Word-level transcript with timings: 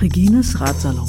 Regines 0.00 0.60
Ratsalon. 0.60 1.06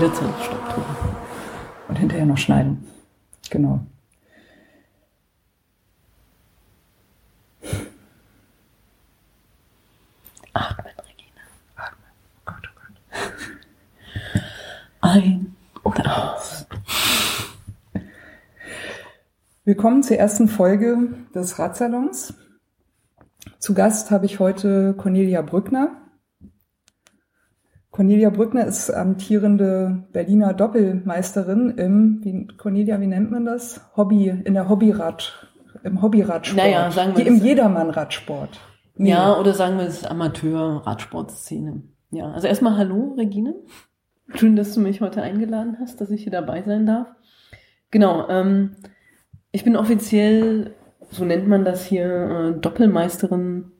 jederzeit 0.00 0.34
Stopp 0.42 0.74
drücken. 0.74 0.96
Und 1.88 1.98
hinterher 1.98 2.26
noch 2.26 2.38
schneiden. 2.38 2.89
Genau. 3.60 3.80
Atmen, 10.54 10.94
Regina. 11.06 11.42
Atmen. 11.76 12.08
Oh 12.24 12.40
Gott, 12.46 12.62
oh 12.64 12.80
Gott. 13.12 13.22
Ein 15.02 15.54
und 15.82 16.08
aus. 16.08 16.66
Willkommen 19.64 20.02
zur 20.02 20.16
ersten 20.16 20.48
Folge 20.48 21.12
des 21.34 21.58
Radsalons. 21.58 22.32
Zu 23.58 23.74
Gast 23.74 24.10
habe 24.10 24.24
ich 24.24 24.40
heute 24.40 24.94
Cornelia 24.94 25.42
Brückner. 25.42 26.09
Cornelia 27.90 28.30
Brückner 28.30 28.66
ist 28.66 28.90
amtierende 28.90 30.04
Berliner 30.12 30.54
Doppelmeisterin 30.54 31.70
im, 31.70 32.20
wie, 32.22 32.46
Cornelia, 32.56 33.00
wie 33.00 33.08
nennt 33.08 33.30
man 33.30 33.44
das? 33.44 33.80
Hobby, 33.96 34.28
in 34.28 34.54
der 34.54 34.68
Hobbyrad, 34.68 35.48
im 35.82 36.00
Hobbyradsport. 36.00 36.56
Naja, 36.56 36.90
sagen 36.90 37.16
wir 37.16 37.26
Im 37.26 37.36
Jedermann-Radsport. 37.36 38.60
Nee. 38.94 39.10
Ja, 39.10 39.38
oder 39.38 39.54
sagen 39.54 39.78
wir 39.78 39.86
es 39.86 40.04
Amateur-Radsportszene. 40.04 41.82
Ja, 42.10 42.30
also 42.30 42.46
erstmal 42.46 42.76
hallo, 42.76 43.14
Regine. 43.16 43.54
Schön, 44.34 44.54
dass 44.54 44.74
du 44.74 44.80
mich 44.80 45.00
heute 45.00 45.22
eingeladen 45.22 45.78
hast, 45.80 46.00
dass 46.00 46.10
ich 46.10 46.22
hier 46.22 46.32
dabei 46.32 46.62
sein 46.62 46.86
darf. 46.86 47.08
Genau, 47.90 48.28
ähm, 48.28 48.76
ich 49.50 49.64
bin 49.64 49.76
offiziell, 49.76 50.74
so 51.10 51.24
nennt 51.24 51.48
man 51.48 51.64
das 51.64 51.84
hier, 51.84 52.54
äh, 52.56 52.60
Doppelmeisterin 52.60 53.72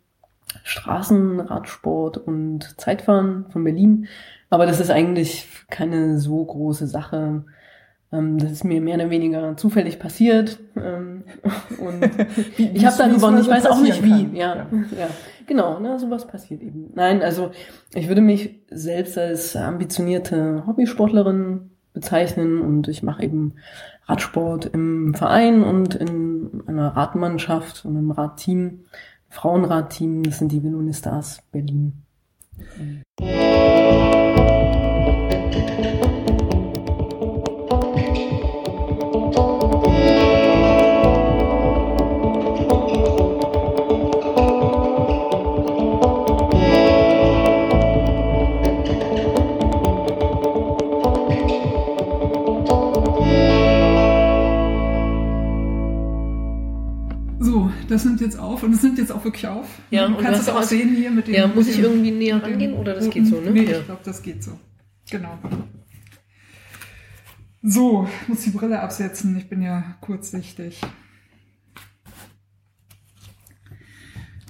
Straßenradsport 0.65 2.19
und 2.19 2.81
Zeitfahren 2.81 3.47
von 3.51 3.65
Berlin. 3.65 4.07
Aber 4.51 4.67
das 4.67 4.81
ist 4.81 4.91
eigentlich 4.91 5.47
keine 5.71 6.19
so 6.19 6.45
große 6.45 6.87
Sache. 6.87 7.45
Ähm, 8.13 8.39
das 8.39 8.51
ist 8.51 8.65
mir 8.65 8.81
mehr 8.81 8.97
oder 8.97 9.11
weniger 9.11 9.57
zufällig 9.57 9.99
passiert. 9.99 10.59
Ähm, 10.77 11.23
und 11.79 12.11
ich 12.57 12.85
habe 12.85 12.97
dann 12.99 13.15
gewonnen. 13.15 13.41
Ich 13.41 13.49
weiß 13.49 13.67
auch 13.67 13.81
nicht 13.81 14.03
wie. 14.03 14.37
Ja, 14.37 14.57
ja, 14.57 14.67
ja. 14.99 15.09
Genau, 15.47 15.81
ne, 15.81 15.99
sowas 15.99 16.27
passiert 16.27 16.63
eben. 16.63 16.91
Nein, 16.95 17.23
also 17.23 17.51
ich 17.95 18.09
würde 18.09 18.21
mich 18.21 18.61
selbst 18.71 19.19
als 19.19 19.57
ambitionierte 19.57 20.65
Hobbysportlerin 20.67 21.71
bezeichnen 21.93 22.61
und 22.61 22.89
ich 22.89 23.03
mache 23.03 23.23
eben 23.25 23.55
Radsport 24.07 24.67
im 24.67 25.15
Verein 25.15 25.63
und 25.63 25.95
in 25.95 26.63
einer 26.67 26.97
Radmannschaft 26.97 27.85
und 27.85 27.97
einem 27.97 28.11
Radteam. 28.11 28.85
Frauenradteam, 29.31 30.23
das 30.25 30.39
sind 30.39 30.53
die 30.53 30.63
Velonistas 30.63 31.43
Berlin. 31.51 32.03
Mhm. 32.77 34.20
Das 57.91 58.05
nimmt 58.05 58.21
jetzt 58.21 58.39
auf 58.39 58.63
und 58.63 58.73
es 58.73 58.83
nimmt 58.83 58.99
jetzt 58.99 59.11
auch 59.11 59.25
wirklich 59.25 59.47
auf. 59.47 59.67
Ja, 59.91 60.07
du 60.07 60.17
kannst 60.17 60.43
es 60.43 60.49
auch 60.49 60.63
sehen 60.63 60.95
hier 60.95 61.11
mit 61.11 61.27
dem. 61.27 61.35
Ja, 61.35 61.49
muss 61.49 61.69
ich 61.69 61.79
irgendwie 61.79 62.13
näher 62.13 62.43
rangehen 62.43 62.75
oder 62.75 62.95
das 62.95 63.11
geht 63.11 63.27
so, 63.27 63.41
ne? 63.41 63.51
Nee, 63.51 63.65
ja. 63.65 63.79
ich 63.79 63.85
glaube, 63.85 64.03
das 64.05 64.23
geht 64.23 64.45
so. 64.45 64.59
Genau. 65.11 65.39
So, 67.63 68.09
muss 68.29 68.43
die 68.43 68.51
Brille 68.51 68.81
absetzen. 68.81 69.37
Ich 69.37 69.49
bin 69.49 69.61
ja 69.61 69.97
kurzsichtig. 70.01 70.81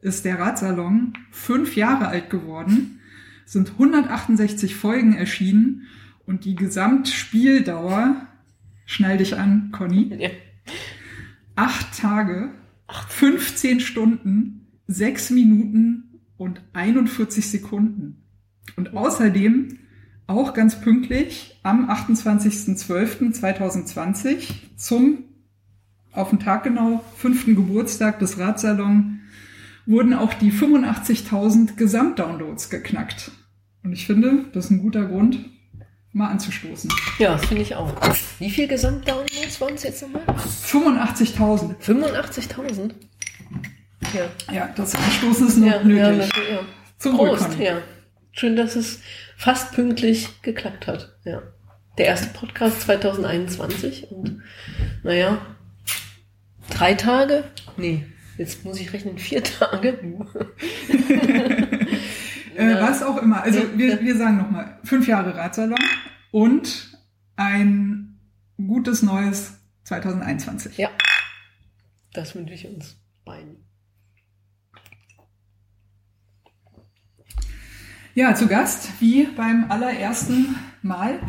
ist 0.00 0.24
der 0.24 0.38
Radsalon 0.38 1.12
fünf 1.30 1.76
Jahre 1.76 2.08
alt 2.08 2.30
geworden, 2.30 3.00
sind 3.44 3.72
168 3.72 4.74
Folgen 4.74 5.12
erschienen 5.12 5.86
und 6.24 6.46
die 6.46 6.54
Gesamtspieldauer, 6.54 8.26
schnall 8.86 9.18
dich 9.18 9.36
an, 9.36 9.72
Conny, 9.72 10.16
ja 10.18 10.30
acht 11.60 11.96
Tage, 11.98 12.50
15 13.08 13.80
Stunden, 13.80 14.66
6 14.86 15.30
Minuten 15.30 16.20
und 16.38 16.62
41 16.72 17.50
Sekunden. 17.50 18.22
Und 18.76 18.94
außerdem 18.94 19.76
auch 20.26 20.54
ganz 20.54 20.80
pünktlich 20.80 21.60
am 21.62 21.90
28.12.2020 21.90 24.76
zum 24.76 25.24
auf 26.12 26.30
den 26.30 26.40
Tag 26.40 26.64
genau 26.64 27.04
fünften 27.14 27.54
Geburtstag 27.54 28.18
des 28.20 28.38
Radsalon 28.38 29.20
wurden 29.84 30.14
auch 30.14 30.32
die 30.32 30.50
85.000 30.50 31.76
Gesamtdownloads 31.76 32.70
geknackt. 32.70 33.32
Und 33.82 33.92
ich 33.92 34.06
finde, 34.06 34.46
das 34.52 34.64
ist 34.64 34.70
ein 34.70 34.80
guter 34.80 35.04
Grund, 35.06 35.44
mal 36.12 36.28
anzustoßen. 36.28 36.90
Ja, 37.18 37.32
das 37.32 37.46
finde 37.46 37.62
ich 37.62 37.74
auch. 37.74 37.92
Wie 38.38 38.50
viel 38.50 38.66
Gesamtdownloads 38.66 39.60
waren 39.60 39.74
es 39.74 39.82
jetzt 39.84 40.02
nochmal? 40.02 40.22
85.000. 40.26 41.76
85.000? 41.78 42.92
Ja. 44.14 44.54
Ja, 44.54 44.68
das 44.76 44.94
Anstoßen 44.94 45.48
ist 45.48 45.58
noch 45.58 45.66
ja, 45.66 45.82
nötig. 45.82 46.32
Ja, 46.36 46.54
ja. 46.54 46.60
Zum 46.98 47.16
Prost, 47.16 47.58
ja. 47.58 47.78
Schön, 48.32 48.56
dass 48.56 48.76
es 48.76 49.00
fast 49.36 49.72
pünktlich 49.72 50.42
geklappt 50.42 50.86
hat. 50.86 51.16
Ja. 51.24 51.42
Der 51.98 52.06
erste 52.06 52.28
Podcast 52.28 52.82
2021 52.82 54.10
und 54.10 54.42
naja, 55.02 55.38
drei 56.70 56.94
Tage? 56.94 57.44
Nee, 57.76 58.06
jetzt 58.38 58.64
muss 58.64 58.80
ich 58.80 58.92
rechnen, 58.92 59.18
vier 59.18 59.42
Tage. 59.44 59.98
Äh, 62.56 62.80
was 62.80 63.02
auch 63.02 63.20
immer. 63.20 63.42
Also 63.42 63.60
wir, 63.76 64.00
wir 64.02 64.16
sagen 64.16 64.38
nochmal, 64.38 64.78
fünf 64.84 65.06
Jahre 65.06 65.36
Radsalon 65.36 65.78
und 66.30 66.98
ein 67.36 68.18
gutes 68.56 69.02
neues 69.02 69.54
2021. 69.84 70.76
Ja, 70.78 70.90
das 72.12 72.34
wünsche 72.34 72.54
ich 72.54 72.66
uns 72.66 72.96
beiden. 73.24 73.64
Ja, 78.14 78.34
zu 78.34 78.48
Gast, 78.48 78.88
wie 79.00 79.24
beim 79.24 79.70
allerersten 79.70 80.56
Mal, 80.82 81.20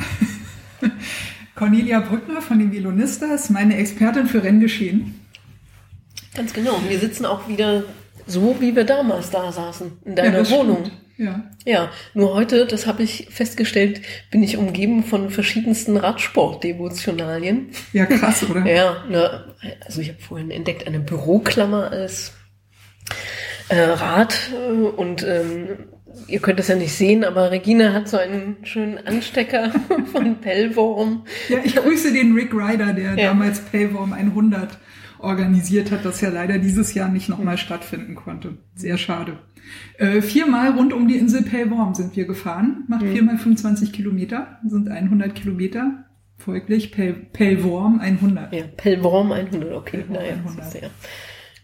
Cornelia 1.56 2.00
Brückner 2.00 2.42
von 2.42 2.58
den 2.58 2.72
Velonistas, 2.72 3.50
meine 3.52 3.78
Expertin 3.78 4.26
für 4.26 4.44
Renngeschehen. 4.44 5.20
Ganz 6.34 6.54
genau. 6.54 6.82
Wir 6.88 6.98
sitzen 7.00 7.26
auch 7.26 7.48
wieder 7.48 7.84
so, 8.26 8.60
wie 8.60 8.76
wir 8.76 8.84
damals 8.84 9.30
da 9.30 9.52
saßen, 9.52 9.92
in 10.06 10.16
deiner 10.16 10.42
ja, 10.42 10.50
Wohnung. 10.50 10.86
Stimmt. 10.86 10.98
Ja. 11.22 11.44
ja, 11.66 11.92
nur 12.16 12.34
heute, 12.34 12.66
das 12.66 12.88
habe 12.88 13.04
ich 13.04 13.28
festgestellt, 13.30 14.02
bin 14.32 14.42
ich 14.42 14.58
umgeben 14.58 15.04
von 15.04 15.30
verschiedensten 15.30 15.96
Radsport-Devotionalien. 15.96 17.70
Ja, 17.94 18.08
krass, 18.08 18.44
oder? 18.50 18.66
ja, 18.66 19.06
ne, 19.08 19.54
also 19.86 20.02
ich 20.02 20.10
habe 20.10 20.20
vorhin 20.20 20.50
entdeckt 20.50 20.88
eine 20.88 21.00
Büroklammer 21.00 21.92
als 21.92 22.34
äh, 23.70 23.80
Rad 23.80 24.50
äh, 24.52 24.72
und 24.72 25.22
ähm, 25.22 25.68
ihr 26.26 26.40
könnt 26.40 26.60
es 26.60 26.70
ja 26.70 26.76
nicht 26.76 26.94
sehen, 26.94 27.24
aber 27.24 27.52
Regina 27.52 27.94
hat 27.94 28.10
so 28.10 28.18
einen 28.18 28.58
schönen 28.64 28.98
Anstecker 28.98 29.72
von 30.12 30.42
Pellworm. 30.42 31.26
Ja, 31.50 31.60
ich 31.64 31.76
grüße 31.76 32.14
den 32.14 32.34
Rick 32.34 32.52
Ryder, 32.52 32.94
der 32.94 33.14
ja. 33.16 33.28
damals 33.28 33.60
Pellworm 33.60 34.14
100 34.14 34.70
organisiert 35.24 35.92
hat, 35.92 36.06
das 36.06 36.22
ja 36.22 36.30
leider 36.30 36.60
dieses 36.60 36.94
Jahr 36.94 37.10
nicht 37.10 37.30
nochmal 37.30 37.58
stattfinden 37.58 38.16
konnte. 38.16 38.58
Sehr 38.76 38.98
schade. 38.98 39.40
Äh, 39.98 40.22
viermal 40.22 40.72
rund 40.72 40.94
um 40.94 41.08
die 41.08 41.18
Insel 41.18 41.44
Pellworm 41.44 41.94
sind 41.94 42.16
wir 42.16 42.26
gefahren, 42.26 42.86
macht 42.88 43.04
mhm. 43.04 43.14
viermal 43.14 43.38
25 43.38 43.94
Kilometer, 43.94 44.60
sind 44.66 44.90
100 44.90 45.36
Kilometer. 45.36 46.06
Folglich 46.38 46.92
Pell, 46.92 47.14
Pellworm 47.14 48.00
100. 48.00 48.52
Ja, 48.52 48.64
Pellworm 48.76 49.32
100, 49.32 49.74
okay. 49.74 49.98
Pellworm 49.98 50.14
naja, 50.14 50.34
100. 50.34 50.72
Sehr. 50.72 50.90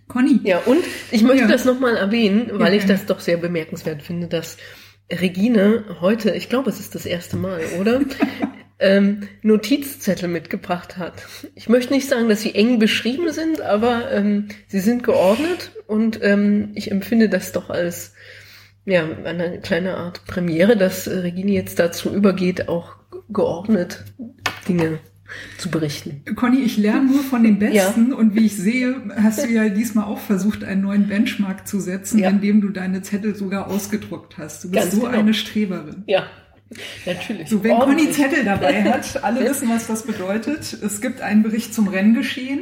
Conny. 0.08 0.40
Ja, 0.44 0.60
und 0.60 0.84
ich 1.12 1.24
möchte 1.24 1.46
ja. 1.46 1.48
das 1.48 1.66
nochmal 1.66 1.98
erwähnen, 1.98 2.50
weil 2.54 2.74
ja, 2.74 2.80
ich 2.80 2.86
das 2.86 3.08
doch 3.08 3.20
sehr 3.20 3.38
bemerkenswert 3.38 4.04
finde, 4.04 4.28
dass 4.28 4.58
Regine 5.12 5.84
heute, 6.02 6.32
ich 6.32 6.50
glaube, 6.50 6.70
es 6.70 6.80
ist 6.80 6.96
das 6.96 7.06
erste 7.06 7.38
Mal, 7.38 7.62
oder? 7.80 8.02
ähm, 8.80 9.28
Notizzettel 9.42 10.30
mitgebracht 10.30 10.98
hat. 10.98 11.26
Ich 11.56 11.70
möchte 11.70 11.94
nicht 11.94 12.08
sagen, 12.08 12.30
dass 12.30 12.42
sie 12.42 12.54
eng 12.54 12.80
beschrieben 12.80 13.32
sind, 13.32 13.62
aber 13.62 14.12
ähm, 14.12 14.50
sie 14.68 14.80
sind 14.80 15.04
geordnet 15.04 15.72
und 15.88 16.20
ähm, 16.22 16.72
ich 16.76 16.92
empfinde 16.92 17.30
das 17.30 17.52
doch 17.52 17.70
als 17.70 18.14
ja, 18.86 19.06
eine 19.26 19.60
kleine 19.60 19.98
Art 19.98 20.26
Premiere, 20.26 20.78
dass 20.78 21.08
Regine 21.10 21.52
jetzt 21.52 21.80
dazu 21.80 22.14
übergeht, 22.14 22.70
auch 22.70 22.96
geordnet 23.30 24.06
Dinge 24.68 25.00
zu 25.58 25.70
berichten. 25.70 26.24
Conny, 26.36 26.62
ich 26.62 26.78
lerne 26.78 27.12
nur 27.12 27.22
von 27.22 27.44
den 27.44 27.60
Besten 27.60 28.12
ja. 28.12 28.16
und 28.16 28.36
wie 28.36 28.46
ich 28.46 28.56
sehe, 28.56 28.96
hast 29.22 29.44
du 29.44 29.50
ja 29.50 29.68
diesmal 29.68 30.06
auch 30.06 30.20
versucht, 30.20 30.64
einen 30.64 30.82
neuen 30.82 31.08
Benchmark 31.08 31.68
zu 31.68 31.82
setzen, 31.82 32.20
ja. 32.20 32.30
indem 32.30 32.62
du 32.62 32.70
deine 32.70 33.02
Zettel 33.02 33.36
sogar 33.36 33.68
ausgedruckt 33.68 34.38
hast. 34.38 34.64
Du 34.64 34.72
bist 34.72 34.84
Ganz 34.84 34.96
so 34.96 35.02
genau. 35.02 35.18
eine 35.18 35.34
Streberin. 35.34 36.04
Ja. 36.08 36.28
Natürlich. 37.06 37.50
So, 37.50 37.64
wenn 37.64 37.80
Conny 37.80 38.12
Zettel 38.12 38.44
dabei 38.44 38.84
hat, 38.92 39.24
alle 39.24 39.50
wissen, 39.50 39.70
was 39.70 39.88
das 39.88 40.04
bedeutet. 40.04 40.74
Es 40.74 41.02
gibt 41.02 41.22
einen 41.22 41.44
Bericht 41.44 41.74
zum 41.74 41.88
Renngeschehen. 41.88 42.62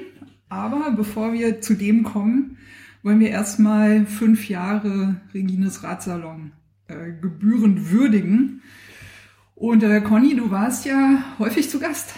Aber 0.50 0.92
bevor 0.92 1.34
wir 1.34 1.62
zu 1.62 1.74
dem 1.74 2.04
kommen, 2.04 2.58
wollen 3.04 3.20
wir 3.20 3.30
erstmal 3.30 4.06
fünf 4.06 4.48
Jahre 4.50 5.22
Regines 5.34 5.84
Radsalon 5.84 6.52
äh, 6.88 7.12
gebührend 7.20 7.92
würdigen. 7.92 8.62
Und 9.56 9.84
äh, 9.84 10.02
Conny, 10.02 10.36
du 10.36 10.52
warst 10.52 10.86
ja 10.86 11.24
häufig 11.40 11.70
zu 11.70 11.80
Gast. 11.80 12.14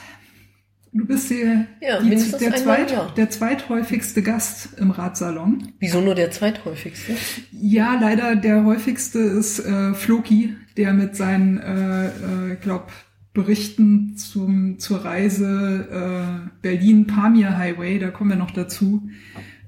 Du 0.94 1.06
bist 1.06 1.30
der, 1.30 1.68
ja, 1.82 2.02
die, 2.02 2.10
der, 2.10 2.56
zweit, 2.56 3.18
der 3.18 3.30
zweithäufigste 3.30 4.24
Gast 4.24 4.70
im 4.78 4.92
Radsalon. 4.92 5.74
Wieso 5.80 6.02
nur 6.02 6.16
der 6.16 6.32
zweithäufigste? 6.32 7.14
Ja, 7.52 8.00
leider 8.02 8.36
der 8.36 8.64
häufigste 8.64 9.20
ist 9.20 9.60
äh, 9.60 9.94
Floki, 9.94 10.56
der 10.78 10.94
mit 10.94 11.16
seinen, 11.16 11.58
äh, 11.58 12.08
äh, 12.08 12.56
glaub, 12.62 12.92
Berichten 13.34 14.18
zum, 14.18 14.80
zur 14.80 15.06
Reise 15.06 15.88
äh, 15.92 16.50
Berlin-Pamir 16.64 17.56
Highway, 17.56 18.00
da 18.00 18.10
kommen 18.10 18.32
wir 18.32 18.38
noch 18.38 18.50
dazu, 18.50 19.10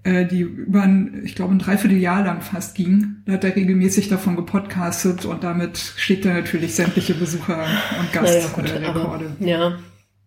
äh, 0.03 0.25
die 0.25 0.41
über 0.41 0.81
ein, 0.81 1.21
ich 1.23 1.35
glaube, 1.35 1.53
ein 1.53 1.59
Dreivierteljahr 1.59 2.23
lang 2.23 2.41
fast 2.41 2.75
ging. 2.75 3.17
Da 3.25 3.33
hat 3.33 3.43
er 3.43 3.55
regelmäßig 3.55 4.09
davon 4.09 4.35
gepodcastet 4.35 5.25
und 5.25 5.43
damit 5.43 5.77
schlägt 5.77 6.25
er 6.25 6.33
natürlich 6.33 6.73
sämtliche 6.73 7.13
Besucher 7.13 7.63
und 7.99 8.11
Gastrekorde. 8.11 9.35
Naja, 9.39 9.69
ja, 9.69 9.79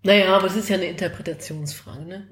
naja, 0.05 0.37
aber 0.37 0.47
es 0.47 0.57
ist 0.57 0.69
ja 0.69 0.77
eine 0.77 0.87
Interpretationsfrage, 0.87 2.05
ne? 2.05 2.29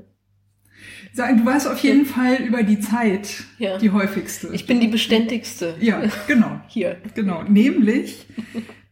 Sagen, 1.13 1.39
du 1.39 1.45
warst 1.45 1.67
auf 1.67 1.79
jeden 1.79 2.07
Fall 2.07 2.37
über 2.37 2.63
die 2.63 2.81
Zeit 2.81 3.45
ja. 3.59 3.79
die 3.79 3.91
häufigste. 3.91 4.51
Ich 4.53 4.67
bin 4.67 4.81
die 4.81 4.89
beständigste. 4.89 5.75
Ja, 5.81 6.03
genau. 6.27 6.61
Hier. 6.69 6.97
Genau. 7.15 7.43
Nämlich, 7.43 8.27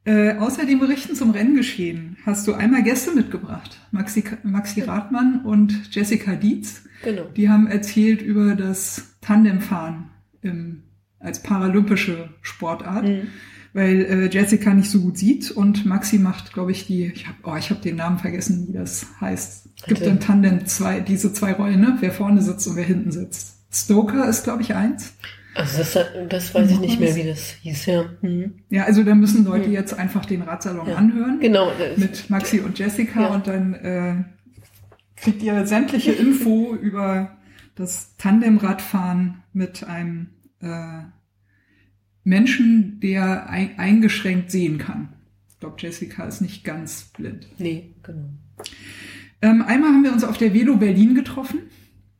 äh, 0.04 0.34
außer 0.36 0.66
dem 0.66 0.80
Berichten 0.80 1.14
zum 1.14 1.30
Renngeschehen 1.30 2.16
hast 2.26 2.46
du 2.48 2.54
einmal 2.54 2.82
Gäste 2.82 3.12
mitgebracht. 3.12 3.78
Maxi, 3.90 4.24
Maxi 4.42 4.82
Rathmann 4.82 5.42
und 5.44 5.94
Jessica 5.94 6.34
Dietz. 6.34 6.82
Genau. 7.04 7.24
Die 7.36 7.48
haben 7.48 7.66
erzählt 7.66 8.22
über 8.22 8.54
das 8.54 9.16
Tandemfahren 9.20 10.10
im, 10.42 10.82
als 11.20 11.42
paralympische 11.42 12.30
Sportart. 12.42 13.06
Mhm 13.06 13.28
weil 13.72 14.00
äh, 14.02 14.26
Jessica 14.28 14.72
nicht 14.74 14.90
so 14.90 15.00
gut 15.00 15.18
sieht 15.18 15.50
und 15.50 15.86
Maxi 15.86 16.18
macht, 16.18 16.52
glaube 16.52 16.72
ich, 16.72 16.86
die, 16.86 17.06
ich 17.06 17.26
habe 17.26 17.38
oh, 17.44 17.56
ich 17.56 17.70
hab 17.70 17.82
den 17.82 17.96
Namen 17.96 18.18
vergessen, 18.18 18.66
wie 18.68 18.72
das 18.72 19.06
heißt. 19.20 19.68
Es 19.80 19.84
gibt 19.84 20.02
im 20.02 20.20
Tandem 20.20 20.66
zwei, 20.66 21.00
diese 21.00 21.32
zwei 21.32 21.52
Rollen, 21.52 21.80
ne? 21.80 21.96
wer 22.00 22.10
vorne 22.10 22.42
sitzt 22.42 22.66
und 22.66 22.76
wer 22.76 22.84
hinten 22.84 23.12
sitzt. 23.12 23.56
Stoker 23.72 24.28
ist, 24.28 24.44
glaube 24.44 24.62
ich, 24.62 24.74
eins. 24.74 25.12
Also 25.54 25.78
das, 25.78 25.98
das 26.28 26.54
weiß 26.54 26.70
ich 26.70 26.80
nicht 26.80 27.00
mehr, 27.00 27.14
wie 27.16 27.24
das 27.24 27.50
hieß, 27.62 27.86
ja. 27.86 28.04
Mhm. 28.22 28.60
Ja, 28.70 28.84
also 28.84 29.02
da 29.02 29.14
müssen 29.14 29.44
Leute 29.44 29.68
mhm. 29.68 29.74
jetzt 29.74 29.92
einfach 29.92 30.24
den 30.24 30.42
Radsalon 30.42 30.88
ja. 30.88 30.96
anhören. 30.96 31.40
Genau. 31.40 31.72
Mit 31.96 32.30
Maxi 32.30 32.60
und 32.60 32.78
Jessica 32.78 33.22
ja. 33.22 33.28
und 33.28 33.46
dann 33.46 33.74
äh, 33.74 34.14
kriegt 35.16 35.42
ihr 35.42 35.66
sämtliche 35.66 36.12
Info 36.12 36.74
über 36.80 37.36
das 37.74 38.16
Tandemradfahren 38.16 39.42
mit 39.52 39.84
einem 39.84 40.28
äh, 40.60 41.02
Menschen, 42.24 43.00
der 43.00 43.48
ein, 43.48 43.78
eingeschränkt 43.78 44.50
sehen 44.50 44.78
kann. 44.78 45.10
Ich 45.48 45.58
glaube, 45.58 45.76
Jessica 45.78 46.24
ist 46.24 46.40
nicht 46.40 46.64
ganz 46.64 47.10
blind. 47.16 47.46
Nee, 47.58 47.94
genau. 48.02 48.28
Ähm, 49.40 49.62
einmal 49.62 49.90
haben 49.90 50.04
wir 50.04 50.12
uns 50.12 50.24
auf 50.24 50.38
der 50.38 50.54
Velo 50.54 50.76
Berlin 50.76 51.14
getroffen. 51.14 51.60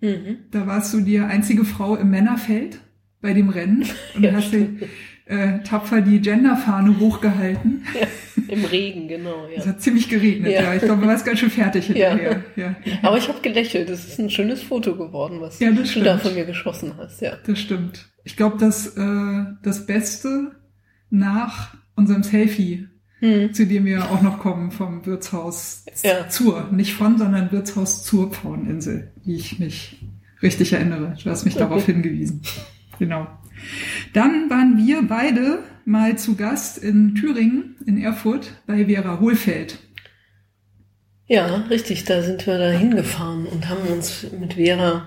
Mhm. 0.01 0.39
Da 0.51 0.67
warst 0.67 0.95
du 0.95 1.01
die 1.01 1.19
einzige 1.19 1.65
Frau 1.65 1.97
im 1.97 2.11
Männerfeld 2.11 2.81
bei 3.21 3.35
dem 3.35 3.49
Rennen 3.49 3.85
und 4.15 4.23
ja, 4.23 4.33
hast 4.35 4.53
du, 4.53 4.79
äh, 5.27 5.61
tapfer 5.63 6.01
die 6.01 6.21
Genderfahne 6.21 6.99
hochgehalten. 6.99 7.83
Ja, 7.99 8.07
Im 8.49 8.65
Regen, 8.65 9.09
genau. 9.09 9.47
Ja. 9.49 9.59
Es 9.59 9.67
hat 9.67 9.81
ziemlich 9.81 10.09
geregnet, 10.09 10.53
ja. 10.53 10.63
ja. 10.63 10.75
Ich 10.75 10.83
glaube, 10.83 11.03
du 11.03 11.09
warst 11.09 11.25
ganz 11.25 11.39
schön 11.39 11.51
fertig 11.51 11.87
hinterher. 11.87 12.45
Ja. 12.57 12.77
Aber 13.03 13.19
ich 13.19 13.29
habe 13.29 13.41
gelächelt. 13.41 13.89
Das 13.89 14.05
ist 14.07 14.19
ein 14.19 14.31
schönes 14.31 14.63
Foto 14.63 14.97
geworden, 14.97 15.41
was 15.41 15.59
ja, 15.61 15.71
du 15.71 15.83
da 16.01 16.19
von 16.19 16.35
mir 16.35 16.45
geschossen 16.45 16.95
hast. 16.99 17.21
Ja. 17.21 17.37
Das 17.47 17.59
stimmt. 17.59 18.09
Ich 18.25 18.37
glaube, 18.37 18.59
dass 18.59 18.97
äh, 18.97 19.45
das 19.63 19.87
Beste 19.87 20.53
nach 21.11 21.75
unserem 21.95 22.23
Selfie, 22.23 22.89
hm. 23.21 23.53
zu 23.53 23.67
dem 23.67 23.85
wir 23.85 24.11
auch 24.11 24.23
noch 24.23 24.39
kommen, 24.39 24.71
vom 24.71 25.05
Wirtshaus 25.07 25.85
zur, 26.29 26.69
nicht 26.71 26.95
von, 26.95 27.19
sondern 27.19 27.51
Wirtshaus 27.53 28.05
zur 28.05 28.31
Pfaueninsel, 28.31 29.13
wie 29.25 29.37
ich 29.37 29.59
mich 29.59 30.05
richtig 30.43 30.73
erinnere. 30.73 31.17
Du 31.23 31.31
hast 31.31 31.45
mich 31.45 31.55
okay. 31.55 31.65
darauf 31.65 31.87
hingewiesen. 31.87 32.43
Genau. 32.99 33.27
Dann 34.13 34.51
waren 34.51 34.77
wir 34.79 35.03
beide 35.03 35.61
mal 35.89 36.17
zu 36.19 36.37
Gast 36.37 36.79
in 36.79 37.15
Thüringen, 37.15 37.77
in 37.87 37.99
Erfurt, 37.99 38.53
bei 38.67 38.85
Vera 38.87 39.21
Hohlfeld. 39.21 39.79
Ja, 41.27 41.47
richtig, 41.71 42.05
da 42.05 42.23
sind 42.23 42.47
wir 42.47 42.59
da 42.59 42.71
hingefahren 42.71 43.47
und 43.47 43.69
haben 43.69 43.87
uns 43.93 44.27
mit 44.39 44.55
Vera 44.55 45.07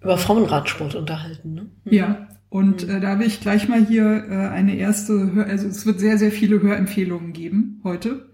über 0.00 0.18
Frauenradsport 0.18 0.94
unterhalten. 0.94 1.54
Ne? 1.54 1.62
Mhm. 1.84 1.92
Ja, 1.92 2.28
und 2.48 2.86
mhm. 2.86 2.96
äh, 2.96 3.00
da 3.00 3.18
will 3.18 3.26
ich 3.26 3.40
gleich 3.40 3.68
mal 3.68 3.84
hier 3.84 4.24
äh, 4.28 4.48
eine 4.48 4.76
erste, 4.76 5.32
Hör 5.34 5.46
also 5.46 5.68
es 5.68 5.86
wird 5.86 6.00
sehr, 6.00 6.18
sehr 6.18 6.32
viele 6.32 6.60
Hörempfehlungen 6.60 7.32
geben 7.32 7.80
heute. 7.84 8.28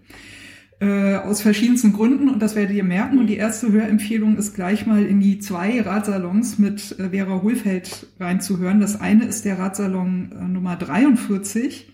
Äh, 0.81 1.15
aus 1.15 1.41
verschiedensten 1.41 1.91
Gründen 1.91 2.29
und 2.29 2.41
das 2.41 2.55
werdet 2.55 2.73
ihr 2.73 2.85
merken. 2.85 3.19
Und 3.19 3.27
die 3.27 3.35
erste 3.35 3.69
Hörempfehlung 3.69 4.37
ist 4.37 4.55
gleich 4.55 4.85
mal 4.85 5.03
in 5.03 5.19
die 5.19 5.39
zwei 5.39 5.81
Radsalons 5.81 6.57
mit 6.57 6.97
äh, 6.97 7.09
Vera 7.09 7.41
Hohlfeld 7.41 8.07
reinzuhören. 8.17 8.79
Das 8.79 8.99
eine 8.99 9.25
ist 9.25 9.43
der 9.43 9.59
Radsalon 9.59 10.31
äh, 10.31 10.47
Nummer 10.47 10.77
43. 10.77 11.91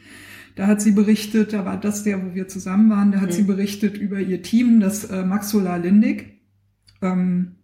Da 0.55 0.67
hat 0.67 0.81
sie 0.81 0.91
berichtet, 0.91 1.51
da 1.51 1.65
war 1.65 1.77
das 1.77 2.03
der, 2.03 2.23
wo 2.23 2.35
wir 2.35 2.47
zusammen 2.47 2.91
waren, 2.91 3.11
da 3.11 3.21
hat 3.21 3.29
mhm. 3.29 3.33
sie 3.33 3.43
berichtet 3.43 3.97
über 3.97 4.19
ihr 4.19 4.43
Team, 4.43 4.79
das 4.79 5.05
äh, 5.05 5.25
Maxola 5.25 5.77
Lindig. 5.77 6.39
Ähm, 7.01 7.55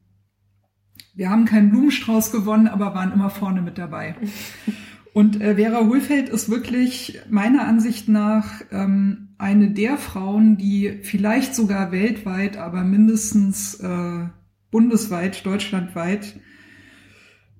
wir 1.13 1.29
haben 1.29 1.45
keinen 1.45 1.69
Blumenstrauß 1.69 2.31
gewonnen, 2.31 2.67
aber 2.67 2.95
waren 2.95 3.13
immer 3.13 3.29
vorne 3.29 3.61
mit 3.61 3.77
dabei. 3.77 4.15
Und 5.13 5.39
äh, 5.41 5.55
Vera 5.55 5.85
Hohlfeld 5.85 6.29
ist 6.29 6.49
wirklich 6.49 7.19
meiner 7.29 7.67
Ansicht 7.67 8.07
nach 8.07 8.61
ähm, 8.71 9.30
eine 9.41 9.71
der 9.71 9.97
Frauen, 9.97 10.55
die 10.57 10.99
vielleicht 11.01 11.55
sogar 11.55 11.91
weltweit, 11.91 12.57
aber 12.57 12.83
mindestens 12.83 13.73
äh, 13.75 14.27
bundesweit, 14.69 15.43
deutschlandweit 15.45 16.35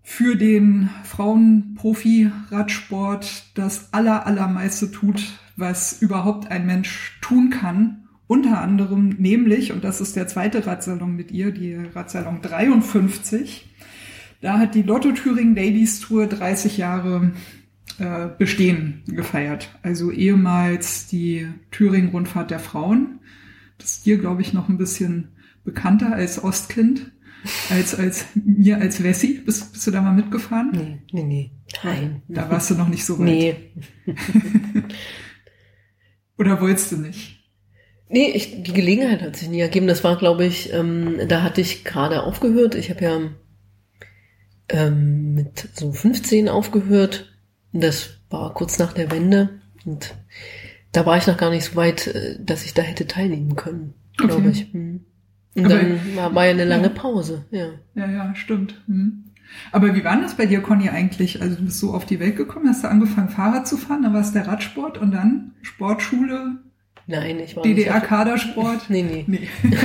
für 0.03 0.35
den 0.35 0.89
Frauenprofi-Radsport 1.03 3.51
das 3.55 3.93
aller, 3.93 4.27
allermeiste 4.27 4.91
tut, 4.91 5.23
was 5.55 6.01
überhaupt 6.01 6.51
ein 6.51 6.65
Mensch 6.65 7.17
tun 7.21 7.50
kann 7.50 8.09
Unter 8.27 8.59
anderem 8.61 9.15
nämlich, 9.17 9.71
und 9.73 9.83
das 9.83 10.00
ist 10.01 10.15
der 10.15 10.27
zweite 10.27 10.67
Radsalon 10.67 11.15
mit 11.15 11.31
ihr, 11.31 11.51
die 11.51 11.75
Radsalon 11.75 12.41
53. 12.41 13.69
Da 14.39 14.59
hat 14.59 14.75
die 14.75 14.83
Lotto 14.83 15.11
Thüringen 15.11 15.55
Ladies 15.55 16.00
Tour 16.00 16.27
30 16.27 16.77
Jahre 16.77 17.31
äh, 18.00 18.29
Bestehen 18.38 19.03
gefeiert. 19.07 19.69
Also 19.81 20.12
ehemals 20.12 21.07
die 21.07 21.48
Thüringen-Rundfahrt 21.71 22.51
der 22.51 22.60
Frauen. 22.60 23.19
Das 23.77 23.91
ist 23.91 24.05
dir, 24.05 24.17
glaube 24.17 24.41
ich, 24.41 24.53
noch 24.53 24.69
ein 24.69 24.77
bisschen 24.77 25.29
bekannter 25.63 26.13
als 26.13 26.43
Ostkind, 26.43 27.12
als, 27.69 27.95
als 27.95 28.25
mir 28.36 28.77
als 28.77 29.03
Wessi. 29.03 29.41
Bist, 29.45 29.74
bist 29.74 29.88
du 29.88 29.91
da 29.91 30.01
mal 30.01 30.13
mitgefahren? 30.13 30.71
Nee, 30.71 31.01
nee, 31.12 31.24
nee. 31.24 31.51
Nein. 31.83 32.21
Da 32.27 32.50
warst 32.50 32.69
du 32.69 32.75
noch 32.75 32.89
nicht 32.89 33.05
so 33.05 33.17
weit. 33.19 33.27
Nee. 33.27 33.55
Oder 36.38 36.60
wolltest 36.62 36.91
du 36.91 36.98
nicht? 36.98 37.41
Nee, 38.10 38.31
ich, 38.31 38.63
die 38.63 38.74
Gelegenheit 38.74 39.21
hat 39.21 39.38
sich 39.38 39.48
nie 39.48 39.62
ergeben. 39.62 39.88
Das 39.88 40.03
war, 40.03 40.17
glaube 40.17 40.45
ich, 40.45 40.74
ähm, 40.74 41.17
da 41.27 41.43
hatte 41.43 41.62
ich 41.62 41.86
gerade 41.86 42.24
aufgehört. 42.24 42.75
Ich 42.75 42.89
habe 42.89 43.03
ja 43.03 43.19
ähm, 44.67 45.36
mit 45.36 45.69
so 45.74 45.93
15 45.93 46.50
aufgehört. 46.50 47.30
Das 47.74 48.18
war 48.30 48.54
kurz 48.54 48.80
nach 48.80 48.94
der 48.94 49.12
Wende. 49.12 49.62
Und 49.86 50.16
da 50.92 51.06
war 51.06 51.18
ich 51.18 51.28
noch 51.28 51.38
gar 51.38 51.50
nicht 51.50 51.66
so 51.66 51.75
weit, 51.75 52.08
äh, 52.08 52.38
dass 52.40 52.66
ich 52.66 52.74
da 52.74 52.82
hätte 52.82 53.08
teilnehmen 53.08 53.56
können, 53.56 53.94
glaube 54.18 54.36
Okay. 54.36 54.50
ich. 54.50 54.74
Hm. 54.74 55.06
Und 55.56 55.70
dann 55.70 56.16
war, 56.16 56.34
war 56.34 56.46
ja 56.46 56.51
eine 56.51 56.66
lange. 56.66 56.90
Pause, 56.90 57.46
ja. 57.51 57.68
Ja, 57.96 58.10
ja, 58.10 58.36
stimmt. 58.36 58.82
Hm. 58.88 59.25
Aber 59.74 59.94
wie 59.94 60.04
war 60.04 60.13
denn 60.13 60.24
das 60.24 60.38
bei 60.38 60.46
dir, 60.46 60.62
Conny, 60.62 60.88
eigentlich? 60.90 61.42
Also 61.42 61.56
du 61.56 61.66
bist 61.66 61.80
so 61.80 61.94
auf 61.94 62.06
die 62.06 62.22
Welt 62.22 62.38
gekommen, 62.38 62.70
hast 62.70 62.86
du 62.86 62.88
angefangen, 62.88 63.28
Fahrrad 63.28 63.68
zu 63.68 63.75
fahren, 63.75 64.04
dann 64.04 64.13
war 64.13 64.22
es 64.22 64.32
der 64.32 64.48
Radsport 64.48 64.98
und 64.98 65.12
dann 65.12 65.56
Sportschule, 65.62 66.60
Nein, 67.08 67.40
ich 67.40 67.56
war 67.56 67.63
DDR-Kadersport. 67.63 68.84
Nee, 68.90 69.04
nee. 69.04 69.25
Nee. 69.28 69.48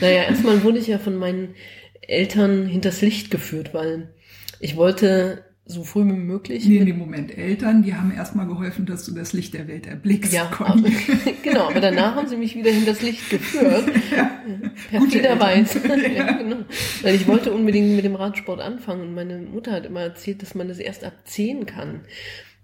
Naja, 0.00 0.24
erstmal 0.24 0.64
wurde 0.64 0.78
ich 0.78 0.88
ja 0.88 0.98
von 0.98 1.14
meinen 1.16 1.54
Eltern 2.00 2.66
hinters 2.66 3.02
Licht 3.02 3.30
geführt, 3.30 3.72
weil 3.72 4.12
ich 4.58 4.76
wollte 4.76 5.44
so 5.72 5.82
früh 5.84 6.04
wie 6.04 6.12
möglich. 6.12 6.66
Nee, 6.66 6.84
nee, 6.84 6.92
Moment. 6.92 7.36
Eltern, 7.36 7.82
die 7.82 7.94
haben 7.94 8.12
erstmal 8.12 8.46
geholfen, 8.46 8.86
dass 8.86 9.04
du 9.04 9.12
das 9.12 9.32
Licht 9.32 9.54
der 9.54 9.66
Welt 9.68 9.86
erblickst, 9.86 10.32
ja, 10.32 10.50
aber, 10.58 10.76
genau, 11.42 11.70
aber 11.70 11.80
danach 11.80 12.14
haben 12.14 12.28
sie 12.28 12.36
mich 12.36 12.54
wieder 12.54 12.70
hinters 12.70 13.02
Licht 13.02 13.28
geführt. 13.30 13.84
Perfiderweise. 14.90 15.80
ja, 16.16 16.32
genau. 16.32 16.56
Weil 17.02 17.14
ich 17.14 17.26
wollte 17.26 17.52
unbedingt 17.52 17.96
mit 17.96 18.04
dem 18.04 18.14
Radsport 18.14 18.60
anfangen 18.60 19.02
und 19.02 19.14
meine 19.14 19.38
Mutter 19.38 19.72
hat 19.72 19.86
immer 19.86 20.02
erzählt, 20.02 20.42
dass 20.42 20.54
man 20.54 20.68
das 20.68 20.78
erst 20.78 21.04
ab 21.04 21.14
10 21.24 21.66
kann. 21.66 22.02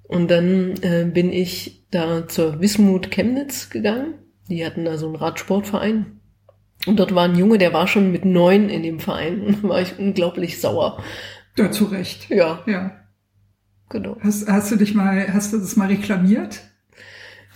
Und 0.05 0.31
dann 0.31 0.75
äh, 0.83 1.05
bin 1.05 1.33
ich 1.33 1.85
da 1.91 2.27
zur 2.29 2.61
Wismut 2.61 3.11
Chemnitz 3.11 3.71
gegangen. 3.71 4.15
Die 4.49 4.65
hatten 4.65 4.85
da 4.85 4.97
so 4.97 5.07
einen 5.07 5.17
Radsportverein. 5.17 6.19
Und 6.87 6.99
dort 6.99 7.15
war 7.15 7.25
ein 7.25 7.37
Junge, 7.37 7.59
der 7.59 7.73
war 7.73 7.87
schon 7.87 8.13
mit 8.13 8.25
neun 8.25 8.71
in 8.71 8.83
dem 8.83 9.01
Verein. 9.01 9.43
Und 9.43 9.65
da 9.65 9.69
war 9.69 9.83
ich 9.83 9.99
unglaublich 9.99 10.61
sauer. 10.61 11.03
Ja, 11.57 11.71
zu 11.71 11.87
Recht. 11.87 12.31
Ja, 12.31 12.63
Ja. 12.67 12.98
Genau. 13.89 14.17
Hast, 14.21 14.49
hast 14.49 14.71
du 14.71 14.77
dich 14.77 14.95
mal, 14.95 15.33
hast 15.33 15.53
du 15.53 15.59
das 15.59 15.77
mal 15.77 15.89
reklamiert? 15.89 16.63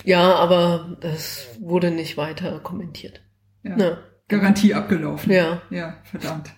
Ja, 0.04 0.34
aber 0.34 0.96
das 1.00 1.46
wurde 1.60 1.90
nicht 1.90 2.16
weiter 2.16 2.58
kommentiert. 2.60 3.22
Ja. 3.62 3.76
Ja. 3.76 3.98
Garantie 4.28 4.74
abgelaufen. 4.74 5.32
Ja. 5.32 5.62
Ja, 5.70 5.96
verdammt. 6.04 6.50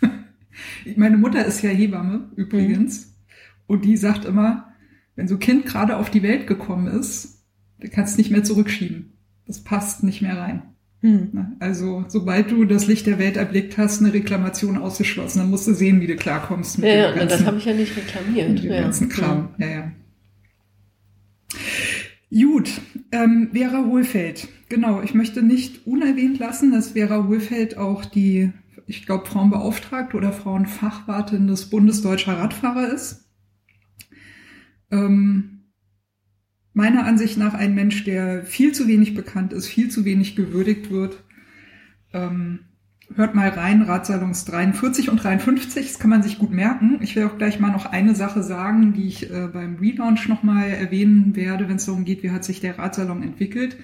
Meine 0.96 1.16
Mutter 1.16 1.44
ist 1.44 1.62
ja 1.62 1.70
Hebamme 1.70 2.30
übrigens. 2.36 3.14
Und 3.66 3.84
die 3.84 3.96
sagt 3.96 4.24
immer, 4.24 4.72
wenn 5.14 5.28
so 5.28 5.38
Kind 5.38 5.66
gerade 5.66 5.96
auf 5.96 6.10
die 6.10 6.22
Welt 6.22 6.46
gekommen 6.46 6.86
ist, 6.86 7.44
dann 7.80 7.90
kannst 7.90 8.16
du 8.16 8.20
nicht 8.20 8.30
mehr 8.30 8.44
zurückschieben. 8.44 9.18
Das 9.46 9.62
passt 9.62 10.02
nicht 10.02 10.22
mehr 10.22 10.38
rein. 10.38 10.75
Hm. 11.06 11.28
Ne? 11.32 11.52
Also 11.60 12.04
sobald 12.08 12.50
du 12.50 12.64
das 12.64 12.88
Licht 12.88 13.06
der 13.06 13.20
Welt 13.20 13.36
erblickt 13.36 13.78
hast, 13.78 14.00
eine 14.00 14.12
Reklamation 14.12 14.76
ausgeschlossen, 14.76 15.38
dann 15.38 15.50
musst 15.50 15.68
du 15.68 15.72
sehen, 15.72 16.00
wie 16.00 16.08
du 16.08 16.16
klarkommst 16.16 16.78
mit 16.78 16.88
Ja, 16.88 16.94
ja, 16.94 17.12
na, 17.14 17.22
das 17.22 17.28
ganzen, 17.28 17.46
habe 17.46 17.58
ich 17.58 17.64
ja 17.64 17.74
nicht 17.74 17.96
reklamiert. 17.96 18.48
mit 18.48 18.64
dem 18.64 18.72
ja. 18.72 18.80
ganzen 18.80 19.08
Kram. 19.08 19.50
Ja, 19.58 19.66
ja. 19.68 19.92
Gut, 22.32 22.80
ähm, 23.12 23.50
Vera 23.52 23.84
Hohlfeld. 23.84 24.48
Genau, 24.68 25.00
ich 25.00 25.14
möchte 25.14 25.42
nicht 25.42 25.86
unerwähnt 25.86 26.40
lassen, 26.40 26.72
dass 26.72 26.90
Vera 26.90 27.24
Hohlfeld 27.28 27.78
auch 27.78 28.04
die, 28.04 28.50
ich 28.88 29.06
glaube, 29.06 29.26
Frauenbeauftragte 29.26 30.16
oder 30.16 30.32
Frauenfachwartin 30.32 31.46
des 31.46 31.70
Bundesdeutscher 31.70 32.36
Radfahrer 32.36 32.92
ist. 32.92 33.26
Ähm, 34.90 35.55
meiner 36.76 37.06
Ansicht 37.06 37.38
nach 37.38 37.54
ein 37.54 37.74
Mensch, 37.74 38.04
der 38.04 38.44
viel 38.44 38.72
zu 38.72 38.86
wenig 38.86 39.14
bekannt 39.14 39.54
ist, 39.54 39.66
viel 39.66 39.88
zu 39.88 40.04
wenig 40.04 40.36
gewürdigt 40.36 40.90
wird. 40.90 41.24
Ähm, 42.12 42.58
hört 43.14 43.34
mal 43.34 43.48
rein, 43.48 43.80
Radsalons 43.80 44.44
43 44.44 45.08
und 45.08 45.24
53, 45.24 45.86
das 45.86 45.98
kann 45.98 46.10
man 46.10 46.22
sich 46.22 46.38
gut 46.38 46.50
merken. 46.50 46.98
Ich 47.00 47.16
will 47.16 47.24
auch 47.24 47.38
gleich 47.38 47.58
mal 47.58 47.72
noch 47.72 47.86
eine 47.86 48.14
Sache 48.14 48.42
sagen, 48.42 48.92
die 48.92 49.08
ich 49.08 49.30
äh, 49.30 49.48
beim 49.50 49.76
Relaunch 49.76 50.28
nochmal 50.28 50.68
erwähnen 50.68 51.34
werde, 51.34 51.66
wenn 51.70 51.76
es 51.76 51.86
darum 51.86 52.04
geht, 52.04 52.22
wie 52.22 52.30
hat 52.30 52.44
sich 52.44 52.60
der 52.60 52.78
Radsalon 52.78 53.22
entwickelt. 53.22 53.78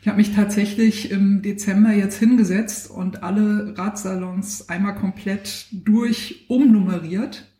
Ich 0.00 0.08
habe 0.08 0.16
mich 0.16 0.34
tatsächlich 0.34 1.12
im 1.12 1.42
Dezember 1.42 1.92
jetzt 1.92 2.18
hingesetzt 2.18 2.90
und 2.90 3.22
alle 3.22 3.78
Radsalons 3.78 4.68
einmal 4.68 4.96
komplett 4.96 5.68
durch 5.70 6.46
umnummeriert. 6.48 7.51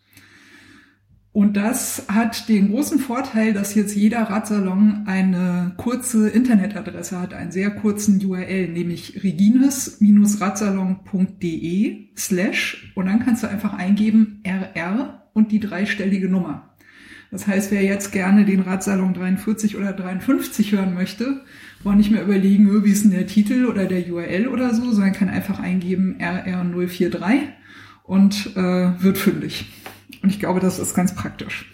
Und 1.32 1.56
das 1.56 2.04
hat 2.08 2.50
den 2.50 2.70
großen 2.70 2.98
Vorteil, 2.98 3.54
dass 3.54 3.74
jetzt 3.74 3.96
jeder 3.96 4.24
Radsalon 4.24 5.04
eine 5.06 5.72
kurze 5.78 6.28
Internetadresse 6.28 7.18
hat, 7.18 7.32
einen 7.32 7.52
sehr 7.52 7.70
kurzen 7.70 8.22
URL, 8.22 8.68
nämlich 8.68 9.24
regines-radsalon.de 9.24 12.08
slash 12.18 12.92
und 12.94 13.06
dann 13.06 13.20
kannst 13.20 13.42
du 13.42 13.48
einfach 13.48 13.72
eingeben 13.72 14.42
RR 14.44 15.22
und 15.32 15.52
die 15.52 15.60
dreistellige 15.60 16.28
Nummer. 16.28 16.68
Das 17.30 17.46
heißt, 17.46 17.70
wer 17.70 17.82
jetzt 17.82 18.12
gerne 18.12 18.44
den 18.44 18.60
Radsalon 18.60 19.14
43 19.14 19.78
oder 19.78 19.94
53 19.94 20.72
hören 20.72 20.92
möchte, 20.92 21.40
braucht 21.82 21.96
nicht 21.96 22.10
mehr 22.10 22.24
überlegen, 22.24 22.84
wie 22.84 22.90
ist 22.90 23.04
denn 23.04 23.10
der 23.10 23.26
Titel 23.26 23.64
oder 23.64 23.86
der 23.86 24.06
URL 24.06 24.48
oder 24.48 24.74
so, 24.74 24.92
sondern 24.92 25.14
kann 25.14 25.30
einfach 25.30 25.58
eingeben 25.58 26.18
RR043 26.20 27.38
und 28.04 28.54
äh, 28.54 29.02
wird 29.02 29.16
fündig. 29.16 29.64
Und 30.22 30.30
ich 30.30 30.38
glaube, 30.40 30.60
das 30.60 30.78
ist 30.78 30.94
ganz 30.94 31.14
praktisch. 31.14 31.70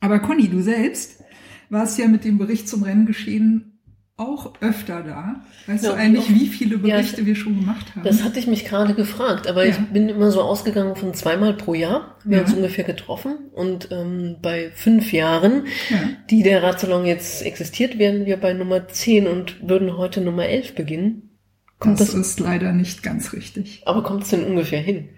Aber 0.00 0.18
Conny, 0.20 0.48
du 0.48 0.60
selbst 0.62 1.22
warst 1.70 1.98
ja 1.98 2.06
mit 2.08 2.24
dem 2.24 2.38
Bericht 2.38 2.68
zum 2.68 2.82
Renngeschehen 2.82 3.72
auch 4.18 4.54
öfter 4.62 5.02
da. 5.02 5.42
Weißt 5.66 5.84
Ja, 5.84 5.90
du 5.90 5.96
eigentlich, 5.96 6.30
wie 6.30 6.46
viele 6.46 6.76
Ja, 6.76 6.96
Berichte 6.96 7.20
ich- 7.20 7.26
wir 7.26 7.36
schon 7.36 7.56
gemacht 7.60 7.94
haben? 7.94 8.04
Das 8.04 8.22
hatte 8.22 8.38
ich 8.38 8.46
mich 8.46 8.64
gerade 8.64 8.94
gefragt, 8.94 9.46
aber 9.46 9.66
ich 9.66 9.76
Ja. 9.76 9.82
bin 9.92 10.08
immer 10.08 10.30
so 10.30 10.40
ausgegangen 10.40 10.96
von 10.96 11.12
zweimal 11.12 11.52
pro 11.54 11.74
Jahr. 11.74 12.16
Wir 12.24 12.38
Ja. 12.38 12.42
haben 12.42 12.46
uns 12.50 12.56
ungefähr 12.56 12.84
getroffen 12.84 13.34
und 13.52 13.88
ähm, 13.90 14.36
bei 14.40 14.70
fünf 14.74 15.12
Jahren, 15.12 15.64
ja. 15.90 15.98
die 16.30 16.42
der 16.42 16.62
Radsalon 16.62 17.04
jetzt 17.04 17.42
existiert, 17.44 17.98
wären 17.98 18.24
wir 18.24 18.38
bei 18.38 18.54
Nummer 18.54 18.88
10 18.88 19.26
und 19.26 19.68
würden 19.68 19.98
heute 19.98 20.22
Nummer 20.22 20.46
11 20.46 20.74
beginnen. 20.74 21.36
Kommt 21.78 22.00
das, 22.00 22.12
das, 22.12 22.14
ist 22.28 22.40
leider 22.40 22.72
nicht 22.72 23.02
ganz 23.02 23.34
richtig. 23.34 23.82
aber 23.84 24.02
kommt 24.02 24.22
es 24.22 24.30
denn 24.30 24.44
ungefähr 24.44 24.80
hin? 24.80 25.10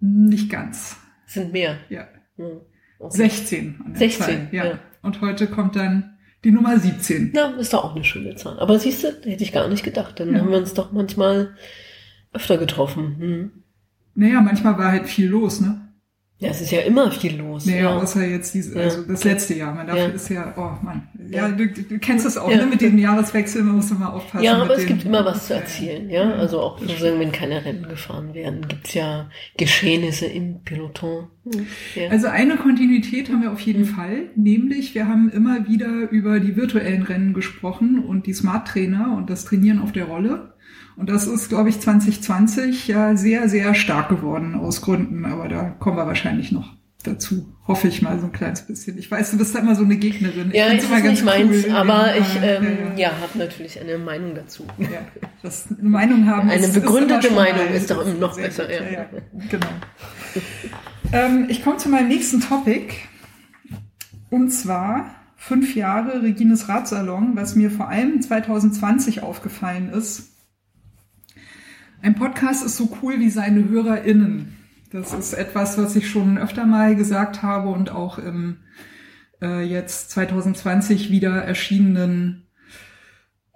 Nicht 0.00 0.50
ganz. 0.50 0.96
Sind 1.28 1.52
mehr. 1.52 1.76
Ja. 1.88 2.08
Hm. 2.36 2.60
Okay. 2.98 3.16
16 3.16 3.80
an 3.84 3.92
der 3.92 3.98
16, 3.98 4.24
Zahl. 4.26 4.48
Ja. 4.50 4.64
ja. 4.66 4.78
Und 5.02 5.20
heute 5.20 5.46
kommt 5.46 5.76
dann 5.76 6.18
die 6.42 6.50
Nummer 6.50 6.78
17. 6.78 7.30
Na, 7.34 7.50
ist 7.56 7.72
doch 7.72 7.84
auch 7.84 7.94
eine 7.94 8.04
schöne 8.04 8.34
Zahl. 8.34 8.58
Aber 8.58 8.78
siehst 8.78 9.04
du, 9.04 9.08
hätte 9.08 9.42
ich 9.44 9.52
gar 9.52 9.68
nicht 9.68 9.84
gedacht. 9.84 10.18
Dann 10.18 10.32
Ja. 10.34 10.40
haben 10.40 10.50
wir 10.50 10.58
uns 10.58 10.74
doch 10.74 10.90
manchmal 10.92 11.54
öfter 12.32 12.58
getroffen. 12.58 13.16
Hm. 13.18 13.50
Naja, 14.14 14.40
manchmal 14.40 14.76
war 14.78 14.90
halt 14.90 15.06
viel 15.06 15.28
los, 15.28 15.60
ne? 15.60 15.87
Ja, 16.40 16.50
es 16.50 16.60
ist 16.60 16.70
ja 16.70 16.82
immer 16.82 17.10
viel 17.10 17.36
los. 17.36 17.66
Naja, 17.66 17.80
ja. 17.80 17.96
außer 17.96 18.24
jetzt 18.24 18.54
diese, 18.54 18.78
Ja. 18.78 18.84
also 18.84 19.02
das 19.02 19.24
letzte 19.24 19.54
Jahr. 19.54 19.74
Man 19.74 19.88
dafür 19.88 20.02
Ja. 20.02 20.08
ist 20.10 20.28
ja, 20.28 20.54
oh 20.56 20.84
Mann. 20.84 21.08
Ja, 21.30 21.48
du, 21.48 21.66
du 21.66 21.98
kennst 21.98 22.24
das 22.26 22.36
auch, 22.38 22.48
ne? 22.48 22.64
Mit 22.64 22.80
dem 22.80 22.96
Jahreswechsel, 22.96 23.64
man 23.64 23.74
muss 23.76 23.90
immer 23.90 24.12
aufpassen. 24.14 24.44
Ja, 24.44 24.56
aber 24.62 24.76
es 24.76 24.86
gibt 24.86 25.04
immer 25.04 25.24
was 25.24 25.48
zu 25.48 25.54
erzählen, 25.54 26.08
ja. 26.08 26.30
Also 26.34 26.60
auch 26.60 26.78
sozusagen, 26.78 27.18
wenn 27.18 27.32
keine 27.32 27.64
Rennen 27.64 27.88
gefahren 27.88 28.34
werden, 28.34 28.68
gibt's 28.68 28.94
ja 28.94 29.28
Geschehnisse 29.56 30.26
im 30.26 30.62
Peloton. 30.62 31.26
Hm. 31.44 31.66
Also 32.10 32.28
eine 32.28 32.56
Kontinuität 32.56 33.30
haben 33.30 33.42
wir 33.42 33.50
auf 33.52 33.60
jeden 33.60 33.82
Mhm. 33.82 33.86
Fall, 33.86 34.22
nämlich 34.36 34.94
wir 34.94 35.08
haben 35.08 35.30
immer 35.30 35.66
wieder 35.66 36.08
über 36.10 36.38
die 36.40 36.54
virtuellen 36.56 37.02
Rennen 37.02 37.34
gesprochen 37.34 38.04
und 38.04 38.26
die 38.26 38.32
Smart 38.34 38.68
Trainer 38.68 39.14
und 39.16 39.28
das 39.28 39.44
Trainieren 39.44 39.80
auf 39.80 39.90
der 39.92 40.04
Rolle. 40.04 40.52
Und 40.98 41.08
das 41.08 41.26
ist, 41.28 41.48
glaube 41.48 41.68
ich, 41.68 41.80
2020 41.80 42.88
ja 42.88 43.16
sehr, 43.16 43.48
sehr 43.48 43.74
stark 43.74 44.08
geworden 44.08 44.54
aus 44.56 44.82
Gründen, 44.82 45.24
aber 45.24 45.48
da 45.48 45.62
kommen 45.78 45.96
wir 45.96 46.06
wahrscheinlich 46.06 46.50
noch 46.50 46.74
dazu. 47.04 47.54
Hoffe 47.68 47.86
ich 47.88 48.02
mal 48.02 48.18
so 48.18 48.26
ein 48.26 48.32
kleines 48.32 48.62
bisschen. 48.62 48.98
Ich 48.98 49.10
weiß, 49.10 49.30
du 49.30 49.38
bist 49.38 49.54
da 49.54 49.60
immer 49.60 49.76
so 49.76 49.84
eine 49.84 49.96
Gegnerin. 49.96 50.50
ja, 50.52 50.66
find's 50.68 50.84
ich 50.84 50.90
ist 50.90 51.04
nicht 51.04 51.24
meins, 51.24 51.68
aber 51.70 52.16
ich 52.16 52.36
ähm, 52.42 52.78
ja, 52.96 53.10
ja, 53.10 53.12
habe 53.20 53.38
natürlich 53.38 53.78
eine 53.80 53.98
Meinung 53.98 54.34
dazu. 54.34 54.64
ja. 54.78 54.86
das 55.42 55.66
eine 55.78 55.88
Meinung 55.88 56.26
haben. 56.26 56.48
Eine 56.50 56.60
ist- 56.62 56.68
ist 56.76 56.82
begründete 56.82 57.28
schon 57.28 57.36
Meinung 57.36 57.66
mal- 57.66 57.74
ist 57.74 57.90
doch 57.90 58.04
noch 58.18 58.36
besser, 58.36 58.64
gut, 58.64 58.72
ja. 58.72 58.90
ja. 58.90 59.06
Genau. 59.50 59.66
ähm, 61.12 61.46
ich 61.48 61.62
komme 61.62 61.76
zu 61.76 61.88
meinem 61.90 62.08
nächsten 62.08 62.40
Topic. 62.40 62.94
Und 64.30 64.50
zwar 64.50 65.14
fünf 65.36 65.74
Jahre 65.76 66.22
Regines 66.22 66.68
Ratsalon, 66.68 67.32
was 67.36 67.54
mir 67.54 67.70
vor 67.70 67.88
allem 67.88 68.20
2020 68.20 69.22
aufgefallen 69.22 69.90
ist. 69.90 70.32
Ein 72.00 72.14
Podcast 72.14 72.64
ist 72.64 72.76
so 72.76 72.96
cool 73.02 73.18
wie 73.18 73.30
seine 73.30 73.68
HörerInnen. 73.68 74.56
Das 74.92 75.12
ist 75.12 75.32
etwas, 75.32 75.76
was 75.78 75.96
ich 75.96 76.08
schon 76.08 76.38
öfter 76.38 76.64
mal 76.64 76.94
gesagt 76.94 77.42
habe 77.42 77.70
und 77.70 77.90
auch 77.90 78.18
im 78.18 78.58
äh, 79.42 79.62
jetzt 79.62 80.12
2020 80.12 81.10
wieder 81.10 81.42
erschienenen 81.42 82.46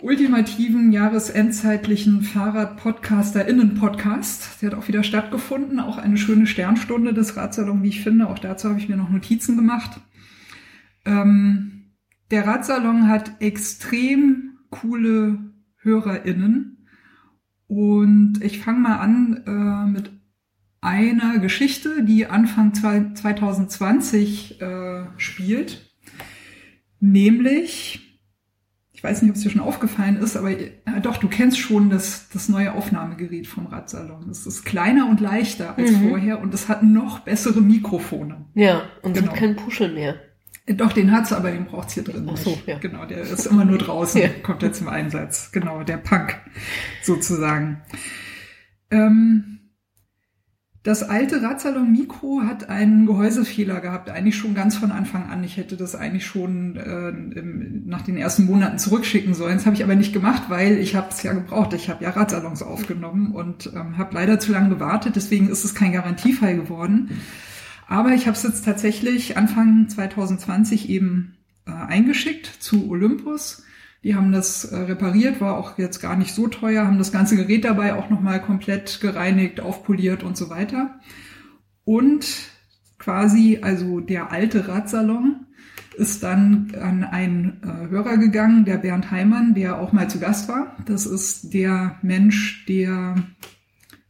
ultimativen 0.00 0.90
jahresendzeitlichen 0.90 2.22
Fahrrad-PodcasterInnen-Podcast. 2.22 4.60
Der 4.60 4.72
hat 4.72 4.78
auch 4.78 4.88
wieder 4.88 5.04
stattgefunden. 5.04 5.78
Auch 5.78 5.98
eine 5.98 6.16
schöne 6.16 6.48
Sternstunde 6.48 7.14
des 7.14 7.36
Radsalon, 7.36 7.84
wie 7.84 7.90
ich 7.90 8.02
finde. 8.02 8.28
Auch 8.28 8.40
dazu 8.40 8.68
habe 8.68 8.80
ich 8.80 8.88
mir 8.88 8.96
noch 8.96 9.10
Notizen 9.10 9.56
gemacht. 9.56 10.00
Ähm, 11.04 11.92
der 12.32 12.48
Radsalon 12.48 13.06
hat 13.08 13.40
extrem 13.40 14.58
coole 14.70 15.38
HörerInnen. 15.76 16.81
Und 17.72 18.40
ich 18.42 18.60
fange 18.60 18.80
mal 18.80 18.96
an 18.96 19.44
äh, 19.46 19.90
mit 19.90 20.10
einer 20.82 21.38
Geschichte, 21.38 22.04
die 22.04 22.26
Anfang 22.26 22.74
2020 22.74 24.60
äh, 24.60 25.04
spielt. 25.16 25.90
Nämlich 27.00 28.20
ich 28.92 29.02
weiß 29.02 29.22
nicht, 29.22 29.30
ob 29.30 29.36
es 29.36 29.42
dir 29.42 29.50
schon 29.50 29.62
aufgefallen 29.62 30.18
ist, 30.18 30.36
aber 30.36 30.50
äh, 30.50 30.70
doch, 31.02 31.16
du 31.16 31.28
kennst 31.28 31.58
schon 31.58 31.88
das, 31.88 32.28
das 32.28 32.50
neue 32.50 32.74
Aufnahmegerät 32.74 33.46
vom 33.46 33.66
Radsalon. 33.66 34.28
Es 34.28 34.46
ist 34.46 34.64
kleiner 34.64 35.08
und 35.08 35.20
leichter 35.20 35.76
als 35.78 35.92
mhm. 35.92 36.10
vorher 36.10 36.40
und 36.40 36.52
es 36.52 36.68
hat 36.68 36.82
noch 36.82 37.20
bessere 37.20 37.62
Mikrofone. 37.62 38.44
Ja, 38.54 38.82
und 39.00 39.14
genau. 39.14 39.32
hat 39.32 39.38
keinen 39.38 39.56
Puschel 39.56 39.94
mehr. 39.94 40.16
Äh, 40.66 40.74
doch, 40.74 40.92
den 40.92 41.10
hat's, 41.12 41.32
aber 41.32 41.50
den 41.50 41.66
braucht's 41.66 41.94
hier 41.94 42.04
drin 42.04 42.28
Ach 42.30 42.36
so, 42.36 42.58
ja. 42.66 42.78
Genau, 42.78 43.04
der 43.04 43.22
ist 43.22 43.46
immer 43.46 43.64
nur 43.64 43.78
draußen, 43.78 44.20
ja. 44.22 44.28
kommt 44.42 44.62
er 44.62 44.72
zum 44.72 44.88
Einsatz. 44.88 45.50
Genau, 45.52 45.82
der 45.82 45.96
Punk 45.98 46.38
sozusagen. 47.02 47.82
Ähm, 48.90 49.52
das 50.84 51.04
alte 51.04 51.42
Radsalon 51.42 51.92
Mikro 51.92 52.42
hat 52.44 52.68
einen 52.68 53.06
Gehäusefehler 53.06 53.80
gehabt, 53.80 54.10
eigentlich 54.10 54.34
schon 54.34 54.54
ganz 54.54 54.76
von 54.76 54.90
Anfang 54.90 55.30
an. 55.30 55.44
Ich 55.44 55.56
hätte 55.56 55.76
das 55.76 55.94
eigentlich 55.94 56.26
schon 56.26 56.74
äh, 56.76 57.08
im, 57.10 57.86
nach 57.86 58.02
den 58.02 58.16
ersten 58.16 58.46
Monaten 58.46 58.78
zurückschicken 58.78 59.32
sollen. 59.32 59.54
Das 59.58 59.66
habe 59.66 59.76
ich 59.76 59.84
aber 59.84 59.94
nicht 59.94 60.12
gemacht, 60.12 60.44
weil 60.48 60.78
ich 60.78 60.96
habe 60.96 61.06
es 61.10 61.22
ja 61.22 61.34
gebraucht. 61.34 61.72
Ich 61.74 61.88
habe 61.88 62.02
ja 62.02 62.10
Radsalons 62.10 62.64
aufgenommen 62.64 63.32
und 63.32 63.70
ähm, 63.76 63.96
habe 63.96 64.14
leider 64.14 64.40
zu 64.40 64.50
lange 64.50 64.70
gewartet. 64.70 65.14
Deswegen 65.14 65.48
ist 65.48 65.64
es 65.64 65.76
kein 65.76 65.92
Garantiefall 65.92 66.56
geworden. 66.56 67.10
Aber 67.86 68.10
ich 68.10 68.26
habe 68.26 68.36
es 68.36 68.42
jetzt 68.42 68.64
tatsächlich 68.64 69.36
Anfang 69.36 69.88
2020 69.88 70.88
eben 70.88 71.36
äh, 71.66 71.72
eingeschickt 71.72 72.46
zu 72.46 72.88
Olympus 72.90 73.64
die 74.04 74.16
haben 74.16 74.32
das 74.32 74.64
äh, 74.64 74.76
repariert, 74.76 75.40
war 75.40 75.56
auch 75.56 75.78
jetzt 75.78 76.00
gar 76.00 76.16
nicht 76.16 76.34
so 76.34 76.48
teuer, 76.48 76.86
haben 76.86 76.98
das 76.98 77.12
ganze 77.12 77.36
Gerät 77.36 77.64
dabei 77.64 77.94
auch 77.94 78.10
nochmal 78.10 78.42
komplett 78.42 79.00
gereinigt, 79.00 79.60
aufpoliert 79.60 80.24
und 80.24 80.36
so 80.36 80.50
weiter. 80.50 80.98
Und 81.84 82.26
quasi, 82.98 83.60
also 83.62 84.00
der 84.00 84.32
alte 84.32 84.66
Radsalon 84.66 85.46
ist 85.96 86.22
dann 86.22 86.72
an 86.80 87.04
einen 87.04 87.60
äh, 87.62 87.90
Hörer 87.90 88.16
gegangen, 88.16 88.64
der 88.64 88.78
Bernd 88.78 89.10
Heimann, 89.10 89.54
der 89.54 89.78
auch 89.78 89.92
mal 89.92 90.08
zu 90.08 90.18
Gast 90.18 90.48
war. 90.48 90.76
Das 90.86 91.06
ist 91.06 91.54
der 91.54 91.98
Mensch, 92.02 92.64
der 92.66 93.16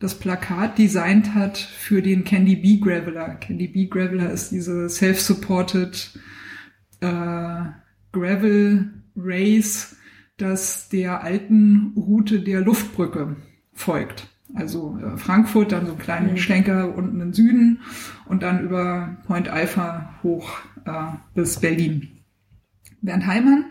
das 0.03 0.17
Plakat 0.17 0.79
designt 0.79 1.33
hat 1.33 1.59
für 1.59 2.03
den 2.03 2.25
Candy 2.25 2.57
Bee 2.57 2.79
Graveler. 2.79 3.37
Candy 3.37 3.69
Bee 3.69 3.87
Graveler 3.87 4.31
ist 4.31 4.51
diese 4.51 4.89
self-supported 4.89 6.19
äh, 7.01 7.63
Gravel 8.11 8.91
Race, 9.15 9.97
das 10.39 10.89
der 10.89 11.23
alten 11.23 11.93
Route 11.97 12.41
der 12.41 12.63
Luftbrücke 12.63 13.37
folgt. 13.73 14.27
Also 14.55 14.99
äh, 14.99 15.17
Frankfurt, 15.17 15.71
dann 15.71 15.87
so 15.87 15.93
einen 15.93 16.01
kleinen 16.01 16.31
mhm. 16.33 16.37
Schlenker 16.37 16.97
unten 16.97 17.21
im 17.21 17.33
Süden 17.33 17.79
und 18.27 18.43
dann 18.43 18.65
über 18.65 19.19
Point 19.27 19.49
Alpha 19.49 20.15
hoch 20.25 20.59
äh, 20.85 21.13
bis 21.35 21.61
Berlin. 21.61 22.09
Bernd 23.03 23.27
Heimann, 23.27 23.67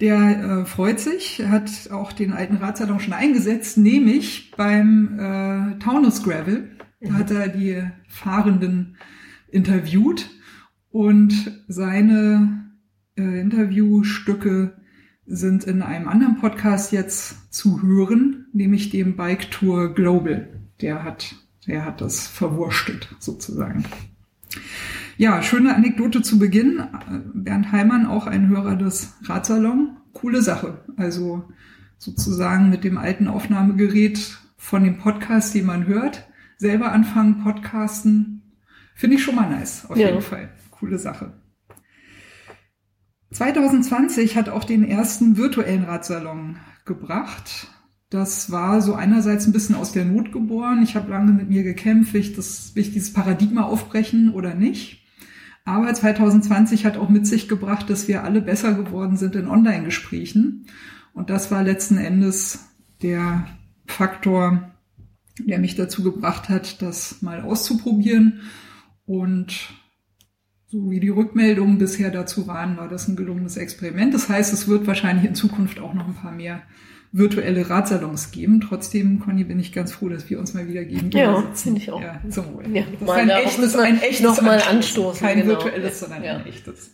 der 0.00 0.60
äh, 0.60 0.64
freut 0.64 1.00
sich, 1.00 1.42
hat 1.48 1.90
auch 1.90 2.12
den 2.12 2.32
alten 2.32 2.56
Radsalon 2.56 3.00
schon 3.00 3.12
eingesetzt, 3.12 3.78
nämlich 3.78 4.52
beim 4.56 5.18
äh, 5.18 5.78
Taunus 5.78 6.22
Gravel. 6.22 6.70
Da 7.00 7.14
hat 7.14 7.30
er 7.30 7.48
die 7.48 7.82
Fahrenden 8.08 8.96
interviewt 9.50 10.30
und 10.90 11.52
seine 11.68 12.70
äh, 13.16 13.40
Interviewstücke 13.40 14.76
sind 15.26 15.64
in 15.64 15.82
einem 15.82 16.08
anderen 16.08 16.38
Podcast 16.38 16.92
jetzt 16.92 17.52
zu 17.52 17.82
hören, 17.82 18.46
nämlich 18.52 18.90
dem 18.90 19.16
Bike 19.16 19.50
Tour 19.50 19.94
Global. 19.94 20.48
Der 20.80 21.04
hat, 21.04 21.34
der 21.66 21.84
hat 21.84 22.00
das 22.00 22.26
verwurstet 22.26 23.14
sozusagen. 23.18 23.84
Ja, 25.18 25.42
schöne 25.42 25.74
Anekdote 25.74 26.22
zu 26.22 26.38
Beginn. 26.38 26.80
Bernd 27.34 27.72
Heimann, 27.72 28.06
auch 28.06 28.28
ein 28.28 28.46
Hörer 28.46 28.76
des 28.76 29.16
Radsalon. 29.24 29.96
Coole 30.12 30.42
Sache. 30.42 30.84
Also 30.96 31.42
sozusagen 31.98 32.70
mit 32.70 32.84
dem 32.84 32.96
alten 32.96 33.26
Aufnahmegerät 33.26 34.38
von 34.56 34.84
dem 34.84 34.98
Podcast, 34.98 35.56
den 35.56 35.66
man 35.66 35.88
hört, 35.88 36.28
selber 36.56 36.92
anfangen, 36.92 37.42
podcasten. 37.42 38.54
Finde 38.94 39.16
ich 39.16 39.24
schon 39.24 39.34
mal 39.34 39.50
nice, 39.50 39.86
auf 39.86 39.96
ja. 39.96 40.06
jeden 40.06 40.22
Fall. 40.22 40.50
Coole 40.70 40.98
Sache. 40.98 41.32
2020 43.32 44.36
hat 44.36 44.48
auch 44.48 44.62
den 44.62 44.84
ersten 44.84 45.36
virtuellen 45.36 45.82
Radsalon 45.82 46.58
gebracht. 46.84 47.66
Das 48.08 48.52
war 48.52 48.80
so 48.80 48.94
einerseits 48.94 49.48
ein 49.48 49.52
bisschen 49.52 49.74
aus 49.74 49.90
der 49.90 50.04
Not 50.04 50.30
geboren. 50.30 50.80
Ich 50.84 50.94
habe 50.94 51.10
lange 51.10 51.32
mit 51.32 51.48
mir 51.48 51.64
gekämpft, 51.64 52.14
will 52.14 52.20
ich, 52.20 52.36
das, 52.36 52.76
will 52.76 52.82
ich 52.82 52.92
dieses 52.92 53.12
Paradigma 53.12 53.62
aufbrechen 53.62 54.32
oder 54.32 54.54
nicht. 54.54 55.07
Aber 55.68 55.92
2020 55.92 56.86
hat 56.86 56.96
auch 56.96 57.10
mit 57.10 57.26
sich 57.26 57.46
gebracht, 57.46 57.90
dass 57.90 58.08
wir 58.08 58.24
alle 58.24 58.40
besser 58.40 58.72
geworden 58.72 59.18
sind 59.18 59.36
in 59.36 59.48
Online-Gesprächen. 59.48 60.64
Und 61.12 61.28
das 61.28 61.50
war 61.50 61.62
letzten 61.62 61.98
Endes 61.98 62.70
der 63.02 63.46
Faktor, 63.84 64.74
der 65.38 65.58
mich 65.58 65.74
dazu 65.74 66.02
gebracht 66.02 66.48
hat, 66.48 66.80
das 66.80 67.20
mal 67.20 67.42
auszuprobieren. 67.42 68.40
Und 69.04 69.68
so 70.68 70.90
wie 70.90 71.00
die 71.00 71.10
Rückmeldungen 71.10 71.76
bisher 71.76 72.10
dazu 72.10 72.46
waren, 72.46 72.78
war 72.78 72.88
das 72.88 73.06
ein 73.06 73.16
gelungenes 73.16 73.58
Experiment. 73.58 74.14
Das 74.14 74.30
heißt, 74.30 74.54
es 74.54 74.68
wird 74.68 74.86
wahrscheinlich 74.86 75.26
in 75.26 75.34
Zukunft 75.34 75.80
auch 75.80 75.92
noch 75.92 76.08
ein 76.08 76.14
paar 76.14 76.32
mehr 76.32 76.62
virtuelle 77.12 77.68
Radsalons 77.68 78.30
geben. 78.30 78.60
Trotzdem, 78.60 79.20
Conny, 79.20 79.44
bin 79.44 79.58
ich 79.58 79.72
ganz 79.72 79.92
froh, 79.92 80.08
dass 80.08 80.28
wir 80.28 80.38
uns 80.38 80.54
mal 80.54 80.68
wieder 80.68 80.84
gegenüber 80.84 81.18
ja, 81.18 81.44
finde 81.54 81.80
ich 81.80 81.90
auch. 81.90 82.00
Ja, 82.00 82.20
zum 82.28 82.54
Wohl. 82.54 82.64
Ja, 82.74 82.84
das 83.00 83.00
ist 83.00 83.10
ein 83.10 83.30
echtes, 83.30 83.76
ein 83.76 84.02
echtes 84.02 84.20
noch 84.20 84.42
mal 84.42 84.60
anstoßen. 84.60 85.26
Kein 85.26 85.38
genau. 85.38 85.50
virtuelles, 85.50 86.00
sondern 86.00 86.24
ja. 86.24 86.36
ein 86.36 86.46
echtes. 86.46 86.92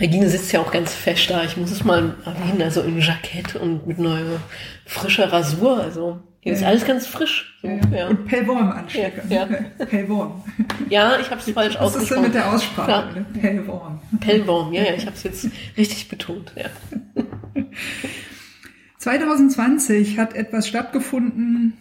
Regine 0.00 0.28
sitzt 0.28 0.52
ja 0.52 0.60
auch 0.60 0.70
ganz 0.70 0.94
fest 0.94 1.28
da. 1.28 1.42
Ich 1.44 1.56
muss 1.56 1.70
es 1.70 1.84
mal 1.84 2.14
erwähnen, 2.24 2.62
also 2.62 2.82
im 2.82 2.98
Jackett 3.00 3.56
und 3.56 3.86
mit 3.86 3.98
neuer 3.98 4.40
frischer 4.86 5.32
Rasur. 5.32 5.80
Also 5.82 6.20
hier 6.48 6.56
ist 6.56 6.64
alles 6.64 6.86
ganz 6.86 7.06
frisch. 7.06 7.58
So, 7.60 7.68
ja. 7.94 8.08
Und 8.08 8.26
Pellworm 8.26 8.70
anstecken. 8.70 9.30
Ja, 9.30 9.46
ja. 9.46 9.86
Pellworm. 9.86 10.42
Ja, 10.88 11.18
ich 11.20 11.30
habe 11.30 11.40
es 11.40 11.50
falsch 11.50 11.76
ausgesprochen. 11.76 11.94
Was 11.94 12.02
ist 12.02 12.10
denn 12.10 12.22
mit 12.22 12.34
der 12.34 12.52
Aussprache? 12.52 13.26
Pellworm. 13.38 14.00
Pellworm, 14.20 14.72
ja, 14.72 14.84
ja, 14.84 14.94
ich 14.94 15.04
habe 15.04 15.14
es 15.14 15.22
jetzt 15.22 15.48
richtig 15.76 16.08
betont. 16.08 16.52
Ja. 16.56 16.66
2020 18.98 20.18
hat 20.18 20.34
etwas 20.34 20.66
stattgefunden, 20.66 21.74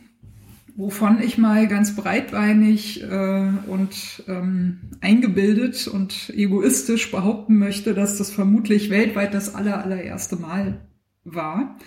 wovon 0.75 1.21
ich 1.21 1.37
mal 1.37 1.67
ganz 1.67 1.95
breitbeinig 1.95 3.03
äh, 3.03 3.49
und 3.67 4.23
ähm, 4.27 4.79
eingebildet 5.01 5.87
und 5.87 6.31
egoistisch 6.35 7.09
behaupten 7.09 7.57
möchte, 7.57 7.93
dass 7.93 8.17
das 8.17 8.31
vermutlich 8.31 8.89
weltweit 8.89 9.33
das 9.33 9.55
aller, 9.55 9.83
allererste 9.83 10.35
Mal 10.35 10.81
war. 11.23 11.77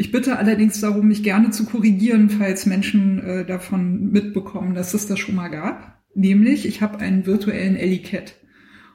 Ich 0.00 0.12
bitte 0.12 0.38
allerdings 0.38 0.80
darum, 0.80 1.08
mich 1.08 1.24
gerne 1.24 1.50
zu 1.50 1.64
korrigieren, 1.64 2.30
falls 2.30 2.66
Menschen 2.66 3.18
äh, 3.18 3.44
davon 3.44 4.12
mitbekommen, 4.12 4.76
dass 4.76 4.94
es 4.94 5.08
das 5.08 5.18
schon 5.18 5.34
mal 5.34 5.48
gab. 5.48 6.00
Nämlich, 6.14 6.66
ich 6.66 6.82
habe 6.82 7.00
einen 7.00 7.26
virtuellen 7.26 7.74
Ellie-Cat 7.74 8.36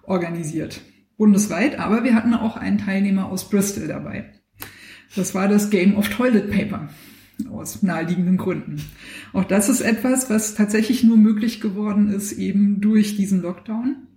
organisiert. 0.03 0.79
Bundesweit, 1.17 1.77
aber 1.77 2.05
wir 2.05 2.15
hatten 2.15 2.33
auch 2.33 2.55
einen 2.55 2.77
Teilnehmer 2.77 3.25
aus 3.25 3.49
Bristol 3.49 3.89
dabei. 3.89 4.31
Das 5.13 5.35
war 5.35 5.49
das 5.49 5.69
Game 5.69 5.97
of 5.97 6.07
Toilet 6.07 6.49
Paper 6.49 6.87
aus 7.51 7.83
naheliegenden 7.83 8.37
Gründen. 8.37 8.81
Auch 9.33 9.43
das 9.43 9.67
ist 9.67 9.81
etwas, 9.81 10.29
was 10.29 10.55
tatsächlich 10.55 11.03
nur 11.03 11.17
möglich 11.17 11.59
geworden 11.59 12.11
ist 12.13 12.31
eben 12.31 12.79
durch 12.79 13.17
diesen 13.17 13.41
Lockdown. 13.41 14.07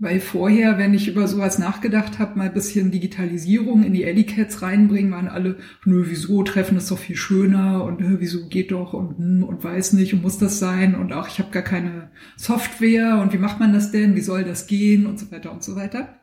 Weil 0.00 0.18
vorher, 0.18 0.78
wenn 0.78 0.94
ich 0.94 1.08
über 1.08 1.28
sowas 1.28 1.58
nachgedacht 1.58 2.18
habe, 2.18 2.38
mal 2.38 2.48
ein 2.48 2.54
bisschen 2.54 2.90
Digitalisierung 2.90 3.82
in 3.82 3.92
die 3.92 4.04
Ellicats 4.04 4.62
reinbringen, 4.62 5.12
waren 5.12 5.28
alle, 5.28 5.58
nö, 5.84 6.06
wieso, 6.08 6.42
Treffen 6.42 6.78
ist 6.78 6.90
doch 6.90 6.98
viel 6.98 7.16
schöner 7.16 7.84
und 7.84 8.00
nö, 8.00 8.16
wieso 8.18 8.48
geht 8.48 8.72
doch 8.72 8.94
und, 8.94 9.18
hm, 9.18 9.42
und 9.44 9.62
weiß 9.62 9.92
nicht 9.92 10.14
und 10.14 10.22
muss 10.22 10.38
das 10.38 10.58
sein 10.58 10.94
und 10.94 11.12
auch 11.12 11.28
ich 11.28 11.38
habe 11.38 11.50
gar 11.50 11.62
keine 11.62 12.10
Software 12.36 13.18
und 13.20 13.34
wie 13.34 13.38
macht 13.38 13.60
man 13.60 13.74
das 13.74 13.92
denn, 13.92 14.16
wie 14.16 14.22
soll 14.22 14.42
das 14.42 14.66
gehen 14.66 15.04
und 15.04 15.18
so 15.18 15.30
weiter 15.30 15.52
und 15.52 15.62
so 15.62 15.76
weiter. 15.76 16.18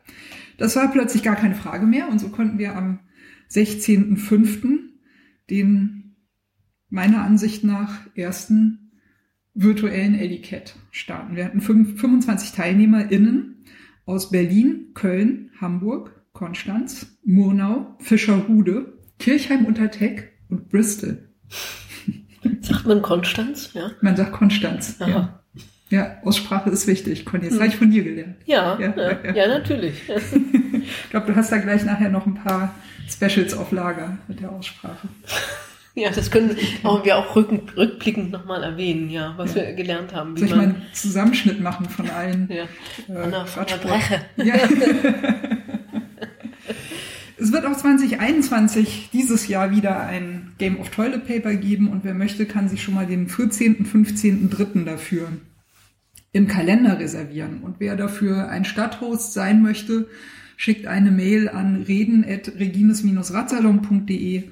Das 0.56 0.74
war 0.74 0.90
plötzlich 0.90 1.22
gar 1.22 1.36
keine 1.36 1.54
Frage 1.54 1.86
mehr 1.86 2.08
und 2.08 2.20
so 2.20 2.30
konnten 2.30 2.58
wir 2.58 2.74
am 2.74 2.98
16.05. 3.48 4.80
den 5.50 6.16
meiner 6.90 7.22
Ansicht 7.22 7.62
nach 7.62 8.00
ersten 8.16 8.90
virtuellen 9.54 10.16
Ellicat 10.16 10.74
starten. 10.90 11.36
Wir 11.36 11.44
hatten 11.44 11.60
25 11.60 12.52
TeilnehmerInnen 12.52 13.57
aus 14.08 14.30
Berlin, 14.30 14.92
Köln, 14.94 15.50
Hamburg, 15.60 16.24
Konstanz, 16.32 17.18
Murnau, 17.24 17.94
Fischerhude, 17.98 18.94
Kirchheim 19.18 19.66
unter 19.66 19.90
Teck 19.90 20.32
und 20.48 20.70
Bristol. 20.70 21.28
Sagt 22.62 22.86
man 22.86 23.02
Konstanz? 23.02 23.70
Ja. 23.74 23.90
Man 24.00 24.16
sagt 24.16 24.32
Konstanz. 24.32 24.96
Ja. 25.00 25.42
ja, 25.90 26.16
Aussprache 26.22 26.70
ist 26.70 26.86
wichtig. 26.86 27.26
Conny, 27.26 27.44
das 27.44 27.54
hm. 27.54 27.60
habe 27.60 27.68
ich 27.68 27.76
von 27.76 27.90
dir 27.90 28.04
gelernt. 28.04 28.36
Ja, 28.46 28.78
ja, 28.78 28.94
ja, 28.96 29.34
ja 29.34 29.48
natürlich. 29.48 30.02
ich 30.08 31.10
glaube, 31.10 31.26
du 31.26 31.36
hast 31.36 31.52
da 31.52 31.58
gleich 31.58 31.84
nachher 31.84 32.10
noch 32.10 32.26
ein 32.26 32.34
paar 32.34 32.74
Specials 33.08 33.54
auf 33.54 33.72
Lager 33.72 34.18
mit 34.28 34.40
der 34.40 34.52
Aussprache. 34.52 35.08
Ja, 35.98 36.10
das 36.10 36.30
können 36.30 36.56
wir 36.56 37.16
auch 37.16 37.34
rückblickend 37.34 38.30
nochmal 38.30 38.62
erwähnen, 38.62 39.10
ja, 39.10 39.34
was 39.36 39.54
ja. 39.54 39.62
wir 39.62 39.72
gelernt 39.72 40.14
haben. 40.14 40.36
Soll 40.36 40.46
ich 40.46 40.54
mal 40.54 40.62
einen 40.62 40.82
Zusammenschnitt 40.92 41.60
machen 41.60 41.88
von 41.88 42.08
allen? 42.08 42.48
Ja, 42.48 42.68
äh, 43.12 43.18
Anna 43.18 43.44
von 43.46 43.66
der 43.66 43.78
Breche. 43.78 44.20
Ja. 44.36 44.54
es 47.36 47.52
wird 47.52 47.66
auch 47.66 47.76
2021 47.76 49.08
dieses 49.12 49.48
Jahr 49.48 49.72
wieder 49.72 49.98
ein 50.00 50.52
Game 50.58 50.78
of 50.78 50.90
Toilet 50.90 51.26
Paper 51.26 51.56
geben 51.56 51.88
und 51.88 52.04
wer 52.04 52.14
möchte, 52.14 52.46
kann 52.46 52.68
sich 52.68 52.80
schon 52.80 52.94
mal 52.94 53.06
den 53.06 53.28
14., 53.28 53.84
15., 53.84 54.50
3. 54.50 54.84
dafür 54.84 55.32
im 56.30 56.46
Kalender 56.46 57.00
reservieren. 57.00 57.62
Und 57.62 57.80
wer 57.80 57.96
dafür 57.96 58.48
ein 58.48 58.64
Stadthost 58.64 59.32
sein 59.32 59.62
möchte, 59.62 60.06
schickt 60.56 60.86
eine 60.86 61.10
Mail 61.10 61.48
an 61.48 61.82
reden.regines-ratzalon.de 61.82 64.44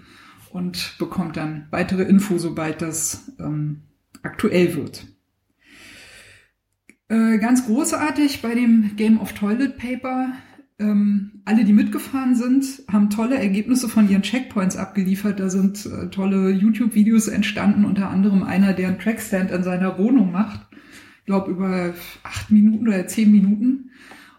und 0.57 0.97
bekommt 0.99 1.37
dann 1.37 1.67
weitere 1.71 2.05
Info, 2.05 2.39
sobald 2.39 2.81
das 2.81 3.31
ähm, 3.39 3.83
aktuell 4.23 4.75
wird. 4.75 5.07
Äh, 7.09 7.37
ganz 7.37 7.67
großartig 7.67 8.41
bei 8.41 8.55
dem 8.55 8.97
Game 8.97 9.21
of 9.21 9.35
Toilet 9.35 9.77
Paper. 9.77 10.33
Ähm, 10.79 11.43
alle, 11.45 11.67
die 11.67 11.75
mitgefahren 11.75 12.35
sind, 12.35 12.85
haben 12.91 13.11
tolle 13.11 13.37
Ergebnisse 13.37 13.91
von 13.91 14.09
ihren 14.09 14.23
Checkpoints 14.23 14.79
abgeliefert. 14.79 15.41
Da 15.41 15.51
sind 15.51 15.85
äh, 15.85 16.09
tolle 16.09 16.49
YouTube-Videos 16.51 17.29
entstanden, 17.29 17.85
unter 17.85 18.09
anderem 18.09 18.43
einer, 18.43 18.73
der 18.73 18.89
einen 18.89 18.99
Trackstand 18.99 19.51
in 19.51 19.63
seiner 19.63 19.99
Wohnung 19.99 20.33
macht. 20.33 20.67
Ich 21.19 21.27
glaube, 21.27 21.51
über 21.51 21.93
acht 22.23 22.51
Minuten 22.51 22.89
oder 22.89 23.07
zehn 23.07 23.31
Minuten 23.31 23.91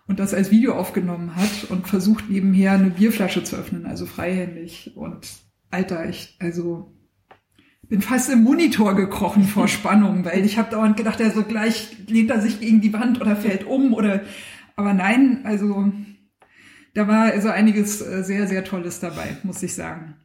und 0.07 0.19
das 0.19 0.33
als 0.33 0.49
Video 0.49 0.73
aufgenommen 0.73 1.35
hat 1.35 1.69
und 1.69 1.87
versucht 1.87 2.27
nebenher 2.27 2.71
eine 2.71 2.89
Bierflasche 2.89 3.43
zu 3.43 3.55
öffnen, 3.55 3.85
also 3.85 4.07
freihändig. 4.07 4.93
Und 4.95 5.46
Alter, 5.69 6.07
ich, 6.09 6.37
also 6.39 6.93
bin 7.83 8.01
fast 8.01 8.29
im 8.29 8.43
Monitor 8.43 8.95
gekrochen 8.95 9.43
vor 9.43 9.67
Spannung, 9.67 10.25
weil 10.25 10.45
ich 10.45 10.57
habe 10.57 10.71
dauernd 10.71 10.97
gedacht, 10.97 11.19
er 11.19 11.31
so 11.31 11.43
gleich 11.43 11.97
lehnt 12.07 12.31
er 12.31 12.41
sich 12.41 12.59
gegen 12.59 12.81
die 12.81 12.93
Wand 12.93 13.21
oder 13.21 13.35
fällt 13.35 13.65
um 13.65 13.93
oder 13.93 14.23
aber 14.75 14.93
nein, 14.93 15.41
also 15.43 15.91
da 16.93 17.07
war 17.07 17.31
also 17.31 17.49
einiges 17.49 18.01
äh, 18.01 18.23
sehr, 18.23 18.47
sehr 18.47 18.63
Tolles 18.63 18.99
dabei, 18.99 19.37
muss 19.43 19.63
ich 19.63 19.73
sagen. 19.73 20.15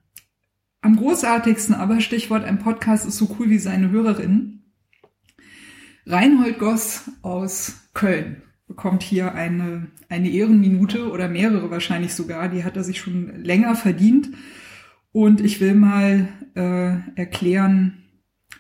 Am 0.83 0.97
großartigsten 0.97 1.75
aber, 1.75 2.01
Stichwort 2.01 2.45
ein 2.45 2.59
Podcast 2.59 3.07
ist 3.07 3.17
so 3.17 3.37
cool 3.39 3.51
wie 3.51 3.59
seine 3.59 3.91
Hörerin. 3.91 4.63
Reinhold 6.07 6.59
Goss 6.59 7.11
aus 7.23 7.89
Köln 7.95 8.43
bekommt 8.67 9.03
hier 9.03 9.35
eine, 9.35 9.89
eine 10.09 10.31
Ehrenminute 10.31 11.11
oder 11.11 11.29
mehrere 11.29 11.71
wahrscheinlich 11.71 12.15
sogar. 12.15 12.49
Die 12.49 12.65
hat 12.65 12.77
er 12.77 12.85
sich 12.85 12.99
schon 12.99 13.43
länger 13.45 13.77
verdient. 13.77 14.31
Und 15.13 15.41
ich 15.41 15.61
will 15.61 15.75
mal 15.75 16.29
äh, 16.55 17.19
erklären, 17.21 18.05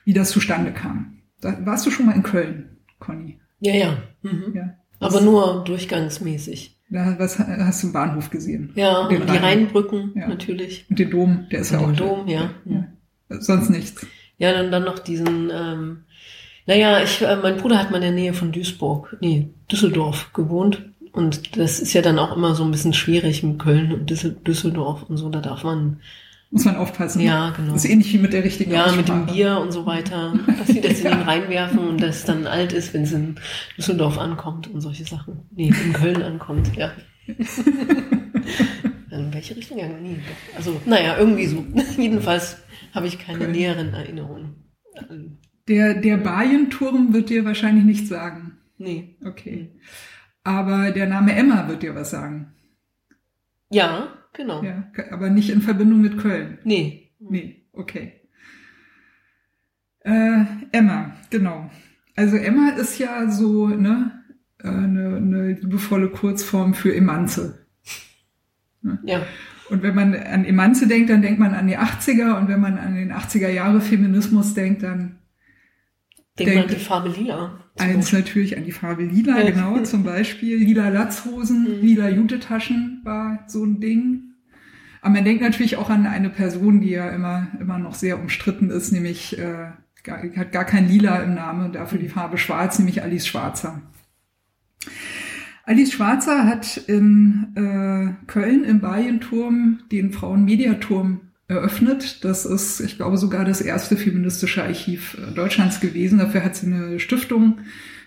wie 0.04 0.12
das 0.12 0.30
zustande 0.30 0.72
kam. 0.72 1.22
Da, 1.40 1.56
warst 1.64 1.86
du 1.86 1.90
schon 1.90 2.06
mal 2.06 2.14
in 2.14 2.22
Köln, 2.22 2.76
Conny? 2.98 3.38
Ja, 3.60 3.74
ja. 3.74 3.96
Mhm. 4.22 4.52
ja. 4.54 4.74
Aber 5.00 5.20
nur 5.20 5.64
durchgangsmäßig. 5.64 6.78
Da, 6.90 7.16
was 7.18 7.38
hast 7.38 7.82
du 7.82 7.86
im 7.86 7.92
Bahnhof 7.92 8.30
gesehen? 8.30 8.70
Ja, 8.74 9.08
den 9.08 9.26
die 9.26 9.36
Rheinbrücken 9.36 10.12
ja. 10.14 10.28
natürlich. 10.28 10.84
Und 10.90 10.98
den 10.98 11.10
Dom, 11.10 11.46
der 11.50 11.60
ist 11.60 11.72
und 11.72 11.80
ja 11.80 11.86
den 11.86 11.94
auch. 11.94 11.96
Dom, 11.96 12.28
ja. 12.28 12.50
ja. 12.66 12.86
Sonst 13.30 13.70
nichts. 13.70 14.06
Ja, 14.36 14.52
dann, 14.52 14.70
dann 14.70 14.84
noch 14.84 14.98
diesen, 14.98 15.50
ähm, 15.50 16.04
naja, 16.66 17.02
ich, 17.02 17.22
äh, 17.22 17.36
mein 17.36 17.56
Bruder 17.56 17.78
hat 17.78 17.90
mal 17.90 17.96
in 17.96 18.02
der 18.02 18.12
Nähe 18.12 18.34
von 18.34 18.52
Duisburg, 18.52 19.16
nee, 19.20 19.48
Düsseldorf 19.70 20.32
gewohnt. 20.32 20.90
Und 21.12 21.56
das 21.56 21.80
ist 21.80 21.92
ja 21.92 22.02
dann 22.02 22.18
auch 22.18 22.36
immer 22.36 22.54
so 22.54 22.64
ein 22.64 22.70
bisschen 22.70 22.94
schwierig 22.94 23.42
mit 23.42 23.58
Köln 23.58 23.92
und 23.92 24.10
Düsseldorf 24.46 25.04
und 25.04 25.16
so. 25.16 25.28
Da 25.28 25.40
darf 25.40 25.64
man 25.64 26.00
muss 26.52 26.66
man 26.66 26.76
aufpassen. 26.76 27.22
Ja, 27.22 27.50
genau. 27.50 27.72
Das 27.72 27.84
ist 27.84 27.90
ähnlich 27.90 28.12
wie 28.12 28.18
mit 28.18 28.34
der 28.34 28.44
richtigen 28.44 28.72
Ja, 28.72 28.92
mit 28.92 29.08
dem 29.08 29.24
Bier 29.24 29.58
und 29.58 29.72
so 29.72 29.86
weiter. 29.86 30.34
Dass 30.58 30.68
sie 30.68 30.82
das 30.82 31.00
in 31.00 31.06
ihn 31.06 31.22
reinwerfen 31.22 31.78
und 31.78 32.02
das 32.02 32.24
dann 32.24 32.46
alt 32.46 32.74
ist, 32.74 32.92
wenn 32.92 33.04
es 33.04 33.12
in 33.12 33.36
Düsseldorf 33.78 34.18
ankommt 34.18 34.68
und 34.68 34.82
solche 34.82 35.04
Sachen. 35.04 35.46
Nee, 35.50 35.68
in 35.68 35.92
Köln 35.94 36.22
ankommt, 36.22 36.76
ja. 36.76 36.92
in 37.26 37.38
welche 39.32 39.56
Richtung? 39.56 39.78
Ja, 39.78 39.88
nie. 39.88 40.18
Also, 40.54 40.78
naja, 40.84 41.16
irgendwie 41.18 41.46
so. 41.46 41.64
Jedenfalls 41.96 42.58
habe 42.94 43.06
ich 43.06 43.18
keine 43.18 43.38
Köln. 43.38 43.52
näheren 43.52 43.94
Erinnerungen. 43.94 44.56
Der, 45.68 45.94
der 45.94 46.18
Bayenturm 46.18 47.14
wird 47.14 47.30
dir 47.30 47.46
wahrscheinlich 47.46 47.84
nichts 47.84 48.10
sagen. 48.10 48.58
Nee. 48.76 49.16
Okay. 49.24 49.70
Aber 50.44 50.90
der 50.90 51.06
Name 51.06 51.34
Emma 51.34 51.66
wird 51.68 51.82
dir 51.82 51.94
was 51.94 52.10
sagen. 52.10 52.52
Ja, 53.70 54.08
Genau. 54.32 54.62
Ja, 54.62 54.90
aber 55.10 55.30
nicht 55.30 55.50
in 55.50 55.60
Verbindung 55.60 56.00
mit 56.00 56.18
Köln. 56.18 56.58
Nee. 56.64 57.10
Nee, 57.18 57.64
okay. 57.72 58.12
Äh, 60.00 60.44
Emma, 60.72 61.12
genau. 61.30 61.70
Also 62.16 62.36
Emma 62.36 62.70
ist 62.70 62.98
ja 62.98 63.30
so 63.30 63.68
ne, 63.68 64.22
äh, 64.58 64.68
eine, 64.68 65.16
eine 65.16 65.52
liebevolle 65.52 66.08
Kurzform 66.08 66.74
für 66.74 66.94
Emanze. 66.94 67.66
Ne? 68.82 68.98
Ja. 69.04 69.22
Und 69.70 69.82
wenn 69.82 69.94
man 69.94 70.14
an 70.14 70.44
Emanze 70.44 70.88
denkt, 70.88 71.08
dann 71.08 71.22
denkt 71.22 71.38
man 71.38 71.54
an 71.54 71.68
die 71.68 71.78
80er 71.78 72.38
und 72.38 72.48
wenn 72.48 72.60
man 72.60 72.78
an 72.78 72.94
den 72.94 73.12
80er 73.12 73.48
Jahre 73.48 73.80
Feminismus 73.80 74.54
denkt, 74.54 74.82
dann 74.82 75.18
denkt 76.38 76.54
man 76.54 76.64
an 76.64 76.70
die 76.70 76.76
Farbe 76.76 77.08
lila. 77.08 77.58
Eins 77.78 78.12
natürlich 78.12 78.56
an 78.56 78.64
die 78.64 78.72
Farbe 78.72 79.04
lila, 79.04 79.42
genau, 79.42 79.78
zum 79.80 80.04
Beispiel. 80.04 80.58
Lila 80.58 80.88
Latzhosen, 80.88 81.62
mhm. 81.62 81.80
lila 81.80 82.08
Jutetaschen 82.08 83.00
war 83.04 83.44
so 83.46 83.64
ein 83.64 83.80
Ding. 83.80 84.32
Aber 85.00 85.14
man 85.14 85.24
denkt 85.24 85.42
natürlich 85.42 85.76
auch 85.76 85.90
an 85.90 86.06
eine 86.06 86.30
Person, 86.30 86.80
die 86.80 86.90
ja 86.90 87.10
immer, 87.10 87.48
immer 87.60 87.78
noch 87.78 87.94
sehr 87.94 88.20
umstritten 88.20 88.70
ist, 88.70 88.92
nämlich 88.92 89.36
äh, 89.38 89.72
gar, 90.04 90.22
hat 90.36 90.52
gar 90.52 90.64
kein 90.64 90.88
Lila 90.88 91.22
im 91.22 91.34
Namen, 91.34 91.72
dafür 91.72 91.98
die 91.98 92.08
Farbe 92.08 92.38
Schwarz, 92.38 92.78
nämlich 92.78 93.02
Alice 93.02 93.26
Schwarzer. 93.26 93.82
Alice 95.64 95.92
Schwarzer 95.92 96.46
hat 96.46 96.76
in 96.76 97.52
äh, 97.56 98.26
Köln 98.26 98.64
im 98.64 98.80
Balienturm 98.80 99.80
den 99.90 100.12
Frauenmediaturm 100.12 101.31
eröffnet. 101.52 102.24
Das 102.24 102.44
ist, 102.44 102.80
ich 102.80 102.96
glaube, 102.96 103.16
sogar 103.16 103.44
das 103.44 103.60
erste 103.60 103.96
feministische 103.96 104.62
Archiv 104.62 105.16
äh, 105.16 105.32
Deutschlands 105.34 105.80
gewesen. 105.80 106.18
Dafür 106.18 106.44
hat 106.44 106.56
sie 106.56 106.66
eine 106.66 106.98
Stiftung 106.98 107.58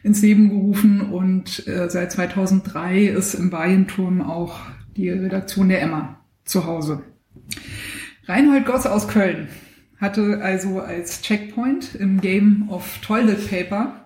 ins 0.04 0.22
Leben 0.22 0.50
gerufen 0.50 1.02
und 1.02 1.68
äh, 1.68 1.90
seit 1.90 2.12
2003 2.12 3.06
ist 3.06 3.34
im 3.34 3.50
Balienturm 3.50 4.22
auch 4.22 4.60
die 4.96 5.10
Redaktion 5.10 5.70
der 5.70 5.82
Emma 5.82 6.20
zu 6.44 6.66
Hause. 6.66 7.02
Reinhold 8.26 8.66
Gosse 8.66 8.92
aus 8.92 9.08
Köln 9.08 9.48
hatte 9.98 10.42
also 10.42 10.80
als 10.80 11.22
Checkpoint 11.22 11.96
im 11.96 12.22
Game 12.22 12.70
of 12.70 13.00
Toilet 13.02 13.50
Paper 13.50 14.06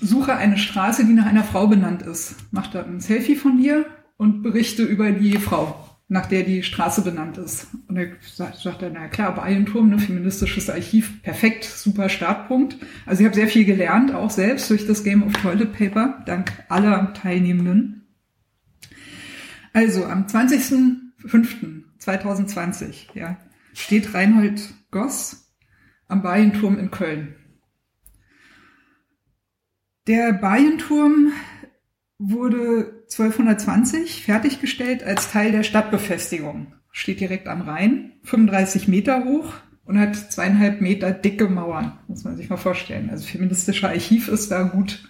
Suche 0.00 0.34
eine 0.34 0.56
Straße, 0.56 1.04
die 1.04 1.12
nach 1.12 1.26
einer 1.26 1.44
Frau 1.44 1.66
benannt 1.66 2.02
ist. 2.02 2.36
Mach 2.50 2.68
da 2.68 2.82
ein 2.82 3.00
Selfie 3.00 3.36
von 3.36 3.58
dir 3.58 3.84
und 4.16 4.42
berichte 4.42 4.82
über 4.82 5.10
die 5.12 5.36
Frau 5.36 5.89
nach 6.10 6.26
der 6.26 6.42
die 6.42 6.62
Straße 6.64 7.02
benannt 7.02 7.38
ist. 7.38 7.68
Und 7.86 7.96
er 7.96 8.08
sagt, 8.20 8.56
sagt 8.56 8.84
na 8.92 9.06
klar, 9.06 9.32
Bayernturm, 9.36 9.90
ne, 9.90 9.98
feministisches 10.00 10.68
Archiv, 10.68 11.22
perfekt, 11.22 11.62
super 11.62 12.08
Startpunkt. 12.08 12.76
Also 13.06 13.20
ich 13.20 13.26
habe 13.26 13.36
sehr 13.36 13.46
viel 13.46 13.64
gelernt, 13.64 14.12
auch 14.12 14.30
selbst 14.30 14.68
durch 14.70 14.88
das 14.88 15.04
Game 15.04 15.22
of 15.22 15.34
Toilet 15.34 15.72
Paper, 15.72 16.20
dank 16.26 16.64
aller 16.68 17.14
Teilnehmenden. 17.14 18.08
Also 19.72 20.04
am 20.04 20.26
20.05.2020 20.26 23.14
ja, 23.14 23.36
steht 23.72 24.12
Reinhold 24.12 24.74
Goss 24.90 25.54
am 26.08 26.22
Bayernturm 26.22 26.76
in 26.80 26.90
Köln. 26.90 27.36
Der 30.08 30.32
Bayernturm 30.32 31.30
wurde 32.18 32.99
1220 33.10 34.24
fertiggestellt 34.24 35.02
als 35.02 35.30
Teil 35.30 35.50
der 35.50 35.64
Stadtbefestigung. 35.64 36.74
Steht 36.92 37.20
direkt 37.20 37.48
am 37.48 37.62
Rhein, 37.62 38.12
35 38.22 38.86
Meter 38.86 39.24
hoch 39.24 39.54
und 39.84 39.98
hat 39.98 40.14
zweieinhalb 40.14 40.80
Meter 40.80 41.10
dicke 41.10 41.48
Mauern, 41.48 41.98
muss 42.06 42.22
man 42.22 42.36
sich 42.36 42.48
mal 42.48 42.56
vorstellen. 42.56 43.10
Also 43.10 43.26
feministische 43.26 43.88
Archiv 43.88 44.28
ist 44.28 44.50
da 44.50 44.62
gut, 44.62 45.08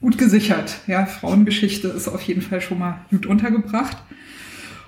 gut 0.00 0.16
gesichert. 0.16 0.78
Ja, 0.86 1.06
Frauengeschichte 1.06 1.88
ist 1.88 2.06
auf 2.06 2.22
jeden 2.22 2.42
Fall 2.42 2.60
schon 2.60 2.78
mal 2.78 3.04
gut 3.10 3.26
untergebracht. 3.26 3.96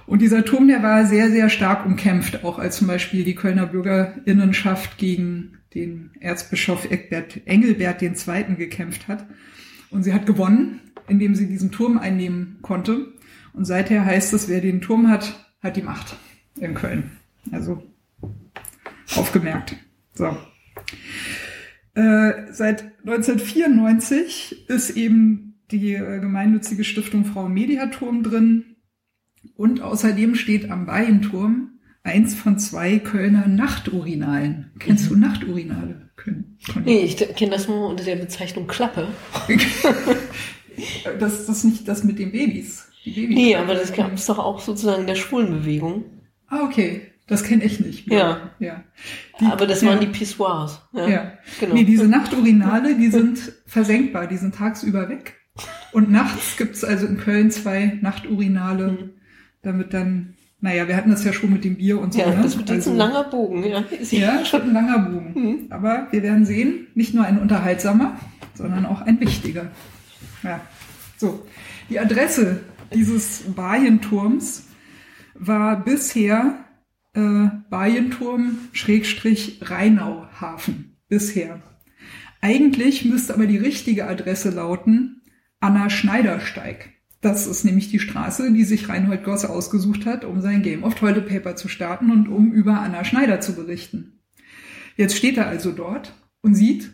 Und 0.07 0.20
dieser 0.20 0.44
Turm, 0.44 0.68
der 0.68 0.83
war 0.83 1.07
sehr, 1.07 1.31
sehr 1.31 1.48
stark 1.48 1.87
umkämpft, 1.87 2.44
auch 2.44 2.59
als 2.59 2.77
zum 2.77 2.87
Beispiel 2.87 3.25
die 3.25 3.35
Kölner 3.35 3.66
Bürgerinnenschaft 3.66 4.98
gegen 4.98 5.59
den 5.75 6.11
Erzbischof 6.20 6.88
Engelbert 7.46 8.03
II. 8.03 8.55
gekämpft 8.57 9.09
hat. 9.09 9.27
Und 9.90 10.03
sie 10.03 10.12
hat 10.12 10.27
gewonnen, 10.27 10.81
indem 11.08 11.34
sie 11.34 11.46
diesen 11.46 11.70
Turm 11.70 11.98
einnehmen 11.98 12.58
konnte. 12.62 13.12
Und 13.52 13.64
seither 13.64 14.04
heißt 14.04 14.32
es, 14.32 14.48
wer 14.48 14.60
den 14.60 14.80
Turm 14.80 15.08
hat, 15.08 15.46
hat 15.62 15.76
die 15.76 15.82
Macht 15.82 16.16
in 16.58 16.74
Köln. 16.74 17.10
Also 17.50 17.82
aufgemerkt. 19.16 19.76
So. 20.14 20.36
Äh, 21.94 22.52
seit 22.52 22.82
1994 23.04 24.68
ist 24.68 24.90
eben 24.90 25.60
die 25.70 25.94
äh, 25.94 26.20
gemeinnützige 26.20 26.84
Stiftung 26.84 27.24
Frauen 27.24 27.52
Mediaturm 27.52 28.22
drin. 28.22 28.76
Und 29.56 29.80
außerdem 29.80 30.34
steht 30.34 30.70
am 30.70 30.86
Baienturm 30.86 31.80
eins 32.02 32.34
von 32.34 32.58
zwei 32.58 32.98
Kölner 32.98 33.46
Nachturinalen. 33.46 34.72
Kennst 34.78 35.06
mhm. 35.06 35.14
du 35.14 35.20
Nachturinale? 35.20 36.10
Nee, 36.84 37.00
ich 37.00 37.16
kenne 37.16 37.52
das 37.52 37.68
nur 37.68 37.88
unter 37.88 38.04
der 38.04 38.16
Bezeichnung 38.16 38.66
Klappe. 38.66 39.08
das, 41.18 41.46
das 41.46 41.58
ist 41.58 41.64
nicht 41.64 41.88
das 41.88 42.04
mit 42.04 42.18
den 42.18 42.32
Babys. 42.32 42.88
Die 43.04 43.26
nee, 43.26 43.56
aber 43.56 43.74
das 43.74 43.92
gab 43.92 44.12
es 44.14 44.26
doch 44.26 44.38
auch 44.38 44.61
sozusagen 44.61 45.02
in 45.02 45.06
der 45.06 45.16
Schwulenbewegung. 45.16 46.04
Ah, 46.48 46.64
okay. 46.64 47.12
Das 47.26 47.44
kenne 47.44 47.64
ich 47.64 47.80
nicht. 47.80 48.08
Mehr. 48.08 48.50
Ja. 48.58 48.66
ja. 48.66 48.85
Die, 49.40 49.46
aber 49.46 49.66
das 49.66 49.85
waren 49.85 49.94
ja. 49.94 50.00
die 50.00 50.06
Pissoirs. 50.06 50.82
Ja, 50.92 51.08
ja. 51.08 51.32
Genau. 51.61 51.74
Nee, 51.74 51.85
diese 51.85 52.06
Nachturinale, 52.06 52.94
die 52.96 53.08
sind 53.08 53.52
versenkbar, 53.66 54.26
die 54.26 54.37
sind 54.37 54.54
tagsüber 54.54 55.08
weg. 55.08 55.35
Und 55.92 56.11
nachts 56.11 56.56
gibt's 56.56 56.85
also 56.85 57.06
in 57.06 57.18
Köln 57.18 57.50
zwei 57.50 57.98
Nachturinale, 58.00 58.92
mhm. 58.92 59.11
damit 59.62 59.94
dann, 59.94 60.35
naja, 60.61 60.88
wir 60.88 60.96
hatten 60.96 61.11
das 61.11 61.24
ja 61.24 61.32
schon 61.32 61.52
mit 61.52 61.64
dem 61.64 61.76
Bier 61.76 62.00
und 62.00 62.12
so. 62.12 62.20
Ja, 62.20 62.30
ne? 62.30 62.42
das 62.42 62.58
wird 62.58 62.68
jetzt 62.68 62.88
also, 62.88 62.90
ein 62.92 62.96
langer 62.96 63.24
Bogen, 63.24 63.64
ja. 63.64 63.85
Ja, 64.11 64.44
schon 64.44 64.62
ein 64.62 64.72
langer 64.72 64.98
Bogen. 64.98 65.32
Mhm. 65.35 65.66
Aber 65.70 66.08
wir 66.11 66.22
werden 66.22 66.44
sehen, 66.44 66.88
nicht 66.94 67.14
nur 67.14 67.24
ein 67.24 67.38
unterhaltsamer, 67.38 68.18
sondern 68.54 68.85
auch 68.85 69.00
ein 69.02 69.20
wichtiger. 69.20 69.70
Ja. 70.42 70.61
So. 71.16 71.46
Die 71.88 71.98
Adresse 71.98 72.61
dieses 72.94 73.42
Baienturms 73.55 74.68
war 75.35 75.83
bisher 75.83 76.64
äh, 77.14 77.46
Baienturm 77.70 78.59
Schrägstrich 78.72 79.61
Rheinau 79.62 80.26
Hafen. 80.40 80.96
Bisher. 81.09 81.62
Eigentlich 82.40 83.05
müsste 83.05 83.35
aber 83.35 83.46
die 83.46 83.59
richtige 83.59 84.09
Adresse 84.09 84.50
lauten 84.50 85.22
Anna 85.61 85.90
Schneidersteig. 85.90 86.90
Das 87.20 87.46
ist 87.46 87.64
nämlich 87.64 87.88
die 87.88 88.00
Straße, 88.00 88.52
die 88.52 88.64
sich 88.64 88.88
Reinhold 88.88 89.22
Gosse 89.22 89.48
ausgesucht 89.50 90.07
hat, 90.07 90.24
um 90.24 90.40
sein 90.40 90.62
Game 90.62 90.83
of 90.83 90.96
Toilet 90.96 91.28
Paper 91.28 91.55
zu 91.55 91.68
starten 91.68 92.11
und 92.11 92.28
um 92.28 92.52
über 92.52 92.81
Anna 92.81 93.05
Schneider 93.05 93.40
zu 93.40 93.55
berichten. 93.55 94.20
Jetzt 94.96 95.16
steht 95.16 95.37
er 95.37 95.46
also 95.46 95.70
dort 95.70 96.14
und 96.40 96.55
sieht, 96.55 96.92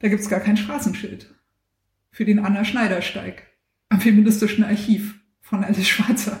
da 0.00 0.08
gibt's 0.08 0.28
gar 0.28 0.40
kein 0.40 0.56
Straßenschild 0.56 1.34
für 2.10 2.24
den 2.24 2.38
Anna 2.38 2.64
Schneidersteig 2.64 3.46
am 3.88 4.00
feministischen 4.00 4.64
Archiv 4.64 5.20
von 5.40 5.64
Alice 5.64 5.88
Schwarzer. 5.88 6.40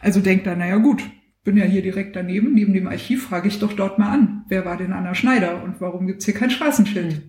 Also 0.00 0.20
denkt 0.20 0.46
er, 0.46 0.56
naja 0.56 0.76
gut, 0.76 1.02
bin 1.44 1.56
ja 1.56 1.64
hier 1.64 1.82
direkt 1.82 2.14
daneben, 2.16 2.54
neben 2.54 2.74
dem 2.74 2.86
Archiv, 2.86 3.26
frage 3.26 3.48
ich 3.48 3.58
doch 3.58 3.72
dort 3.72 3.98
mal 3.98 4.10
an, 4.10 4.44
wer 4.48 4.64
war 4.64 4.76
denn 4.76 4.92
Anna 4.92 5.14
Schneider 5.14 5.62
und 5.62 5.80
warum 5.80 6.06
gibt's 6.06 6.24
hier 6.24 6.34
kein 6.34 6.50
Straßenschild? 6.50 7.22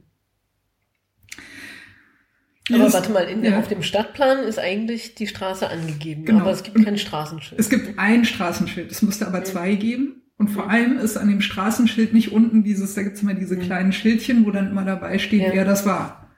Aber 2.71 2.87
ist, 2.87 2.93
warte 2.93 3.11
mal, 3.11 3.23
in, 3.23 3.43
ja. 3.43 3.57
auf 3.57 3.67
dem 3.67 3.81
Stadtplan 3.81 4.39
ist 4.39 4.59
eigentlich 4.59 5.15
die 5.15 5.27
Straße 5.27 5.69
angegeben, 5.69 6.25
genau. 6.25 6.41
aber 6.41 6.51
es 6.51 6.63
gibt 6.63 6.83
kein 6.83 6.97
Straßenschild. 6.97 7.59
Es 7.59 7.69
gibt 7.69 7.97
ein 7.97 8.25
Straßenschild, 8.25 8.91
es 8.91 9.01
musste 9.01 9.25
aber 9.25 9.39
ja. 9.39 9.43
zwei 9.43 9.75
geben. 9.75 10.21
Und 10.37 10.49
vor 10.49 10.69
allem 10.69 10.97
ist 10.97 11.17
an 11.17 11.27
dem 11.27 11.41
Straßenschild 11.41 12.13
nicht 12.13 12.31
unten 12.31 12.63
dieses, 12.63 12.93
da 12.93 13.03
gibt's 13.03 13.21
immer 13.21 13.33
diese 13.33 13.57
kleinen 13.57 13.91
Schildchen, 13.91 14.45
wo 14.45 14.51
dann 14.51 14.69
immer 14.69 14.85
dabei 14.85 15.19
steht, 15.19 15.41
ja. 15.41 15.53
wer 15.53 15.65
das 15.65 15.85
war. 15.85 16.28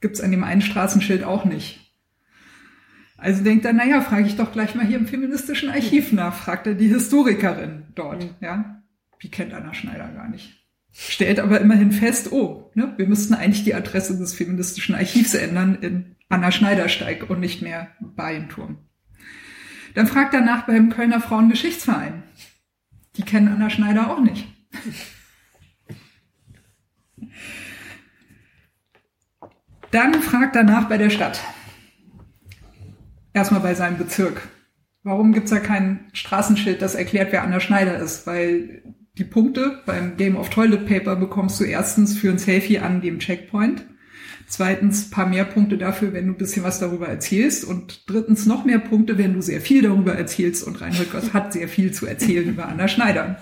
Gibt's 0.00 0.20
an 0.20 0.30
dem 0.30 0.44
einen 0.44 0.62
Straßenschild 0.62 1.24
auch 1.24 1.44
nicht. 1.44 1.88
Also 3.16 3.42
denkt 3.42 3.64
er, 3.64 3.72
naja, 3.72 4.00
frage 4.00 4.26
ich 4.26 4.36
doch 4.36 4.52
gleich 4.52 4.76
mal 4.76 4.86
hier 4.86 4.96
im 4.96 5.08
feministischen 5.08 5.70
Archiv 5.70 6.12
nach, 6.12 6.34
fragt 6.34 6.68
er 6.68 6.74
die 6.74 6.86
Historikerin 6.86 7.84
dort, 7.94 8.22
mhm. 8.22 8.34
ja. 8.40 8.82
Die 9.22 9.30
kennt 9.30 9.52
Anna 9.52 9.74
Schneider 9.74 10.08
gar 10.08 10.28
nicht. 10.28 10.64
Stellt 10.92 11.40
aber 11.40 11.60
immerhin 11.60 11.90
fest, 11.90 12.30
oh, 12.30 12.70
ne, 12.74 12.94
wir 12.96 13.08
müssten 13.08 13.34
eigentlich 13.34 13.64
die 13.64 13.74
Adresse 13.74 14.16
des 14.16 14.34
feministischen 14.34 14.94
Archivs 14.94 15.34
ändern 15.34 15.78
in 15.80 16.16
Anna 16.28 16.52
Schneidersteig 16.52 17.28
und 17.28 17.40
nicht 17.40 17.60
mehr 17.60 17.88
Bayenturm. 18.00 18.78
Dann 19.94 20.06
fragt 20.06 20.34
er 20.34 20.40
nach 20.40 20.66
beim 20.66 20.90
Kölner 20.90 21.20
Frauengeschichtsverein. 21.20 22.22
Die 23.16 23.22
kennen 23.22 23.48
Anna 23.48 23.68
Schneider 23.68 24.10
auch 24.10 24.20
nicht. 24.20 24.46
Dann 29.90 30.14
fragt 30.14 30.56
er 30.56 30.64
nach 30.64 30.88
bei 30.88 30.98
der 30.98 31.10
Stadt 31.10 31.40
erstmal 33.38 33.60
bei 33.60 33.74
seinem 33.74 33.98
Bezirk. 33.98 34.42
Warum 35.04 35.32
gibt's 35.32 35.50
da 35.50 35.60
kein 35.60 36.06
Straßenschild, 36.12 36.82
das 36.82 36.94
erklärt, 36.94 37.32
wer 37.32 37.42
Anna 37.42 37.60
Schneider 37.60 37.96
ist? 37.98 38.26
Weil 38.26 38.82
die 39.16 39.24
Punkte 39.24 39.80
beim 39.86 40.16
Game 40.16 40.36
of 40.36 40.50
Toilet 40.50 40.86
Paper 40.86 41.16
bekommst 41.16 41.58
du 41.60 41.64
erstens 41.64 42.18
für 42.18 42.30
ein 42.30 42.38
Selfie 42.38 42.80
an 42.80 43.00
dem 43.00 43.18
Checkpoint. 43.18 43.84
Zweitens 44.46 45.10
paar 45.10 45.26
mehr 45.26 45.44
Punkte 45.44 45.76
dafür, 45.76 46.12
wenn 46.12 46.26
du 46.26 46.32
ein 46.32 46.38
bisschen 46.38 46.64
was 46.64 46.78
darüber 46.78 47.06
erzählst. 47.06 47.64
Und 47.64 48.10
drittens 48.10 48.46
noch 48.46 48.64
mehr 48.64 48.78
Punkte, 48.78 49.18
wenn 49.18 49.34
du 49.34 49.42
sehr 49.42 49.60
viel 49.60 49.82
darüber 49.82 50.14
erzählst. 50.14 50.66
Und 50.66 50.80
Reinhold 50.80 51.12
Goss 51.12 51.32
hat 51.32 51.52
sehr 51.52 51.68
viel 51.68 51.92
zu 51.92 52.06
erzählen 52.06 52.48
über 52.48 52.66
Anna 52.66 52.88
Schneider. 52.88 53.36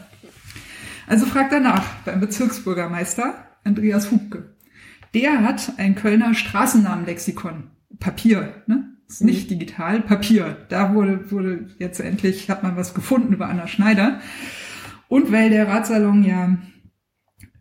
Also 1.07 1.27
frag 1.27 1.51
danach 1.51 1.85
beim 2.05 2.21
Bezirksbürgermeister 2.21 3.35
Andreas 3.65 4.11
Hubke. 4.11 4.56
Der 5.17 5.43
hat 5.43 5.73
ein 5.79 5.95
Kölner 5.95 6.35
Straßennamenlexikon. 6.35 7.71
Papier, 7.99 8.63
ne? 8.67 8.93
ist 9.09 9.25
nicht 9.25 9.51
digital, 9.51 10.03
Papier. 10.03 10.59
Da 10.69 10.93
wurde, 10.93 11.31
wurde 11.31 11.71
jetzt 11.79 12.01
endlich, 12.01 12.51
hat 12.51 12.63
man 12.63 12.77
was 12.77 12.93
gefunden 12.93 13.33
über 13.33 13.49
Anna 13.49 13.67
Schneider. 13.67 14.21
Und 15.09 15.33
weil 15.33 15.49
der 15.49 15.69
Ratsalon 15.69 16.23
ja 16.23 16.59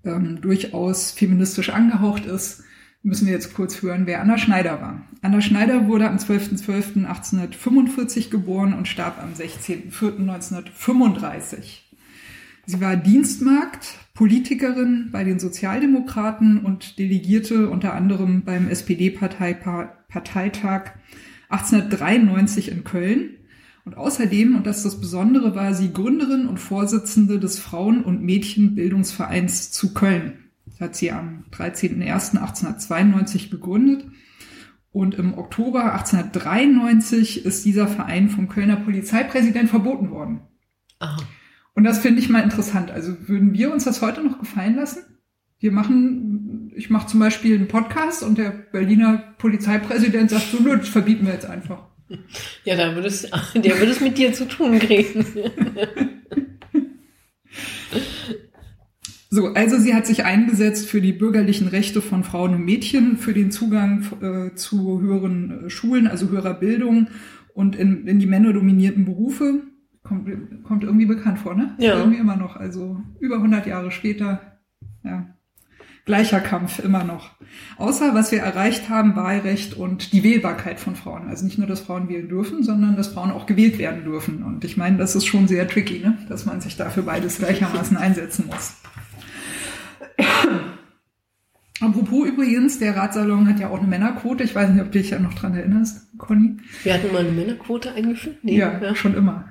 ähm, 0.04 0.42
durchaus 0.42 1.12
feministisch 1.12 1.70
angehaucht 1.70 2.26
ist, 2.26 2.66
müssen 3.04 3.26
wir 3.26 3.34
jetzt 3.34 3.54
kurz 3.54 3.82
hören, 3.82 4.06
wer 4.06 4.20
Anna 4.20 4.38
Schneider 4.38 4.82
war. 4.82 5.04
Anna 5.22 5.40
Schneider 5.40 5.88
wurde 5.88 6.10
am 6.10 6.18
12.12.1845 6.18 8.32
geboren 8.32 8.74
und 8.74 8.90
starb 8.90 9.24
am 9.24 9.32
16.04.1935. 9.32 11.85
Sie 12.68 12.82
war 12.82 12.96
Dienstmagd, 12.96 13.94
Politikerin 14.16 15.10
bei 15.12 15.24
den 15.24 15.38
Sozialdemokraten 15.40 16.66
und 16.66 16.98
Delegierte 16.98 17.70
unter 17.70 17.94
anderem 17.94 18.44
beim 18.44 18.68
SPD-Parteitag 18.68 20.94
1893 21.50 22.72
in 22.72 22.84
Köln. 22.84 23.36
Und 23.84 23.98
außerdem, 23.98 24.56
und 24.56 24.66
das 24.66 24.78
ist 24.78 24.86
das 24.86 25.00
Besondere, 25.00 25.54
war 25.54 25.76
sie 25.76 25.94
Gründerin 25.94 26.48
und 26.48 26.60
Vorsitzende 26.60 27.40
des 27.40 27.60
Frauen- 27.60 28.04
und 28.04 28.24
Mädchenbildungsvereins 28.24 29.72
zu 29.72 29.94
Köln. 29.94 30.46
Das 30.66 30.82
hat 30.82 30.96
sie 30.96 31.12
am 31.12 31.46
13.01.1892 31.52 33.52
gegründet. 33.52 34.08
Und 34.92 35.14
im 35.16 35.38
Oktober 35.38 35.94
1893 35.94 37.46
ist 37.46 37.64
dieser 37.66 37.88
Verein 37.88 38.30
vom 38.30 38.50
Kölner 38.50 38.78
Polizeipräsident 38.78 39.70
verboten 39.70 40.10
worden. 40.10 40.40
Aha. 40.98 41.22
Und 41.76 41.84
das 41.84 42.00
finde 42.00 42.20
ich 42.20 42.30
mal 42.30 42.42
interessant. 42.42 42.90
Also 42.90 43.16
würden 43.28 43.54
wir 43.54 43.72
uns 43.72 43.84
das 43.84 44.02
heute 44.02 44.24
noch 44.24 44.40
gefallen 44.40 44.76
lassen? 44.76 45.04
Wir 45.60 45.72
machen, 45.72 46.72
ich 46.76 46.90
mache 46.90 47.08
zum 47.08 47.20
Beispiel 47.20 47.56
einen 47.56 47.68
Podcast 47.68 48.24
und 48.24 48.38
der 48.38 48.50
Berliner 48.50 49.36
Polizeipräsident 49.38 50.30
sagt 50.30 50.52
so, 50.52 50.60
nö, 50.62 50.78
das 50.78 50.90
verbieten 50.90 51.26
wir 51.26 51.34
jetzt 51.34 51.46
einfach. 51.46 51.84
Ja, 52.64 52.76
da 52.76 52.96
würde 52.96 53.08
es, 53.08 53.22
der 53.56 53.80
würde 53.80 53.92
es 53.92 54.02
mit 54.02 54.18
dir 54.18 54.34
zu 54.34 54.48
tun 54.48 54.80
kriegen. 54.80 55.26
So, 59.30 59.48
also 59.48 59.78
sie 59.78 59.94
hat 59.94 60.08
sich 60.08 60.24
eingesetzt 60.24 60.88
für 60.88 61.02
die 61.02 61.12
bürgerlichen 61.12 61.68
Rechte 61.68 62.02
von 62.02 62.24
Frauen 62.24 62.54
und 62.54 62.64
Mädchen, 62.64 63.18
für 63.18 63.34
den 63.34 63.52
Zugang 63.52 64.06
äh, 64.22 64.56
zu 64.56 65.02
höheren 65.02 65.66
äh, 65.66 65.70
Schulen, 65.70 66.08
also 66.08 66.30
höherer 66.30 66.54
Bildung 66.54 67.10
und 67.54 67.76
in, 67.76 68.08
in 68.08 68.20
die 68.20 68.28
männerdominierten 68.28 69.04
Berufe. 69.04 69.64
Kommt, 70.08 70.30
kommt 70.64 70.84
irgendwie 70.84 71.08
bekannt 71.08 71.40
vor, 71.40 71.56
ne? 71.56 71.76
Ja. 71.80 71.98
Irgendwie 71.98 72.20
immer 72.20 72.36
noch, 72.36 72.56
also 72.56 73.02
über 73.20 73.36
100 73.36 73.66
Jahre 73.66 73.92
später. 73.92 74.60
Ja. 75.04 75.28
gleicher 76.06 76.40
Kampf 76.40 76.80
immer 76.80 77.04
noch. 77.04 77.32
Außer 77.78 78.14
was 78.14 78.32
wir 78.32 78.40
erreicht 78.40 78.90
haben, 78.90 79.16
Wahlrecht 79.16 79.76
und 79.76 80.14
die 80.14 80.24
Wählbarkeit 80.24 80.80
von 80.80 80.96
Frauen. 80.96 81.28
Also 81.28 81.46
nicht 81.46 81.58
nur, 81.58 81.68
dass 81.68 81.82
Frauen 81.82 82.08
wählen 82.10 82.30
dürfen, 82.30 82.64
sondern 82.64 82.96
dass 82.96 83.10
Frauen 83.10 83.32
auch 83.32 83.46
gewählt 83.46 83.78
werden 83.80 84.04
dürfen. 84.04 84.44
Und 84.44 84.64
ich 84.64 84.78
meine, 84.78 84.98
das 84.98 85.16
ist 85.16 85.26
schon 85.26 85.48
sehr 85.48 85.68
tricky, 85.68 86.00
ne? 86.00 86.18
dass 86.30 86.46
man 86.46 86.62
sich 86.62 86.78
dafür 86.78 87.04
beides 87.04 87.40
gleichermaßen 87.40 87.98
einsetzen 87.98 88.46
muss. 88.48 88.76
Apropos 91.82 92.28
übrigens, 92.28 92.80
der 92.80 92.96
Ratsalon 92.96 93.48
hat 93.50 93.60
ja 93.60 93.70
auch 93.70 93.80
eine 93.80 93.88
Männerquote. 93.88 94.44
Ich 94.44 94.56
weiß 94.56 94.70
nicht, 94.70 94.82
ob 94.82 94.92
du 94.92 95.00
dich 95.00 95.10
ja 95.10 95.20
noch 95.20 95.34
dran 95.34 95.56
erinnerst, 95.56 96.18
Conny. 96.18 96.58
Wir 96.84 96.94
hatten 96.94 97.12
mal 97.12 97.20
eine 97.20 97.32
Männerquote 97.32 97.92
eingeführt? 97.92 98.38
Nee, 98.44 98.58
ja, 98.58 98.82
ja, 98.82 98.96
schon 98.96 99.14
immer. 99.14 99.46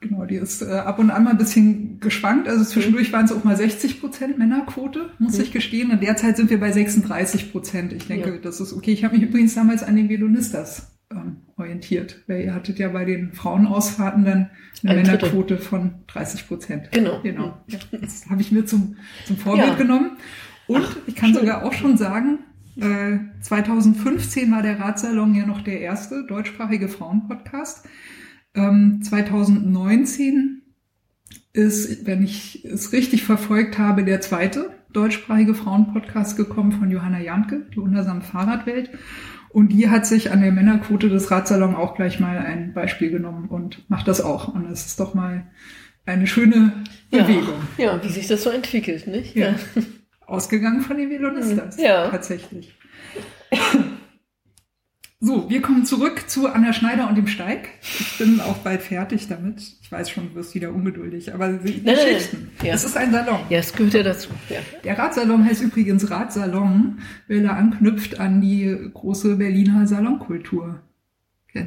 Genau, 0.00 0.24
die 0.26 0.36
ist 0.36 0.62
äh, 0.62 0.66
ab 0.66 0.98
und 1.00 1.10
an 1.10 1.24
mal 1.24 1.30
ein 1.30 1.38
bisschen 1.38 1.98
geschwankt. 1.98 2.48
Also 2.48 2.64
zwischendurch 2.64 3.08
mhm. 3.08 3.12
waren 3.14 3.24
es 3.24 3.32
auch 3.32 3.42
mal 3.42 3.56
60 3.56 4.00
Prozent 4.00 4.38
Männerquote, 4.38 5.10
muss 5.18 5.36
mhm. 5.36 5.44
ich 5.44 5.52
gestehen. 5.52 5.90
Und 5.90 6.02
derzeit 6.02 6.36
sind 6.36 6.50
wir 6.50 6.60
bei 6.60 6.70
36 6.70 7.50
Prozent. 7.50 7.92
Ich 7.92 8.06
denke, 8.06 8.34
ja. 8.34 8.38
das 8.38 8.60
ist 8.60 8.72
okay. 8.72 8.92
Ich 8.92 9.04
habe 9.04 9.16
mich 9.16 9.28
übrigens 9.28 9.54
damals 9.54 9.82
an 9.82 9.96
den 9.96 10.08
Velonistas 10.08 10.98
ähm, 11.10 11.38
orientiert. 11.56 12.22
Weil 12.28 12.44
ihr 12.44 12.54
hattet 12.54 12.78
ja 12.78 12.88
bei 12.88 13.04
den 13.04 13.32
Frauenausfahrten 13.32 14.24
dann 14.24 14.50
eine 14.82 14.92
ein 14.92 14.96
Männerquote 15.02 15.54
Drittel. 15.54 15.58
von 15.58 15.94
30 16.06 16.46
Prozent. 16.46 16.92
Genau. 16.92 17.20
Genau. 17.22 17.58
Ja, 17.66 17.78
das 18.00 18.30
habe 18.30 18.40
ich 18.40 18.52
mir 18.52 18.64
zum, 18.66 18.96
zum 19.26 19.36
Vorbild 19.36 19.68
ja. 19.68 19.74
genommen. 19.74 20.12
Und 20.68 20.84
Ach, 20.84 20.96
ich 21.06 21.16
kann 21.16 21.30
schön. 21.30 21.40
sogar 21.40 21.64
auch 21.64 21.72
schon 21.72 21.96
sagen, 21.96 22.40
äh, 22.76 23.18
2015 23.40 24.52
war 24.52 24.62
der 24.62 24.78
Ratsalon 24.78 25.34
ja 25.34 25.46
noch 25.46 25.62
der 25.62 25.80
erste 25.80 26.24
deutschsprachige 26.26 26.88
Frauenpodcast. 26.88 27.84
Ähm, 28.54 29.00
2019 29.02 30.62
ist, 31.52 32.06
wenn 32.06 32.22
ich 32.22 32.64
es 32.64 32.92
richtig 32.92 33.24
verfolgt 33.24 33.78
habe, 33.78 34.04
der 34.04 34.20
zweite 34.20 34.70
deutschsprachige 34.92 35.54
Frauenpodcast 35.54 36.36
gekommen 36.36 36.72
von 36.72 36.90
Johanna 36.90 37.20
Janke, 37.20 37.66
die 37.72 37.78
wundersame 37.78 38.22
Fahrradwelt. 38.22 38.90
Und 39.50 39.70
die 39.70 39.88
hat 39.88 40.06
sich 40.06 40.30
an 40.30 40.42
der 40.42 40.52
Männerquote 40.52 41.08
des 41.08 41.30
Radsalon 41.30 41.74
auch 41.74 41.94
gleich 41.94 42.20
mal 42.20 42.38
ein 42.38 42.74
Beispiel 42.74 43.10
genommen 43.10 43.48
und 43.48 43.88
macht 43.88 44.08
das 44.08 44.20
auch. 44.20 44.48
Und 44.48 44.70
es 44.70 44.86
ist 44.86 45.00
doch 45.00 45.14
mal 45.14 45.46
eine 46.04 46.26
schöne 46.26 46.72
Bewegung. 47.10 47.54
Ja, 47.76 47.96
ja 47.96 48.04
wie 48.04 48.08
sich 48.08 48.26
das 48.26 48.42
so 48.42 48.50
entwickelt, 48.50 49.06
nicht? 49.06 49.34
Ja. 49.34 49.50
ja. 49.50 49.54
Ausgegangen 50.26 50.82
von 50.82 50.98
den 50.98 51.10
Velonistas. 51.10 51.80
Ja. 51.80 52.08
Tatsächlich. 52.10 52.74
So, 55.20 55.50
wir 55.50 55.60
kommen 55.62 55.84
zurück 55.84 56.28
zu 56.28 56.46
Anna 56.46 56.72
Schneider 56.72 57.08
und 57.08 57.16
dem 57.16 57.26
Steig. 57.26 57.70
Ich 57.82 58.18
bin 58.18 58.40
auch 58.40 58.58
bald 58.58 58.82
fertig 58.82 59.26
damit. 59.26 59.60
Ich 59.82 59.90
weiß 59.90 60.10
schon, 60.10 60.28
du 60.28 60.36
wirst 60.36 60.54
wieder 60.54 60.72
ungeduldig, 60.72 61.34
aber 61.34 61.54
die 61.54 61.82
nein, 61.84 61.96
Geschichten. 61.96 62.52
Nein, 62.58 62.68
ja. 62.68 62.74
Es 62.74 62.84
ist 62.84 62.96
ein 62.96 63.10
Salon. 63.10 63.40
Ja, 63.48 63.58
es 63.58 63.72
gehört 63.72 63.94
ja 63.94 64.04
dazu. 64.04 64.30
Ja. 64.48 64.58
Der 64.84 64.96
Radsalon 64.96 65.44
heißt 65.44 65.60
übrigens 65.60 66.08
Radsalon, 66.08 67.00
weil 67.26 67.44
er 67.44 67.56
anknüpft 67.56 68.20
an 68.20 68.40
die 68.40 68.90
große 68.94 69.34
Berliner 69.36 69.88
Salonkultur. 69.88 70.82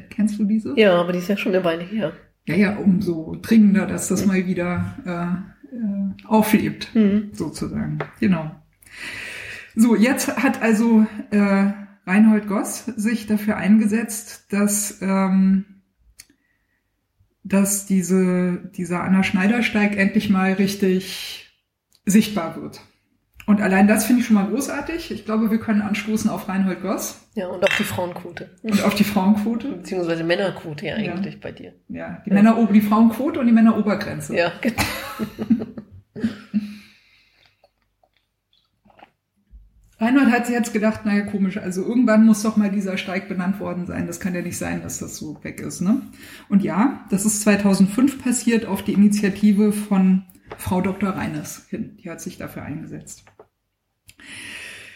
Kennst 0.09 0.39
du 0.39 0.45
diese? 0.45 0.73
Ja, 0.79 0.95
aber 0.95 1.11
die 1.11 1.19
ist 1.19 1.27
ja 1.27 1.35
schon 1.35 1.53
eine 1.53 1.65
Weile 1.65 1.83
her. 1.83 2.13
Ja, 2.47 2.55
ja, 2.55 2.77
umso 2.77 3.37
dringender, 3.41 3.85
dass 3.85 4.07
das 4.07 4.25
mal 4.25 4.47
wieder 4.47 4.95
äh, 5.05 5.75
äh, 5.75 6.25
auflebt, 6.25 6.95
mhm. 6.95 7.31
sozusagen. 7.33 7.99
Genau. 8.21 8.55
So, 9.75 9.97
jetzt 9.97 10.37
hat 10.37 10.61
also 10.61 11.05
äh, 11.31 11.71
Reinhold 12.11 12.47
Goss 12.47 12.85
sich 12.85 13.25
dafür 13.25 13.55
eingesetzt, 13.55 14.51
dass, 14.51 15.01
ähm, 15.01 15.81
dass 17.43 17.85
diese, 17.85 18.69
dieser 18.75 19.03
Anna 19.03 19.23
Schneidersteig 19.23 19.97
endlich 19.97 20.29
mal 20.29 20.53
richtig 20.53 21.49
sichtbar 22.05 22.61
wird. 22.61 22.81
Und 23.47 23.61
allein 23.61 23.87
das 23.87 24.05
finde 24.05 24.21
ich 24.21 24.27
schon 24.27 24.35
mal 24.35 24.47
großartig. 24.47 25.11
Ich 25.11 25.25
glaube, 25.25 25.51
wir 25.51 25.59
können 25.59 25.81
anstoßen 25.81 26.29
auf 26.29 26.49
Reinhold 26.49 26.81
Goss. 26.81 27.27
Ja, 27.33 27.47
und 27.47 27.63
auf 27.63 27.75
die 27.77 27.83
Frauenquote. 27.83 28.49
Und 28.61 28.83
auf 28.83 28.95
die 28.95 29.03
Frauenquote. 29.03 29.69
Beziehungsweise 29.69 30.23
Männerquote 30.23 30.85
ja 30.85 30.95
eigentlich 30.95 31.35
ja. 31.35 31.39
bei 31.41 31.51
dir. 31.51 31.73
Ja, 31.87 32.21
die 32.25 32.29
ja. 32.29 32.35
Männer, 32.35 32.67
die 32.71 32.81
Frauenquote 32.81 33.39
und 33.39 33.47
die 33.47 33.53
Männerobergrenze. 33.53 34.35
Ja, 34.35 34.51
genau. 34.61 34.83
Reinhold 40.01 40.31
hat 40.31 40.47
sich 40.47 40.55
jetzt 40.55 40.73
gedacht, 40.73 41.05
naja, 41.05 41.21
komisch, 41.21 41.57
also 41.57 41.83
irgendwann 41.83 42.25
muss 42.25 42.41
doch 42.41 42.57
mal 42.57 42.71
dieser 42.71 42.97
Steig 42.97 43.29
benannt 43.29 43.59
worden 43.59 43.85
sein. 43.85 44.07
Das 44.07 44.19
kann 44.19 44.33
ja 44.33 44.41
nicht 44.41 44.57
sein, 44.57 44.81
dass 44.81 44.97
das 44.97 45.15
so 45.15 45.37
weg 45.43 45.61
ist. 45.61 45.79
Ne? 45.81 46.01
Und 46.49 46.63
ja, 46.63 47.05
das 47.11 47.23
ist 47.23 47.41
2005 47.41 48.23
passiert 48.23 48.65
auf 48.65 48.83
die 48.83 48.93
Initiative 48.93 49.71
von 49.71 50.23
Frau 50.57 50.81
Dr. 50.81 51.11
Reines 51.11 51.67
hin. 51.69 51.97
Die 52.03 52.09
hat 52.09 52.19
sich 52.19 52.39
dafür 52.39 52.63
eingesetzt. 52.63 53.25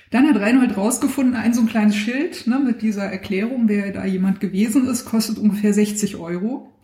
Dann 0.10 0.28
hat 0.28 0.42
Reinhold 0.42 0.76
rausgefunden, 0.76 1.36
ein 1.36 1.54
so 1.54 1.62
ein 1.62 1.68
kleines 1.68 1.96
Schild 1.96 2.48
ne, 2.48 2.60
mit 2.60 2.82
dieser 2.82 3.06
Erklärung, 3.06 3.68
wer 3.68 3.92
da 3.92 4.06
jemand 4.06 4.40
gewesen 4.40 4.88
ist, 4.88 5.06
kostet 5.06 5.38
ungefähr 5.38 5.74
60 5.74 6.16
Euro. 6.16 6.80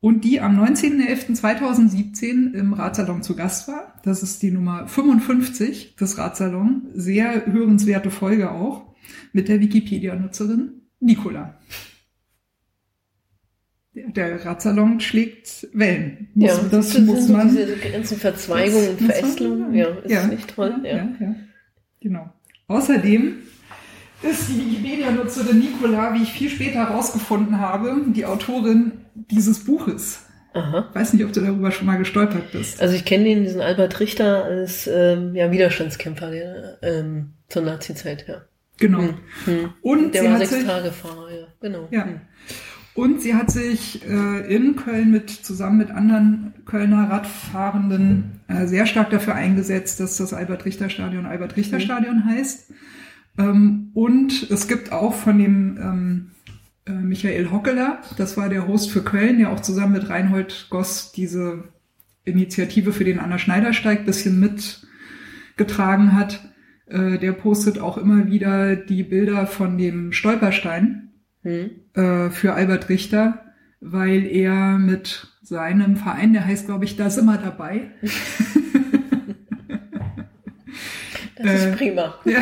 und 0.00 0.22
die 0.22 0.42
am 0.42 0.62
19.11.2017 0.62 2.52
im 2.52 2.74
Radsalon 2.74 3.22
zu 3.22 3.36
Gast 3.36 3.68
war. 3.68 3.98
Das 4.02 4.22
ist 4.22 4.42
die 4.42 4.50
Nummer 4.50 4.86
55 4.86 5.96
des 5.96 6.18
Radsalon. 6.18 6.90
Sehr 6.92 7.46
hörenswerte 7.46 8.10
Folge 8.10 8.50
auch 8.50 8.94
mit 9.32 9.48
der 9.48 9.60
Wikipedia-Nutzerin 9.60 10.82
Nicola. 11.00 11.58
Der, 13.94 14.44
Radsalon 14.44 15.00
schlägt 15.00 15.68
Wellen. 15.72 16.28
Muss, 16.34 16.50
ja, 16.50 16.58
das, 16.70 16.90
das 16.90 16.98
muss 17.00 17.28
man. 17.28 17.48
Diese 17.48 17.76
ganzen 17.76 18.18
Verzweigungen 18.18 18.90
und 18.90 19.00
Verästelungen, 19.00 19.72
ja, 19.72 19.86
ist 19.86 20.10
ja, 20.10 20.26
nicht 20.26 20.54
toll. 20.54 20.80
Ja. 20.82 21.08
ja, 21.18 21.34
genau. 22.00 22.30
Außerdem 22.74 23.36
ist 24.22 24.48
die 24.48 24.58
Wikipedia-Nutzerin 24.58 25.60
Nicola, 25.60 26.12
wie 26.14 26.24
ich 26.24 26.32
viel 26.32 26.50
später 26.50 26.88
herausgefunden 26.88 27.60
habe, 27.60 27.94
die 28.08 28.26
Autorin 28.26 28.92
dieses 29.14 29.64
Buches. 29.64 30.24
Aha. 30.54 30.88
Weiß 30.92 31.12
nicht, 31.12 31.24
ob 31.24 31.32
du 31.32 31.40
darüber 31.40 31.70
schon 31.70 31.86
mal 31.86 31.98
gestolpert 31.98 32.50
bist. 32.50 32.80
Also 32.82 32.96
ich 32.96 33.04
kenne 33.04 33.24
den, 33.24 33.44
diesen 33.44 33.60
Albert 33.60 34.00
Richter 34.00 34.44
als 34.44 34.88
ähm, 34.88 35.36
ja, 35.36 35.52
Widerstandskämpfer 35.52 36.30
der, 36.32 36.78
ähm, 36.82 37.34
zur 37.48 37.62
Nazi-Zeit, 37.62 38.26
ja. 38.26 38.42
Genau. 38.78 39.02
Hm. 39.02 39.14
Hm. 39.44 39.72
Und 39.80 40.14
der 40.14 40.24
war 40.24 40.38
sechs 40.38 40.66
Tage 40.66 40.90
Fahrer, 40.90 41.30
ja. 41.30 41.46
Genau. 41.60 41.86
Ja. 41.92 42.06
Hm. 42.06 42.20
Und 42.94 43.20
sie 43.20 43.34
hat 43.34 43.50
sich 43.50 44.08
äh, 44.08 44.54
in 44.54 44.76
Köln 44.76 45.10
mit 45.10 45.28
zusammen 45.30 45.78
mit 45.78 45.90
anderen 45.90 46.54
Kölner 46.64 47.10
Radfahrenden 47.10 48.40
äh, 48.46 48.66
sehr 48.66 48.86
stark 48.86 49.10
dafür 49.10 49.34
eingesetzt, 49.34 49.98
dass 49.98 50.16
das 50.16 50.32
Albert-Richter-Stadion 50.32 51.26
Albert-Richter-Stadion 51.26 52.18
mhm. 52.18 52.24
heißt. 52.26 52.72
Ähm, 53.38 53.90
und 53.94 54.48
es 54.50 54.68
gibt 54.68 54.92
auch 54.92 55.14
von 55.14 55.38
dem 55.38 55.76
ähm, 55.76 56.30
äh, 56.86 56.92
Michael 56.92 57.50
Hockeler, 57.50 58.00
das 58.16 58.36
war 58.36 58.48
der 58.48 58.68
Host 58.68 58.90
für 58.92 59.02
Köln, 59.02 59.38
der 59.38 59.50
auch 59.50 59.60
zusammen 59.60 59.94
mit 59.94 60.08
Reinhold 60.08 60.68
Goss 60.70 61.10
diese 61.10 61.64
Initiative 62.24 62.92
für 62.92 63.04
den 63.04 63.18
Anna 63.18 63.38
Schneidersteig 63.38 64.06
bisschen 64.06 64.38
mitgetragen 64.38 66.12
hat, 66.12 66.48
Äh, 66.86 67.18
der 67.18 67.32
postet 67.32 67.78
auch 67.78 67.96
immer 67.96 68.26
wieder 68.26 68.76
die 68.76 69.04
Bilder 69.04 69.46
von 69.46 69.78
dem 69.78 70.12
Stolperstein 70.12 71.13
Hm. 71.44 71.70
äh, 71.94 72.30
für 72.30 72.54
Albert 72.54 72.88
Richter, 72.88 73.44
weil 73.80 74.26
er 74.26 74.78
mit 74.78 75.28
seinem 75.42 75.96
Verein, 75.96 76.32
der 76.32 76.44
heißt, 76.46 76.66
glaube 76.66 76.84
ich, 76.86 76.96
da 76.96 77.08
sind 77.10 77.26
wir 77.26 77.38
dabei. 77.38 77.90
Das 81.36 81.46
Äh, 81.64 81.70
ist 81.70 81.78
prima. 81.78 82.14
Ja, 82.24 82.40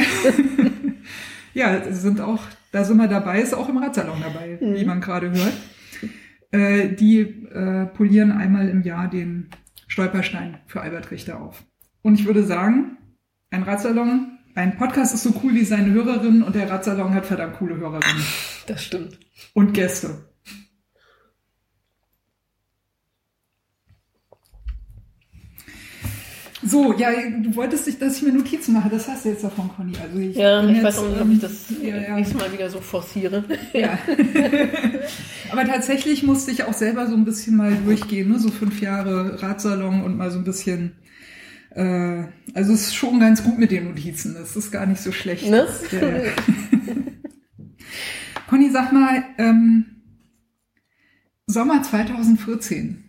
ja 1.54 1.92
sind 1.92 2.20
auch, 2.20 2.42
da 2.72 2.84
sind 2.84 2.96
wir 2.98 3.08
dabei, 3.08 3.40
ist 3.40 3.54
auch 3.54 3.68
im 3.68 3.78
Radsalon 3.78 4.20
dabei, 4.20 4.58
Mhm. 4.60 4.74
wie 4.76 4.84
man 4.84 5.00
gerade 5.00 5.30
hört. 5.32 5.52
Äh, 6.50 6.94
die 6.94 7.20
äh, 7.20 7.86
polieren 7.86 8.30
einmal 8.32 8.68
im 8.68 8.82
Jahr 8.82 9.08
den 9.08 9.48
Stolperstein 9.88 10.58
für 10.66 10.80
Albert 10.82 11.10
Richter 11.10 11.40
auf. 11.40 11.64
Und 12.02 12.14
ich 12.20 12.26
würde 12.26 12.44
sagen, 12.44 12.98
ein 13.50 13.62
Radsalon, 13.62 14.38
ein 14.54 14.76
Podcast 14.76 15.14
ist 15.14 15.22
so 15.22 15.32
cool 15.42 15.54
wie 15.54 15.64
seine 15.64 15.92
Hörerinnen 15.92 16.42
und 16.42 16.54
der 16.54 16.70
Radsalon 16.70 17.14
hat 17.14 17.26
verdammt 17.26 17.56
coole 17.56 17.76
Hörerinnen 17.76 18.24
Das 18.66 18.84
stimmt. 18.84 19.18
und 19.54 19.72
Gäste. 19.72 20.26
So, 26.64 26.94
ja, 26.96 27.10
du 27.42 27.56
wolltest 27.56 27.88
nicht, 27.88 28.00
dass 28.00 28.18
ich 28.18 28.22
mir 28.22 28.32
Notizen 28.32 28.74
mache. 28.74 28.88
Das 28.88 29.08
hast 29.08 29.24
du 29.24 29.30
jetzt 29.30 29.42
davon, 29.42 29.68
Conny. 29.74 29.94
Also 30.00 30.18
ich 30.20 30.36
Ja, 30.36 30.62
ich 30.62 30.76
jetzt, 30.76 30.84
weiß 30.84 30.98
auch 30.98 31.08
nicht, 31.08 31.16
ob 31.20 31.22
ähm, 31.22 31.32
ich 31.32 31.40
das 31.40 31.52
ja, 31.82 31.96
ja. 31.96 32.14
nächstes 32.14 32.40
Mal 32.40 32.52
wieder 32.52 32.70
so 32.70 32.80
forciere. 32.80 33.42
Ja. 33.72 33.98
Aber 35.50 35.64
tatsächlich 35.66 36.22
musste 36.22 36.52
ich 36.52 36.62
auch 36.62 36.72
selber 36.72 37.08
so 37.08 37.14
ein 37.14 37.24
bisschen 37.24 37.56
mal 37.56 37.76
durchgehen, 37.84 38.30
ne? 38.30 38.38
so 38.38 38.50
fünf 38.50 38.80
Jahre 38.80 39.42
Radsalon 39.42 40.04
und 40.04 40.16
mal 40.16 40.30
so 40.30 40.38
ein 40.38 40.44
bisschen. 40.44 40.92
Äh, 41.74 42.24
also 42.54 42.72
es 42.72 42.88
ist 42.88 42.94
schon 42.94 43.20
ganz 43.20 43.42
gut 43.42 43.58
mit 43.58 43.70
den 43.70 43.88
Notizen. 43.88 44.34
Das 44.34 44.56
ist 44.56 44.70
gar 44.70 44.86
nicht 44.86 45.00
so 45.00 45.12
schlecht. 45.12 45.48
Ne? 45.48 45.66
Ja, 45.92 46.08
ja. 46.08 46.30
Conny, 48.48 48.70
sag 48.70 48.92
mal, 48.92 49.24
ähm, 49.38 49.86
Sommer 51.46 51.82
2014. 51.82 53.04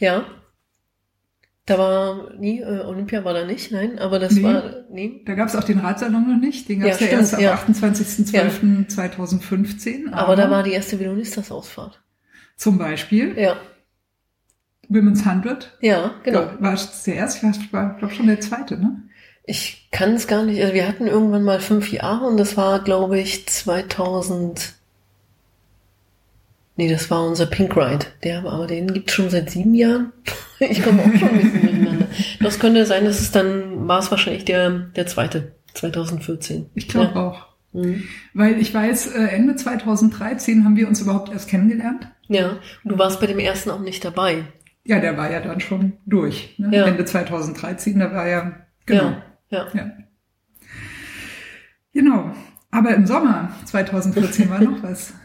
Ja. 0.00 0.24
Da 1.64 1.78
war 1.78 2.34
nie, 2.34 2.58
äh, 2.60 2.80
Olympia 2.80 3.24
war 3.24 3.34
da 3.34 3.46
nicht, 3.46 3.70
nein, 3.70 4.00
aber 4.00 4.18
das 4.18 4.32
Nee. 4.32 4.42
war, 4.42 4.84
nee. 4.90 5.22
Da 5.24 5.34
gab 5.34 5.46
es 5.48 5.54
auch 5.54 5.62
den 5.62 5.78
Radsalon 5.78 6.28
noch 6.28 6.40
nicht. 6.40 6.68
Den 6.68 6.80
gab 6.80 6.90
es 6.90 6.98
Ja, 6.98 7.06
ja, 7.06 7.12
erst 7.12 7.28
stimmt, 7.34 7.38
am 7.38 7.44
ja. 7.44 7.54
28.12.2015. 7.54 10.12
Aber 10.12 10.34
da 10.34 10.50
war 10.50 10.64
die 10.64 10.72
erste 10.72 10.98
Velonistas-Ausfahrt. 10.98 12.02
zum 12.56 12.78
Beispiel 12.78 13.38
Ja, 13.38 13.56
Women's 14.92 15.26
100. 15.26 15.78
ja, 15.80 16.14
genau. 16.22 16.50
War 16.58 16.74
es 16.74 17.04
der 17.04 17.16
erste? 17.16 17.46
Ich 17.46 17.72
war, 17.72 17.96
glaube 17.98 18.14
schon 18.14 18.26
der 18.26 18.40
zweite, 18.40 18.78
ne? 18.78 19.02
Ich 19.44 19.88
kann 19.90 20.14
es 20.14 20.26
gar 20.28 20.44
nicht, 20.44 20.60
also 20.62 20.72
wir 20.74 20.86
hatten 20.86 21.06
irgendwann 21.06 21.42
mal 21.42 21.60
fünf 21.60 21.90
Jahre 21.90 22.26
und 22.26 22.36
das 22.36 22.56
war, 22.56 22.82
glaube 22.82 23.18
ich, 23.18 23.48
2000. 23.48 24.74
Nee, 26.76 26.88
das 26.88 27.10
war 27.10 27.26
unser 27.26 27.46
Pink 27.46 27.76
Ride. 27.76 28.06
Der, 28.22 28.44
aber 28.44 28.66
den 28.66 28.92
gibt's 28.92 29.12
schon 29.12 29.30
seit 29.30 29.50
sieben 29.50 29.74
Jahren. 29.74 30.12
Ich 30.60 30.80
komme 30.80 31.02
auch 31.02 31.18
schon 31.18 31.28
ein 31.28 31.40
bisschen 31.40 31.60
durcheinander. 31.60 32.06
Das 32.38 32.60
könnte 32.60 32.86
sein, 32.86 33.04
dass 33.04 33.18
es 33.18 33.32
dann, 33.32 33.88
war 33.88 33.98
es 33.98 34.12
wahrscheinlich 34.12 34.44
der, 34.44 34.70
der 34.70 35.08
zweite, 35.08 35.50
2014. 35.74 36.66
Ich 36.76 36.86
glaube 36.86 37.12
ja. 37.16 37.20
auch. 37.20 37.46
Mhm. 37.72 38.04
Weil 38.32 38.60
ich 38.60 38.72
weiß, 38.72 39.08
äh, 39.08 39.24
Ende 39.24 39.56
2013 39.56 40.64
haben 40.64 40.76
wir 40.76 40.86
uns 40.86 41.00
überhaupt 41.00 41.32
erst 41.32 41.48
kennengelernt. 41.48 42.06
Ja, 42.28 42.58
und 42.84 42.92
du 42.92 42.96
warst 42.96 43.18
bei 43.20 43.26
dem 43.26 43.40
ersten 43.40 43.70
auch 43.70 43.80
nicht 43.80 44.04
dabei. 44.04 44.44
Ja, 44.84 44.98
der 44.98 45.16
war 45.16 45.30
ja 45.30 45.40
dann 45.40 45.60
schon 45.60 45.94
durch. 46.06 46.58
Ne? 46.58 46.76
Ja. 46.76 46.86
Ende 46.86 47.04
2013, 47.04 47.98
da 47.98 48.12
war 48.12 48.26
ja, 48.28 48.66
genau. 48.86 49.04
Ja, 49.04 49.22
ja. 49.50 49.68
Ja. 49.74 49.90
Genau. 51.92 52.34
Aber 52.70 52.94
im 52.94 53.06
Sommer 53.06 53.54
2014 53.66 54.48
war 54.50 54.60
noch 54.60 54.82
was. 54.82 55.14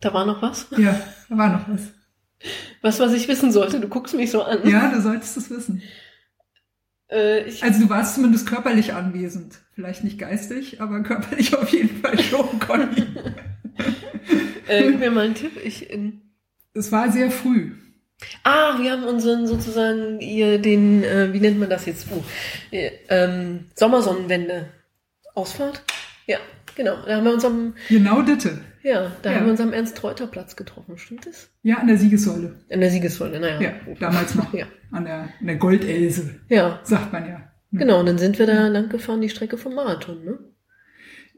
Da 0.00 0.14
war 0.14 0.24
noch 0.24 0.40
was? 0.42 0.68
Ja, 0.76 0.96
da 1.28 1.36
war 1.36 1.48
noch 1.48 1.68
was. 1.68 1.92
Was, 2.82 3.00
was 3.00 3.12
ich 3.14 3.26
wissen 3.26 3.50
sollte. 3.50 3.80
Du 3.80 3.88
guckst 3.88 4.14
mich 4.14 4.30
so 4.30 4.44
an. 4.44 4.60
Ja, 4.62 4.92
du 4.92 5.00
solltest 5.00 5.36
es 5.36 5.50
wissen. 5.50 5.82
Äh, 7.08 7.50
Also 7.62 7.80
du 7.82 7.90
warst 7.90 8.14
zumindest 8.14 8.46
körperlich 8.46 8.92
anwesend. 8.94 9.58
Vielleicht 9.74 10.04
nicht 10.04 10.16
geistig, 10.20 10.80
aber 10.80 11.02
körperlich 11.02 11.52
auf 11.56 11.68
jeden 11.70 12.00
Fall 12.00 12.16
schon, 12.20 12.60
Conny. 12.60 13.06
äh, 14.68 14.92
gib 14.92 15.00
mir 15.00 15.10
mal 15.10 15.24
einen 15.24 15.34
Tipp. 15.34 15.58
Ich, 15.64 15.90
in, 15.90 16.20
Es 16.74 16.92
war 16.92 17.10
sehr 17.10 17.32
früh. 17.32 17.72
Ah, 18.42 18.78
wir 18.80 18.90
haben 18.92 19.04
unseren 19.04 19.46
sozusagen 19.46 20.20
ihr 20.20 20.58
den, 20.58 21.04
äh, 21.04 21.32
wie 21.32 21.40
nennt 21.40 21.58
man 21.58 21.70
das 21.70 21.86
jetzt? 21.86 22.06
Äh, 22.70 22.90
ähm, 23.08 23.66
Sommersonnenwende. 23.74 24.66
Ausfahrt? 25.34 25.82
Ja, 26.26 26.38
genau. 26.74 26.96
Da 27.06 27.16
haben 27.16 27.24
wir 27.24 27.32
uns 27.34 27.44
am, 27.44 27.74
Genau 27.88 28.22
Ditte. 28.22 28.58
ja, 28.82 29.12
da 29.22 29.30
Ja. 29.30 29.36
haben 29.36 29.44
wir 29.46 29.52
uns 29.52 29.60
am 29.60 29.72
Ernst-Reuter-Platz 29.72 30.56
getroffen, 30.56 30.98
stimmt 30.98 31.26
das? 31.26 31.48
Ja, 31.62 31.76
an 31.76 31.86
der 31.86 31.96
Siegessäule. 31.96 32.56
In 32.68 32.80
der 32.80 32.90
Siegessäule, 32.90 33.38
naja. 33.38 33.60
Ja, 33.60 33.72
damals 34.00 34.34
noch. 34.34 34.52
Ja. 34.52 34.66
An 34.90 35.04
der, 35.04 35.28
an 35.40 35.46
der 35.46 35.56
Goldelse, 35.56 36.40
Ja, 36.48 36.80
sagt 36.82 37.12
man 37.12 37.28
ja. 37.28 37.40
genau. 37.70 38.00
Und 38.00 38.06
dann 38.06 38.18
sind 38.18 38.38
wir 38.40 38.46
da 38.46 38.66
lang 38.66 38.88
gefahren, 38.88 39.20
die 39.20 39.28
Strecke 39.28 39.56
vom 39.58 39.74
Marathon, 39.74 40.24
ne? 40.24 40.38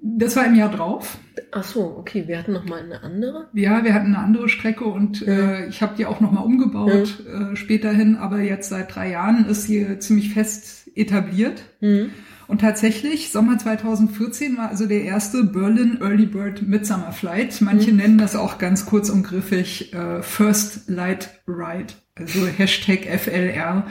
Das 0.03 0.35
war 0.37 0.47
im 0.47 0.55
Jahr 0.55 0.71
drauf. 0.71 1.19
Ach 1.53 1.65
so, 1.65 1.97
okay. 1.99 2.25
Wir 2.27 2.39
hatten 2.39 2.53
noch 2.53 2.65
mal 2.65 2.81
eine 2.81 3.03
andere. 3.03 3.49
Ja, 3.53 3.85
wir 3.85 3.93
hatten 3.93 4.15
eine 4.15 4.19
andere 4.19 4.49
Strecke 4.49 4.85
und 4.85 5.27
äh, 5.27 5.67
ich 5.67 5.83
habe 5.83 5.95
die 5.97 6.07
auch 6.07 6.21
nochmal 6.21 6.45
umgebaut 6.45 7.23
äh, 7.27 7.55
später 7.57 7.93
hin, 7.93 8.17
aber 8.17 8.41
jetzt 8.41 8.71
seit 8.71 8.95
drei 8.95 9.11
Jahren 9.11 9.47
ist 9.47 9.65
sie 9.65 9.99
ziemlich 9.99 10.33
fest 10.33 10.91
etabliert. 10.95 11.63
Hm. 11.81 12.11
Und 12.51 12.63
tatsächlich, 12.63 13.31
Sommer 13.31 13.59
2014 13.59 14.57
war 14.57 14.71
also 14.71 14.87
der 14.87 15.05
erste 15.05 15.45
Berlin 15.45 15.99
Early 16.01 16.27
Bird 16.27 16.63
Midsummer 16.63 17.13
Flight. 17.13 17.61
Manche 17.61 17.93
nennen 17.93 18.19
das 18.19 18.35
auch 18.35 18.59
ganz 18.59 18.87
kurz 18.87 19.09
und 19.09 19.23
griffig 19.23 19.95
äh, 19.95 20.21
First 20.23 20.89
Light 20.89 21.43
Ride. 21.47 21.95
Also 22.17 22.47
Hashtag 22.47 23.07
FLR 23.07 23.87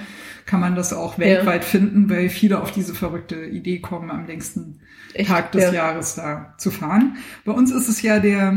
kann 0.45 0.59
man 0.59 0.75
das 0.75 0.91
auch 0.91 1.17
weltweit 1.19 1.63
finden, 1.63 2.09
weil 2.09 2.27
viele 2.27 2.61
auf 2.61 2.71
diese 2.71 2.93
verrückte 2.93 3.45
Idee 3.45 3.79
kommen, 3.79 4.11
am 4.11 4.25
längsten 4.25 4.81
Echt? 5.13 5.29
Tag 5.29 5.51
des 5.51 5.63
Ja. 5.65 5.73
Jahres 5.73 6.15
da 6.15 6.53
zu 6.57 6.71
fahren. 6.71 7.17
Bei 7.45 7.51
uns 7.51 7.71
ist 7.71 7.87
es 7.87 8.01
ja 8.01 8.19
der 8.19 8.51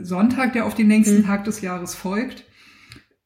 äh, 0.00 0.04
Sonntag, 0.04 0.52
der 0.52 0.66
auf 0.66 0.74
den 0.74 0.88
längsten 0.88 1.18
Hm. 1.18 1.24
Tag 1.26 1.44
des 1.44 1.60
Jahres 1.60 1.94
folgt, 1.94 2.44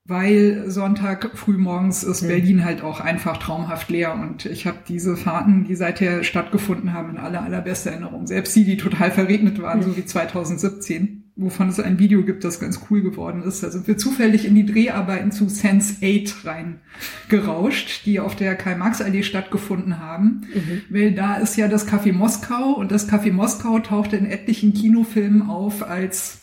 weil 0.05 0.65
Sonntag 0.69 1.31
frühmorgens 1.39 2.03
ist 2.03 2.23
Hm. 2.23 2.29
Berlin 2.29 2.65
halt 2.65 2.83
auch 2.83 3.01
einfach 3.01 3.37
traumhaft 3.39 3.89
leer 3.89 4.15
und 4.15 4.47
ich 4.47 4.67
habe 4.67 4.79
diese 4.89 5.17
Fahrten, 5.17 5.65
die 5.65 5.77
seither 5.77 6.25
stattgefunden 6.25 6.93
haben, 6.93 7.11
in 7.11 7.17
aller 7.19 7.43
allerbester 7.43 7.91
Erinnerung. 7.93 8.27
Selbst 8.27 8.55
die, 8.57 8.65
die 8.65 8.77
total 8.77 9.11
verregnet 9.13 9.61
waren, 9.63 9.81
Hm. 9.81 9.91
so 9.91 9.97
wie 9.97 10.05
2017, 10.05 11.22
wovon 11.37 11.69
es 11.69 11.81
ein 11.81 11.99
Video 11.99 12.23
gibt, 12.23 12.45
das 12.45 12.61
ganz 12.61 12.81
cool 12.91 13.03
geworden 13.03 13.43
ist. 13.43 13.63
Da 13.63 13.71
sind 13.71 13.87
wir 13.87 13.97
zufällig 13.97 14.45
in 14.45 14.55
die 14.55 14.67
Dreharbeiten 14.67 15.33
zu 15.33 15.49
Sense 15.49 15.97
8 16.03 16.45
reingerauscht, 16.45 18.05
die 18.05 18.21
auf 18.21 18.37
der 18.37 18.55
Karl-Marx-Allee 18.55 19.23
stattgefunden 19.23 19.99
haben. 19.99 20.47
Mhm. 20.55 20.83
Weil 20.91 21.13
da 21.13 21.37
ist 21.37 21.57
ja 21.57 21.69
das 21.69 21.89
Café 21.89 22.13
Moskau 22.13 22.73
und 22.73 22.93
das 22.93 23.09
Café 23.09 23.33
Moskau 23.33 23.79
tauchte 23.79 24.17
in 24.17 24.27
etlichen 24.27 24.75
Kinofilmen 24.75 25.49
auf 25.49 25.89
als 25.89 26.43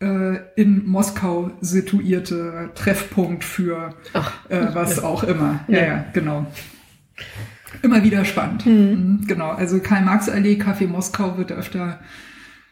äh, 0.00 0.36
in 0.56 0.86
Moskau 0.86 1.52
situierte 1.62 2.70
Treffpunkt 2.74 3.42
für 3.42 3.94
Ach, 4.12 4.32
äh, 4.50 4.66
was 4.74 5.02
auch 5.02 5.22
immer. 5.24 5.60
Ja, 5.68 5.78
Ja. 5.78 5.86
ja, 5.86 6.04
genau. 6.12 6.46
Immer 7.82 8.04
wieder 8.04 8.24
spannend. 8.24 8.66
Mhm, 8.66 9.24
Genau, 9.26 9.50
also 9.50 9.78
Karl-Marx-Allee, 9.80 10.60
Café 10.60 10.86
Moskau 10.86 11.38
wird 11.38 11.52
öfter 11.52 12.00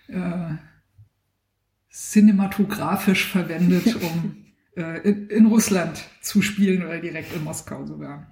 äh, 0.09 0.15
cinematografisch 1.95 3.29
verwendet, 3.29 3.95
um 4.03 4.37
äh, 4.77 5.09
in, 5.09 5.29
in 5.29 5.47
Russland 5.47 6.05
zu 6.21 6.43
spielen 6.43 6.83
oder 6.83 6.99
direkt 6.99 7.35
in 7.35 7.45
Moskau 7.45 7.87
sogar. 7.87 8.27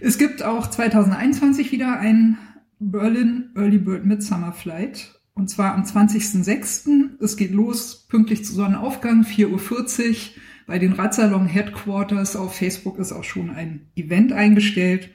Es 0.00 0.18
gibt 0.18 0.42
auch 0.42 0.68
2021 0.68 1.70
wieder 1.70 2.00
ein 2.00 2.36
Berlin 2.80 3.50
Early 3.54 3.78
Bird 3.78 4.04
Midsummer 4.04 4.52
Flight. 4.52 5.20
Und 5.34 5.48
zwar 5.48 5.74
am 5.74 5.84
20.06. 5.84 7.22
Es 7.22 7.36
geht 7.36 7.52
los, 7.52 8.06
pünktlich 8.08 8.44
zu 8.44 8.52
Sonnenaufgang, 8.52 9.22
4.40 9.22 10.10
Uhr. 10.10 10.16
Bei 10.66 10.78
den 10.78 10.92
Radsalon 10.92 11.46
Headquarters 11.46 12.36
auf 12.36 12.56
Facebook 12.56 12.98
ist 12.98 13.12
auch 13.12 13.24
schon 13.24 13.50
ein 13.50 13.86
Event 13.94 14.32
eingestellt. 14.32 15.10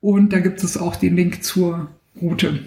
Und 0.00 0.32
da 0.32 0.38
gibt 0.38 0.62
es 0.62 0.76
auch 0.76 0.96
den 0.96 1.16
Link 1.16 1.42
zur 1.42 1.90
Route. 2.20 2.60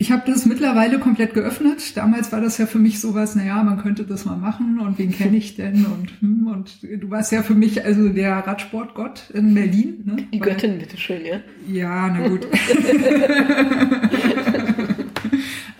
Ich 0.00 0.12
habe 0.12 0.30
das 0.30 0.46
mittlerweile 0.46 1.00
komplett 1.00 1.34
geöffnet. 1.34 1.96
Damals 1.96 2.30
war 2.30 2.40
das 2.40 2.56
ja 2.56 2.66
für 2.66 2.78
mich 2.78 3.00
sowas, 3.00 3.34
naja, 3.34 3.60
man 3.64 3.78
könnte 3.78 4.04
das 4.04 4.24
mal 4.24 4.36
machen 4.36 4.78
und 4.78 4.96
wen 4.96 5.10
kenne 5.10 5.36
ich 5.36 5.56
denn? 5.56 5.86
Und, 5.86 6.12
hm, 6.20 6.46
und 6.46 6.82
du 6.82 7.10
warst 7.10 7.32
ja 7.32 7.42
für 7.42 7.56
mich 7.56 7.84
also 7.84 8.08
der 8.08 8.36
Radsportgott 8.36 9.30
in 9.34 9.54
Berlin. 9.54 10.02
Ne? 10.04 10.16
die 10.32 10.38
Göttin, 10.38 10.78
bitteschön, 10.78 11.22
ja. 11.26 11.40
ja, 11.66 12.16
na 12.16 12.28
gut. 12.28 12.46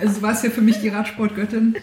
Also 0.00 0.20
du 0.20 0.22
warst 0.22 0.44
ja 0.44 0.50
für 0.50 0.60
mich 0.60 0.80
die 0.80 0.90
Radsportgöttin 0.90 1.74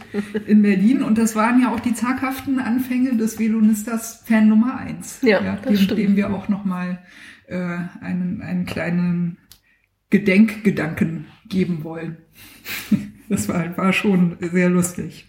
in 0.47 0.61
Berlin 0.61 1.03
und 1.03 1.17
das 1.17 1.35
waren 1.35 1.61
ja 1.61 1.73
auch 1.73 1.81
die 1.81 1.93
zaghaften 1.93 2.59
Anfänge 2.59 3.17
des 3.17 3.39
Velonistas 3.39 4.23
Fan 4.25 4.47
Nummer 4.47 4.77
eins. 4.77 5.19
Ja, 5.21 5.43
ja 5.43 5.55
das 5.57 5.65
dem, 5.65 5.77
stimmt. 5.77 5.99
dem 5.99 6.15
wir 6.15 6.33
auch 6.33 6.47
nochmal 6.47 6.99
äh, 7.47 7.57
einen, 7.99 8.41
einen 8.41 8.65
kleinen 8.65 9.37
Gedenkgedanken 10.09 11.25
geben 11.49 11.83
wollen. 11.83 12.17
Das 13.27 13.49
war, 13.49 13.75
war 13.75 13.91
schon 13.91 14.37
sehr 14.39 14.69
lustig. 14.69 15.25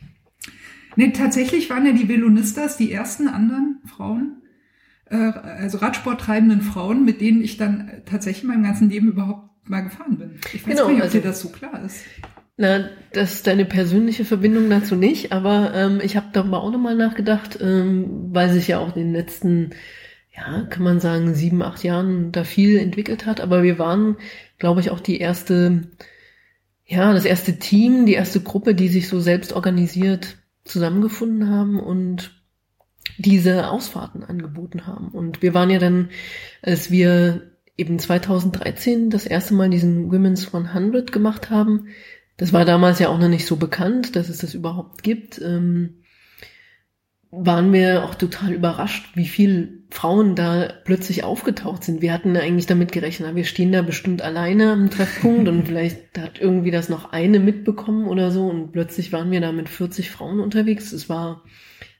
Nee, 0.97 1.13
tatsächlich 1.13 1.71
waren 1.71 1.87
ja 1.87 1.93
die 1.93 2.11
Velonistas 2.11 2.77
die 2.77 2.93
ersten 2.93 3.27
anderen 3.27 3.81
Frauen, 3.87 4.43
äh, 5.07 5.17
also 5.17 5.79
Radsport 5.79 6.21
treibenden 6.21 6.61
Frauen, 6.61 7.07
mit 7.07 7.23
denen 7.23 7.43
ich 7.43 7.57
dann 7.57 7.91
tatsächlich 8.05 8.43
in 8.45 8.51
meinem 8.51 8.65
ganzen 8.65 8.91
Leben 8.91 9.09
überhaupt 9.09 9.49
mal 9.71 9.81
gefahren 9.81 10.19
bin. 10.19 10.33
Ich 10.53 10.67
weiß 10.67 10.75
Genau, 10.77 10.89
nicht, 10.89 10.99
ob 10.99 11.05
also- 11.05 11.19
dir 11.19 11.25
das 11.25 11.41
so 11.41 11.49
klar 11.49 11.83
ist. 11.87 12.05
Na, 12.59 12.89
das 13.15 13.33
ist 13.37 13.47
deine 13.47 13.65
persönliche 13.65 14.27
Verbindung 14.27 14.69
dazu 14.69 14.95
nicht, 14.95 15.33
aber 15.33 15.73
ähm, 15.75 16.01
ich 16.03 16.17
habe 16.19 16.27
darüber 16.35 16.63
auch 16.63 16.71
nochmal 16.73 16.97
nachgedacht, 16.97 17.59
ähm, 17.63 18.29
weil 18.33 18.51
sich 18.53 18.69
ja 18.69 18.79
auch 18.79 18.95
in 18.95 19.05
den 19.05 19.13
letzten, 19.15 19.71
ja, 20.37 20.63
kann 20.69 20.83
man 20.83 21.01
sagen, 21.01 21.35
sieben, 21.35 21.63
acht 21.63 21.83
Jahren 21.83 22.31
da 22.33 22.45
viel 22.45 22.79
entwickelt 22.79 23.25
hat. 23.27 23.41
Aber 23.41 23.63
wir 23.63 23.79
waren, 23.79 24.17
glaube 24.59 24.81
ich, 24.81 24.91
auch 24.91 25.01
die 25.01 25.19
erste, 25.19 25.89
ja, 26.85 27.13
das 27.13 27.25
erste 27.25 27.59
Team, 27.59 28.07
die 28.07 28.15
erste 28.15 28.41
Gruppe, 28.41 28.75
die 28.75 28.89
sich 28.89 29.09
so 29.09 29.21
selbst 29.21 29.53
organisiert 29.53 30.39
zusammengefunden 30.65 31.49
haben 31.51 31.81
und 31.81 32.33
diese 33.19 33.69
Ausfahrten 33.69 34.25
angeboten 34.25 34.87
haben. 34.87 35.09
Und 35.09 35.43
wir 35.43 35.55
waren 35.55 35.71
ja 35.71 35.79
dann, 35.79 36.11
als 36.63 36.91
wir 36.91 37.53
eben 37.77 37.99
2013 37.99 39.11
das 39.11 39.27
erste 39.27 39.55
Mal 39.55 39.71
diesen 39.71 40.11
Women's 40.11 40.53
100 40.53 41.13
gemacht 41.13 41.51
haben, 41.51 41.89
das 42.37 42.53
war 42.53 42.65
damals 42.65 42.99
ja 42.99 43.09
auch 43.09 43.19
noch 43.19 43.29
nicht 43.29 43.47
so 43.47 43.57
bekannt, 43.57 44.17
dass 44.17 44.29
es 44.29 44.39
das 44.39 44.55
überhaupt 44.55 45.03
gibt, 45.03 45.41
ähm, 45.41 46.03
waren 47.31 47.73
wir 47.73 48.05
auch 48.05 48.15
total 48.15 48.53
überrascht, 48.53 49.11
wie 49.15 49.27
viel 49.27 49.85
Frauen 49.91 50.35
da 50.35 50.73
plötzlich 50.85 51.25
aufgetaucht 51.25 51.85
sind. 51.85 52.01
Wir 52.03 52.13
hatten 52.13 52.37
eigentlich 52.37 52.67
damit 52.67 52.93
gerechnet, 52.93 53.35
wir 53.35 53.45
stehen 53.45 53.73
da 53.73 53.83
bestimmt 53.83 54.23
alleine 54.23 54.73
am 54.73 54.91
Treffpunkt 54.91 55.49
und 55.49 55.63
vielleicht 55.67 56.19
hat 56.19 56.41
irgendwie 56.41 56.71
das 56.71 56.89
noch 56.89 57.13
eine 57.13 57.39
mitbekommen 57.39 58.07
oder 58.07 58.31
so 58.31 58.49
und 58.49 58.73
plötzlich 58.73 59.13
waren 59.13 59.31
wir 59.31 59.41
da 59.41 59.53
mit 59.53 59.69
40 59.69 60.11
Frauen 60.11 60.41
unterwegs. 60.41 60.93
Es 60.93 61.09
war, 61.09 61.43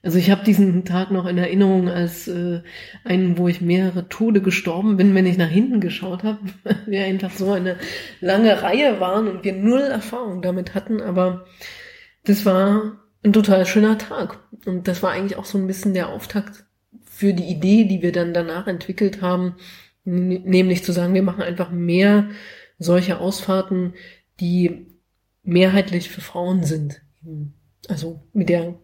also 0.01 0.17
ich 0.17 0.31
habe 0.31 0.43
diesen 0.45 0.85
Tag 0.85 1.11
noch 1.11 1.25
in 1.25 1.37
Erinnerung 1.37 1.89
als 1.89 2.27
äh, 2.27 2.61
einen, 3.03 3.37
wo 3.37 3.47
ich 3.47 3.61
mehrere 3.61 4.09
Tode 4.09 4.41
gestorben 4.41 4.97
bin, 4.97 5.13
wenn 5.13 5.25
ich 5.25 5.37
nach 5.37 5.49
hinten 5.49 5.81
geschaut 5.81 6.23
habe, 6.23 6.39
weil 6.63 6.77
wir 6.87 7.05
einfach 7.05 7.31
so 7.31 7.51
eine 7.51 7.77
lange 8.21 8.61
Reihe 8.61 8.99
waren 8.99 9.27
und 9.27 9.43
wir 9.43 9.53
null 9.53 9.81
Erfahrung 9.81 10.41
damit 10.41 10.73
hatten, 10.73 11.01
aber 11.01 11.45
das 12.23 12.45
war 12.45 12.97
ein 13.23 13.33
total 13.33 13.65
schöner 13.65 13.97
Tag. 13.97 14.39
Und 14.65 14.87
das 14.87 15.03
war 15.03 15.11
eigentlich 15.11 15.37
auch 15.37 15.45
so 15.45 15.57
ein 15.57 15.67
bisschen 15.67 15.93
der 15.93 16.09
Auftakt 16.09 16.65
für 17.05 17.33
die 17.33 17.45
Idee, 17.45 17.85
die 17.85 18.01
wir 18.01 18.11
dann 18.11 18.33
danach 18.33 18.67
entwickelt 18.67 19.21
haben, 19.21 19.55
nämlich 20.03 20.83
zu 20.83 20.91
sagen, 20.91 21.13
wir 21.13 21.23
machen 21.23 21.41
einfach 21.41 21.71
mehr 21.71 22.29
solche 22.79 23.19
Ausfahrten, 23.19 23.93
die 24.39 24.87
mehrheitlich 25.43 26.09
für 26.09 26.21
Frauen 26.21 26.63
sind. 26.63 27.01
Also 27.87 28.21
mit 28.33 28.49
der 28.49 28.75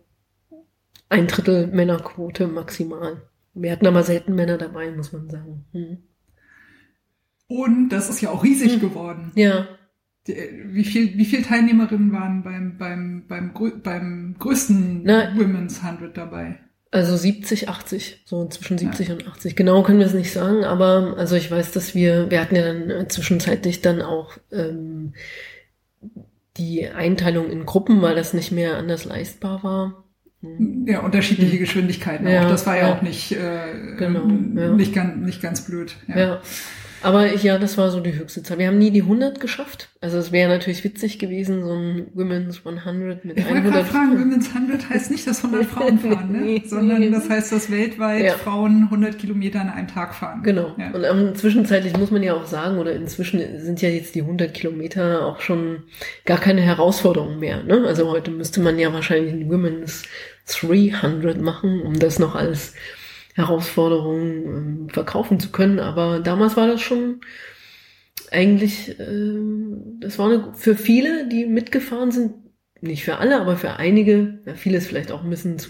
ein 1.09 1.27
Drittel 1.27 1.67
Männerquote 1.67 2.47
maximal. 2.47 3.21
Wir 3.53 3.71
hatten 3.71 3.85
aber 3.85 4.03
selten 4.03 4.33
Männer 4.33 4.57
dabei, 4.57 4.89
muss 4.91 5.13
man 5.13 5.29
sagen. 5.29 5.65
Hm. 5.73 5.97
Und 7.47 7.89
das 7.89 8.09
ist 8.09 8.21
ja 8.21 8.31
auch 8.31 8.43
riesig 8.43 8.79
geworden. 8.79 9.31
Ja, 9.35 9.67
Wie 10.25 10.85
viel, 10.85 11.17
wie 11.17 11.25
viel 11.25 11.41
Teilnehmerinnen 11.43 12.11
waren 12.13 12.43
beim, 12.43 12.77
beim, 12.77 13.25
beim, 13.27 13.51
beim 13.83 14.35
größten 14.39 15.03
Na- 15.03 15.35
Women's 15.35 15.83
100 15.83 16.15
dabei? 16.15 16.59
Also 16.91 17.17
70, 17.17 17.69
80, 17.69 18.21
so 18.25 18.47
zwischen 18.47 18.77
70 18.77 19.11
und 19.11 19.27
80. 19.27 19.55
Genau 19.55 19.81
können 19.81 19.97
wir 19.99 20.05
es 20.05 20.13
nicht 20.13 20.31
sagen, 20.31 20.63
aber 20.63 21.15
also 21.17 21.35
ich 21.35 21.49
weiß, 21.49 21.71
dass 21.71 21.95
wir, 21.95 22.29
wir 22.29 22.39
hatten 22.39 22.55
ja 22.55 22.61
dann 22.61 22.89
äh, 22.91 23.07
zwischenzeitlich 23.07 23.81
dann 23.81 24.01
auch 24.01 24.37
ähm, 24.51 25.13
die 26.57 26.87
Einteilung 26.87 27.49
in 27.49 27.65
Gruppen, 27.65 28.01
weil 28.01 28.15
das 28.15 28.33
nicht 28.33 28.51
mehr 28.51 28.77
anders 28.77 29.05
leistbar 29.05 29.63
war. 29.63 30.03
Hm. 30.41 30.85
Ja, 30.87 30.99
unterschiedliche 31.01 31.57
Geschwindigkeiten 31.57 32.27
Ja, 32.27 32.45
auch. 32.45 32.49
Das 32.49 32.67
war 32.67 32.77
ja, 32.77 32.89
ja. 32.89 32.93
auch 32.95 33.01
nicht, 33.01 33.31
äh, 33.31 33.95
Genau, 33.97 34.21
ähm, 34.21 34.57
ja. 34.57 34.71
nicht, 34.73 34.93
ganz, 34.93 35.15
nicht 35.25 35.41
ganz 35.41 35.65
blöd. 35.65 35.95
Ja. 36.07 36.41
Aber 37.03 37.33
ich, 37.33 37.43
ja, 37.43 37.57
das 37.57 37.77
war 37.77 37.91
so 37.91 37.99
die 37.99 38.13
höchste 38.15 38.41
Zahl. 38.43 38.57
Wir 38.59 38.67
haben 38.67 38.77
nie 38.77 38.91
die 38.91 39.01
100 39.01 39.39
geschafft. 39.39 39.89
Also 40.01 40.17
es 40.17 40.31
wäre 40.31 40.49
natürlich 40.49 40.83
witzig 40.83 41.19
gewesen, 41.19 41.63
so 41.63 41.73
ein 41.73 42.07
Women's 42.13 42.61
100 42.65 43.25
mit 43.25 43.37
Ich 43.37 43.43
wollte 43.45 43.57
100. 43.57 43.73
gerade 43.73 43.85
fragen, 43.85 44.19
Women's 44.19 44.49
100 44.53 44.89
heißt 44.89 45.11
nicht, 45.11 45.27
dass 45.27 45.43
100 45.43 45.65
Frauen 45.65 45.99
fahren, 45.99 46.31
ne? 46.31 46.37
Nee. 46.41 46.63
sondern 46.65 47.11
das 47.11 47.29
heißt, 47.29 47.51
dass 47.51 47.69
weltweit 47.69 48.23
Ja. 48.23 48.33
Frauen 48.33 48.83
100 48.83 49.19
Kilometer 49.19 49.61
an 49.61 49.69
einem 49.69 49.87
Tag 49.87 50.15
fahren. 50.15 50.41
Genau. 50.43 50.75
Ja. 50.77 50.91
Und 50.91 51.03
ähm, 51.03 51.35
zwischenzeitlich 51.35 51.97
muss 51.97 52.11
man 52.11 52.23
ja 52.23 52.33
auch 52.33 52.45
sagen, 52.45 52.77
oder 52.79 52.93
inzwischen 52.93 53.41
sind 53.59 53.81
ja 53.81 53.89
jetzt 53.89 54.15
die 54.15 54.21
100 54.21 54.53
Kilometer 54.53 55.25
auch 55.25 55.41
schon 55.41 55.83
gar 56.25 56.39
keine 56.39 56.61
Herausforderung 56.61 57.39
mehr. 57.39 57.63
Ne? 57.63 57.83
Also 57.85 58.09
heute 58.09 58.31
müsste 58.31 58.61
man 58.61 58.79
ja 58.79 58.93
wahrscheinlich 58.93 59.33
ein 59.33 59.49
Women's 59.49 60.03
300 60.59 61.39
machen, 61.41 61.81
um 61.81 61.99
das 61.99 62.19
noch 62.19 62.35
als 62.35 62.73
Herausforderung 63.33 64.21
ähm, 64.21 64.89
verkaufen 64.89 65.39
zu 65.39 65.49
können. 65.51 65.79
Aber 65.79 66.19
damals 66.19 66.55
war 66.55 66.67
das 66.67 66.81
schon 66.81 67.21
eigentlich, 68.31 68.99
ähm, 68.99 69.99
das 69.99 70.19
war 70.19 70.29
eine, 70.29 70.53
für 70.53 70.75
viele, 70.75 71.27
die 71.27 71.45
mitgefahren 71.45 72.11
sind, 72.11 72.33
nicht 72.81 73.05
für 73.05 73.17
alle, 73.17 73.39
aber 73.39 73.55
für 73.55 73.77
einige, 73.77 74.39
ja, 74.45 74.55
viele 74.55 74.77
ist 74.77 74.87
vielleicht 74.87 75.11
auch 75.11 75.23
ein 75.23 75.29
bisschen 75.29 75.57
zu 75.57 75.69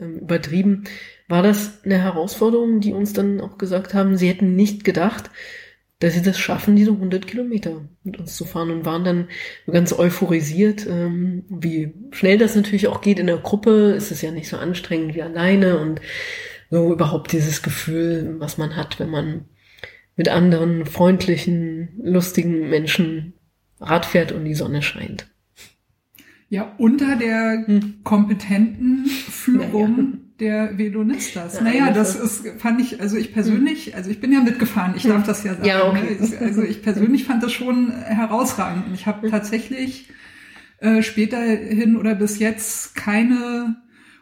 ähm, 0.00 0.18
übertrieben, 0.18 0.84
war 1.28 1.42
das 1.42 1.84
eine 1.84 2.02
Herausforderung, 2.02 2.80
die 2.80 2.92
uns 2.92 3.12
dann 3.12 3.40
auch 3.40 3.58
gesagt 3.58 3.94
haben, 3.94 4.16
sie 4.16 4.28
hätten 4.28 4.56
nicht 4.56 4.84
gedacht, 4.84 5.30
dass 6.00 6.14
sie 6.14 6.22
das 6.22 6.38
schaffen, 6.38 6.76
diese 6.76 6.92
100 6.92 7.26
Kilometer 7.26 7.88
mit 8.04 8.18
uns 8.18 8.36
zu 8.36 8.44
fahren 8.44 8.70
und 8.70 8.84
waren 8.84 9.02
dann 9.02 9.28
ganz 9.66 9.92
euphorisiert, 9.92 10.86
wie 10.86 11.92
schnell 12.12 12.38
das 12.38 12.54
natürlich 12.54 12.86
auch 12.86 13.00
geht 13.00 13.18
in 13.18 13.26
der 13.26 13.38
Gruppe. 13.38 13.94
Es 13.96 14.12
ist 14.12 14.22
ja 14.22 14.30
nicht 14.30 14.48
so 14.48 14.58
anstrengend 14.58 15.16
wie 15.16 15.22
alleine 15.22 15.80
und 15.80 16.00
so 16.70 16.92
überhaupt 16.92 17.32
dieses 17.32 17.62
Gefühl, 17.62 18.36
was 18.38 18.58
man 18.58 18.76
hat, 18.76 18.98
wenn 19.00 19.10
man 19.10 19.44
mit 20.16 20.28
anderen 20.28 20.84
freundlichen, 20.86 21.90
lustigen 22.02 22.68
Menschen 22.68 23.34
Rad 23.80 24.06
fährt 24.06 24.32
und 24.32 24.44
die 24.44 24.54
Sonne 24.54 24.82
scheint. 24.82 25.28
Ja, 26.48 26.74
unter 26.78 27.16
der 27.16 27.64
Hm. 27.66 28.00
kompetenten 28.02 29.06
Führung 29.06 30.18
der 30.40 30.78
Velonistas. 30.78 31.56
Ja, 31.56 31.62
naja, 31.62 31.84
eigentlich 31.84 31.94
das 31.96 32.16
ist, 32.16 32.48
fand 32.58 32.80
ich, 32.80 33.00
also 33.00 33.16
ich 33.16 33.32
persönlich, 33.32 33.94
also 33.94 34.10
ich 34.10 34.20
bin 34.20 34.32
ja 34.32 34.40
mitgefahren, 34.40 34.94
ich 34.96 35.02
darf 35.02 35.26
das 35.26 35.44
ja 35.44 35.54
sagen. 35.54 35.66
Ja, 35.66 35.86
okay. 35.88 36.16
ne? 36.20 36.38
Also 36.40 36.62
ich 36.62 36.82
persönlich 36.82 37.24
fand 37.24 37.42
das 37.42 37.52
schon 37.52 37.92
herausragend. 37.92 38.86
Und 38.86 38.94
ich 38.94 39.06
habe 39.06 39.30
tatsächlich 39.30 40.08
äh, 40.78 41.02
späterhin 41.02 41.96
oder 41.96 42.14
bis 42.14 42.38
jetzt 42.38 42.94
keine 42.94 43.76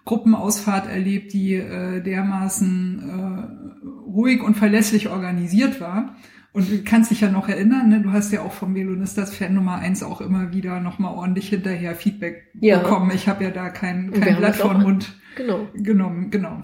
Gruppenausfahrt 0.07 0.89
erlebt, 0.89 1.33
die 1.35 1.55
äh, 1.55 2.01
dermaßen 2.01 3.03
äh, 3.11 4.11
ruhig 4.11 4.43
und 4.43 4.55
verlässlich 4.57 5.09
organisiert 5.11 5.81
war. 5.81 6.17
Und 6.53 6.71
du 6.71 6.83
kannst 6.85 7.11
dich 7.11 7.21
ja 7.21 7.29
noch 7.31 7.51
erinnern, 7.51 7.91
ne? 7.91 8.01
du 8.01 8.13
hast 8.13 8.33
ja 8.33 8.41
auch 8.41 8.53
vom 8.53 8.75
Velonistas 8.75 9.35
Fan 9.35 9.53
Nummer 9.53 9.75
eins 9.77 10.03
auch 10.03 10.23
immer 10.23 10.55
wieder 10.55 10.81
nochmal 10.81 11.13
ordentlich 11.15 11.51
hinterher 11.51 11.95
Feedback 11.95 12.45
Ja. 12.61 12.79
bekommen. 12.79 13.11
Ich 13.15 13.29
habe 13.29 13.45
ja 13.45 13.51
da 13.51 13.69
kein, 13.69 14.11
kein 14.13 14.37
Blatt 14.39 14.57
vor 14.57 14.73
den 14.73 14.83
Mund 14.83 15.13
Genau. 15.37 15.69
genommen. 15.75 16.31
Genau. 16.31 16.63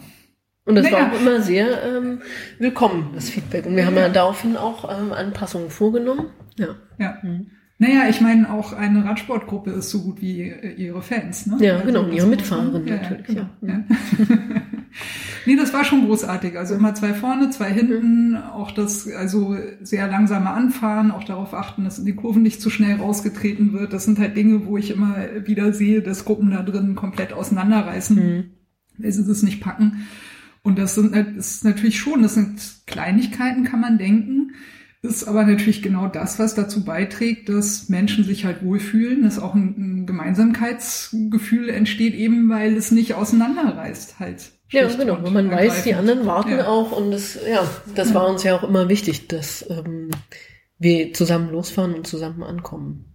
Und 0.65 0.77
das 0.77 0.85
Naja. 0.91 0.99
war 0.99 1.13
auch 1.13 1.21
immer 1.21 1.43
sehr 1.43 1.83
ähm, 1.85 2.21
willkommen, 2.59 3.11
das 3.15 3.29
Feedback. 3.29 3.67
Und 3.67 3.77
wir 3.77 3.85
haben 3.85 3.97
ja 3.97 4.09
daraufhin 4.09 4.57
auch 4.57 4.89
ähm, 4.99 5.13
Anpassungen 5.13 5.69
vorgenommen. 5.69 6.29
Ja. 6.57 6.69
Ja. 6.99 7.19
Mhm. 7.23 7.51
Naja, 7.83 8.09
ich 8.09 8.21
meine, 8.21 8.49
auch 8.49 8.73
eine 8.73 9.05
Radsportgruppe 9.05 9.73
ist 9.73 9.91
so 9.91 10.03
gut 10.03 10.23
wie 10.23 10.43
äh, 10.43 10.73
ihre 10.75 11.03
Fans. 11.03 11.47
Ne? 11.47 11.57
Ja, 11.59 11.81
genau, 11.81 12.03
und 12.03 12.11
das 12.11 12.17
ihre 12.17 12.27
Mitfahrerinnen 12.29 12.87
ja, 12.87 12.95
natürlich, 12.95 13.29
ja. 13.31 13.51
genau, 13.61 13.73
ja. 13.75 13.85
nee, 15.47 15.57
das 15.57 15.75
war 15.75 15.83
schon 15.83 16.07
großartig. 16.07 16.57
Also 16.57 16.77
immer 16.77 16.95
zwei 16.95 17.13
vorne, 17.13 17.51
zwei 17.51 17.73
hinten. 17.73 18.37
Auch 18.37 18.71
das, 18.71 19.09
also 19.11 19.57
sehr 19.81 20.07
langsame 20.07 20.51
Anfahren, 20.51 21.11
auch 21.11 21.25
darauf 21.25 21.55
achten, 21.55 21.83
dass 21.83 21.99
in 21.99 22.05
die 22.05 22.15
Kurven 22.15 22.43
nicht 22.43 22.63
zu 22.63 22.71
schnell 22.71 22.99
rausgetreten 22.99 23.73
wird. 23.73 23.93
Das 23.93 24.05
sind 24.05 24.21
halt 24.21 24.37
Dinge, 24.37 24.65
wo 24.67 24.79
ich 24.79 24.93
immer 24.93 25.17
wieder 25.45 25.73
sehe, 25.73 26.03
dass 26.03 26.25
Gruppen 26.25 26.53
da 26.53 26.63
drin 26.63 26.95
komplett 26.95 27.33
auseinanderreißen, 27.33 28.17
Mhm. 28.17 28.45
weil 28.99 29.11
sie 29.11 29.27
das 29.27 29.43
nicht 29.43 29.61
packen. 29.61 30.07
Und 30.63 30.79
das 30.79 30.95
sind 30.95 31.17
das 31.17 31.27
ist 31.37 31.65
natürlich 31.65 31.99
schon, 31.99 32.23
das 32.23 32.35
sind 32.35 32.61
Kleinigkeiten, 32.87 33.65
kann 33.65 33.81
man 33.81 33.99
denken. 33.99 34.53
Ist 35.05 35.25
aber 35.27 35.45
natürlich 35.45 35.83
genau 35.83 36.07
das, 36.07 36.39
was 36.39 36.55
dazu 36.55 36.85
beiträgt, 36.85 37.49
dass 37.49 37.89
Menschen 37.89 38.23
sich 38.23 38.45
halt 38.45 38.65
wohlfühlen, 38.65 39.23
dass 39.25 39.41
auch 39.41 39.55
ein, 39.57 39.75
ein 40.03 40.07
Gemeinsamkeitsgefühl 40.07 41.69
entsteht, 41.71 42.15
eben 42.15 42.49
weil 42.49 42.77
es 42.77 42.93
nicht 42.93 43.15
auseinanderreißt 43.15 44.21
halt. 44.21 44.53
Ja, 44.71 44.87
genau. 44.89 45.17
Und 45.17 45.33
man 45.35 45.51
weiß, 45.51 45.83
die 45.83 45.91
ergreifend. 45.91 45.99
anderen 46.11 46.27
warten 46.27 46.51
Ja. 46.53 46.67
auch 46.69 46.93
und 46.93 47.11
das, 47.11 47.37
ja, 47.49 47.69
das 47.95 48.15
war 48.15 48.29
uns 48.29 48.43
ja 48.45 48.55
auch 48.57 48.63
immer 48.63 48.89
wichtig, 48.89 49.29
dass 49.29 49.69
ähm, 49.69 50.11
wir 50.79 51.13
zusammen 51.13 51.51
losfahren 51.51 51.95
und 51.95 52.07
zusammen 52.07 52.43
ankommen. 52.43 53.07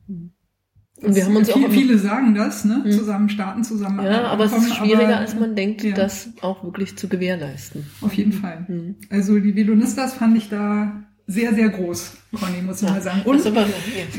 Und 1.00 1.16
wir 1.16 1.26
haben 1.26 1.36
uns 1.36 1.52
Viel, 1.52 1.66
auch 1.68 1.72
viele 1.72 1.98
sagen 2.00 2.34
das, 2.36 2.66
ne? 2.66 2.84
Zusammen 2.90 3.30
starten, 3.30 3.64
zusammen 3.64 4.04
ja, 4.04 4.24
aber 4.26 4.46
es 4.46 4.52
ist 4.52 4.76
schwieriger, 4.76 5.08
aber- 5.08 5.18
als 5.20 5.36
man 5.36 5.56
denkt, 5.56 5.84
ja. 5.84 5.94
das 5.96 6.30
auch 6.42 6.64
wirklich 6.64 6.98
zu 6.98 7.08
gewährleisten. 7.08 7.86
Auf 8.02 8.14
jeden 8.14 8.34
Fall. 8.34 8.66
Mhm. 8.68 8.96
Also 9.10 9.40
die 9.40 9.56
Velonistas 9.56 10.16
fand 10.16 10.38
ich 10.38 10.50
da 10.50 11.04
sehr, 11.30 11.54
sehr 11.54 11.70
groß, 11.70 12.14
Conny, 12.40 12.62
muss 12.62 12.82
ich 12.82 12.90
mal 12.90 13.02
sagen. 13.02 13.22
Und 13.26 13.44
ja. 13.44 13.66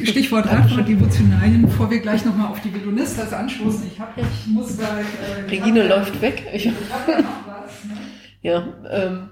Stichwort 0.04 0.46
Radfahrt-Devotionalien, 0.46 1.62
bevor 1.62 1.90
wir 1.90 2.00
gleich 2.00 2.24
nochmal 2.24 2.48
auf 2.48 2.60
die 2.60 2.72
Velonistas 2.74 3.32
anstoßen. 3.32 3.86
Ich, 3.90 3.98
hab, 3.98 4.16
ich 4.18 4.46
muss 4.46 4.76
da... 4.76 4.98
Äh, 5.00 5.48
Regine 5.50 5.84
hab 5.84 5.88
läuft 5.88 6.20
weg. 6.20 6.44
Ich, 6.54 6.66
Ich 6.66 6.72
hab 6.72 7.06
da 7.06 7.18
noch 7.22 7.46
was, 7.46 7.84
ne? 7.84 7.96
ja, 8.42 8.62
ähm, 8.90 9.28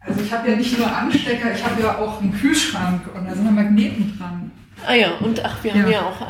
Also 0.00 0.20
ich 0.22 0.32
habe 0.32 0.50
ja 0.50 0.56
nicht 0.56 0.78
nur 0.78 0.90
Anstecker, 0.90 1.52
ich 1.54 1.62
habe 1.64 1.82
ja 1.82 1.98
auch 1.98 2.20
einen 2.22 2.32
Kühlschrank 2.32 3.02
und 3.14 3.26
da 3.26 3.34
sind 3.34 3.44
ja 3.44 3.50
Magneten 3.50 4.14
dran. 4.18 4.50
ah 4.86 4.94
ja, 4.94 5.10
und 5.18 5.44
ach, 5.44 5.62
wir 5.62 5.74
haben 5.74 5.82
Ja. 5.82 5.90
ja 5.90 6.02
auch 6.06 6.20
äh, 6.22 6.24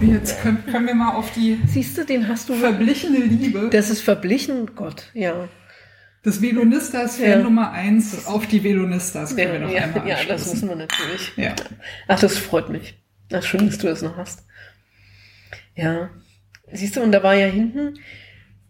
einen. 0.00 0.12
Jetzt 0.12 0.42
können, 0.42 0.62
können 0.70 0.86
wir 0.86 0.94
mal 0.94 1.14
auf 1.14 1.30
die 1.32 1.58
Siehst 1.66 1.96
du, 1.96 2.04
den 2.04 2.28
hast 2.28 2.48
du. 2.50 2.54
verblichene 2.54 3.18
Liebe 3.20 3.70
Das 3.72 3.88
ist 3.88 4.02
verblichen, 4.02 4.74
Gott, 4.76 5.10
ja. 5.14 5.48
Des 6.24 6.40
Velonistas 6.40 7.16
Fan 7.16 7.28
Ja. 7.28 7.38
Nummer 7.38 7.72
1 7.72 8.26
auf 8.26 8.46
die 8.46 8.64
Velonistas 8.64 9.36
können 9.36 9.46
Ja, 9.46 9.52
wir 9.52 9.60
noch 9.60 9.72
ja, 9.72 9.82
einmal 9.82 10.08
ja, 10.08 10.16
das 10.26 10.52
müssen 10.52 10.68
wir 10.68 10.76
natürlich. 10.76 11.32
Ja. 11.36 11.54
Ach, 12.08 12.18
das 12.18 12.38
freut 12.38 12.70
mich. 12.70 12.98
Ach, 13.32 13.42
schön, 13.42 13.66
dass 13.66 13.78
du 13.78 13.86
das 13.86 14.02
noch 14.02 14.16
hast. 14.16 14.44
Ja. 15.74 16.10
Siehst 16.72 16.96
du, 16.96 17.02
und 17.02 17.12
da 17.12 17.22
war 17.22 17.34
ja 17.34 17.46
hinten 17.46 17.98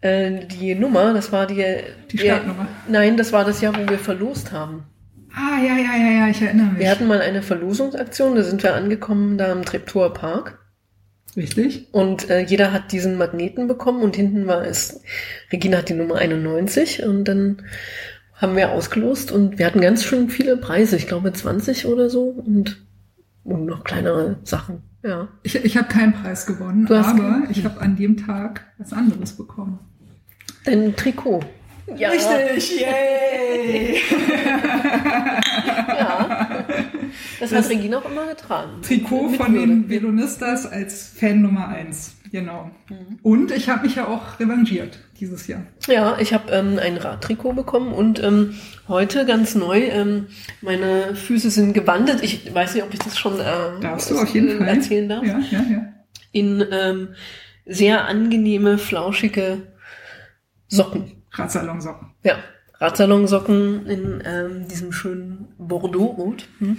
äh, 0.01 0.45
die 0.45 0.75
Nummer, 0.75 1.13
das 1.13 1.31
war 1.31 1.47
die... 1.47 1.63
Die 2.11 2.17
Startnummer. 2.17 2.67
Nein, 2.87 3.17
das 3.17 3.31
war 3.31 3.45
das 3.45 3.61
Jahr, 3.61 3.75
wo 3.75 3.89
wir 3.89 3.99
verlost 3.99 4.51
haben. 4.51 4.85
Ah, 5.33 5.59
ja, 5.61 5.75
ja, 5.75 5.97
ja, 5.97 6.11
ja, 6.19 6.27
ich 6.29 6.41
erinnere 6.41 6.67
mich. 6.67 6.79
Wir 6.79 6.89
hatten 6.89 7.07
mal 7.07 7.21
eine 7.21 7.41
Verlosungsaktion, 7.41 8.35
da 8.35 8.43
sind 8.43 8.63
wir 8.63 8.73
angekommen, 8.73 9.37
da 9.37 9.51
im 9.51 9.65
Treptower 9.65 10.13
Park. 10.13 10.64
Richtig? 11.35 11.87
Und 11.91 12.29
äh, 12.29 12.41
jeder 12.41 12.71
hat 12.71 12.91
diesen 12.91 13.17
Magneten 13.17 13.67
bekommen 13.67 14.01
und 14.03 14.15
hinten 14.15 14.47
war 14.47 14.65
es, 14.65 15.01
Regina 15.51 15.79
hat 15.79 15.89
die 15.89 15.93
Nummer 15.93 16.15
91 16.15 17.03
und 17.03 17.25
dann 17.25 17.63
haben 18.35 18.55
wir 18.55 18.71
ausgelost 18.71 19.31
und 19.31 19.59
wir 19.59 19.65
hatten 19.65 19.81
ganz 19.81 20.03
schön 20.03 20.29
viele 20.29 20.57
Preise, 20.57 20.95
ich 20.95 21.07
glaube 21.07 21.33
20 21.33 21.85
oder 21.87 22.09
so 22.09 22.23
und, 22.23 22.85
und 23.43 23.65
noch 23.65 23.83
kleinere 23.83 24.37
Sachen. 24.43 24.83
Ja. 25.03 25.27
Ich, 25.43 25.55
ich 25.55 25.77
habe 25.77 25.87
keinen 25.87 26.13
Preis 26.13 26.45
gewonnen, 26.45 26.85
Du 26.85 26.95
hast 26.95 27.09
aber 27.09 27.43
ich 27.49 27.63
habe 27.63 27.79
an 27.79 27.95
dem 27.95 28.17
Tag 28.17 28.65
was 28.77 28.91
anderes 28.91 29.33
bekommen. 29.33 29.79
Dein 30.63 30.95
Trikot. 30.95 31.41
Ja, 31.95 32.11
yay! 32.13 34.01
ja. 35.87 36.24
Das, 37.51 37.51
Das 37.51 37.65
hat 37.65 37.77
Regina 37.77 37.99
auch 37.99 38.09
immer 38.09 38.25
getragen. 38.27 38.81
Trikot 38.81 39.29
von 39.29 39.53
den 39.53 39.89
Velonistas 39.89 40.65
als 40.65 41.07
Fan 41.15 41.41
Nummer 41.41 41.67
1. 41.67 42.15
Genau. 42.31 42.71
Mhm. 42.89 43.19
Und 43.21 43.51
ich 43.51 43.69
habe 43.69 43.83
mich 43.85 43.95
ja 43.95 44.07
auch 44.07 44.39
revanchiert 44.39 44.99
dieses 45.19 45.47
Jahr. 45.47 45.61
Ja, 45.87 46.17
ich 46.19 46.33
habe 46.33 46.51
ähm, 46.51 46.79
ein 46.81 46.97
Radtrikot 46.97 47.53
bekommen 47.53 47.93
und 47.93 48.21
ähm, 48.21 48.55
heute 48.87 49.25
ganz 49.25 49.55
neu, 49.55 49.79
ähm, 49.83 50.27
meine 50.61 51.15
Füße 51.15 51.49
sind 51.49 51.73
gewandelt. 51.73 52.23
Ich 52.23 52.53
weiß 52.53 52.73
nicht, 52.73 52.83
ob 52.83 52.93
ich 52.93 52.99
das 52.99 53.17
schon 53.17 53.39
äh, 53.39 53.79
Darfst 53.79 54.11
du 54.11 54.17
auf 54.17 54.29
jeden 54.33 54.49
äh, 54.49 54.57
Fall. 54.57 54.67
erzählen 54.67 55.07
darf. 55.07 55.23
Ja, 55.23 55.39
ja, 55.51 55.63
ja. 55.71 55.93
In 56.31 56.65
ähm, 56.71 57.09
sehr 57.65 58.05
angenehme, 58.05 58.77
flauschige 58.77 59.61
Socken. 60.67 61.23
Radsalonsocken. 61.31 62.09
Ja, 62.23 62.37
Radsalonsocken 62.79 63.85
in 63.85 64.23
ähm, 64.25 64.67
diesem 64.67 64.91
schönen 64.91 65.47
Bordeaux-Rot. 65.57 66.47
Hm? 66.59 66.77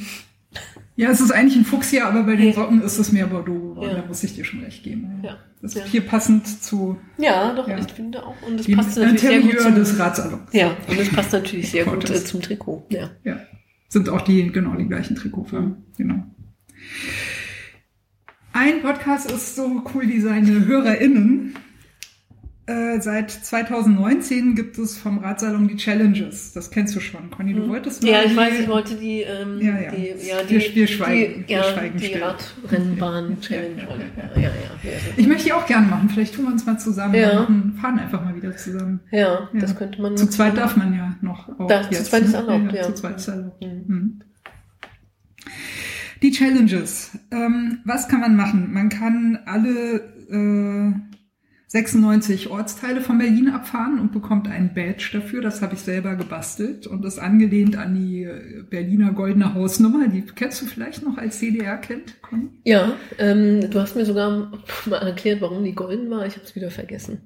Ja, 0.97 1.11
es 1.11 1.20
ist 1.20 1.30
eigentlich 1.30 1.57
ein 1.57 1.66
Fuchsia, 1.66 2.09
aber 2.09 2.22
bei 2.22 2.36
den 2.36 2.55
Socken 2.55 2.80
ist 2.80 2.99
es 2.99 3.12
mehr 3.12 3.26
Bordeaux 3.26 3.53
geworden. 3.53 3.90
Ja. 3.90 4.01
Da 4.01 4.07
muss 4.07 4.24
ich 4.24 4.34
dir 4.34 4.44
schon 4.44 4.61
recht 4.61 4.82
geben. 4.82 5.20
Ja. 5.22 5.36
Das 5.61 5.76
ist 5.76 5.86
hier 5.88 6.01
passend 6.01 6.62
zu 6.62 6.99
Ja, 7.18 7.53
doch, 7.53 7.68
ich 7.68 7.92
finde 7.92 8.24
auch. 8.24 8.34
Und 8.47 8.61
es 8.61 8.70
passt 8.74 8.97
natürlich 8.97 9.20
sehr 9.20 9.40
gut 9.40 9.61
zum, 9.61 9.74
des 9.74 9.99
Radsalons. 9.99 10.53
Ja, 10.53 10.74
und 10.88 10.99
es 10.99 11.11
passt 11.11 11.32
natürlich 11.32 11.70
sehr 11.70 11.84
gut 11.84 12.09
äh, 12.09 12.24
zum 12.24 12.40
Trikot. 12.40 12.86
Ja. 12.88 13.11
Ja. 13.24 13.40
Sind 13.88 14.09
auch 14.09 14.22
die, 14.22 14.51
genau, 14.51 14.74
die 14.74 14.86
gleichen 14.86 15.16
Trikotfarben. 15.16 15.84
Genau. 15.99 16.24
Ein 18.55 18.80
Podcast 18.80 19.30
ist 19.30 19.55
so 19.55 19.82
cool 19.94 20.09
wie 20.09 20.20
seine 20.20 20.64
HörerInnen. 20.64 21.55
Äh, 22.69 23.01
seit 23.01 23.31
2019 23.31 24.57
gibt 24.57 24.77
es 24.77 24.99
vom 24.99 25.19
Radsalon 25.19 25.69
die 25.69 25.77
Challenges. 25.77 26.53
Das 26.53 26.73
kennst 26.73 26.97
du 26.97 27.01
schon. 27.01 27.31
Conny, 27.31 27.55
du 27.55 27.69
wolltest 27.69 28.03
mal 28.03 28.11
Ja, 28.11 28.23
ich 28.25 28.35
weiß, 28.35 28.59
ich 28.59 28.67
wollte 28.69 28.97
die, 28.97 29.21
ähm, 29.21 29.61
Ja, 29.61 29.81
ja. 29.83 29.91
die, 29.93 30.27
ja, 30.27 30.43
die, 30.43 30.75
wir 30.75 30.89
schweigen- 30.89 31.45
die, 31.45 31.49
wir 31.49 31.57
ja, 31.59 31.62
schweigen 31.62 31.97
die. 31.97 32.14
Radrennbahn-Challenge. 32.14 33.83
Ja, 34.35 34.41
ja, 34.43 34.49
Ja, 34.83 34.91
Ich 35.17 35.29
möchte 35.29 35.45
die 35.45 35.53
auch 35.53 35.64
gerne 35.67 35.87
machen. 35.87 36.09
Vielleicht 36.09 36.35
tun 36.35 36.47
wir 36.47 36.53
uns 36.53 36.67
mal 36.67 36.77
zusammen. 36.77 37.14
Ja. 37.14 37.35
Machen, 37.43 37.79
fahren 37.81 37.99
einfach 38.01 38.25
mal 38.25 38.35
wieder 38.35 38.57
zusammen. 38.57 38.99
ja, 39.12 39.49
das 39.53 39.77
könnte 39.77 40.03
man. 40.03 40.17
Zu 40.17 40.29
zweit 40.29 40.57
darf 40.57 40.77
man 40.77 40.93
ja 40.93 41.14
noch. 41.23 41.49
Auch 41.61 41.69
Da- 41.69 41.89
zu 41.89 42.03
zweit 42.03 42.23
ist 42.25 42.33
ne? 42.33 42.39
erlaubt, 42.39 42.73
ja. 42.73 42.83
Zu 42.83 42.95
zweit 42.95 43.17
ist 43.19 43.29
erlaubt. 43.29 43.62
Mhm. 43.62 43.85
Mhm. 43.87 44.21
Die 46.23 46.33
Challenges. 46.33 47.11
Ähm, 47.31 47.79
was 47.85 48.09
kann 48.09 48.21
man 48.21 48.35
machen? 48.35 48.73
Man 48.73 48.89
kann 48.89 49.39
alle 49.47 50.01
äh, 50.31 50.95
96 51.69 52.49
Ortsteile 52.49 53.01
von 53.01 53.19
Berlin 53.19 53.49
abfahren 53.49 53.99
und 53.99 54.12
bekommt 54.12 54.47
einen 54.47 54.73
Badge 54.73 55.11
dafür. 55.14 55.43
Das 55.43 55.62
habe 55.62 55.75
ich 55.75 55.81
selber 55.81 56.14
gebastelt 56.14 56.87
und 56.87 57.05
ist 57.05 57.19
angelehnt 57.19 57.77
an 57.77 57.97
die 57.97 58.23
äh, 58.23 58.62
Berliner 58.71 59.12
Goldene 59.12 59.53
Hausnummer. 59.53 60.07
Die 60.07 60.23
kennst 60.23 60.62
du 60.62 60.67
vielleicht 60.67 61.05
noch 61.05 61.19
als 61.19 61.41
CDR-Kind? 61.41 62.23
Conny? 62.23 62.51
Ja, 62.64 62.93
ähm, 63.19 63.69
du 63.69 63.81
hast 63.81 63.97
mir 63.97 64.05
sogar 64.05 64.53
mal 64.87 64.99
erklärt, 64.99 65.41
warum 65.41 65.64
die 65.64 65.75
golden 65.75 66.09
war. 66.09 66.25
Ich 66.25 66.35
habe 66.35 66.45
es 66.45 66.55
wieder 66.55 66.71
vergessen. 66.71 67.23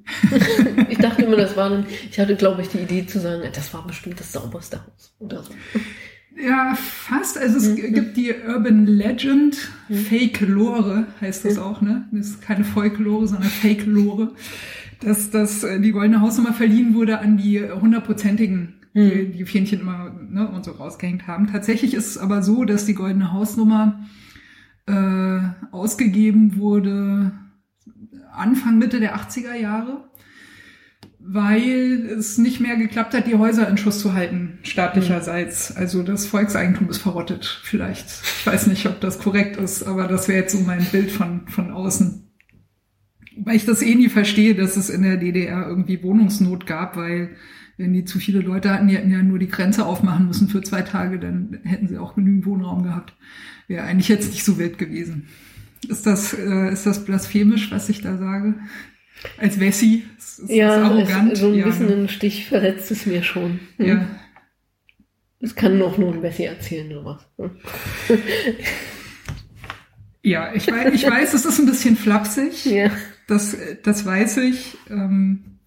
ich 0.88 0.99
dachte 0.99 1.22
immer, 1.22 1.36
das 1.36 1.55
war 1.59 1.68
dann, 1.68 1.84
ich 2.11 2.18
hatte, 2.18 2.34
glaube 2.34 2.62
ich, 2.62 2.68
die 2.68 2.78
Idee 2.78 3.05
zu 3.05 3.20
sagen, 3.20 3.43
das 3.53 3.74
war 3.74 3.86
bestimmt 3.86 4.20
das 4.20 4.32
sauberste 4.32 4.78
Haus 4.78 5.14
oder 5.18 5.43
so. 5.43 5.53
Ja, 6.37 6.74
fast. 6.74 7.37
Also 7.39 7.57
es 7.59 7.68
Mhm. 7.70 7.93
gibt 7.95 8.16
die 8.16 8.33
Urban 8.47 8.87
Legend, 8.87 9.57
Fake 10.09 10.41
Lore 10.41 11.07
heißt 11.20 11.45
das 11.45 11.59
auch, 11.59 11.81
ne? 11.81 12.09
Das 12.12 12.28
ist 12.28 12.43
keine 12.43 12.64
Folklore, 12.64 13.26
sondern 13.28 13.49
Fake 13.51 13.85
Lore. 13.87 14.33
Dass, 15.01 15.31
dass 15.31 15.64
äh, 15.64 15.81
die 15.81 15.93
goldene 15.93 16.20
Hausnummer 16.20 16.53
verliehen 16.53 16.95
wurde 16.95 17.20
an 17.20 17.37
die 17.39 17.61
hundertprozentigen, 17.62 18.74
die, 18.95 19.31
die 19.33 19.45
Fähnchen 19.47 19.81
immer 19.81 20.14
ne, 20.28 20.49
und 20.49 20.64
so 20.64 20.72
rausgehängt 20.72 21.26
haben. 21.26 21.47
Tatsächlich 21.47 21.95
ist 21.95 22.07
es 22.07 22.18
aber 22.18 22.43
so, 22.43 22.64
dass 22.64 22.85
die 22.87 22.95
goldene 22.95 23.33
Hausnummer 23.33 24.01
äh, 24.87 25.41
ausgegeben 25.70 26.57
wurde 26.57 27.33
Anfang, 28.33 28.78
Mitte 28.78 29.01
der 29.01 29.16
80er 29.16 29.55
Jahre 29.55 30.05
weil 31.22 32.06
es 32.18 32.38
nicht 32.38 32.60
mehr 32.60 32.76
geklappt 32.76 33.14
hat, 33.14 33.26
die 33.26 33.36
Häuser 33.36 33.68
in 33.68 33.76
Schuss 33.76 34.00
zu 34.00 34.14
halten, 34.14 34.58
staatlicherseits. 34.62 35.76
Also 35.76 36.02
das 36.02 36.26
Volkseigentum 36.26 36.88
ist 36.88 36.98
verrottet, 36.98 37.60
vielleicht. 37.62 38.06
Ich 38.06 38.46
weiß 38.46 38.66
nicht, 38.68 38.86
ob 38.86 39.00
das 39.00 39.18
korrekt 39.18 39.56
ist, 39.56 39.82
aber 39.82 40.08
das 40.08 40.28
wäre 40.28 40.40
jetzt 40.40 40.52
so 40.52 40.60
mein 40.60 40.84
Bild 40.84 41.10
von, 41.10 41.46
von 41.46 41.70
außen. 41.70 42.26
Weil 43.36 43.56
ich 43.56 43.66
das 43.66 43.82
eh 43.82 43.94
nie 43.94 44.08
verstehe, 44.08 44.54
dass 44.54 44.76
es 44.76 44.90
in 44.90 45.02
der 45.02 45.18
DDR 45.18 45.66
irgendwie 45.68 46.02
Wohnungsnot 46.02 46.66
gab, 46.66 46.96
weil 46.96 47.36
wenn 47.76 47.92
die 47.92 48.04
zu 48.04 48.18
viele 48.18 48.40
Leute 48.40 48.70
hatten, 48.70 48.88
die 48.88 48.96
hätten 48.96 49.10
ja 49.10 49.22
nur 49.22 49.38
die 49.38 49.48
Grenze 49.48 49.86
aufmachen 49.86 50.26
müssen 50.26 50.48
für 50.48 50.62
zwei 50.62 50.82
Tage, 50.82 51.18
dann 51.18 51.60
hätten 51.64 51.88
sie 51.88 51.98
auch 51.98 52.14
genügend 52.14 52.44
Wohnraum 52.44 52.82
gehabt. 52.82 53.14
Wäre 53.68 53.84
eigentlich 53.84 54.08
jetzt 54.08 54.30
nicht 54.30 54.44
so 54.44 54.58
wild 54.58 54.78
gewesen. 54.78 55.28
Ist 55.88 56.06
das, 56.06 56.34
äh, 56.34 56.72
ist 56.72 56.86
das 56.86 57.04
blasphemisch, 57.04 57.70
was 57.70 57.88
ich 57.88 58.02
da 58.02 58.18
sage? 58.18 58.54
Als 59.38 59.60
Wessi? 59.60 60.04
Ist, 60.43 60.51
ist 60.51 60.57
Ja, 60.57 60.76
das 60.76 60.91
arrogant? 60.91 61.32
es, 61.32 61.38
so 61.41 61.49
ein 61.49 61.55
ja, 61.55 61.64
bisschen 61.66 61.86
ne? 61.86 61.93
einen 61.95 62.09
Stich 62.09 62.47
verletzt 62.47 62.91
es 62.91 63.07
mir 63.07 63.22
schon. 63.22 63.61
Hm. 63.76 63.86
ja. 63.86 64.07
Das 65.41 65.55
kann 65.55 65.78
noch 65.78 65.97
nur 65.97 66.12
ein 66.12 66.20
Bessie 66.20 66.45
erzählen 66.45 66.93
oder 66.93 67.05
was. 67.05 67.26
Hm. 67.38 67.51
ja, 70.22 70.53
ich 70.55 70.66
weiß, 70.70 70.93
ich 70.93 71.09
weiß, 71.09 71.34
es 71.34 71.45
ist 71.45 71.59
ein 71.59 71.66
bisschen 71.66 71.97
flapsig. 71.97 72.64
Ja. 72.66 72.91
Das, 73.26 73.57
das 73.84 74.05
weiß 74.05 74.38
ich. 74.38 74.76
Ähm, 74.91 75.59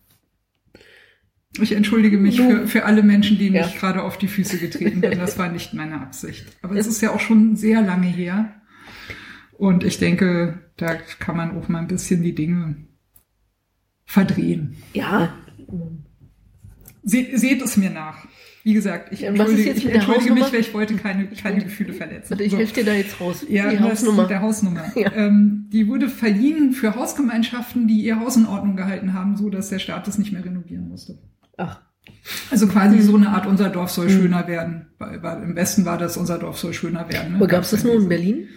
ich 1.61 1.71
entschuldige 1.71 2.17
mich 2.17 2.41
für, 2.41 2.67
für 2.67 2.83
alle 2.83 3.03
Menschen, 3.03 3.37
denen 3.37 3.55
Ja. 3.55 3.65
ich 3.65 3.77
gerade 3.79 4.03
auf 4.03 4.17
die 4.17 4.27
Füße 4.27 4.57
getreten 4.57 4.99
bin. 5.01 5.17
Das 5.17 5.37
war 5.37 5.49
nicht 5.49 5.73
meine 5.73 6.01
Absicht. 6.01 6.45
Aber 6.61 6.75
es 6.75 6.87
ist 6.87 7.01
ja 7.01 7.11
auch 7.11 7.21
schon 7.21 7.55
sehr 7.55 7.81
lange 7.81 8.07
her. 8.07 8.53
Und 9.53 9.85
ich 9.85 9.97
denke, 9.97 10.59
da 10.75 10.95
kann 10.95 11.37
man 11.37 11.57
auch 11.57 11.69
mal 11.69 11.79
ein 11.79 11.87
bisschen 11.87 12.21
die 12.21 12.35
Dinge 12.35 12.75
verdrehen. 14.13 14.75
Ja. 14.93 15.33
Se, 17.03 17.25
seht 17.35 17.61
es 17.61 17.77
mir 17.77 17.89
nach. 17.89 18.25
Wie 18.63 18.73
gesagt, 18.73 19.11
ich 19.11 19.23
entschuldige, 19.23 19.71
ich 19.71 19.85
entschuldige 19.89 20.33
mich, 20.33 20.53
weil 20.53 20.61
ich 20.61 20.73
wollte 20.73 20.95
keine, 20.95 21.27
keine 21.27 21.63
Gefühle 21.65 21.91
verletzen. 21.91 22.29
Warte, 22.31 22.43
ich 22.45 22.51
So. 22.51 22.57
helfe 22.57 22.75
dir 22.75 22.85
da 22.85 22.93
jetzt 22.93 23.19
raus. 23.19 23.45
Ja, 23.49 23.69
die 23.69 23.75
das 23.77 23.85
Hausnummer. 23.85 24.25
der 24.27 24.41
Hausnummer. 24.41 24.85
Ja. 24.95 25.11
Ähm, 25.13 25.65
die 25.73 25.87
wurde 25.89 26.07
verliehen 26.07 26.71
für 26.71 26.95
Hausgemeinschaften, 26.95 27.87
die 27.87 27.99
ihr 28.05 28.19
Haus 28.21 28.37
in 28.37 28.45
Ordnung 28.45 28.77
gehalten 28.77 29.13
haben, 29.13 29.35
so 29.35 29.49
dass 29.49 29.67
der 29.69 29.79
Staat 29.79 30.07
es 30.07 30.17
nicht 30.17 30.31
mehr 30.31 30.45
renovieren 30.45 30.87
musste. 30.87 31.17
Ach, 31.57 31.81
Also 32.51 32.67
quasi 32.67 33.01
so 33.01 33.15
eine 33.17 33.29
Art, 33.29 33.47
unser 33.47 33.69
Dorf 33.69 33.89
soll 33.91 34.09
schöner 34.09 34.47
werden. 34.47 34.85
Im 34.99 35.55
Westen 35.57 35.83
war 35.83 35.97
das, 35.97 36.15
unser 36.15 36.37
Dorf 36.37 36.57
soll 36.57 36.73
schöner 36.73 37.09
werden. 37.09 37.33
Ne? 37.33 37.39
wo 37.41 37.47
gab's 37.47 37.71
das 37.71 37.83
nur 37.83 37.95
in 37.95 38.07
Berlin? 38.07 38.47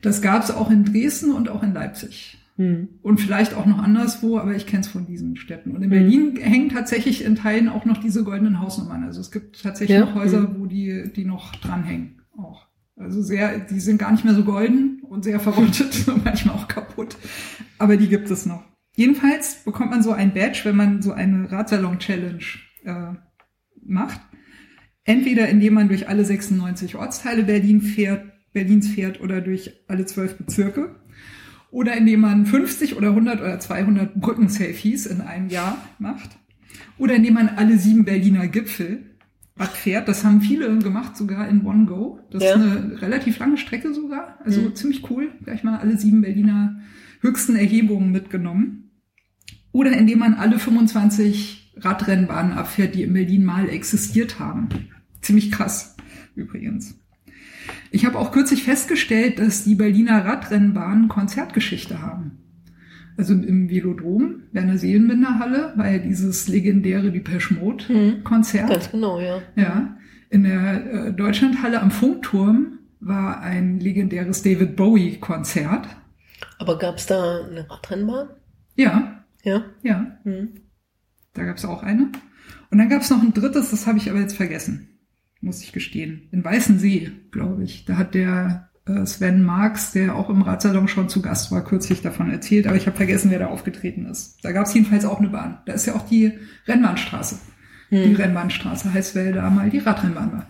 Das 0.00 0.22
gab 0.22 0.42
es 0.44 0.50
auch 0.50 0.70
in 0.70 0.84
Dresden 0.84 1.32
und 1.32 1.50
auch 1.50 1.62
in 1.62 1.74
Leipzig. 1.74 2.38
Hm. 2.58 2.88
Und 3.02 3.20
vielleicht 3.20 3.54
auch 3.54 3.66
noch 3.66 3.78
anderswo, 3.78 4.36
aber 4.36 4.54
ich 4.54 4.66
kenne 4.66 4.80
es 4.80 4.88
von 4.88 5.06
diesen 5.06 5.36
Städten. 5.36 5.70
Und 5.70 5.82
in 5.82 5.90
hm. 5.90 5.98
Berlin 5.98 6.36
hängen 6.36 6.68
tatsächlich 6.68 7.24
in 7.24 7.36
Teilen 7.36 7.68
auch 7.68 7.84
noch 7.84 7.98
diese 7.98 8.24
goldenen 8.24 8.60
Hausnummern. 8.60 9.04
Also 9.04 9.20
es 9.20 9.30
gibt 9.30 9.62
tatsächlich 9.62 9.96
ja. 9.96 10.04
noch 10.04 10.16
Häuser, 10.16 10.40
hm. 10.40 10.56
wo 10.58 10.66
die, 10.66 11.10
die 11.14 11.24
noch 11.24 11.54
dranhängen. 11.54 12.20
Auch. 12.36 12.66
Also 12.96 13.22
sehr, 13.22 13.60
die 13.60 13.78
sind 13.78 13.98
gar 13.98 14.10
nicht 14.10 14.24
mehr 14.24 14.34
so 14.34 14.42
golden 14.42 15.02
und 15.08 15.22
sehr 15.22 15.38
verrottet 15.38 16.08
und 16.08 16.24
manchmal 16.24 16.56
auch 16.56 16.66
kaputt. 16.66 17.16
Aber 17.78 17.96
die 17.96 18.08
gibt 18.08 18.28
es 18.28 18.44
noch. 18.44 18.64
Jedenfalls 18.96 19.62
bekommt 19.64 19.90
man 19.90 20.02
so 20.02 20.10
ein 20.10 20.34
Badge, 20.34 20.62
wenn 20.64 20.74
man 20.74 21.00
so 21.00 21.12
eine 21.12 21.50
Radsalon-Challenge 21.52 22.42
äh, 22.84 23.12
macht. 23.86 24.20
Entweder 25.04 25.48
indem 25.48 25.74
man 25.74 25.86
durch 25.86 26.08
alle 26.08 26.24
96 26.24 26.96
Ortsteile 26.96 27.44
Berlin 27.44 27.80
fährt, 27.80 28.24
Berlins 28.52 28.88
fährt 28.88 29.20
oder 29.20 29.40
durch 29.40 29.84
alle 29.86 30.04
zwölf 30.06 30.36
Bezirke. 30.36 30.96
Oder 31.70 31.96
indem 31.96 32.20
man 32.20 32.46
50 32.46 32.96
oder 32.96 33.08
100 33.08 33.40
oder 33.40 33.60
200 33.60 34.14
Brücken-Selfies 34.14 35.06
in 35.06 35.20
einem 35.20 35.48
Jahr 35.48 35.78
macht. 35.98 36.30
Oder 36.96 37.14
indem 37.16 37.34
man 37.34 37.48
alle 37.48 37.78
sieben 37.78 38.04
Berliner 38.04 38.48
Gipfel 38.48 39.04
abfährt. 39.58 40.08
Das 40.08 40.24
haben 40.24 40.40
viele 40.40 40.78
gemacht, 40.78 41.16
sogar 41.16 41.48
in 41.48 41.64
One 41.66 41.86
Go. 41.86 42.20
Das 42.30 42.42
ja. 42.42 42.50
ist 42.50 42.56
eine 42.56 43.02
relativ 43.02 43.38
lange 43.38 43.58
Strecke 43.58 43.92
sogar. 43.92 44.38
Also 44.44 44.62
mhm. 44.62 44.74
ziemlich 44.74 45.10
cool. 45.10 45.30
Gleich 45.44 45.64
mal 45.64 45.78
alle 45.78 45.98
sieben 45.98 46.22
Berliner 46.22 46.80
höchsten 47.20 47.56
Erhebungen 47.56 48.12
mitgenommen. 48.12 48.90
Oder 49.72 49.92
indem 49.92 50.20
man 50.20 50.34
alle 50.34 50.58
25 50.58 51.74
Radrennbahnen 51.76 52.52
abfährt, 52.52 52.94
die 52.94 53.02
in 53.02 53.12
Berlin 53.12 53.44
mal 53.44 53.68
existiert 53.68 54.38
haben. 54.38 54.68
Ziemlich 55.20 55.52
krass, 55.52 55.96
übrigens. 56.34 56.98
Ich 57.90 58.04
habe 58.04 58.18
auch 58.18 58.32
kürzlich 58.32 58.64
festgestellt, 58.64 59.38
dass 59.38 59.64
die 59.64 59.74
Berliner 59.74 60.24
Radrennbahnen 60.24 61.08
Konzertgeschichte 61.08 62.02
haben. 62.02 62.38
Also 63.16 63.34
im 63.34 63.68
Velodrom, 63.68 64.44
Werner 64.52 64.78
Seelenbinder 64.78 65.40
Halle, 65.40 65.72
war 65.76 65.90
ja 65.90 65.98
dieses 65.98 66.46
legendäre 66.46 67.10
Depeche 67.10 67.54
Mode 67.54 67.88
hm. 67.88 68.24
Konzert. 68.24 68.70
Ganz 68.70 68.90
genau, 68.92 69.18
ja. 69.18 69.42
Ja. 69.56 69.96
In 70.30 70.44
der 70.44 71.06
äh, 71.08 71.12
Deutschlandhalle 71.12 71.80
am 71.80 71.90
Funkturm 71.90 72.78
war 73.00 73.40
ein 73.40 73.80
legendäres 73.80 74.42
David 74.42 74.76
Bowie 74.76 75.18
Konzert. 75.18 75.88
Aber 76.58 76.78
gab 76.78 76.98
es 76.98 77.06
da 77.06 77.44
eine 77.44 77.68
Radrennbahn? 77.68 78.28
Ja, 78.76 79.24
ja. 79.42 79.64
Ja. 79.82 80.18
Mhm. 80.24 80.60
Da 81.34 81.44
gab 81.44 81.56
es 81.56 81.64
auch 81.64 81.82
eine. 81.82 82.12
Und 82.70 82.78
dann 82.78 82.88
gab 82.88 83.02
es 83.02 83.10
noch 83.10 83.22
ein 83.22 83.32
drittes, 83.32 83.70
das 83.70 83.86
habe 83.86 83.98
ich 83.98 84.10
aber 84.10 84.20
jetzt 84.20 84.36
vergessen. 84.36 84.97
Muss 85.40 85.62
ich 85.62 85.72
gestehen. 85.72 86.28
In 86.32 86.44
Weißensee, 86.44 87.12
glaube 87.30 87.62
ich. 87.62 87.84
Da 87.84 87.96
hat 87.96 88.14
der 88.14 88.68
äh, 88.86 89.06
Sven 89.06 89.42
Marx, 89.42 89.92
der 89.92 90.16
auch 90.16 90.30
im 90.30 90.42
Radsalon 90.42 90.88
schon 90.88 91.08
zu 91.08 91.22
Gast 91.22 91.52
war, 91.52 91.64
kürzlich 91.64 92.02
davon 92.02 92.30
erzählt, 92.30 92.66
aber 92.66 92.76
ich 92.76 92.86
habe 92.86 92.96
vergessen, 92.96 93.30
wer 93.30 93.38
da 93.38 93.46
aufgetreten 93.46 94.06
ist. 94.06 94.38
Da 94.42 94.52
gab 94.52 94.66
es 94.66 94.74
jedenfalls 94.74 95.04
auch 95.04 95.18
eine 95.18 95.28
Bahn. 95.28 95.58
Da 95.66 95.74
ist 95.74 95.86
ja 95.86 95.94
auch 95.94 96.06
die 96.06 96.32
Rennbahnstraße. 96.66 97.38
Mhm. 97.90 98.04
Die 98.04 98.14
Rennbahnstraße 98.14 98.92
heißt, 98.92 99.14
weil 99.14 99.32
da 99.32 99.48
mal 99.50 99.70
die 99.70 99.78
Radrennbahn 99.78 100.32
war. 100.32 100.46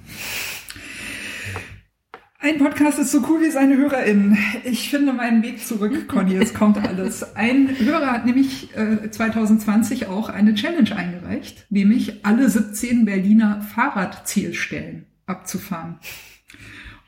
Ein 2.41 2.59
Podcast 2.59 3.01
ist 3.01 3.11
so 3.11 3.25
cool 3.29 3.41
wie 3.41 3.51
seine 3.51 3.77
HörerInnen. 3.77 4.39
Ich 4.63 4.91
finde 4.91 5.13
meinen 5.13 5.43
Weg 5.43 5.67
zurück, 5.67 6.07
Conny, 6.07 6.37
es 6.37 6.55
kommt 6.55 6.79
alles. 6.79 7.35
Ein 7.35 7.69
Hörer 7.81 8.13
hat 8.13 8.27
nämlich 8.27 8.77
äh, 8.77 9.11
2020 9.11 10.07
auch 10.07 10.29
eine 10.29 10.55
Challenge 10.55 10.95
eingereicht, 10.95 11.67
nämlich 11.69 12.25
alle 12.25 12.49
17 12.49 13.05
Berliner 13.05 13.61
Fahrradzielstellen 13.61 15.07
abzufahren. 15.27 15.99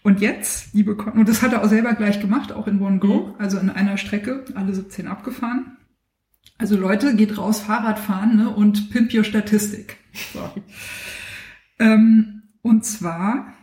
Und 0.03 0.20
jetzt, 0.20 0.74
liebe 0.74 0.97
Conny, 0.97 1.20
und 1.20 1.28
das 1.28 1.43
hat 1.43 1.53
er 1.53 1.62
auch 1.62 1.68
selber 1.68 1.95
gleich 1.95 2.20
gemacht, 2.20 2.51
auch 2.51 2.66
in 2.66 2.81
One 2.81 2.99
Go, 2.99 3.28
mhm. 3.28 3.35
also 3.39 3.59
in 3.59 3.70
einer 3.70 3.99
Strecke, 3.99 4.45
alle 4.57 4.74
17 4.74 5.07
abgefahren. 5.07 5.76
Also 6.59 6.76
Leute, 6.76 7.14
geht 7.14 7.39
raus 7.39 7.61
Fahrrad 7.61 8.01
fahren 8.01 8.37
ne, 8.37 8.51
und 8.51 8.91
pimp 8.91 9.14
your 9.14 9.22
Statistik. 9.22 9.97
So. 10.33 10.51
ähm, 11.78 12.43
und 12.62 12.85
zwar 12.85 13.55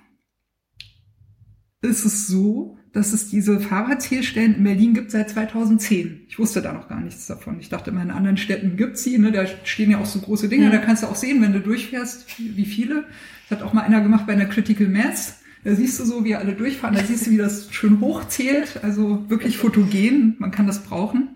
ist 1.82 2.05
es 2.05 2.28
so, 2.28 2.78
dass 2.93 3.13
es 3.13 3.30
diese 3.30 3.59
Fahrradzählstellen 3.59 4.55
in 4.55 4.63
Berlin 4.63 4.93
gibt 4.93 5.11
seit 5.11 5.30
2010. 5.30 6.25
Ich 6.28 6.39
wusste 6.39 6.61
da 6.61 6.73
noch 6.73 6.88
gar 6.88 6.99
nichts 6.99 7.28
davon. 7.28 7.59
Ich 7.59 7.69
dachte 7.69 7.91
immer, 7.91 8.01
in 8.01 8.09
anderen 8.09 8.38
Städten 8.38 8.75
gibt's 8.75 9.03
sie. 9.03 9.17
Ne? 9.19 9.32
Da 9.32 9.45
stehen 9.63 9.91
ja 9.91 9.99
auch 9.99 10.05
so 10.05 10.19
große 10.19 10.49
Dinge. 10.49 10.65
Ja. 10.65 10.71
Da 10.71 10.78
kannst 10.80 11.03
du 11.03 11.07
auch 11.07 11.15
sehen, 11.15 11.41
wenn 11.41 11.53
du 11.53 11.59
durchfährst, 11.59 12.25
wie 12.39 12.65
viele. 12.65 13.05
Das 13.49 13.59
hat 13.59 13.67
auch 13.67 13.73
mal 13.73 13.84
einer 13.84 14.01
gemacht 14.01 14.25
bei 14.25 14.34
einer 14.34 14.47
Critical 14.47 14.88
Mass. 14.88 15.41
Da 15.63 15.75
siehst 15.75 15.99
du 15.99 16.05
so, 16.05 16.23
wie 16.23 16.36
alle 16.36 16.53
durchfahren. 16.53 16.95
Da 16.95 17.03
siehst 17.03 17.28
du, 17.28 17.32
wie 17.32 17.38
das 17.38 17.71
schön 17.71 17.99
hochzählt. 17.99 18.80
Also 18.84 19.30
wirklich 19.30 19.57
fotogen. 19.57 20.36
Man 20.39 20.51
kann 20.51 20.65
das 20.65 20.84
brauchen. 20.84 21.36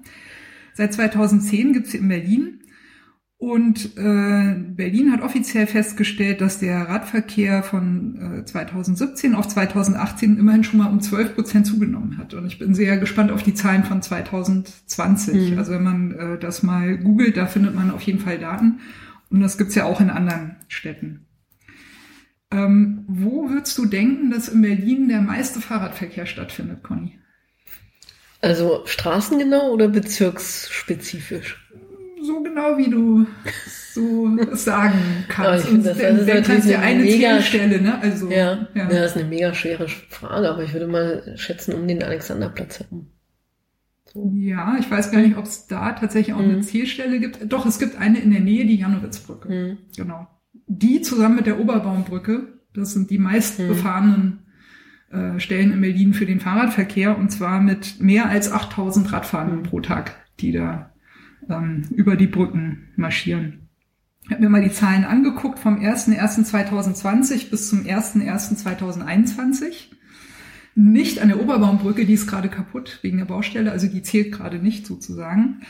Seit 0.74 0.94
2010 0.94 1.74
gibt's 1.74 1.92
sie 1.92 1.98
in 1.98 2.08
Berlin. 2.08 2.61
Und 3.42 3.98
äh, 3.98 4.54
Berlin 4.56 5.12
hat 5.12 5.24
offiziell 5.24 5.66
festgestellt, 5.66 6.42
dass 6.42 6.60
der 6.60 6.82
Radverkehr 6.82 7.64
von 7.64 8.38
äh, 8.38 8.46
2017 8.46 9.34
auf 9.34 9.48
2018 9.48 10.38
immerhin 10.38 10.64
schon 10.64 10.78
mal 10.78 10.92
um 10.92 11.02
12 11.02 11.34
Prozent 11.34 11.66
zugenommen 11.66 12.20
hat. 12.20 12.36
Und 12.36 12.46
ich 12.46 12.60
bin 12.60 12.76
sehr 12.76 13.00
gespannt 13.00 13.32
auf 13.32 13.42
die 13.42 13.56
Zahlen 13.56 13.84
von 13.84 14.00
2020. 14.04 15.54
Mhm. 15.54 15.58
Also 15.58 15.72
wenn 15.72 15.84
man 15.84 16.12
äh, 16.12 16.38
das 16.38 16.62
mal 16.62 17.00
googelt, 17.00 17.36
da 17.36 17.48
findet 17.48 17.74
man 17.74 17.90
auf 17.90 18.04
jeden 18.04 18.20
Fall 18.20 18.38
Daten. 18.38 18.82
Und 19.32 19.42
das 19.42 19.58
gibt's 19.58 19.74
ja 19.74 19.86
auch 19.86 20.00
in 20.00 20.12
anderen 20.12 20.58
Städten. 20.68 21.26
Ähm, 22.52 23.06
wo 23.08 23.50
würdest 23.50 23.76
du 23.80 23.88
denken, 23.88 24.30
dass 24.30 24.50
in 24.50 24.62
Berlin 24.62 25.08
der 25.08 25.22
meiste 25.22 25.62
Fahrradverkehr 25.62 26.28
stattfindet, 26.28 26.84
Conny? 26.84 27.18
Also 28.40 28.84
straßengenau 28.86 29.72
oder 29.72 29.88
bezirksspezifisch? 29.88 31.71
So 32.24 32.42
genau, 32.44 32.78
wie 32.78 32.90
du 32.90 33.28
so 33.94 34.30
sagen 34.54 35.26
kannst. 35.28 35.70
Ja, 35.70 35.78
das, 35.78 35.98
das 35.98 36.40
ist 36.40 36.48
kannst 36.48 36.70
ja 36.70 36.80
eine 36.80 37.04
mega 37.04 37.42
Stelle, 37.42 37.82
ne? 37.82 38.00
Also, 38.02 38.30
ja, 38.30 38.68
ja. 38.74 38.84
ja, 38.84 38.90
das 38.90 39.12
ist 39.12 39.18
eine 39.18 39.30
mega 39.30 39.54
schwere 39.54 39.88
Frage, 39.88 40.50
aber 40.50 40.64
ich 40.64 40.74
würde 40.74 40.88
mal 40.88 41.34
schätzen 41.36 41.74
um 41.74 41.88
den 41.88 42.04
Alexanderplatz 42.04 42.80
herum. 42.80 43.08
So. 44.14 44.32
Ja, 44.36 44.76
ich 44.80 44.90
weiß 44.90 45.12
gar 45.12 45.22
nicht, 45.22 45.38
ob 45.38 45.46
es 45.46 45.68
da 45.68 45.94
tatsächlich 45.94 46.36
auch 46.36 46.42
mhm. 46.42 46.52
eine 46.52 46.62
Zielstelle 46.62 47.20
gibt. 47.20 47.40
Doch, 47.52 47.66
es 47.66 47.80
gibt 47.80 47.98
eine 47.98 48.20
in 48.20 48.32
der 48.32 48.42
Nähe, 48.42 48.66
die 48.66 48.76
Janowitzbrücke. 48.76 49.50
Mhm. 49.50 49.78
Genau. 49.96 50.28
Die 50.68 51.02
zusammen 51.02 51.36
mit 51.36 51.46
der 51.46 51.60
Oberbaumbrücke, 51.60 52.60
das 52.74 52.94
sind 52.94 53.10
die 53.10 53.20
meistbefahrenen 53.20 54.40
mhm. 55.12 55.36
äh, 55.36 55.40
Stellen 55.40 55.72
in 55.72 55.82
Berlin 55.82 56.14
für 56.14 56.26
den 56.26 56.40
Fahrradverkehr 56.40 57.18
und 57.18 57.30
zwar 57.30 57.62
mit 57.62 58.02
mehr 58.02 58.28
als 58.28 58.52
8000 58.52 59.12
Radfahrern 59.12 59.60
mhm. 59.60 59.64
pro 59.64 59.80
Tag, 59.80 60.16
die 60.40 60.52
da 60.52 60.91
ähm, 61.52 61.84
über 61.92 62.16
die 62.16 62.28
Brücken 62.28 62.94
marschieren. 62.96 63.68
Ich 64.24 64.32
habe 64.32 64.44
mir 64.44 64.50
mal 64.50 64.64
die 64.64 64.72
Zahlen 64.72 65.04
angeguckt 65.04 65.60
vom 65.60 65.80
01.01.2020 65.80 67.50
bis 67.50 67.68
zum 67.70 67.82
01.01.2021. 67.82 69.90
Nicht 70.76 71.20
an 71.20 71.28
der 71.28 71.42
Oberbaumbrücke, 71.42 72.06
die 72.06 72.14
ist 72.14 72.28
gerade 72.28 72.48
kaputt 72.48 73.00
wegen 73.02 73.18
der 73.18 73.26
Baustelle, 73.26 73.72
also 73.72 73.88
die 73.88 74.04
zählt 74.04 74.32
gerade 74.32 74.60
nicht 74.60 74.88
sozusagen. 74.88 75.64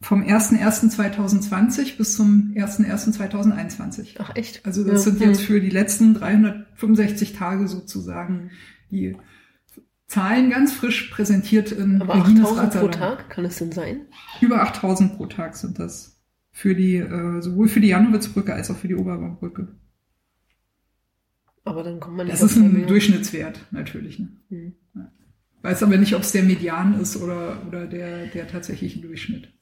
vom 0.00 0.22
01.01.2020 0.22 1.96
bis 1.96 2.14
zum 2.14 2.52
01.01.2021. 2.54 4.16
Ach 4.18 4.36
echt? 4.36 4.64
Also 4.64 4.84
das 4.84 5.04
ja. 5.04 5.10
sind 5.10 5.20
jetzt 5.20 5.42
für 5.42 5.60
die 5.60 5.70
letzten 5.70 6.14
365 6.14 7.32
Tage 7.32 7.66
sozusagen 7.66 8.50
die 8.90 9.16
Zahlen 10.06 10.50
ganz 10.50 10.72
frisch 10.72 11.10
präsentiert 11.10 11.72
in 11.72 12.00
Aber 12.00 12.14
8000 12.14 12.72
pro 12.72 12.88
Tag 12.88 13.28
kann 13.28 13.44
es 13.44 13.58
denn 13.58 13.72
sein? 13.72 14.06
Über 14.40 14.62
8000 14.62 15.16
pro 15.16 15.26
Tag 15.26 15.56
sind 15.56 15.78
das 15.78 16.18
für 16.50 16.74
die 16.74 16.96
äh, 16.96 17.42
sowohl 17.42 17.68
für 17.68 17.80
die 17.80 17.88
Janowitzbrücke 17.88 18.54
als 18.54 18.70
auch 18.70 18.76
für 18.76 18.88
die 18.88 18.94
Oberbaumbrücke. 18.94 19.68
Aber 21.64 21.82
dann 21.82 22.00
kommt 22.00 22.16
man 22.16 22.26
nicht 22.26 22.40
Das 22.40 22.50
ist 22.50 22.56
ein 22.56 22.86
Durchschnittswert 22.86 23.66
natürlich. 23.70 24.18
Ne? 24.18 24.28
Hm. 24.48 24.72
Weiß 25.60 25.82
aber 25.82 25.98
nicht, 25.98 26.14
ob 26.14 26.22
es 26.22 26.32
der 26.32 26.44
Median 26.44 26.98
ist 26.98 27.16
oder, 27.16 27.66
oder 27.66 27.86
der, 27.86 28.28
der 28.28 28.48
tatsächliche 28.48 29.00
Durchschnitt. 29.00 29.52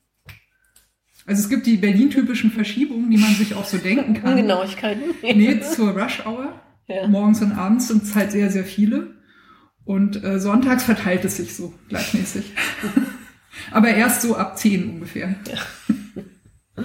Also 1.27 1.43
es 1.43 1.49
gibt 1.49 1.66
die 1.66 1.77
Berlin-typischen 1.77 2.53
Verschiebungen, 2.53 3.11
die 3.11 3.18
man 3.18 3.35
sich 3.35 3.55
auch 3.55 3.64
so 3.64 3.79
denken 3.79 4.14
kann. 4.14 4.33
Ungenauigkeiten. 4.33 5.03
nee, 5.22 5.61
zur 5.61 5.91
Rush 5.91 6.24
Hour. 6.24 6.61
Ja. 6.87 7.09
Morgens 7.09 7.43
und 7.43 7.53
abends 7.53 7.89
sind 7.89 8.05
es 8.05 8.14
halt 8.14 8.31
sehr, 8.31 8.51
sehr 8.51 8.64
viele. 8.64 9.16
Und 9.85 10.22
äh, 10.22 10.39
sonntags 10.39 10.85
verteilt 10.85 11.24
es 11.24 11.37
sich 11.37 11.55
so 11.55 11.74
gleichmäßig. 11.89 12.53
Aber 13.70 13.89
erst 13.89 14.22
so 14.22 14.37
ab 14.37 14.57
10 14.57 14.91
ungefähr. 14.91 15.35
Ja. 15.49 16.85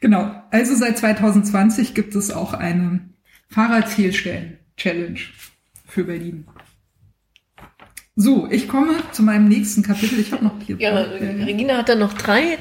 genau. 0.00 0.42
Also 0.50 0.74
seit 0.74 0.98
2020 0.98 1.94
gibt 1.94 2.14
es 2.16 2.32
auch 2.32 2.54
eine 2.54 3.08
Fahrradzielstellen-Challenge 3.50 5.20
für 5.86 6.04
Berlin. 6.04 6.46
So, 8.18 8.48
ich 8.50 8.66
komme 8.66 8.94
zu 9.12 9.22
meinem 9.22 9.46
nächsten 9.46 9.82
Kapitel. 9.82 10.18
Ich 10.18 10.32
habe 10.32 10.42
noch 10.42 10.54
hier. 10.62 10.76
Ja, 10.78 10.94
Regina 10.96 11.76
hat 11.76 11.90
da 11.90 11.94
noch 11.94 12.14
drei 12.14 12.54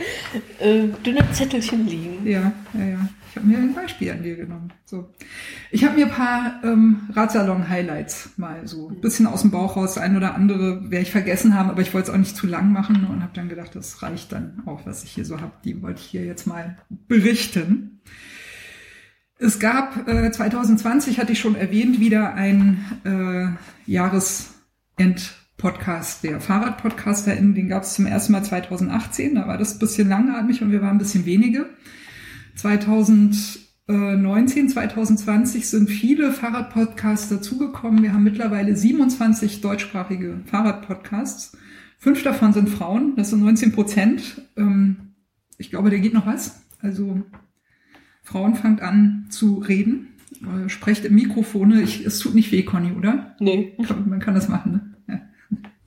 äh, 0.60 0.90
dünne 1.06 1.32
Zettelchen 1.32 1.88
liegen. 1.88 2.28
Ja, 2.28 2.52
ja, 2.74 2.86
ja. 2.86 3.10
Ich 3.30 3.38
habe 3.38 3.48
mir 3.48 3.58
ein 3.60 3.74
Beispiel 3.74 4.12
an 4.12 4.22
dir 4.22 4.36
genommen. 4.36 4.74
So, 4.84 5.14
ich 5.72 5.86
habe 5.86 5.96
mir 5.96 6.08
ein 6.08 6.12
paar 6.12 6.60
ähm, 6.66 7.10
Radsalon-Highlights 7.14 8.32
mal 8.36 8.68
so 8.68 8.90
ein 8.90 9.00
bisschen 9.00 9.28
aus 9.28 9.44
dem 9.44 9.52
Bauch 9.52 9.78
raus. 9.78 9.98
Ein 9.98 10.18
oder 10.18 10.36
andere 10.36 10.92
werde 10.92 11.04
ich 11.04 11.12
vergessen 11.12 11.56
haben, 11.56 11.70
aber 11.70 11.82
ich 11.82 11.94
wollte 11.94 12.10
es 12.10 12.14
auch 12.14 12.20
nicht 12.20 12.36
zu 12.36 12.48
lang 12.48 12.74
machen 12.74 13.06
und 13.06 13.24
habe 13.24 13.32
dann 13.34 13.48
gedacht, 13.48 13.76
das 13.76 14.04
reicht 14.04 14.34
dann 14.34 14.62
auch, 14.66 14.86
was 14.86 15.06
ich 15.06 15.12
hier 15.12 15.24
so 15.24 15.40
habe. 15.40 15.54
Die 15.64 15.82
wollte 15.82 16.02
ich 16.02 16.08
hier 16.08 16.26
jetzt 16.26 16.48
mal 16.48 16.78
berichten. 16.90 18.02
Es 19.38 19.60
gab 19.60 20.06
äh, 20.06 20.32
2020, 20.32 21.18
hatte 21.18 21.32
ich 21.32 21.40
schon 21.40 21.56
erwähnt, 21.56 22.02
wieder 22.02 22.34
ein 22.34 22.84
äh, 23.06 23.92
Jahresend-Podcast 25.56 26.24
der 26.24 26.40
FahrradpodcasterInnen. 26.40 27.56
Den 27.56 27.70
gab 27.70 27.84
es 27.84 27.96
zum 27.96 28.06
ersten 28.06 28.34
Mal 28.34 28.44
2018. 28.44 29.36
Da 29.36 29.48
war 29.48 29.58
das 29.58 29.74
ein 29.74 29.80
bisschen 29.80 30.10
langatmig 30.10 30.62
und 30.62 30.72
wir 30.72 30.82
waren 30.82 30.96
ein 30.96 31.00
bisschen 31.00 31.26
wenige. 31.26 31.70
2019, 32.56 34.70
2020 34.70 35.70
sind 35.70 35.90
viele 35.90 36.32
Fahrradpodcasts 36.32 37.30
dazugekommen. 37.30 38.04
Wir 38.04 38.14
haben 38.14 38.24
mittlerweile 38.24 38.76
27 38.76 39.62
deutschsprachige 39.62 40.42
Fahrradpodcasts. 40.46 41.58
Fünf 41.98 42.24
davon 42.24 42.54
sind 42.54 42.70
Frauen, 42.70 43.16
das 43.16 43.32
sind 43.32 43.42
19 43.42 43.72
Prozent. 43.72 44.42
Ähm, 44.58 45.14
ich 45.58 45.70
glaube, 45.70 45.90
da 45.90 45.98
geht 45.98 46.14
noch 46.14 46.28
was. 46.28 46.62
Also 46.80 47.22
Frauen 48.22 48.56
fangt 48.56 48.82
an 48.82 49.28
zu 49.30 49.60
reden, 49.60 50.10
äh, 50.42 50.70
sprecht 50.70 51.06
im 51.06 51.16
Mikrofone. 51.16 51.82
Ich, 51.82 52.06
es 52.06 52.20
tut 52.20 52.36
nicht 52.36 52.52
weh, 52.52 52.64
Conny, 52.64 52.92
oder? 52.92 53.36
Nee. 53.40 53.78
Man 54.06 54.20
kann 54.20 54.36
das 54.36 54.50
machen, 54.50 54.72
ne? 54.74 54.95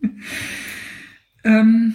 Ähm, 1.45 1.95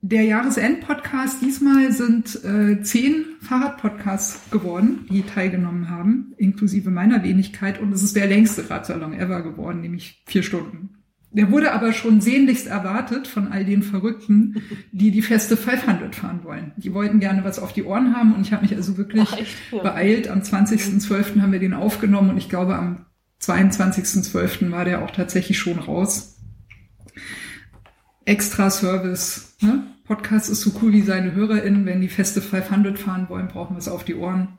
der 0.00 0.22
Jahresend-Podcast 0.22 1.42
diesmal 1.42 1.92
sind 1.92 2.44
äh, 2.44 2.82
zehn 2.82 3.24
Fahrradpodcasts 3.40 4.50
geworden, 4.50 5.06
die 5.10 5.22
teilgenommen 5.22 5.90
haben, 5.90 6.34
inklusive 6.36 6.90
meiner 6.90 7.22
Wenigkeit. 7.22 7.80
Und 7.80 7.92
es 7.92 8.02
ist 8.02 8.16
der 8.16 8.26
längste 8.26 8.68
Radsalon 8.68 9.12
ever 9.14 9.42
geworden, 9.42 9.80
nämlich 9.80 10.22
vier 10.26 10.42
Stunden. 10.42 10.90
Der 11.32 11.50
wurde 11.50 11.72
aber 11.72 11.92
schon 11.92 12.20
sehnlichst 12.20 12.66
erwartet 12.66 13.26
von 13.26 13.48
all 13.48 13.64
den 13.64 13.82
Verrückten, 13.82 14.62
die 14.92 15.10
die 15.10 15.22
Feste 15.22 15.56
500 15.56 16.14
fahren 16.14 16.44
wollen. 16.44 16.72
Die 16.76 16.94
wollten 16.94 17.20
gerne 17.20 17.44
was 17.44 17.58
auf 17.58 17.72
die 17.72 17.82
Ohren 17.82 18.16
haben 18.16 18.34
und 18.34 18.42
ich 18.42 18.52
habe 18.52 18.62
mich 18.62 18.74
also 18.74 18.96
wirklich 18.96 19.28
Ach, 19.32 19.72
ja. 19.72 19.82
beeilt. 19.82 20.28
Am 20.28 20.40
20.12. 20.40 21.40
haben 21.40 21.52
wir 21.52 21.58
den 21.58 21.74
aufgenommen 21.74 22.30
und 22.30 22.38
ich 22.38 22.48
glaube 22.48 22.76
am 22.76 23.06
22.12. 23.42 24.70
war 24.70 24.84
der 24.84 25.02
auch 25.02 25.10
tatsächlich 25.10 25.58
schon 25.58 25.78
raus. 25.78 26.35
Extra 28.26 28.70
Service, 28.70 29.56
ne? 29.60 29.84
Podcast 30.04 30.50
ist 30.50 30.60
so 30.60 30.72
cool 30.82 30.92
wie 30.92 31.02
seine 31.02 31.32
HörerInnen. 31.32 31.86
Wenn 31.86 32.00
die 32.00 32.08
Feste 32.08 32.42
500 32.42 32.98
fahren 32.98 33.28
wollen, 33.28 33.48
brauchen 33.48 33.74
wir 33.76 33.78
es 33.78 33.88
auf 33.88 34.04
die 34.04 34.14
Ohren. 34.14 34.58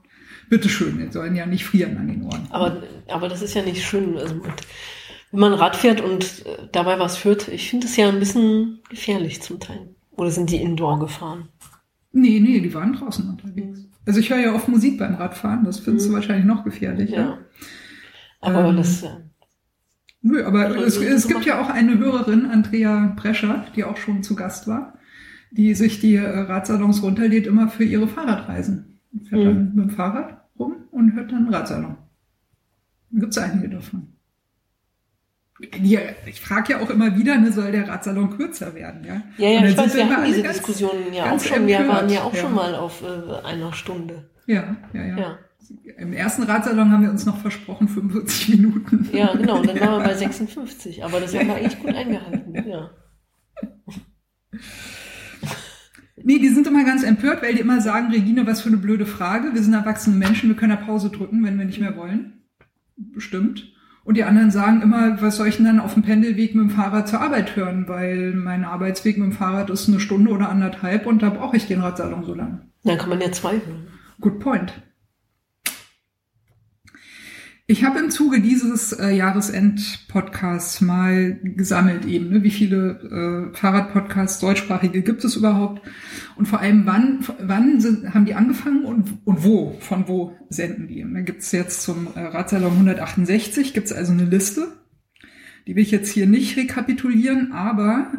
Bitteschön, 0.49 0.97
wir 0.97 1.11
sollen 1.11 1.35
ja 1.35 1.45
nicht 1.45 1.65
frieren 1.65 1.97
an 1.97 2.07
den 2.07 2.23
Ohren. 2.23 2.47
Aber, 2.49 2.81
aber 3.09 3.27
das 3.27 3.41
ist 3.41 3.53
ja 3.53 3.61
nicht 3.61 3.85
schön. 3.85 4.17
Also 4.17 4.41
wenn 5.31 5.39
man 5.39 5.53
Rad 5.53 5.75
fährt 5.75 5.99
und 5.99 6.45
äh, 6.45 6.67
dabei 6.71 6.99
was 6.99 7.17
führt, 7.17 7.49
ich 7.49 7.69
finde 7.69 7.87
es 7.87 7.97
ja 7.97 8.07
ein 8.07 8.19
bisschen 8.19 8.79
gefährlich 8.89 9.41
zum 9.41 9.59
Teil. 9.59 9.95
Oder 10.11 10.31
sind 10.31 10.49
die 10.49 10.61
Indoor 10.61 10.99
gefahren? 10.99 11.49
Nee, 12.13 12.39
nee, 12.39 12.61
die 12.61 12.73
waren 12.73 12.93
draußen 12.93 13.29
unterwegs. 13.29 13.85
Also 14.05 14.21
ich 14.21 14.29
höre 14.29 14.39
ja 14.39 14.55
oft 14.55 14.69
Musik 14.69 14.97
beim 14.97 15.15
Radfahren, 15.15 15.65
das 15.65 15.79
findest 15.79 16.07
mhm. 16.07 16.11
du 16.11 16.15
wahrscheinlich 16.15 16.45
noch 16.45 16.63
gefährlicher. 16.63 17.15
Ja. 17.15 17.37
Aber 18.39 18.69
ähm, 18.69 18.77
das. 18.77 19.03
Nö, 20.27 20.45
aber 20.45 20.75
es, 20.77 20.97
es 20.97 21.27
gibt 21.27 21.45
ja 21.45 21.61
auch 21.61 21.69
eine 21.69 21.97
Hörerin, 21.97 22.45
Andrea 22.45 23.13
Prescher, 23.15 23.65
die 23.75 23.83
auch 23.83 23.97
schon 23.97 24.23
zu 24.23 24.35
Gast 24.35 24.67
war 24.67 24.97
die 25.51 25.73
sich 25.75 25.99
die 25.99 26.15
äh, 26.15 26.39
Radsalons 26.39 27.01
runterlädt, 27.03 27.47
immer 27.47 27.69
für 27.69 27.83
ihre 27.83 28.07
Fahrradreisen. 28.07 28.99
Fährt 29.29 29.41
mhm. 29.41 29.45
dann 29.45 29.75
mit 29.75 29.85
dem 29.85 29.89
Fahrrad 29.89 30.41
rum 30.59 30.75
und 30.91 31.13
hört 31.13 31.31
dann 31.31 31.45
einen 31.45 31.53
Radsalon. 31.53 31.97
Da 33.09 33.19
gibt 33.19 33.31
es 33.31 33.37
einige 33.37 33.69
davon. 33.69 34.13
Die, 35.79 35.97
ich 36.27 36.39
frage 36.39 36.73
ja 36.73 36.81
auch 36.81 36.89
immer 36.91 37.17
wieder, 37.17 37.35
ne, 37.37 37.51
soll 37.51 37.71
der 37.71 37.87
Radsalon 37.87 38.37
kürzer 38.37 38.75
werden, 38.75 39.03
ja? 39.03 39.23
Ja, 39.37 39.49
ja, 39.49 39.65
ich 39.65 39.75
weiß, 39.75 39.95
wir 39.95 40.07
hatten 40.07 40.25
diese 40.25 40.43
Diskussionen 40.43 41.11
ja 41.11 41.31
auch 41.31 41.39
schon. 41.39 41.65
Wir 41.65 41.87
waren 41.87 42.09
ja 42.09 42.21
auch 42.21 42.33
ja. 42.33 42.41
schon 42.41 42.53
mal 42.53 42.75
auf 42.75 43.01
äh, 43.01 43.43
einer 43.43 43.73
Stunde. 43.73 44.29
Ja, 44.45 44.75
ja, 44.93 45.05
ja, 45.05 45.17
ja. 45.17 45.39
Im 45.97 46.13
ersten 46.13 46.43
Radsalon 46.43 46.91
haben 46.91 47.03
wir 47.03 47.09
uns 47.09 47.25
noch 47.25 47.39
versprochen 47.39 47.87
45 47.87 48.49
Minuten. 48.49 49.09
Ja, 49.11 49.33
genau, 49.33 49.59
und 49.59 49.67
dann 49.67 49.79
waren 49.79 49.99
wir 50.01 50.07
bei 50.07 50.13
56. 50.15 51.03
Aber 51.03 51.19
das 51.19 51.35
haben 51.35 51.47
wir 51.47 51.55
eigentlich 51.55 51.79
gut 51.79 51.93
eingehalten, 51.93 52.53
ja. 52.67 52.89
Nee, 56.23 56.39
die 56.39 56.49
sind 56.49 56.67
immer 56.67 56.83
ganz 56.83 57.03
empört, 57.03 57.41
weil 57.41 57.53
die 57.53 57.61
immer 57.61 57.79
sagen, 57.79 58.11
Regine, 58.11 58.45
was 58.47 58.61
für 58.61 58.69
eine 58.69 58.77
blöde 58.77 59.05
Frage. 59.05 59.53
Wir 59.53 59.63
sind 59.63 59.73
erwachsene 59.73 60.15
Menschen, 60.15 60.49
wir 60.49 60.55
können 60.55 60.71
ja 60.71 60.77
Pause 60.77 61.09
drücken, 61.09 61.43
wenn 61.45 61.57
wir 61.57 61.65
nicht 61.65 61.79
mehr 61.79 61.95
wollen. 61.95 62.43
Bestimmt. 62.97 63.71
Und 64.03 64.15
die 64.15 64.23
anderen 64.23 64.51
sagen 64.51 64.81
immer, 64.81 65.21
was 65.21 65.35
soll 65.35 65.47
ich 65.47 65.57
denn 65.57 65.65
dann 65.65 65.79
auf 65.79 65.93
dem 65.93 66.03
Pendelweg 66.03 66.55
mit 66.55 66.63
dem 66.63 66.69
Fahrrad 66.69 67.07
zur 67.07 67.21
Arbeit 67.21 67.55
hören? 67.55 67.87
Weil 67.87 68.33
mein 68.33 68.63
Arbeitsweg 68.63 69.17
mit 69.17 69.27
dem 69.27 69.33
Fahrrad 69.33 69.69
ist 69.69 69.89
eine 69.89 69.99
Stunde 69.99 70.31
oder 70.31 70.49
anderthalb 70.49 71.05
und 71.05 71.21
da 71.21 71.29
brauche 71.29 71.57
ich 71.57 71.67
den 71.67 71.81
Radsalon 71.81 72.23
so 72.23 72.33
lang. 72.33 72.71
Dann 72.83 72.97
kann 72.97 73.09
man 73.09 73.21
ja 73.21 73.31
zwei 73.31 73.53
hören. 73.53 73.87
Good 74.21 74.39
point. 74.39 74.81
Ich 77.69 77.83
habe 77.83 77.99
im 77.99 78.09
Zuge 78.09 78.39
dieses 78.39 78.93
äh, 78.93 79.09
Jahresend-Podcasts 79.09 80.79
mal 80.79 81.37
gesammelt 81.43 82.05
eben, 82.05 82.29
ne, 82.29 82.41
wie 82.41 82.49
viele 82.49 83.51
äh, 83.51 83.57
Fahrradpodcasts 83.57 84.39
deutschsprachige 84.39 85.01
gibt 85.01 85.25
es 85.25 85.35
überhaupt 85.35 85.81
und 86.37 86.47
vor 86.47 86.61
allem 86.61 86.85
wann 86.85 87.25
wann 87.41 87.81
sind, 87.81 88.13
haben 88.13 88.23
die 88.23 88.35
angefangen 88.35 88.85
und, 88.85 89.19
und 89.25 89.43
wo, 89.43 89.75
von 89.81 90.07
wo 90.07 90.33
senden 90.47 90.87
die. 90.87 91.05
Da 91.13 91.19
gibt 91.19 91.41
es 91.41 91.51
jetzt 91.51 91.81
zum 91.81 92.07
äh, 92.15 92.21
Radsalon 92.21 92.71
168, 92.71 93.73
gibt 93.73 93.87
es 93.87 93.93
also 93.93 94.13
eine 94.13 94.23
Liste. 94.23 94.69
Die 95.67 95.75
will 95.75 95.83
ich 95.83 95.91
jetzt 95.91 96.09
hier 96.09 96.25
nicht 96.25 96.55
rekapitulieren, 96.55 97.51
aber 97.51 98.13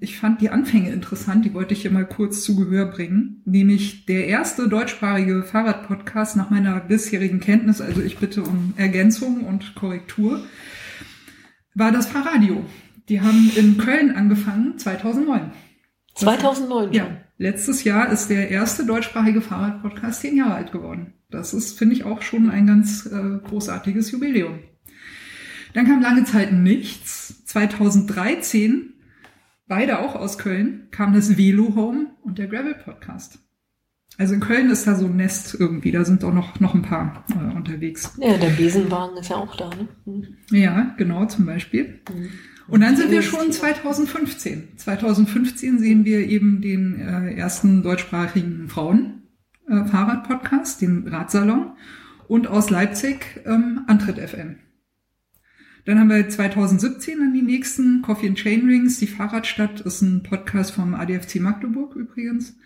ich 0.00 0.18
fand 0.18 0.40
die 0.40 0.50
Anfänge 0.50 0.90
interessant, 0.90 1.44
die 1.44 1.54
wollte 1.54 1.74
ich 1.74 1.82
hier 1.82 1.90
mal 1.90 2.06
kurz 2.06 2.42
zu 2.42 2.56
Gehör 2.56 2.86
bringen. 2.86 3.42
Nämlich 3.44 4.06
der 4.06 4.26
erste 4.26 4.68
deutschsprachige 4.68 5.42
Fahrradpodcast 5.42 6.36
nach 6.36 6.50
meiner 6.50 6.80
bisherigen 6.80 7.40
Kenntnis, 7.40 7.80
also 7.80 8.00
ich 8.00 8.18
bitte 8.18 8.42
um 8.42 8.74
Ergänzung 8.76 9.44
und 9.44 9.74
Korrektur, 9.74 10.40
war 11.74 11.92
das 11.92 12.06
Fahrradio. 12.06 12.64
Die 13.08 13.20
haben 13.20 13.50
in 13.56 13.78
Köln 13.78 14.10
angefangen, 14.14 14.78
2009. 14.78 15.52
2009 16.14 16.92
Ja, 16.92 17.06
letztes 17.38 17.84
Jahr 17.84 18.10
ist 18.10 18.28
der 18.28 18.50
erste 18.50 18.84
deutschsprachige 18.84 19.40
Fahrradpodcast 19.40 20.20
zehn 20.20 20.36
Jahre 20.36 20.54
alt 20.54 20.72
geworden. 20.72 21.14
Das 21.30 21.54
ist, 21.54 21.78
finde 21.78 21.94
ich, 21.94 22.04
auch 22.04 22.22
schon 22.22 22.50
ein 22.50 22.66
ganz 22.66 23.06
äh, 23.06 23.38
großartiges 23.46 24.10
Jubiläum. 24.10 24.60
Dann 25.74 25.86
kam 25.86 26.00
lange 26.00 26.24
Zeit 26.24 26.52
nichts. 26.52 27.44
2013 27.44 28.94
beide 29.68 30.00
auch 30.00 30.14
aus 30.14 30.38
Köln, 30.38 30.88
kam 30.90 31.12
das 31.12 31.36
Velo 31.36 31.74
Home 31.76 32.06
und 32.22 32.38
der 32.38 32.48
Gravel 32.48 32.74
Podcast. 32.74 33.38
Also 34.16 34.34
in 34.34 34.40
Köln 34.40 34.70
ist 34.70 34.86
da 34.86 34.96
so 34.96 35.06
ein 35.06 35.16
Nest 35.16 35.56
irgendwie, 35.58 35.92
da 35.92 36.04
sind 36.04 36.24
auch 36.24 36.32
noch, 36.32 36.58
noch 36.58 36.74
ein 36.74 36.82
paar 36.82 37.24
äh, 37.30 37.54
unterwegs. 37.54 38.16
Ja, 38.20 38.36
der 38.36 38.50
Besenwagen 38.50 39.16
ist 39.16 39.28
ja 39.28 39.36
auch 39.36 39.54
da, 39.54 39.70
ne? 39.70 39.88
Mhm. 40.06 40.26
Ja, 40.50 40.94
genau, 40.96 41.26
zum 41.26 41.46
Beispiel. 41.46 42.00
Mhm. 42.12 42.30
Und 42.66 42.80
dann 42.80 42.96
sind 42.96 43.10
wir 43.10 43.22
schon 43.22 43.52
2015. 43.52 44.76
2015 44.76 45.78
sehen 45.78 46.04
wir 46.04 46.20
eben 46.26 46.60
den 46.60 47.00
äh, 47.00 47.34
ersten 47.34 47.82
deutschsprachigen 47.82 48.68
Frauen 48.68 49.22
äh, 49.68 49.84
den 50.80 51.08
Radsalon. 51.08 51.72
Und 52.26 52.46
aus 52.46 52.68
Leipzig 52.68 53.40
ähm, 53.46 53.84
Antritt 53.86 54.18
FM. 54.18 54.56
Dann 55.84 55.98
haben 55.98 56.10
wir 56.10 56.28
2017 56.28 57.18
dann 57.18 57.34
die 57.34 57.42
nächsten 57.42 58.02
Coffee 58.02 58.28
and 58.28 58.38
Chain 58.38 58.66
Rings. 58.66 58.98
Die 58.98 59.06
Fahrradstadt 59.06 59.80
ist 59.80 60.02
ein 60.02 60.22
Podcast 60.22 60.72
vom 60.72 60.94
ADFC 60.94 61.40
Magdeburg 61.40 61.96
übrigens. 61.96 62.56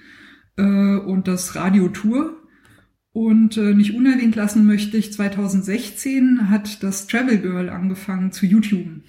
Äh, 0.57 0.63
und 0.63 1.29
das 1.29 1.55
Radio 1.55 1.89
Tour. 1.89 2.39
Und 3.13 3.59
äh, 3.59 3.75
nicht 3.75 3.95
unerwähnt 3.95 4.35
lassen 4.37 4.67
möchte 4.67 4.97
ich, 4.97 5.13
2016 5.13 6.49
hat 6.49 6.83
das 6.83 7.07
Travel 7.07 7.39
Girl 7.39 7.69
angefangen 7.69 8.33
zu 8.33 8.47
YouTube. 8.47 9.03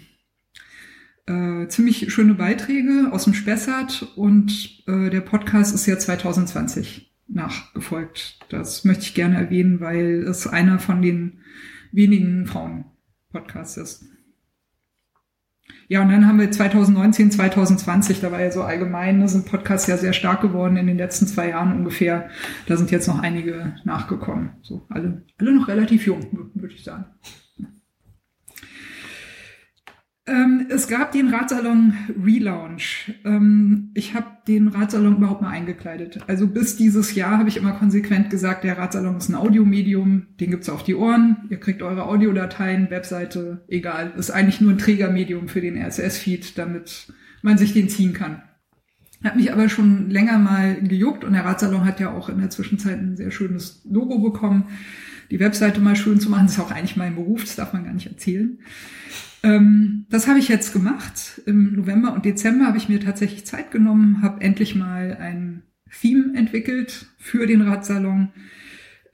Äh, 1.26 1.68
ziemlich 1.70 2.14
schöne 2.14 2.34
Beiträge 2.34 3.10
aus 3.12 3.24
dem 3.24 3.34
Spessart 3.34 4.12
und 4.18 4.84
äh, 4.88 5.10
der 5.10 5.22
Podcast 5.22 5.74
ist 5.74 5.86
ja 5.86 5.98
2020 5.98 7.14
nachgefolgt. 7.30 8.40
Das 8.50 8.84
möchte 8.84 9.04
ich 9.04 9.14
gerne 9.14 9.38
erwähnen, 9.38 9.80
weil 9.80 10.24
es 10.28 10.48
einer 10.48 10.80
von 10.80 11.02
den 11.02 11.40
wenigen 11.94 12.46
Frauen 12.46 12.84
Podcast 13.34 13.78
ist. 13.78 14.06
Ja, 15.88 16.02
und 16.02 16.10
dann 16.10 16.28
haben 16.28 16.40
wir 16.40 16.50
2019, 16.50 17.32
2020, 17.32 18.22
da 18.22 18.32
war 18.32 18.42
ja 18.42 18.52
so 18.52 18.64
allgemein, 18.64 19.20
da 19.20 19.28
sind 19.28 19.46
Podcasts 19.46 19.88
ja 19.88 19.98
sehr 19.98 20.14
stark 20.14 20.42
geworden 20.42 20.78
in 20.78 20.88
den 20.88 20.98
letzten 20.98 21.28
zwei 21.28 21.50
Jahren 21.50 21.74
ungefähr. 21.74 22.30
Da 22.68 22.78
sind 22.78 22.92
jetzt 22.92 23.08
noch 23.08 23.20
einige 23.20 23.76
nachgekommen. 23.84 24.52
So, 24.62 24.86
alle, 24.90 25.24
alle 25.38 25.54
noch 25.54 25.68
relativ 25.68 26.06
jung, 26.06 26.52
würde 26.54 26.74
ich 26.74 26.84
sagen. 26.84 27.06
Ähm, 30.26 30.68
es 30.70 30.88
gab 30.88 31.12
den 31.12 31.34
Radsalon 31.34 31.94
Relaunch. 32.24 33.14
Ähm, 33.26 33.92
ich 33.94 34.14
habe 34.14 34.28
den 34.48 34.70
Radsalon 34.70 35.18
überhaupt 35.18 35.42
mal 35.42 35.50
eingekleidet. 35.50 36.20
Also 36.28 36.48
bis 36.48 36.78
dieses 36.78 37.14
Jahr 37.14 37.40
habe 37.40 37.50
ich 37.50 37.58
immer 37.58 37.74
konsequent 37.74 38.30
gesagt, 38.30 38.64
der 38.64 38.78
Radsalon 38.78 39.18
ist 39.18 39.28
ein 39.28 39.36
Audiomedium, 39.36 40.28
den 40.40 40.52
gibt's 40.52 40.70
auf 40.70 40.84
die 40.84 40.96
Ohren, 40.96 41.48
ihr 41.50 41.60
kriegt 41.60 41.82
eure 41.82 42.06
Audiodateien, 42.06 42.90
Webseite, 42.90 43.66
egal. 43.68 44.14
Ist 44.16 44.32
eigentlich 44.32 44.62
nur 44.62 44.72
ein 44.72 44.78
Trägermedium 44.78 45.50
für 45.50 45.60
den 45.60 45.78
RSS-Feed, 45.78 46.58
damit 46.58 47.12
man 47.42 47.58
sich 47.58 47.74
den 47.74 47.90
ziehen 47.90 48.14
kann. 48.14 48.44
Hat 49.26 49.36
mich 49.36 49.52
aber 49.52 49.68
schon 49.68 50.10
länger 50.10 50.38
mal 50.40 50.76
gejuckt 50.82 51.26
und 51.26 51.34
der 51.34 51.44
Radsalon 51.44 51.86
hat 51.86 52.00
ja 52.00 52.14
auch 52.14 52.30
in 52.30 52.40
der 52.40 52.50
Zwischenzeit 52.50 52.98
ein 52.98 53.18
sehr 53.18 53.32
schönes 53.32 53.82
Logo 53.90 54.20
bekommen. 54.20 54.70
Die 55.32 55.40
Webseite 55.42 55.82
mal 55.82 55.98
schön 55.98 56.22
zu 56.22 56.30
machen, 56.30 56.46
ist 56.46 56.60
auch 56.60 56.72
eigentlich 56.72 56.96
mein 56.96 57.16
Beruf, 57.16 57.42
das 57.42 57.56
darf 57.56 57.74
man 57.74 57.84
gar 57.84 57.94
nicht 57.94 58.08
erzählen. 58.08 58.60
Ähm, 59.44 60.06
das 60.10 60.28
habe 60.28 60.40
ich 60.40 60.48
jetzt 60.48 60.74
gemacht. 60.74 61.42
Im 61.46 61.76
November 61.76 62.14
und 62.14 62.26
Dezember 62.26 62.66
habe 62.66 62.78
ich 62.78 62.90
mir 62.90 63.00
tatsächlich 63.00 63.46
Zeit 63.46 63.72
genommen, 63.72 64.22
habe 64.22 64.42
endlich 64.42 64.74
mal 64.74 65.18
ein 65.20 65.64
Theme 66.02 66.36
entwickelt 66.36 67.08
für 67.18 67.46
den 67.46 67.62
Radsalon. 67.62 68.30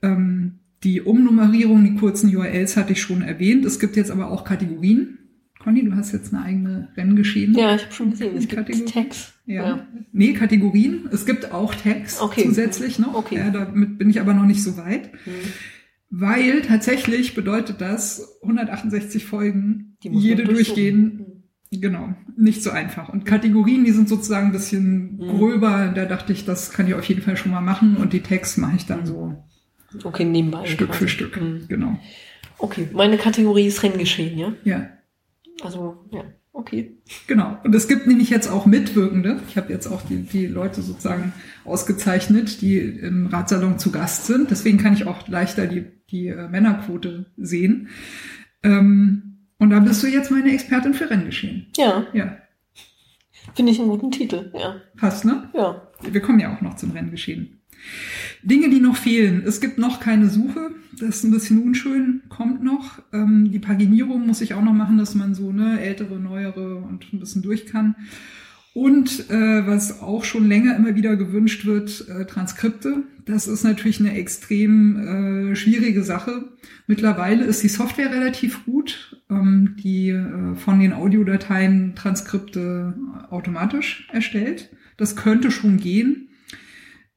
Ähm, 0.02 0.60
die 0.82 1.02
Umnummerierung, 1.02 1.84
die 1.84 1.96
kurzen 1.96 2.34
URLs 2.34 2.76
hatte 2.76 2.92
ich 2.92 3.02
schon 3.02 3.22
erwähnt. 3.22 3.64
Es 3.66 3.78
gibt 3.78 3.96
jetzt 3.96 4.10
aber 4.10 4.30
auch 4.30 4.44
Kategorien. 4.44 5.18
Conny, 5.58 5.84
du 5.84 5.94
hast 5.94 6.12
jetzt 6.12 6.32
eine 6.32 6.42
eigene 6.42 6.88
Renngeschehen. 6.96 7.54
Ja, 7.54 7.74
ich 7.74 7.82
habe 7.84 7.92
schon 7.92 8.10
gesehen, 8.12 8.34
es 8.34 8.48
gibt 8.48 8.88
Tags. 8.94 9.34
Ja. 9.44 9.62
ja. 9.62 9.86
Nee, 10.10 10.32
Kategorien. 10.32 11.06
Es 11.12 11.26
gibt 11.26 11.52
auch 11.52 11.74
Tags 11.74 12.18
okay. 12.18 12.44
zusätzlich 12.44 12.98
noch. 12.98 13.14
Okay. 13.14 13.36
Ja, 13.36 13.50
damit 13.50 13.98
bin 13.98 14.08
ich 14.08 14.22
aber 14.22 14.32
noch 14.32 14.46
nicht 14.46 14.62
so 14.62 14.78
weit. 14.78 15.12
Mhm. 15.26 15.30
Weil 16.10 16.62
tatsächlich 16.62 17.34
bedeutet 17.34 17.80
das 17.80 18.40
168 18.42 19.24
Folgen, 19.24 19.96
jede 20.02 20.44
durchgehen. 20.44 21.26
Mhm. 21.70 21.80
Genau, 21.80 22.14
nicht 22.36 22.64
so 22.64 22.70
einfach. 22.70 23.08
Und 23.08 23.24
Kategorien, 23.24 23.84
die 23.84 23.92
sind 23.92 24.08
sozusagen 24.08 24.46
ein 24.46 24.52
bisschen 24.52 25.16
mhm. 25.16 25.28
gröber. 25.28 25.92
Da 25.94 26.06
dachte 26.06 26.32
ich, 26.32 26.44
das 26.44 26.72
kann 26.72 26.88
ich 26.88 26.94
auf 26.94 27.04
jeden 27.04 27.22
Fall 27.22 27.36
schon 27.36 27.52
mal 27.52 27.60
machen. 27.60 27.96
Und 27.96 28.12
die 28.12 28.20
Tags 28.20 28.56
mache 28.56 28.76
ich 28.76 28.86
dann 28.86 29.06
so 29.06 29.36
okay, 30.02 30.24
nebenbei 30.24 30.66
Stück 30.66 30.88
quasi. 30.88 30.98
für 30.98 31.08
Stück. 31.08 31.40
Mhm. 31.40 31.66
Genau. 31.68 31.96
Okay, 32.58 32.88
meine 32.92 33.16
Kategorie 33.16 33.66
ist 33.66 33.82
Renngeschehen, 33.84 34.36
ja? 34.36 34.52
Ja. 34.64 34.88
Also, 35.62 36.08
ja, 36.10 36.24
okay. 36.52 36.96
Genau. 37.26 37.58
Und 37.64 37.74
es 37.74 37.88
gibt 37.88 38.06
nämlich 38.06 38.30
jetzt 38.30 38.48
auch 38.48 38.66
Mitwirkende. 38.66 39.40
Ich 39.48 39.56
habe 39.56 39.72
jetzt 39.72 39.86
auch 39.86 40.02
die, 40.02 40.22
die 40.22 40.46
Leute 40.46 40.82
sozusagen 40.82 41.32
ausgezeichnet, 41.64 42.60
die 42.62 42.78
im 42.78 43.26
Ratsalon 43.26 43.78
zu 43.78 43.90
Gast 43.92 44.26
sind. 44.26 44.50
Deswegen 44.50 44.78
kann 44.78 44.94
ich 44.94 45.06
auch 45.06 45.28
leichter 45.28 45.66
die, 45.66 45.84
die 46.10 46.28
äh, 46.28 46.48
Männerquote 46.48 47.26
sehen. 47.36 47.88
Ähm, 48.62 49.46
und 49.58 49.70
da 49.70 49.80
bist 49.80 50.02
du 50.02 50.06
jetzt 50.06 50.30
meine 50.30 50.52
Expertin 50.52 50.94
für 50.94 51.10
Renngeschehen. 51.10 51.66
Ja. 51.76 52.06
Ja. 52.12 52.38
Finde 53.54 53.72
ich 53.72 53.80
einen 53.80 53.88
guten 53.88 54.10
Titel, 54.10 54.50
ja. 54.54 54.76
Passt, 54.96 55.24
ne? 55.24 55.48
Ja. 55.54 55.88
Wir 56.08 56.20
kommen 56.20 56.40
ja 56.40 56.54
auch 56.54 56.60
noch 56.60 56.76
zum 56.76 56.92
Renngeschehen. 56.92 57.59
Dinge, 58.42 58.70
die 58.70 58.80
noch 58.80 58.96
fehlen. 58.96 59.42
Es 59.44 59.60
gibt 59.60 59.78
noch 59.78 60.00
keine 60.00 60.28
Suche. 60.28 60.70
Das 60.98 61.16
ist 61.16 61.24
ein 61.24 61.30
bisschen 61.30 61.62
unschön, 61.62 62.22
kommt 62.28 62.62
noch. 62.62 63.02
Ähm, 63.12 63.50
die 63.50 63.58
Paginierung 63.58 64.26
muss 64.26 64.40
ich 64.40 64.54
auch 64.54 64.62
noch 64.62 64.72
machen, 64.72 64.98
dass 64.98 65.14
man 65.14 65.34
so 65.34 65.52
ne, 65.52 65.80
ältere, 65.80 66.18
neuere 66.18 66.76
und 66.76 67.12
ein 67.12 67.20
bisschen 67.20 67.42
durch 67.42 67.66
kann. 67.66 67.96
Und 68.72 69.28
äh, 69.30 69.66
was 69.66 70.00
auch 70.00 70.24
schon 70.24 70.46
länger 70.46 70.76
immer 70.76 70.94
wieder 70.94 71.16
gewünscht 71.16 71.66
wird, 71.66 72.08
äh, 72.08 72.24
Transkripte. 72.24 73.02
Das 73.24 73.48
ist 73.48 73.64
natürlich 73.64 73.98
eine 73.98 74.14
extrem 74.14 75.50
äh, 75.50 75.56
schwierige 75.56 76.04
Sache. 76.04 76.48
Mittlerweile 76.86 77.44
ist 77.44 77.62
die 77.62 77.68
Software 77.68 78.12
relativ 78.12 78.64
gut, 78.64 79.20
ähm, 79.28 79.76
die 79.82 80.10
äh, 80.10 80.54
von 80.54 80.78
den 80.78 80.92
Audiodateien 80.92 81.94
Transkripte 81.96 82.94
automatisch 83.30 84.08
erstellt. 84.12 84.70
Das 84.96 85.16
könnte 85.16 85.50
schon 85.50 85.78
gehen 85.78 86.29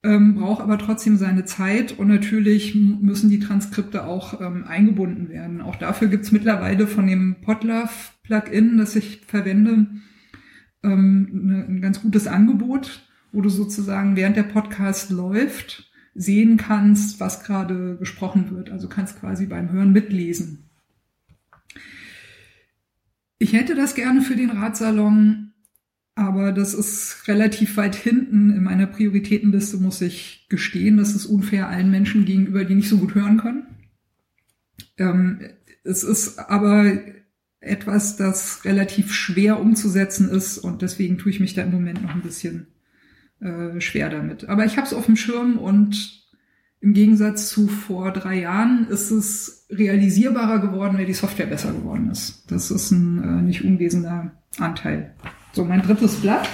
ähm, 0.04 0.36
braucht 0.36 0.62
aber 0.62 0.78
trotzdem 0.78 1.18
seine 1.18 1.46
Zeit 1.46 1.98
und 1.98 2.08
natürlich 2.08 2.76
müssen 2.76 3.30
die 3.30 3.40
Transkripte 3.40 4.06
auch 4.06 4.42
ähm, 4.42 4.66
eingebunden 4.68 5.30
werden. 5.30 5.62
Auch 5.62 5.78
dafür 5.78 6.10
gibt's 6.10 6.32
mittlerweile 6.32 6.88
von 6.88 7.08
dem 7.08 7.38
Podlove-Plugin, 7.42 8.78
das 8.78 8.96
ich 8.96 9.22
verwende, 9.26 9.88
ähm, 10.84 11.30
ne, 11.32 11.66
ein 11.68 11.82
ganz 11.82 12.02
gutes 12.02 12.28
Angebot, 12.28 13.08
wo 13.32 13.42
du 13.42 13.50
sozusagen 13.50 14.16
während 14.16 14.36
der 14.36 14.44
Podcast 14.44 15.10
läuft 15.10 15.90
sehen 16.16 16.58
kannst, 16.58 17.20
was 17.20 17.44
gerade 17.44 17.98
gesprochen 17.98 18.52
wird. 18.52 18.70
Also 18.72 18.88
kannst 18.88 19.20
quasi 19.20 19.46
beim 19.46 19.72
Hören 19.72 19.94
mitlesen. 19.94 20.70
Ich 23.40 23.54
hätte 23.54 23.76
das 23.76 23.96
gerne 23.96 24.22
für 24.22 24.36
den 24.36 24.52
Ratsalon 24.52 25.53
aber 26.16 26.52
das 26.52 26.74
ist 26.74 27.28
relativ 27.28 27.78
weit 27.78 27.96
hinten 27.96 28.52
in 28.52 28.64
meiner 28.64 28.86
Prioritätenliste, 28.86 29.78
muss 29.78 30.02
ich 30.02 30.46
gestehen. 30.50 30.98
Das 30.98 31.16
ist 31.16 31.26
unfair 31.26 31.70
allen 31.70 31.90
Menschen 31.90 32.26
gegenüber, 32.26 32.66
die 32.66 32.76
nicht 32.76 32.90
so 32.90 32.98
gut 32.98 33.16
hören 33.16 33.38
können. 33.38 33.66
Ähm, 34.98 35.40
es 35.84 36.04
ist 36.04 36.38
aber 36.38 37.00
etwas, 37.60 38.16
das 38.16 38.66
relativ 38.66 39.14
schwer 39.14 39.60
umzusetzen 39.60 40.30
ist 40.30 40.58
und 40.58 40.82
deswegen 40.82 41.18
tue 41.18 41.32
ich 41.32 41.40
mich 41.40 41.54
da 41.54 41.64
im 41.64 41.72
Moment 41.72 42.04
noch 42.04 42.14
ein 42.14 42.22
bisschen 42.22 42.68
äh, 43.40 43.80
schwer 43.82 44.10
damit. 44.10 44.50
Aber 44.50 44.66
ich 44.66 44.78
habe 44.78 44.86
es 44.86 44.94
auf 44.94 45.06
dem 45.06 45.16
Schirm 45.16 45.58
und 45.58 46.24
im 46.80 46.94
Gegensatz 46.94 47.50
zu 47.50 47.68
vor 47.68 48.12
drei 48.12 48.42
Jahren 48.42 48.88
ist 48.90 49.10
es 49.10 49.66
realisierbarer 49.72 50.60
geworden, 50.60 50.98
weil 50.98 51.06
die 51.06 51.14
Software 51.14 51.46
besser 51.46 51.72
geworden 51.72 52.12
ist. 52.12 52.44
Das 52.52 52.70
ist 52.70 52.92
ein 52.92 53.24
äh, 53.24 53.42
nicht 53.42 53.64
unwesentlicher 53.64 54.34
Anteil. 54.60 55.16
So, 55.56 55.64
mein 55.64 55.84
drittes 55.84 56.16
Blatt 56.16 56.50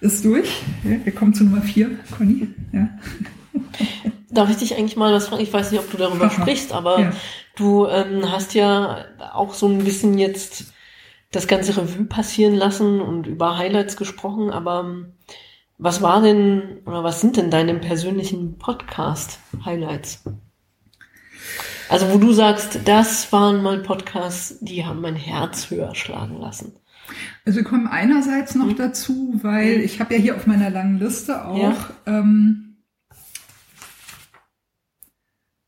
ist 0.00 0.24
durch. 0.24 0.50
Wir 0.82 1.14
kommen 1.14 1.32
zu 1.34 1.44
Nummer 1.44 1.62
vier, 1.62 2.00
Conny. 2.16 2.48
Ja. 2.72 2.88
Darf 4.28 4.50
ich 4.50 4.56
dich 4.56 4.76
eigentlich 4.76 4.96
mal 4.96 5.12
was 5.12 5.28
fragen? 5.28 5.40
Ich 5.40 5.52
weiß 5.52 5.70
nicht, 5.70 5.80
ob 5.80 5.88
du 5.88 5.98
darüber 5.98 6.24
Aha. 6.24 6.42
sprichst, 6.42 6.72
aber 6.72 6.98
ja. 6.98 7.12
du 7.54 7.86
ähm, 7.86 8.28
hast 8.28 8.54
ja 8.54 9.04
auch 9.32 9.54
so 9.54 9.68
ein 9.68 9.84
bisschen 9.84 10.18
jetzt 10.18 10.72
das 11.30 11.46
ganze 11.46 11.76
Revue 11.76 12.06
passieren 12.06 12.56
lassen 12.56 13.00
und 13.00 13.28
über 13.28 13.56
Highlights 13.56 13.96
gesprochen, 13.96 14.50
aber 14.50 14.80
ähm, 14.80 15.12
was 15.78 16.02
war 16.02 16.22
denn 16.22 16.80
oder 16.86 17.04
was 17.04 17.20
sind 17.20 17.36
denn 17.36 17.52
deine 17.52 17.74
persönlichen 17.74 18.58
Podcast-Highlights? 18.58 20.24
Also 21.88 22.10
wo 22.12 22.18
du 22.18 22.32
sagst, 22.32 22.80
das 22.84 23.30
waren 23.32 23.62
mal 23.62 23.78
Podcasts, 23.78 24.58
die 24.60 24.84
haben 24.84 25.00
mein 25.02 25.14
Herz 25.14 25.70
höher 25.70 25.94
schlagen 25.94 26.40
lassen. 26.40 26.74
Also 27.44 27.58
wir 27.58 27.64
kommen 27.64 27.86
einerseits 27.86 28.54
noch 28.54 28.66
mhm. 28.66 28.76
dazu, 28.76 29.40
weil 29.42 29.80
ich 29.80 30.00
habe 30.00 30.14
ja 30.14 30.20
hier 30.20 30.36
auf 30.36 30.46
meiner 30.46 30.70
langen 30.70 30.98
Liste 30.98 31.44
auch 31.44 31.58
ja. 31.58 31.76
ähm, 32.06 32.76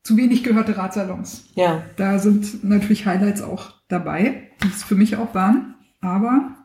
zu 0.03 0.15
wenig 0.17 0.43
gehörte 0.43 0.77
Radsalons. 0.77 1.49
Ja. 1.55 1.83
Da 1.97 2.19
sind 2.19 2.63
natürlich 2.63 3.05
Highlights 3.05 3.41
auch 3.41 3.73
dabei, 3.87 4.49
die 4.63 4.67
es 4.67 4.83
für 4.83 4.95
mich 4.95 5.17
auch 5.17 5.33
waren. 5.33 5.75
Aber 5.99 6.55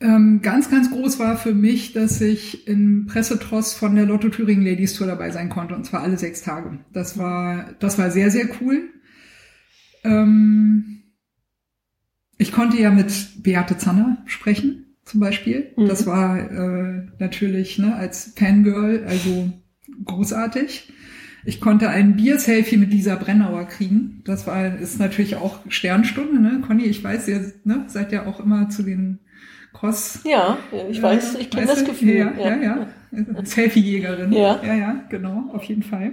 ähm, 0.00 0.40
ganz, 0.42 0.70
ganz 0.70 0.90
groß 0.90 1.18
war 1.18 1.36
für 1.36 1.54
mich, 1.54 1.92
dass 1.92 2.22
ich 2.22 2.66
im 2.66 3.06
Pressetross 3.06 3.74
von 3.74 3.94
der 3.94 4.06
Lotto 4.06 4.30
Thüringen 4.30 4.64
Ladies 4.64 4.94
Tour 4.94 5.06
dabei 5.06 5.30
sein 5.30 5.50
konnte, 5.50 5.74
und 5.74 5.84
zwar 5.84 6.02
alle 6.02 6.16
sechs 6.16 6.40
Tage. 6.40 6.78
Das 6.92 7.18
war, 7.18 7.74
das 7.80 7.98
war 7.98 8.10
sehr, 8.10 8.30
sehr 8.30 8.48
cool. 8.60 8.88
Ähm, 10.02 10.99
ich 12.40 12.52
konnte 12.52 12.80
ja 12.80 12.90
mit 12.90 13.42
Beate 13.42 13.76
Zanner 13.76 14.16
sprechen, 14.24 14.96
zum 15.04 15.20
Beispiel. 15.20 15.72
Mhm. 15.76 15.86
Das 15.86 16.06
war 16.06 16.38
äh, 16.38 17.06
natürlich 17.18 17.78
ne, 17.78 17.94
als 17.94 18.32
Fangirl, 18.34 19.04
also 19.06 19.52
großartig. 20.06 20.90
Ich 21.44 21.60
konnte 21.60 21.90
ein 21.90 22.16
Bier-Selfie 22.16 22.78
mit 22.78 22.92
Lisa 22.92 23.16
Brennauer 23.16 23.66
kriegen. 23.66 24.22
Das 24.24 24.46
war, 24.46 24.78
ist 24.78 24.98
natürlich 24.98 25.36
auch 25.36 25.58
Sternstunde, 25.68 26.40
ne? 26.40 26.62
Conny, 26.66 26.84
ich 26.84 27.04
weiß, 27.04 27.28
ihr 27.28 27.52
ne, 27.64 27.84
seid 27.88 28.10
ja 28.10 28.24
auch 28.24 28.40
immer 28.40 28.70
zu 28.70 28.84
den 28.84 29.18
Cross. 29.74 30.20
Ja, 30.24 30.56
ich 30.90 31.02
weiß, 31.02 31.36
ich 31.40 31.50
kenne 31.50 31.66
das 31.66 31.84
Gefühl. 31.84 32.16
Ja, 32.16 32.32
ja, 32.38 32.56
ja. 32.56 32.86
ja. 33.12 33.44
Selfie-Jägerin. 33.44 34.32
Ja. 34.32 34.60
ja, 34.64 34.74
ja, 34.74 35.04
genau, 35.10 35.50
auf 35.52 35.64
jeden 35.64 35.82
Fall. 35.82 36.12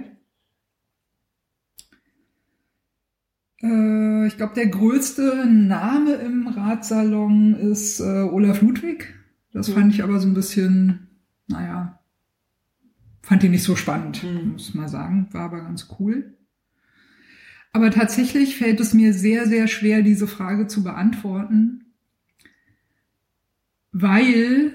Äh, 3.62 4.26
ich 4.26 4.36
glaube, 4.36 4.54
der 4.54 4.68
größte 4.68 5.46
Name 5.46 6.14
im 6.14 6.48
Radsalon 6.48 7.54
ist 7.54 8.00
äh, 8.00 8.22
Olaf 8.22 8.62
Ludwig. 8.62 9.14
Das 9.52 9.68
mhm. 9.68 9.72
fand 9.74 9.94
ich 9.94 10.02
aber 10.02 10.18
so 10.20 10.28
ein 10.28 10.34
bisschen, 10.34 11.08
naja, 11.46 11.98
fand 13.22 13.44
ihn 13.44 13.50
nicht 13.50 13.64
so 13.64 13.76
spannend, 13.76 14.22
mhm. 14.22 14.52
muss 14.52 14.74
man 14.74 14.88
sagen. 14.88 15.28
War 15.32 15.42
aber 15.42 15.60
ganz 15.62 15.88
cool. 15.98 16.34
Aber 17.72 17.90
tatsächlich 17.90 18.56
fällt 18.56 18.80
es 18.80 18.94
mir 18.94 19.12
sehr, 19.12 19.46
sehr 19.46 19.68
schwer, 19.68 20.02
diese 20.02 20.26
Frage 20.26 20.68
zu 20.68 20.82
beantworten, 20.82 21.92
weil 23.92 24.74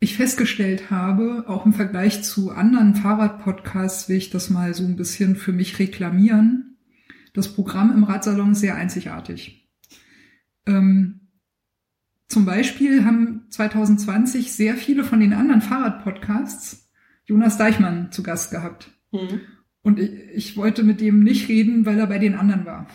ich 0.00 0.16
festgestellt 0.16 0.90
habe, 0.90 1.44
auch 1.46 1.64
im 1.64 1.72
Vergleich 1.72 2.24
zu 2.24 2.50
anderen 2.50 2.96
Fahrradpodcasts 2.96 4.08
will 4.08 4.16
ich 4.16 4.30
das 4.30 4.50
mal 4.50 4.74
so 4.74 4.84
ein 4.84 4.96
bisschen 4.96 5.36
für 5.36 5.52
mich 5.52 5.78
reklamieren 5.78 6.71
das 7.32 7.54
Programm 7.54 7.92
im 7.92 8.04
Radsalon 8.04 8.52
ist 8.52 8.60
sehr 8.60 8.76
einzigartig. 8.76 9.68
Ähm, 10.66 11.20
zum 12.28 12.44
Beispiel 12.44 13.04
haben 13.04 13.46
2020 13.50 14.52
sehr 14.52 14.76
viele 14.76 15.04
von 15.04 15.20
den 15.20 15.32
anderen 15.32 15.60
Fahrradpodcasts 15.60 16.90
Jonas 17.26 17.58
Deichmann 17.58 18.10
zu 18.10 18.22
Gast 18.22 18.50
gehabt. 18.50 18.90
Mhm. 19.12 19.40
Und 19.82 19.98
ich, 19.98 20.12
ich 20.34 20.56
wollte 20.56 20.82
mit 20.82 21.00
dem 21.00 21.22
nicht 21.22 21.48
reden, 21.48 21.84
weil 21.84 21.98
er 21.98 22.06
bei 22.06 22.18
den 22.18 22.34
anderen 22.34 22.64
war. 22.64 22.86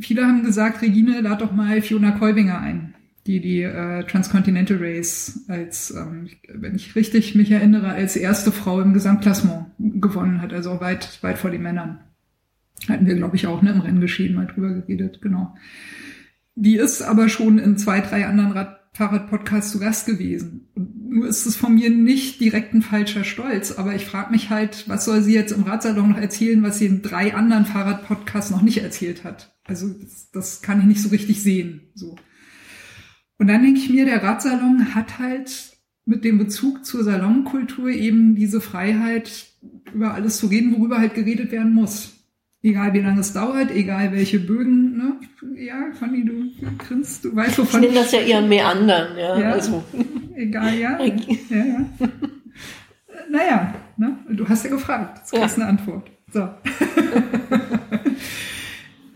Viele 0.00 0.26
haben 0.26 0.42
gesagt, 0.42 0.82
Regine, 0.82 1.20
lad 1.20 1.40
doch 1.40 1.52
mal 1.52 1.80
Fiona 1.82 2.12
Kolbinger 2.12 2.58
ein, 2.58 2.94
die 3.26 3.40
die 3.40 3.62
äh, 3.62 4.04
Transcontinental 4.04 4.78
Race 4.80 5.44
als, 5.48 5.90
ähm, 5.90 6.28
wenn 6.48 6.74
ich 6.74 6.96
richtig 6.96 7.34
mich 7.34 7.50
erinnere, 7.50 7.90
als 7.90 8.16
erste 8.16 8.52
Frau 8.52 8.80
im 8.80 8.94
Gesamtklassement 8.94 9.66
gewonnen 9.78 10.40
hat, 10.40 10.52
also 10.52 10.80
weit, 10.80 11.22
weit 11.22 11.38
vor 11.38 11.50
den 11.50 11.62
Männern. 11.62 12.00
Hatten 12.88 13.06
wir, 13.06 13.14
glaube 13.14 13.36
ich, 13.36 13.46
auch 13.46 13.62
ne, 13.62 13.72
im 13.72 13.80
Renngeschehen 13.80 14.34
mal 14.34 14.46
drüber 14.46 14.70
geredet, 14.70 15.20
genau. 15.22 15.54
Die 16.54 16.76
ist 16.76 17.02
aber 17.02 17.28
schon 17.28 17.58
in 17.58 17.78
zwei, 17.78 18.00
drei 18.00 18.26
anderen 18.26 18.52
Rad 18.52 18.82
Fahrradpodcasts 18.94 19.72
zu 19.72 19.78
Gast 19.78 20.06
gewesen. 20.06 20.68
Nur 20.74 21.26
ist 21.26 21.46
es 21.46 21.56
von 21.56 21.74
mir 21.74 21.88
nicht 21.88 22.40
direkt 22.40 22.74
ein 22.74 22.82
falscher 22.82 23.24
Stolz, 23.24 23.72
aber 23.72 23.94
ich 23.94 24.04
frage 24.04 24.30
mich 24.30 24.50
halt, 24.50 24.84
was 24.86 25.06
soll 25.06 25.22
sie 25.22 25.34
jetzt 25.34 25.52
im 25.52 25.62
Radsalon 25.62 26.10
noch 26.10 26.18
erzählen, 26.18 26.62
was 26.62 26.78
sie 26.78 26.86
in 26.86 27.02
drei 27.02 27.34
anderen 27.34 27.64
Fahrradpodcasts 27.64 28.50
noch 28.50 28.62
nicht 28.62 28.82
erzählt 28.82 29.24
hat. 29.24 29.56
Also 29.64 29.88
das, 29.88 30.30
das 30.30 30.62
kann 30.62 30.80
ich 30.80 30.86
nicht 30.86 31.02
so 31.02 31.08
richtig 31.08 31.42
sehen. 31.42 31.92
So. 31.94 32.16
Und 33.38 33.46
dann 33.46 33.62
denke 33.62 33.80
ich 33.80 33.88
mir, 33.88 34.04
der 34.04 34.22
Radsalon 34.22 34.94
hat 34.94 35.18
halt 35.18 35.72
mit 36.04 36.24
dem 36.24 36.38
Bezug 36.38 36.84
zur 36.84 37.04
Salonkultur 37.04 37.88
eben 37.88 38.34
diese 38.34 38.60
Freiheit, 38.60 39.46
über 39.94 40.14
alles 40.14 40.36
zu 40.36 40.48
reden, 40.48 40.76
worüber 40.76 40.98
halt 40.98 41.14
geredet 41.14 41.50
werden 41.52 41.72
muss. 41.72 42.21
Egal 42.64 42.92
wie 42.94 43.00
lange 43.00 43.20
es 43.20 43.32
dauert, 43.32 43.72
egal 43.72 44.12
welche 44.12 44.38
Bögen, 44.38 44.96
ne? 44.96 45.16
Ja, 45.60 45.90
Fanny, 45.98 46.24
du 46.24 46.44
grinst, 46.78 47.24
du 47.24 47.34
weißt 47.34 47.58
wovon. 47.58 47.82
Ich 47.82 47.88
nenne 47.88 48.02
das 48.02 48.12
ja 48.12 48.20
eher 48.20 48.40
mehr 48.40 48.68
anderen, 48.68 49.18
ja. 49.18 49.36
ja 49.36 49.50
also. 49.50 49.82
Egal, 50.36 50.78
ja. 50.78 50.96
ja, 51.50 51.56
ja. 51.56 51.84
Naja, 53.28 53.74
ne? 53.96 54.16
du 54.30 54.48
hast 54.48 54.64
ja 54.64 54.70
gefragt, 54.70 55.18
jetzt 55.18 55.32
kriegst 55.32 55.58
ja. 55.58 55.64
eine 55.64 55.72
Antwort. 55.72 56.08
So. 56.32 56.48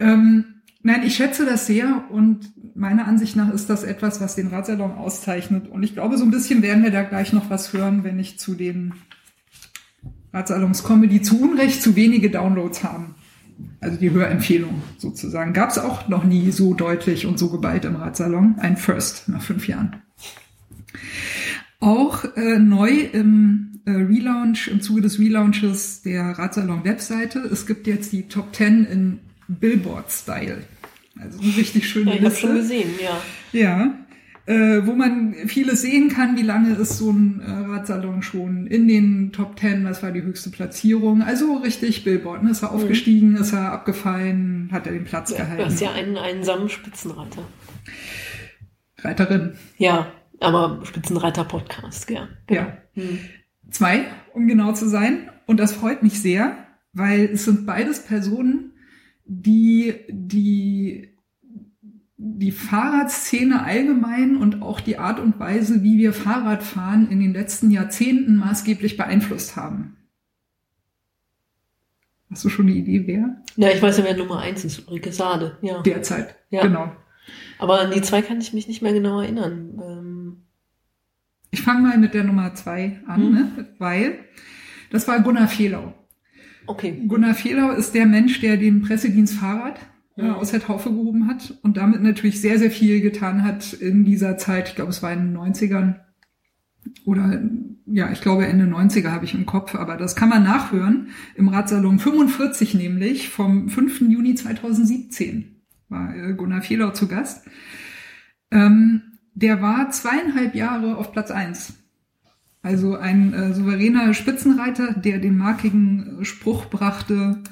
ähm, 0.01 0.45
nein, 0.83 1.03
ich 1.05 1.15
schätze 1.15 1.47
das 1.47 1.69
sehr 1.69 2.05
und 2.11 2.53
meiner 2.75 3.07
Ansicht 3.07 3.37
nach 3.37 3.53
ist 3.53 3.71
das 3.71 3.85
etwas, 3.85 4.21
was 4.21 4.35
den 4.35 4.49
Radsalon 4.49 4.93
auszeichnet. 4.93 5.69
Und 5.69 5.85
ich 5.85 5.95
glaube, 5.95 6.19
so 6.19 6.25
ein 6.25 6.33
bisschen 6.33 6.63
werden 6.63 6.83
wir 6.83 6.91
da 6.91 7.05
gleich 7.05 7.33
noch 7.33 7.49
was 7.49 7.73
hören, 7.73 8.03
wenn 8.03 8.19
ich 8.19 8.41
zu 8.41 8.55
den 8.55 8.95
Radsalons 10.33 10.83
komme, 10.83 11.07
die 11.07 11.23
zu 11.23 11.41
Unrecht 11.41 11.81
zu 11.81 11.95
wenige 11.95 12.29
Downloads 12.31 12.83
haben 12.83 13.15
also 13.81 13.97
die 13.99 14.11
Hörempfehlung 14.11 14.83
sozusagen, 14.99 15.53
gab 15.53 15.71
es 15.71 15.79
auch 15.79 16.09
noch 16.09 16.25
nie 16.25 16.51
so 16.51 16.75
deutlich 16.75 17.27
und 17.27 17.39
so 17.39 17.51
geballt 17.51 17.85
im 17.85 17.97
Radsalon. 17.97 18.57
Ein 18.59 18.77
First 18.77 19.29
nach 19.29 19.43
fünf 19.43 19.69
Jahren. 19.69 20.03
Auch 21.81 22.25
äh, 22.37 22.59
neu 22.59 22.91
im 23.13 23.81
äh, 23.85 23.91
Relaunch, 23.91 24.69
im 24.69 24.81
Zuge 24.81 25.03
des 25.03 25.19
Relaunches 25.19 26.03
der 26.03 26.39
Radsalon-Webseite, 26.39 27.41
es 27.41 27.67
gibt 27.67 27.87
jetzt 27.87 28.13
die 28.13 28.29
Top 28.29 28.55
10 28.55 28.85
in 28.85 29.21
Billboard-Style. 29.49 30.59
Also 31.21 31.41
eine 31.41 31.57
richtig 31.57 31.89
schöne 31.89 32.11
ja, 32.11 32.17
ich 32.17 32.23
Liste. 32.23 32.39
Ich 32.39 32.45
habe 32.45 32.53
schon 32.53 32.63
gesehen, 32.63 32.91
ja. 33.03 33.23
Ja, 33.53 33.95
äh, 34.47 34.87
wo 34.87 34.95
man 34.95 35.35
vieles 35.47 35.83
sehen 35.83 36.09
kann, 36.09 36.37
wie 36.37 36.43
lange 36.43 36.75
ist 36.75 36.99
so 36.99 37.11
ein 37.11 37.41
äh, 37.41 37.51
Radsalon 37.51 38.23
schon 38.23 38.69
in 38.69 38.87
den 38.87 39.33
Top 39.33 39.57
Ten, 39.57 39.85
was 39.85 40.03
war 40.05 40.13
die 40.13 40.23
höchste 40.23 40.51
Platzierung. 40.51 41.23
Also 41.23 41.57
richtig 41.57 42.05
Billboard, 42.05 42.45
ne? 42.45 42.53
ist 42.53 42.63
er 42.63 42.71
mhm. 42.71 42.77
aufgestiegen, 42.77 43.37
ist 43.37 43.53
er 43.53 43.73
abgefallen, 43.73 44.69
hat 44.71 44.87
er 44.87 44.93
den 44.93 45.05
Platz 45.05 45.31
ja, 45.31 45.39
gehalten. 45.39 45.59
Du 45.59 45.65
hast 45.65 45.81
ja 45.81 45.93
einen 45.93 46.17
einsamen 46.17 46.69
Spitzenreiter. 46.69 47.43
Reiterin. 48.99 49.55
Ja, 49.79 50.13
aber 50.41 50.81
Spitzenreiter-Podcast, 50.85 52.09
ja. 52.11 52.29
Genau. 52.47 52.61
Ja. 52.61 52.79
Mhm. 52.95 53.19
Zwei, 53.71 54.05
um 54.33 54.47
genau 54.47 54.73
zu 54.73 54.89
sein. 54.89 55.29
Und 55.47 55.59
das 55.59 55.73
freut 55.73 56.05
mich 56.05 56.21
sehr, 56.21 56.57
weil 56.93 57.31
es 57.33 57.45
sind 57.45 57.67
beides 57.67 58.05
Personen, 58.05 58.73
die 59.25 59.95
die 60.09 61.16
die 62.19 62.53
Fahrradszene 62.53 63.63
allgemein 63.63 64.37
und 64.37 64.63
auch 64.63 64.81
die 64.81 64.99
Art 64.99 65.21
und 65.21 65.39
Weise, 65.39 65.83
wie 65.83 65.99
wir 65.99 66.13
Fahrrad 66.13 66.63
fahren, 66.63 67.11
in 67.11 67.21
den 67.21 67.35
letzten 67.35 67.71
Jahrzehnten 67.71 68.37
maßgeblich 68.37 68.97
beeinflusst 68.97 69.57
haben. 69.57 69.97
Hast 72.31 72.45
du 72.45 72.49
schon 72.49 72.67
eine 72.67 72.75
Idee, 72.75 73.07
wer? 73.07 73.43
Ja, 73.57 73.71
ich 73.71 73.81
weiß 73.81 73.99
ja, 73.99 74.05
wer 74.05 74.17
Nummer 74.17 74.41
eins 74.41 74.65
ist, 74.65 74.89
Ulrike 74.89 75.13
Sade. 75.13 75.59
Ja. 75.63 75.83
Derzeit, 75.83 76.37
ja. 76.51 76.63
genau. 76.63 76.91
Aber 77.59 77.81
an 77.81 77.91
die 77.91 78.03
zwei 78.03 78.23
kann 78.23 78.41
ich 78.41 78.53
mich 78.53 78.67
nicht 78.67 78.83
mehr 78.83 78.93
genau 78.93 79.21
erinnern. 79.21 79.81
Ähm 79.83 80.37
ich 81.51 81.63
fange 81.63 81.83
mal 81.83 81.99
mit 81.99 82.15
der 82.15 82.25
Nummer 82.25 82.55
zwei 82.55 83.01
an, 83.07 83.23
hm. 83.23 83.33
ne? 83.33 83.69
weil 83.79 84.19
das 84.91 85.07
war 85.07 85.21
Gunnar 85.21 85.49
Fehlau. 85.49 85.95
Okay. 86.67 87.03
Gunnar 87.07 87.35
Fehlau 87.35 87.71
ist 87.73 87.95
der 87.95 88.07
Mensch, 88.07 88.41
der 88.41 88.57
den 88.57 88.83
Pressedienst 88.83 89.35
Fahrrad 89.35 89.79
äh, 90.17 90.31
aus 90.31 90.51
der 90.51 90.61
Taufe 90.61 90.91
gehoben 90.91 91.29
hat 91.29 91.55
und 91.63 91.77
damit 91.77 92.03
natürlich 92.03 92.41
sehr, 92.41 92.59
sehr 92.59 92.71
viel 92.71 93.01
getan 93.01 93.45
hat 93.45 93.73
in 93.75 94.05
dieser 94.05 94.39
Zeit. 94.39 94.69
Ich 94.69 94.75
glaube, 94.75 94.91
es 94.91 95.03
war 95.03 95.13
in 95.13 95.33
den 95.33 95.37
90ern 95.37 95.97
oder 97.05 97.43
ja, 97.87 98.11
ich 98.11 98.21
glaube 98.21 98.47
Ende 98.47 98.65
90er 98.65 99.11
habe 99.11 99.25
ich 99.25 99.35
im 99.35 99.47
Kopf, 99.47 99.75
aber 99.75 99.97
das 99.97 100.17
kann 100.17 100.29
man 100.29 100.43
nachhören 100.43 101.09
im 101.35 101.49
Ratsalon 101.49 101.99
45 101.99 102.75
nämlich 102.75 103.29
vom 103.29 103.69
5. 103.69 104.03
Juni 104.03 104.35
2017 104.35 105.57
war 105.89 106.15
äh, 106.15 106.35
Gunnar 106.35 106.63
Fehlau 106.63 106.91
zu 106.91 107.07
Gast. 107.09 107.47
Ähm, 108.51 109.03
der 109.35 109.61
war 109.61 109.91
zweieinhalb 109.91 110.55
Jahre 110.55 110.97
auf 110.97 111.13
Platz 111.13 111.31
eins. 111.31 111.75
Also 112.63 112.97
ein 112.97 113.33
äh, 113.33 113.53
souveräner 113.55 114.13
Spitzenreiter, 114.15 114.95
der 114.95 115.19
den 115.19 115.37
markigen 115.37 116.25
Spruch 116.25 116.67
brachte, 116.67 117.43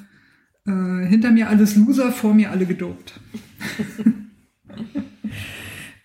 äh, 0.65 1.05
hinter 1.05 1.31
mir 1.31 1.49
alles 1.49 1.75
Loser, 1.75 2.11
vor 2.11 2.33
mir 2.33 2.51
alle 2.51 2.65
gedopt. 2.65 3.19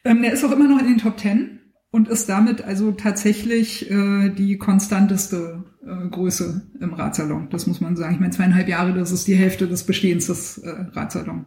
ähm, 0.05 0.23
der 0.23 0.33
ist 0.33 0.45
auch 0.45 0.53
immer 0.53 0.69
noch 0.69 0.81
in 0.81 0.87
den 0.87 0.99
Top 0.99 1.17
Ten 1.17 1.61
und 1.91 2.09
ist 2.09 2.29
damit 2.29 2.63
also 2.63 2.93
tatsächlich 2.93 3.91
äh, 3.91 4.31
die 4.31 4.59
konstanteste 4.59 5.65
äh, 5.85 6.09
Größe 6.09 6.71
im 6.81 6.95
Radsalon. 6.95 7.49
Das 7.51 7.67
muss 7.67 7.81
man 7.81 7.97
sagen. 7.97 8.15
Ich 8.15 8.21
meine, 8.21 8.33
zweieinhalb 8.33 8.69
Jahre, 8.69 8.95
das 8.95 9.13
ist 9.13 9.27
die 9.27 9.35
Hälfte 9.35 9.67
des 9.67 9.85
Bestehens 9.85 10.27
des 10.27 10.59
äh, 10.59 10.71
Radsalon. 10.93 11.47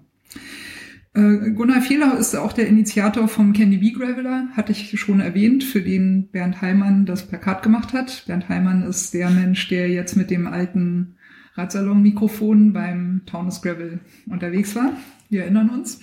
Äh, 1.13 1.51
Gunnar 1.51 1.81
Fehler 1.81 2.17
ist 2.17 2.35
auch 2.35 2.53
der 2.53 2.67
Initiator 2.67 3.27
vom 3.27 3.53
Candy 3.53 3.77
Bee 3.77 3.91
Graveler, 3.91 4.47
hatte 4.53 4.71
ich 4.71 4.99
schon 4.99 5.19
erwähnt, 5.19 5.63
für 5.63 5.81
den 5.81 6.29
Bernd 6.29 6.61
Heimann 6.61 7.05
das 7.05 7.27
Plakat 7.27 7.61
gemacht 7.61 7.93
hat. 7.93 8.23
Bernd 8.25 8.49
Heimann 8.49 8.83
ist 8.83 9.13
der 9.13 9.29
Mensch, 9.29 9.69
der 9.69 9.89
jetzt 9.89 10.17
mit 10.17 10.31
dem 10.31 10.47
alten 10.47 11.15
Radsalon-Mikrofon 11.55 12.73
beim 12.73 13.21
Taunus 13.25 13.61
Gravel 13.61 13.99
unterwegs 14.27 14.75
war. 14.75 14.93
Wir 15.29 15.43
erinnern 15.43 15.69
uns. 15.69 15.99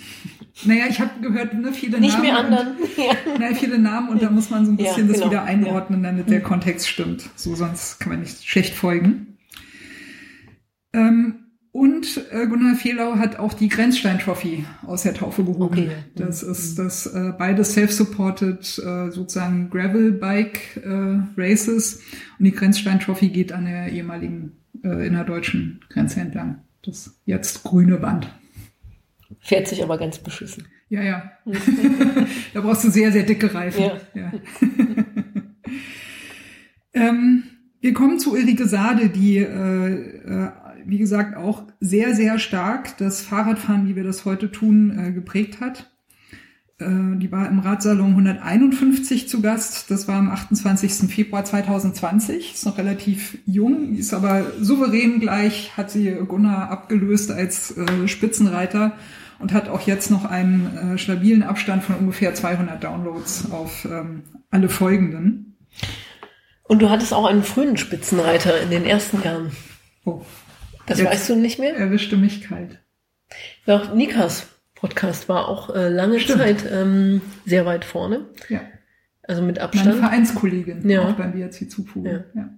Naja, 0.65 0.85
ich 0.89 1.01
habe 1.01 1.21
gehört, 1.21 1.55
ne, 1.55 1.73
viele 1.73 2.01
Nicht 2.01 2.13
Namen. 2.15 2.23
Nicht 2.23 2.33
mehr 2.33 2.39
anderen. 2.39 2.77
Und, 2.77 2.97
ja. 2.97 3.15
Na, 3.39 3.55
viele 3.55 3.79
Namen 3.79 4.09
und 4.09 4.23
da 4.23 4.31
muss 4.31 4.51
man 4.51 4.67
so 4.67 4.73
ein 4.73 4.77
bisschen 4.77 5.07
ja, 5.07 5.13
genau. 5.13 5.19
das 5.19 5.31
wieder 5.31 5.45
einordnen, 5.45 6.03
damit 6.03 6.31
der 6.31 6.41
Kontext 6.41 6.89
stimmt. 6.89 7.29
So, 7.37 7.55
sonst 7.55 8.01
kann 8.01 8.11
man 8.11 8.21
nicht 8.21 8.45
schlecht 8.45 8.75
folgen. 8.75 9.39
Ähm, 10.93 11.41
und 11.73 12.25
äh, 12.33 12.49
Gunnar 12.49 12.75
Fehlau 12.75 13.17
hat 13.17 13.39
auch 13.39 13.55
die 13.55 13.69
Grenzstein 13.69 14.19
Trophy 14.19 14.65
aus 14.85 15.05
der 15.05 15.15
Taufe 15.15 15.45
gehoben. 15.45 15.65
Okay. 15.65 15.91
Das 16.17 16.43
ist 16.43 16.81
das 16.81 17.07
äh, 17.07 17.33
beides 17.39 17.75
self-supported 17.75 18.61
äh, 18.79 19.11
sozusagen 19.11 19.71
Gravel 19.71 20.11
Bike 20.11 20.83
äh, 20.85 21.21
Races 21.37 22.03
und 22.39 22.45
die 22.45 22.51
Grenzstein 22.51 22.99
Trophy 22.99 23.29
geht 23.29 23.53
an 23.53 23.67
der 23.67 23.93
ehemaligen 23.93 24.60
äh, 24.83 25.07
innerdeutschen 25.07 25.81
Grenze 25.89 26.21
entlang. 26.21 26.63
Das 26.83 27.21
jetzt 27.25 27.63
grüne 27.63 27.99
Band. 27.99 28.33
Fährt 29.41 29.69
sich 29.69 29.83
aber 29.83 29.99
ganz 29.99 30.19
beschissen. 30.19 30.67
Ja, 30.89 31.03
ja. 31.03 31.33
da 32.55 32.61
brauchst 32.61 32.85
du 32.85 32.91
sehr, 32.91 33.13
sehr 33.13 33.23
dicke 33.23 33.55
Reifen. 33.55 33.85
Ja. 33.85 33.99
ja. 34.15 34.33
ähm, 37.09 37.45
wir 37.81 37.95
kommen 37.95 38.19
zu 38.19 38.33
Ulrike 38.33 38.67
Sade, 38.67 39.09
die, 39.09 39.39
äh, 39.39 39.47
äh, 39.47 40.51
wie 40.85 40.99
gesagt, 40.99 41.37
auch 41.37 41.65
sehr, 41.79 42.15
sehr 42.15 42.39
stark 42.39 42.97
das 42.99 43.23
Fahrradfahren, 43.23 43.87
wie 43.89 43.97
wir 43.97 44.05
das 44.05 44.25
heute 44.25 44.51
tun, 44.51 44.99
äh, 44.99 45.13
geprägt 45.13 45.61
hat. 45.61 45.90
Äh, 46.81 47.19
die 47.19 47.31
war 47.31 47.49
im 47.49 47.59
Radsalon 47.59 48.11
151 48.11 49.29
zu 49.29 49.41
Gast. 49.43 49.91
Das 49.91 50.09
war 50.09 50.17
am 50.17 50.31
28. 50.31 51.11
Februar 51.11 51.45
2020. 51.45 52.55
Ist 52.55 52.67
noch 52.67 52.79
relativ 52.79 53.39
jung, 53.47 53.95
ist 53.97 54.15
aber 54.15 54.47
souverän 54.61 55.21
gleich, 55.21 55.77
hat 55.77 55.91
sie 55.91 56.11
Gunnar 56.27 56.71
abgelöst 56.71 57.31
als 57.31 57.77
äh, 57.77 58.09
Spitzenreiter 58.09 58.93
und 59.39 59.53
hat 59.53 59.69
auch 59.69 59.83
jetzt 59.83 60.11
noch 60.11 60.25
einen 60.25 60.95
äh, 60.95 60.99
stabilen 60.99 61.43
Abstand 61.43 61.85
von 61.85 61.97
ungefähr 61.97 62.35
200 62.35 62.83
Downloads 62.83 63.51
auf 63.51 63.85
ähm, 63.85 64.25
alle 64.51 64.69
folgenden. 64.69 65.57
Und 66.65 66.81
du 66.83 66.91
hattest 66.91 67.13
auch 67.13 67.27
einen 67.27 67.43
frühen 67.43 67.77
Spitzenreiter 67.77 68.61
in 68.61 68.71
den 68.71 68.85
ersten 68.85 69.23
Jahren. 69.23 69.51
Oh. 70.05 70.23
Das 70.87 71.03
weißt 71.05 71.29
du 71.29 71.37
nicht 71.37 71.59
mehr? 71.59 71.77
Erwischte 71.77 72.17
mich 72.17 72.43
kalt. 72.43 72.81
Ja, 73.65 73.95
Nikas 73.95 74.49
Podcast 74.81 75.29
war 75.29 75.49
auch 75.49 75.75
äh, 75.75 75.89
lange 75.89 76.21
Stimmt. 76.21 76.39
Zeit 76.39 76.69
ähm, 76.71 77.21
sehr 77.45 77.67
weit 77.67 77.85
vorne. 77.85 78.27
Ja. 78.49 78.63
Also 79.23 79.43
mit 79.43 79.59
Abstand. 79.59 79.87
Meine 79.87 80.01
Vereinskollegin 80.01 80.89
ja. 80.89 81.03
auch 81.03 81.13
beim 81.13 81.33
BRC 81.33 81.71
Zufuge. 81.71 82.25
Ja. 82.35 82.41
ja. 82.41 82.51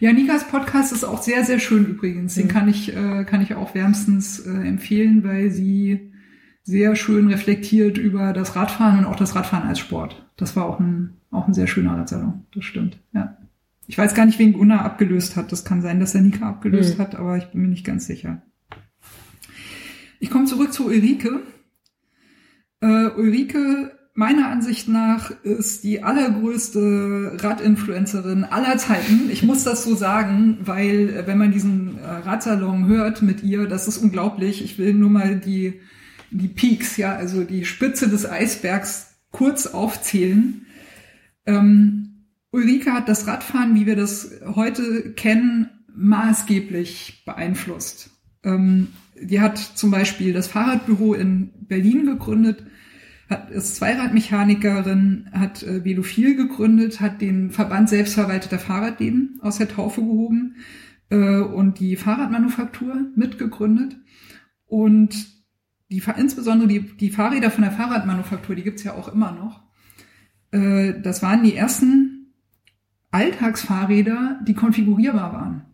Ja, 0.00 0.12
Nikas 0.12 0.48
Podcast 0.48 0.92
ist 0.92 1.04
auch 1.04 1.22
sehr, 1.22 1.44
sehr 1.44 1.60
schön 1.60 1.86
übrigens. 1.86 2.34
Den 2.34 2.46
mhm. 2.46 2.50
kann 2.50 2.68
ich, 2.68 2.96
äh, 2.96 3.24
kann 3.24 3.42
ich 3.42 3.54
auch 3.54 3.74
wärmstens 3.74 4.40
äh, 4.40 4.50
empfehlen, 4.50 5.24
weil 5.24 5.50
sie 5.50 6.12
sehr 6.64 6.96
schön 6.96 7.28
reflektiert 7.28 7.96
über 7.96 8.32
das 8.32 8.56
Radfahren 8.56 8.98
und 8.98 9.04
auch 9.04 9.16
das 9.16 9.34
Radfahren 9.34 9.68
als 9.68 9.78
Sport. 9.78 10.26
Das 10.36 10.56
war 10.56 10.66
auch 10.66 10.80
ein, 10.80 11.18
auch 11.30 11.46
ein 11.46 11.54
sehr 11.54 11.66
schöner 11.66 11.96
Radsalon. 11.96 12.44
Das 12.54 12.64
stimmt, 12.64 12.98
ja. 13.12 13.36
Ich 13.86 13.96
weiß 13.96 14.14
gar 14.14 14.26
nicht, 14.26 14.38
wen 14.38 14.52
Gunnar 14.52 14.84
abgelöst 14.84 15.36
hat. 15.36 15.50
Das 15.50 15.64
kann 15.64 15.80
sein, 15.80 15.98
dass 15.98 16.14
er 16.14 16.20
Nika 16.20 16.46
abgelöst 16.46 16.98
mhm. 16.98 17.02
hat, 17.02 17.14
aber 17.14 17.38
ich 17.38 17.46
bin 17.46 17.62
mir 17.62 17.68
nicht 17.68 17.86
ganz 17.86 18.06
sicher. 18.06 18.42
Ich 20.20 20.30
komme 20.30 20.46
zurück 20.46 20.72
zu 20.72 20.86
Ulrike. 20.86 21.42
Äh, 22.80 23.10
Ulrike, 23.16 23.92
meiner 24.14 24.48
Ansicht 24.48 24.88
nach, 24.88 25.30
ist 25.42 25.84
die 25.84 26.02
allergrößte 26.02 27.36
Radinfluencerin 27.38 28.44
aller 28.44 28.78
Zeiten. 28.78 29.30
Ich 29.30 29.42
muss 29.42 29.64
das 29.64 29.84
so 29.84 29.94
sagen, 29.94 30.58
weil 30.62 31.10
äh, 31.10 31.26
wenn 31.26 31.38
man 31.38 31.52
diesen 31.52 31.98
äh, 31.98 32.06
Radsalon 32.06 32.86
hört 32.86 33.22
mit 33.22 33.42
ihr, 33.42 33.66
das 33.66 33.86
ist 33.86 33.98
unglaublich. 33.98 34.64
Ich 34.64 34.78
will 34.78 34.94
nur 34.94 35.10
mal 35.10 35.36
die, 35.36 35.80
die 36.30 36.48
Peaks, 36.48 36.96
ja, 36.96 37.14
also 37.14 37.44
die 37.44 37.64
Spitze 37.64 38.08
des 38.08 38.28
Eisbergs 38.28 39.18
kurz 39.30 39.66
aufzählen. 39.66 40.66
Ähm, 41.46 42.24
Ulrike 42.50 42.92
hat 42.92 43.08
das 43.08 43.26
Radfahren, 43.26 43.74
wie 43.74 43.86
wir 43.86 43.96
das 43.96 44.32
heute 44.44 45.12
kennen, 45.12 45.68
maßgeblich 45.94 47.22
beeinflusst. 47.24 48.10
Ähm, 48.42 48.88
die 49.22 49.40
hat 49.40 49.58
zum 49.58 49.90
Beispiel 49.90 50.32
das 50.32 50.48
Fahrradbüro 50.48 51.14
in 51.14 51.50
Berlin 51.66 52.06
gegründet, 52.06 52.64
hat, 53.28 53.50
ist 53.50 53.76
Zweiradmechanikerin, 53.76 55.28
hat 55.32 55.62
äh, 55.62 55.84
Velophil 55.84 56.34
gegründet, 56.36 57.00
hat 57.00 57.20
den 57.20 57.50
Verband 57.50 57.88
selbstverwalteter 57.88 58.58
Fahrradläden 58.58 59.38
aus 59.42 59.58
der 59.58 59.68
Taufe 59.68 60.00
gehoben 60.00 60.56
äh, 61.10 61.40
und 61.40 61.78
die 61.80 61.96
Fahrradmanufaktur 61.96 63.10
mitgegründet. 63.16 63.96
Und 64.66 65.26
die, 65.90 66.02
insbesondere 66.16 66.68
die, 66.68 66.80
die 66.80 67.10
Fahrräder 67.10 67.50
von 67.50 67.62
der 67.62 67.72
Fahrradmanufaktur, 67.72 68.54
die 68.54 68.62
gibt's 68.62 68.84
ja 68.84 68.94
auch 68.94 69.08
immer 69.08 69.32
noch. 69.32 69.62
Äh, 70.50 71.00
das 71.00 71.22
waren 71.22 71.42
die 71.42 71.54
ersten 71.54 72.34
Alltagsfahrräder, 73.10 74.40
die 74.46 74.54
konfigurierbar 74.54 75.32
waren. 75.32 75.67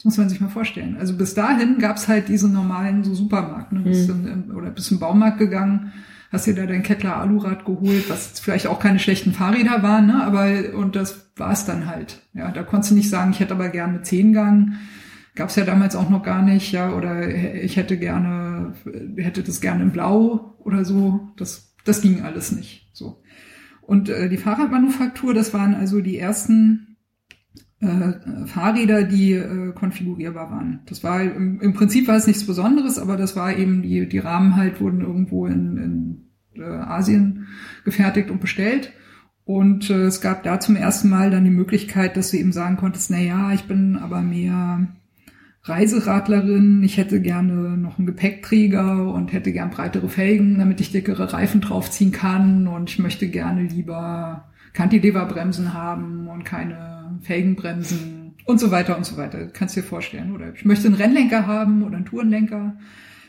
Das 0.00 0.06
muss 0.06 0.16
man 0.16 0.30
sich 0.30 0.40
mal 0.40 0.48
vorstellen. 0.48 0.96
Also 0.98 1.14
bis 1.14 1.34
dahin 1.34 1.76
gab's 1.78 2.08
halt 2.08 2.28
diesen 2.28 2.54
normalen 2.54 3.04
so 3.04 3.12
Supermarkt. 3.12 3.72
Ne? 3.72 3.80
Bist 3.80 4.08
mhm. 4.08 4.26
in, 4.26 4.50
oder 4.52 4.70
bist 4.70 4.90
im 4.90 4.98
Baumarkt 4.98 5.36
gegangen, 5.36 5.92
hast 6.32 6.46
dir 6.46 6.54
da 6.54 6.64
dein 6.64 6.82
Kettler 6.82 7.18
Alurad 7.18 7.66
geholt, 7.66 8.08
was 8.08 8.40
vielleicht 8.40 8.66
auch 8.66 8.80
keine 8.80 8.98
schlechten 8.98 9.34
Fahrräder 9.34 9.82
waren, 9.82 10.06
ne? 10.06 10.24
aber 10.24 10.74
und 10.74 10.96
das 10.96 11.30
war's 11.36 11.66
dann 11.66 11.84
halt. 11.84 12.22
Ja, 12.32 12.50
da 12.50 12.62
konntest 12.62 12.92
du 12.92 12.94
nicht 12.94 13.10
sagen, 13.10 13.32
ich 13.32 13.40
hätte 13.40 13.52
aber 13.52 13.68
gerne 13.68 14.00
Zehngang. 14.00 14.76
Gab's 15.34 15.56
ja 15.56 15.66
damals 15.66 15.94
auch 15.96 16.08
noch 16.08 16.22
gar 16.22 16.40
nicht, 16.40 16.72
ja, 16.72 16.94
oder 16.94 17.28
ich 17.28 17.76
hätte 17.76 17.98
gerne, 17.98 18.72
hätte 19.18 19.42
das 19.42 19.60
gerne 19.60 19.82
in 19.82 19.90
Blau 19.90 20.56
oder 20.60 20.86
so. 20.86 21.28
Das, 21.36 21.74
das 21.84 22.00
ging 22.00 22.22
alles 22.22 22.52
nicht. 22.52 22.88
So. 22.94 23.22
Und 23.82 24.08
äh, 24.08 24.30
die 24.30 24.38
Fahrradmanufaktur, 24.38 25.34
das 25.34 25.52
waren 25.52 25.74
also 25.74 26.00
die 26.00 26.16
ersten 26.16 26.89
äh, 27.80 28.46
Fahrräder, 28.46 29.04
die 29.04 29.32
äh, 29.32 29.72
konfigurierbar 29.72 30.50
waren. 30.50 30.80
Das 30.86 31.02
war 31.02 31.22
im, 31.22 31.60
im, 31.60 31.72
Prinzip 31.72 32.08
war 32.08 32.16
es 32.16 32.26
nichts 32.26 32.46
Besonderes, 32.46 32.98
aber 32.98 33.16
das 33.16 33.36
war 33.36 33.56
eben 33.56 33.82
die 33.82 34.08
die 34.08 34.18
Rahmen 34.18 34.56
halt 34.56 34.80
wurden 34.80 35.00
irgendwo 35.00 35.46
in, 35.46 35.76
in 35.76 36.60
äh, 36.60 36.64
Asien 36.64 37.46
gefertigt 37.84 38.30
und 38.30 38.40
bestellt. 38.40 38.92
Und 39.44 39.90
äh, 39.90 40.04
es 40.04 40.20
gab 40.20 40.42
da 40.42 40.60
zum 40.60 40.76
ersten 40.76 41.08
Mal 41.08 41.30
dann 41.30 41.44
die 41.44 41.50
Möglichkeit, 41.50 42.16
dass 42.16 42.30
du 42.30 42.36
eben 42.36 42.52
sagen 42.52 42.76
konntest, 42.76 43.10
na 43.10 43.18
ja, 43.18 43.52
ich 43.52 43.64
bin 43.64 43.96
aber 43.96 44.20
mehr 44.20 44.88
Reiseradlerin, 45.62 46.82
ich 46.82 46.96
hätte 46.96 47.20
gerne 47.20 47.76
noch 47.76 47.98
einen 47.98 48.06
Gepäckträger 48.06 49.12
und 49.12 49.32
hätte 49.32 49.52
gern 49.52 49.70
breitere 49.70 50.08
Felgen, 50.08 50.58
damit 50.58 50.80
ich 50.80 50.92
dickere 50.92 51.32
Reifen 51.32 51.60
draufziehen 51.60 52.12
kann 52.12 52.66
und 52.66 52.90
ich 52.90 52.98
möchte 52.98 53.28
gerne 53.28 53.62
lieber 53.62 54.50
Cantilever-Bremsen 54.72 55.74
haben 55.74 56.28
und 56.28 56.44
keine 56.44 56.89
Felgenbremsen 57.22 58.34
und 58.46 58.60
so 58.60 58.70
weiter 58.70 58.96
und 58.96 59.04
so 59.04 59.16
weiter. 59.16 59.46
Kannst 59.46 59.76
dir 59.76 59.82
vorstellen. 59.82 60.32
Oder 60.32 60.54
ich 60.54 60.64
möchte 60.64 60.86
einen 60.86 60.96
Rennlenker 60.96 61.46
haben 61.46 61.82
oder 61.82 61.96
einen 61.96 62.06
Tourenlenker. 62.06 62.78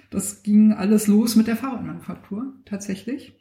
Das 0.09 0.43
ging 0.43 0.73
alles 0.73 1.07
los 1.07 1.35
mit 1.35 1.47
der 1.47 1.55
Fahrradmanufaktur 1.55 2.53
tatsächlich. 2.65 3.34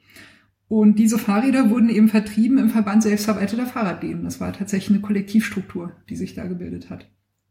Und 0.69 1.01
diese 1.01 1.19
Fahrräder 1.19 1.69
wurden 1.71 1.89
eben 1.89 2.09
vertrieben 2.09 2.59
im 2.59 2.71
Verband 2.71 3.03
selbstverwalteter 3.03 3.67
Fahrradläden. 3.67 4.23
Das 4.23 4.41
war 4.41 4.53
tatsächlich 4.53 4.91
eine 4.91 5.01
Kollektivstruktur, 5.01 5.97
die 6.09 6.15
sich 6.15 6.35
da 6.35 6.47
gebildet 6.47 6.91
hat. 6.91 7.11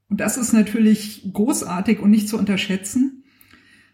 Und 0.10 0.22
das 0.22 0.38
ist 0.38 0.54
natürlich 0.54 1.30
großartig 1.34 2.00
und 2.00 2.12
nicht 2.12 2.30
zu 2.30 2.38
unterschätzen. 2.38 3.26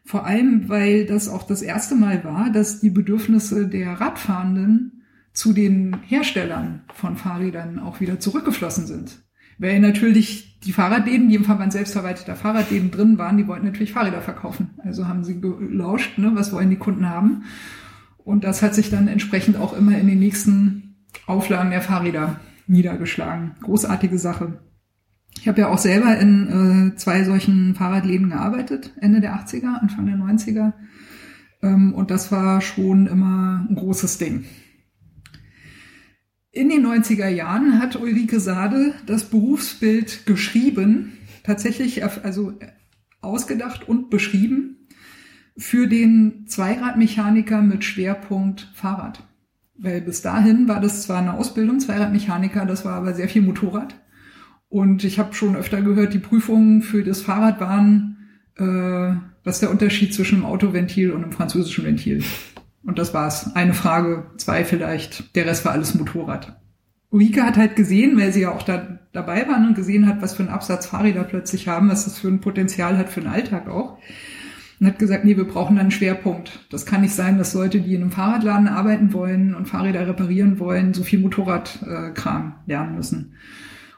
Vor 0.03 0.25
allem, 0.25 0.69
weil 0.69 1.07
das 1.07 1.27
auch 1.27 1.41
das 1.41 1.63
erste 1.63 1.95
Mal 1.95 2.23
war, 2.23 2.51
dass 2.51 2.79
die 2.79 2.91
Bedürfnisse 2.91 3.67
der 3.67 3.93
Radfahrenden 3.93 4.94
zu 5.35 5.53
den 5.53 5.97
Herstellern 6.07 6.81
von 6.93 7.17
Fahrrädern 7.17 7.77
auch 7.77 7.99
wieder 7.99 8.19
zurückgeflossen 8.19 8.87
sind. 8.87 9.19
Weil 9.57 9.79
natürlich 9.79 10.59
die 10.61 10.73
Fahrradläden, 10.73 11.29
die 11.29 11.35
im 11.35 11.45
Verband 11.45 11.71
selbstverwalteter 11.71 12.35
Fahrradläden 12.35 12.89
drin 12.89 13.17
waren, 13.17 13.37
die 13.37 13.47
wollten 13.47 13.65
natürlich 13.65 13.93
Fahrräder 13.93 14.21
verkaufen. 14.21 14.71
Also 14.83 15.07
haben 15.07 15.23
sie 15.23 15.39
gelauscht, 15.39 16.17
ne, 16.17 16.31
was 16.33 16.51
wollen 16.51 16.69
die 16.69 16.77
Kunden 16.77 17.07
haben. 17.07 17.43
Und 18.17 18.43
das 18.43 18.61
hat 18.61 18.73
sich 18.73 18.89
dann 18.89 19.07
entsprechend 19.07 19.57
auch 19.57 19.77
immer 19.77 19.97
in 19.97 20.07
den 20.07 20.19
nächsten 20.19 20.95
Auflagen 21.27 21.69
der 21.69 21.81
Fahrräder 21.81 22.39
niedergeschlagen. 22.67 23.51
Großartige 23.61 24.17
Sache. 24.17 24.59
Ich 25.39 25.47
habe 25.47 25.61
ja 25.61 25.67
auch 25.67 25.77
selber 25.77 26.17
in 26.17 26.93
äh, 26.93 26.95
zwei 26.95 27.23
solchen 27.23 27.75
Fahrradläden 27.75 28.29
gearbeitet, 28.29 28.93
Ende 28.99 29.21
der 29.21 29.35
80er, 29.35 29.79
Anfang 29.79 30.05
der 30.05 30.15
90er. 30.15 30.73
Ähm, 31.61 31.93
und 31.93 32.09
das 32.09 32.31
war 32.31 32.61
schon 32.61 33.05
immer 33.07 33.65
ein 33.69 33.75
großes 33.75 34.17
Ding. 34.17 34.45
In 36.55 36.69
den 36.69 36.85
90er 36.85 37.27
Jahren 37.27 37.79
hat 37.79 37.97
Ulrike 37.97 38.39
Sade 38.39 38.93
das 39.05 39.25
Berufsbild 39.25 40.25
geschrieben, 40.25 41.17
tatsächlich 41.43 42.01
also 42.05 42.53
ausgedacht 43.19 43.89
und 43.89 44.09
beschrieben 44.09 44.87
für 45.57 45.87
den 45.87 46.45
Zweiradmechaniker 46.47 47.61
mit 47.61 47.83
Schwerpunkt 47.83 48.71
Fahrrad. 48.73 49.21
Weil 49.77 49.99
bis 49.99 50.21
dahin 50.21 50.69
war 50.69 50.79
das 50.79 51.01
zwar 51.01 51.17
eine 51.17 51.33
Ausbildung, 51.33 51.81
Zweiradmechaniker, 51.81 52.65
das 52.65 52.85
war 52.85 52.93
aber 52.93 53.13
sehr 53.13 53.27
viel 53.27 53.41
Motorrad. 53.41 54.01
Und 54.69 55.03
ich 55.03 55.19
habe 55.19 55.33
schon 55.33 55.57
öfter 55.57 55.81
gehört, 55.81 56.13
die 56.13 56.19
Prüfungen 56.19 56.81
für 56.81 57.03
das 57.03 57.19
Fahrrad 57.19 57.59
waren, 57.59 58.15
äh, 58.55 59.19
was 59.43 59.59
der 59.59 59.71
Unterschied 59.71 60.13
zwischen 60.13 60.35
einem 60.35 60.45
Autoventil 60.45 61.11
und 61.11 61.21
einem 61.21 61.33
französischen 61.33 61.83
Ventil? 61.83 62.23
Und 62.85 62.99
das 62.99 63.13
war's. 63.13 63.55
Eine 63.55 63.73
Frage, 63.73 64.27
zwei 64.37 64.63
vielleicht. 64.63 65.35
Der 65.35 65.45
Rest 65.45 65.65
war 65.65 65.71
alles 65.71 65.95
Motorrad. 65.95 66.59
Ulrike 67.09 67.43
hat 67.43 67.57
halt 67.57 67.75
gesehen, 67.75 68.19
weil 68.19 68.31
sie 68.31 68.41
ja 68.41 68.51
auch 68.51 68.63
da 68.63 68.99
dabei 69.13 69.47
waren 69.47 69.67
und 69.67 69.75
gesehen 69.75 70.07
hat, 70.07 70.21
was 70.21 70.35
für 70.35 70.43
einen 70.43 70.51
Absatz 70.51 70.87
Fahrräder 70.87 71.23
plötzlich 71.23 71.67
haben, 71.67 71.89
was 71.89 72.03
das 72.03 72.19
für 72.19 72.27
ein 72.27 72.41
Potenzial 72.41 72.97
hat 72.97 73.09
für 73.09 73.21
den 73.21 73.29
Alltag 73.29 73.69
auch. 73.69 73.97
Und 74.79 74.87
hat 74.87 74.99
gesagt, 74.99 75.23
nee, 75.23 75.37
wir 75.37 75.47
brauchen 75.47 75.79
einen 75.79 75.91
Schwerpunkt. 75.91 76.67
Das 76.69 76.85
kann 76.85 76.99
nicht 77.01 77.15
sein, 77.15 77.37
dass 77.37 77.53
Leute, 77.53 77.79
die 77.79 77.95
in 77.95 78.01
einem 78.01 78.11
Fahrradladen 78.11 78.67
arbeiten 78.67 79.13
wollen 79.13 79.55
und 79.55 79.69
Fahrräder 79.69 80.05
reparieren 80.05 80.59
wollen, 80.59 80.93
so 80.93 81.03
viel 81.03 81.19
Motorradkram 81.19 82.55
lernen 82.65 82.95
müssen. 82.95 83.35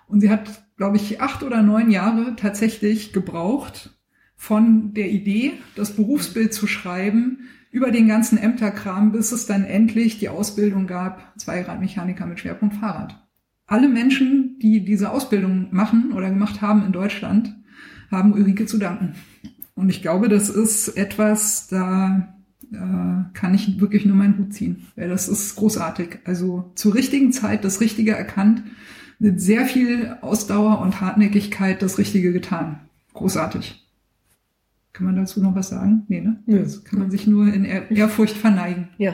Und 0.07 0.21
sie 0.21 0.29
hat, 0.29 0.63
glaube 0.77 0.97
ich, 0.97 1.19
acht 1.19 1.41
oder 1.41 1.63
neun 1.63 1.89
Jahre 1.89 2.35
tatsächlich 2.35 3.11
gebraucht, 3.11 3.97
von 4.35 4.93
der 4.93 5.09
Idee, 5.09 5.53
das 5.75 5.95
Berufsbild 5.95 6.53
zu 6.53 6.67
schreiben, 6.67 7.49
über 7.71 7.91
den 7.91 8.07
ganzen 8.07 8.37
Ämterkram, 8.37 9.11
bis 9.11 9.31
es 9.31 9.45
dann 9.45 9.63
endlich 9.63 10.19
die 10.19 10.29
Ausbildung 10.29 10.87
gab, 10.87 11.33
Zweiradmechaniker 11.37 12.25
mit 12.25 12.39
Schwerpunkt 12.39 12.75
Fahrrad. 12.75 13.21
Alle 13.65 13.89
Menschen, 13.89 14.57
die 14.59 14.85
diese 14.85 15.11
Ausbildung 15.11 15.67
machen 15.71 16.13
oder 16.13 16.29
gemacht 16.29 16.61
haben 16.61 16.85
in 16.85 16.93
Deutschland, 16.93 17.55
haben 18.09 18.33
Ulrike 18.33 18.65
zu 18.65 18.77
danken. 18.77 19.15
Und 19.75 19.89
ich 19.89 20.01
glaube, 20.01 20.29
das 20.29 20.49
ist 20.49 20.89
etwas, 20.89 21.67
da 21.67 22.33
äh, 22.71 23.33
kann 23.33 23.53
ich 23.53 23.79
wirklich 23.79 24.05
nur 24.05 24.15
meinen 24.15 24.37
Hut 24.37 24.53
ziehen, 24.53 24.87
weil 24.95 25.09
das 25.09 25.27
ist 25.27 25.55
großartig. 25.55 26.19
Also 26.23 26.71
zur 26.75 26.95
richtigen 26.95 27.31
Zeit 27.31 27.63
das 27.63 27.81
Richtige 27.81 28.11
erkannt, 28.11 28.63
mit 29.19 29.41
sehr 29.41 29.65
viel 29.65 30.17
Ausdauer 30.21 30.79
und 30.79 31.01
Hartnäckigkeit 31.01 31.81
das 31.81 31.97
Richtige 31.97 32.31
getan. 32.31 32.79
Großartig. 33.13 33.86
Kann 34.97 35.05
man 35.05 35.15
dazu 35.15 35.43
noch 35.43 35.53
was 35.53 35.69
sagen? 35.69 36.05
Nee, 36.07 36.21
ne? 36.21 36.41
Ja. 36.47 36.57
Das 36.57 36.83
kann 36.83 36.97
man 36.97 37.11
sich 37.11 37.27
nur 37.27 37.53
in 37.53 37.65
Ehr 37.65 37.91
Ehrfurcht 37.91 38.35
verneigen. 38.35 38.87
Ja. 38.97 39.13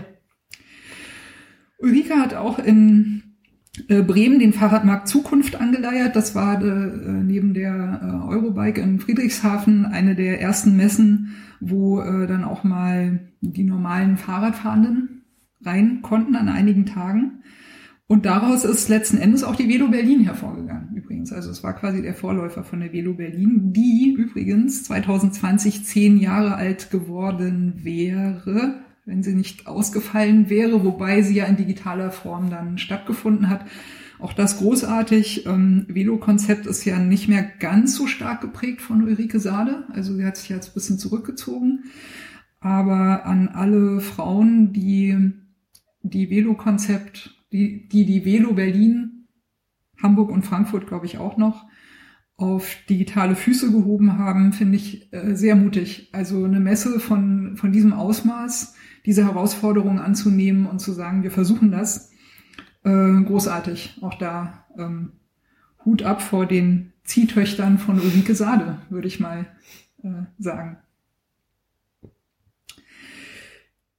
Ulrike 1.77 2.15
hat 2.15 2.33
auch 2.33 2.57
in 2.57 3.23
äh, 3.89 4.01
Bremen 4.01 4.39
den 4.39 4.53
Fahrradmarkt 4.53 5.09
Zukunft 5.09 5.59
angeleiert. 5.59 6.15
Das 6.15 6.35
war 6.35 6.63
äh, 6.63 6.65
neben 6.65 7.53
der 7.53 7.99
äh, 8.01 8.29
Eurobike 8.29 8.79
in 8.79 9.01
Friedrichshafen 9.01 9.85
eine 9.85 10.15
der 10.15 10.39
ersten 10.39 10.77
Messen, 10.77 11.35
wo 11.59 12.01
dann 12.01 12.43
auch 12.43 12.63
mal 12.65 13.21
die 13.39 13.63
normalen 13.63 14.17
Fahrradfahrenden 14.17 15.23
rein 15.65 16.01
konnten 16.01 16.35
an 16.35 16.49
einigen 16.49 16.85
Tagen. 16.85 17.43
Und 18.07 18.25
daraus 18.25 18.65
ist 18.65 18.89
letzten 18.89 19.17
Endes 19.17 19.43
auch 19.43 19.55
die 19.55 19.69
Velo 19.69 19.87
Berlin 19.87 20.21
hervorgegangen, 20.21 20.95
übrigens. 20.95 21.31
Also 21.31 21.49
es 21.49 21.63
war 21.63 21.73
quasi 21.73 22.01
der 22.01 22.13
Vorläufer 22.13 22.63
von 22.63 22.81
der 22.81 22.91
Velo 22.91 23.13
Berlin, 23.13 23.71
die 23.73 24.13
übrigens 24.17 24.83
2020 24.83 25.85
zehn 25.85 26.17
Jahre 26.17 26.55
alt 26.55 26.91
geworden 26.91 27.79
wäre, 27.83 28.83
wenn 29.05 29.23
sie 29.23 29.33
nicht 29.33 29.67
ausgefallen 29.67 30.49
wäre, 30.49 30.83
wobei 30.83 31.21
sie 31.21 31.35
ja 31.35 31.45
in 31.45 31.55
digitaler 31.55 32.11
Form 32.11 32.49
dann 32.49 32.77
stattgefunden 32.77 33.49
hat. 33.49 33.65
Auch 34.19 34.33
das 34.33 34.59
großartig. 34.59 35.45
Ähm, 35.45 35.85
Velo-Konzept 35.89 36.65
ist 36.65 36.85
ja 36.85 36.99
nicht 36.99 37.27
mehr 37.27 37.43
ganz 37.43 37.95
so 37.95 38.07
stark 38.07 38.41
geprägt 38.41 38.81
von 38.81 39.03
Ulrike 39.03 39.39
Sade. 39.39 39.85
Also 39.91 40.13
sie 40.15 40.25
hat 40.25 40.37
sich 40.37 40.49
jetzt 40.49 40.69
ein 40.69 40.73
bisschen 40.73 40.97
zurückgezogen. 40.97 41.85
Aber 42.59 43.25
an 43.25 43.49
alle 43.49 43.99
Frauen, 43.99 44.71
die 44.71 45.33
die 46.03 46.29
Velo-Konzept, 46.29 47.42
die, 47.53 47.87
die 47.87 48.05
die 48.05 48.25
Velo 48.25 48.53
Berlin, 48.53 49.27
Hamburg 50.01 50.29
und 50.29 50.43
Frankfurt, 50.43 50.87
glaube 50.87 51.05
ich, 51.05 51.19
auch 51.19 51.37
noch 51.37 51.65
auf 52.35 52.75
digitale 52.89 53.35
Füße 53.35 53.71
gehoben 53.71 54.17
haben, 54.17 54.53
finde 54.53 54.75
ich 54.75 55.13
äh, 55.13 55.35
sehr 55.35 55.55
mutig. 55.55 56.09
Also 56.13 56.43
eine 56.43 56.59
Messe 56.59 56.99
von, 56.99 57.55
von 57.55 57.71
diesem 57.71 57.93
Ausmaß, 57.93 58.75
diese 59.05 59.23
Herausforderung 59.23 59.99
anzunehmen 59.99 60.65
und 60.65 60.79
zu 60.79 60.91
sagen, 60.93 61.23
wir 61.23 61.31
versuchen 61.31 61.71
das, 61.71 62.11
äh, 62.83 63.21
großartig. 63.21 63.99
Auch 64.01 64.15
da 64.15 64.65
ähm, 64.77 65.13
Hut 65.85 66.03
ab 66.03 66.21
vor 66.21 66.47
den 66.47 66.91
Ziehtöchtern 67.03 67.77
von 67.77 67.99
Ulrike 67.99 68.33
Sade, 68.33 68.79
würde 68.89 69.07
ich 69.07 69.19
mal 69.19 69.45
äh, 70.01 70.23
sagen. 70.39 70.77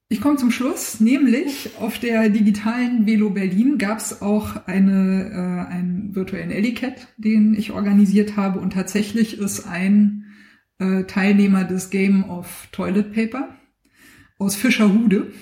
Ich 0.09 0.21
komme 0.21 0.37
zum 0.37 0.51
Schluss, 0.51 1.01
nämlich 1.01 1.71
auf 1.81 1.99
der 1.99 2.29
digitalen 2.29 3.07
Velo 3.07 3.31
Berlin 3.31 3.79
gab 3.79 3.99
es 3.99 4.21
auch 4.23 4.67
eine, 4.67 5.31
äh, 5.31 5.73
einen 5.73 6.15
virtuellen 6.15 6.51
Ellicat, 6.51 7.09
den 7.17 7.55
ich 7.55 7.73
organisiert 7.73 8.37
habe. 8.37 8.61
Und 8.61 8.75
tatsächlich 8.75 9.39
ist 9.39 9.67
ein 9.67 10.27
äh, 10.79 11.05
Teilnehmer 11.05 11.65
des 11.65 11.91
Game 11.91 12.29
of 12.29 12.69
Toilet 12.71 13.13
Paper 13.13 13.57
aus 14.39 14.57
Fischerhude 14.57 15.33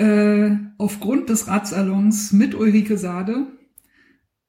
äh, 0.00 0.56
aufgrund 0.78 1.28
des 1.28 1.46
Radsalons 1.46 2.32
mit 2.32 2.54
Ulrike 2.54 2.96
Sade 2.96 3.46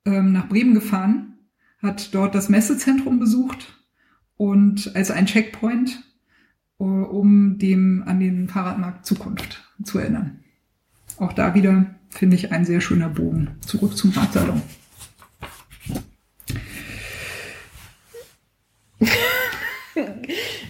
ähm, 0.06 0.31
nach 0.31 0.48
Bremen 0.48 0.73
gefahren, 0.73 1.39
hat 1.81 2.15
dort 2.15 2.35
das 2.35 2.48
Messezentrum 2.48 3.19
besucht 3.19 3.84
und 4.38 4.95
als 4.95 5.11
ein 5.11 5.26
Checkpoint, 5.26 6.03
um 6.81 7.57
dem 7.57 8.03
an 8.05 8.19
den 8.19 8.47
Fahrradmarkt 8.47 9.05
Zukunft 9.05 9.63
zu 9.83 9.99
erinnern. 9.99 10.39
Auch 11.17 11.33
da 11.33 11.53
wieder 11.53 11.93
finde 12.09 12.35
ich 12.35 12.51
ein 12.51 12.65
sehr 12.65 12.81
schöner 12.81 13.09
Bogen 13.09 13.51
zurück 13.61 13.95
zum 13.95 14.11
Radsalon. 14.11 14.61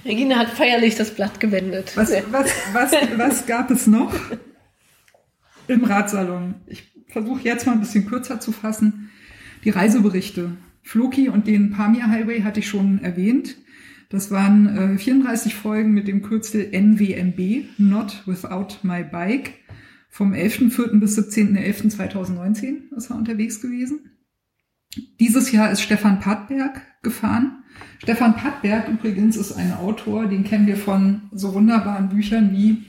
Regina 0.05 0.38
hat 0.38 0.49
feierlich 0.49 0.95
das 0.95 1.15
Blatt 1.15 1.39
gewendet. 1.39 1.95
Was, 1.95 2.11
was, 2.31 2.51
was, 2.73 2.91
was 3.17 3.45
gab 3.45 3.71
es 3.71 3.88
noch 3.88 4.13
im 5.67 5.83
Radsalon? 5.83 6.55
Ich 6.67 6.91
versuche 7.07 7.41
jetzt 7.43 7.65
mal 7.65 7.73
ein 7.73 7.79
bisschen 7.79 8.05
kürzer 8.07 8.39
zu 8.39 8.51
fassen. 8.51 9.09
Die 9.63 9.69
Reiseberichte. 9.69 10.51
Floki 10.83 11.29
und 11.29 11.47
den 11.47 11.71
Pamir 11.71 12.07
Highway 12.07 12.41
hatte 12.41 12.59
ich 12.59 12.67
schon 12.67 13.03
erwähnt. 13.03 13.55
Das 14.11 14.29
waren 14.29 14.95
äh, 14.95 14.97
34 14.97 15.55
Folgen 15.55 15.93
mit 15.93 16.07
dem 16.09 16.21
Kürzel 16.21 16.69
NWMB, 16.71 17.65
Not 17.77 18.23
Without 18.25 18.79
My 18.83 19.03
Bike. 19.03 19.53
Vom 20.09 20.33
11.04. 20.33 20.99
bis 20.99 21.17
17.11.2019 21.17 22.93
ist 22.95 23.09
er 23.09 23.15
unterwegs 23.15 23.61
gewesen. 23.61 24.11
Dieses 25.21 25.53
Jahr 25.53 25.71
ist 25.71 25.81
Stefan 25.81 26.19
Pattberg 26.19 26.81
gefahren. 27.01 27.63
Stefan 27.99 28.35
Pattberg 28.35 28.89
übrigens 28.89 29.38
ist 29.38 29.53
ein 29.53 29.73
Autor, 29.73 30.27
den 30.27 30.43
kennen 30.43 30.67
wir 30.67 30.75
von 30.75 31.29
so 31.31 31.53
wunderbaren 31.53 32.09
Büchern 32.09 32.51
wie 32.51 32.83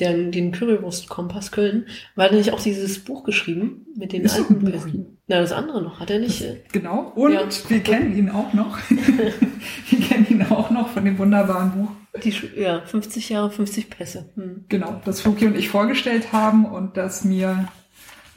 den, 0.00 0.32
den 0.32 0.52
Currywurst-Kompass 0.52 1.52
Köln. 1.52 1.86
War 2.16 2.28
da 2.28 2.36
nicht 2.36 2.52
auch 2.52 2.60
dieses 2.60 2.98
Buch 2.98 3.24
geschrieben 3.24 3.86
mit 3.96 4.12
den 4.12 4.22
ist 4.22 4.36
alten 4.36 4.64
Pässen? 4.64 5.18
Na, 5.26 5.40
das 5.40 5.52
andere 5.52 5.82
noch, 5.82 6.00
hat 6.00 6.10
er 6.10 6.18
nicht. 6.18 6.42
Das, 6.42 6.56
genau, 6.72 7.12
und 7.14 7.32
ja. 7.32 7.48
wir 7.68 7.80
kennen 7.80 8.16
ihn 8.16 8.28
auch 8.28 8.52
noch. 8.52 8.78
wir 8.90 10.00
kennen 10.00 10.26
ihn 10.28 10.42
auch 10.42 10.70
noch 10.70 10.88
von 10.88 11.04
dem 11.04 11.16
wunderbaren 11.18 11.72
Buch. 11.72 11.90
Die, 12.22 12.34
ja, 12.56 12.82
50 12.84 13.30
Jahre, 13.30 13.50
50 13.50 13.90
Pässe. 13.90 14.30
Hm. 14.34 14.66
Genau, 14.68 15.00
das 15.04 15.20
Fuki 15.20 15.46
und 15.46 15.56
ich 15.56 15.68
vorgestellt 15.68 16.32
haben 16.32 16.64
und 16.66 16.96
das 16.96 17.24
mir 17.24 17.68
äh, 17.68 17.83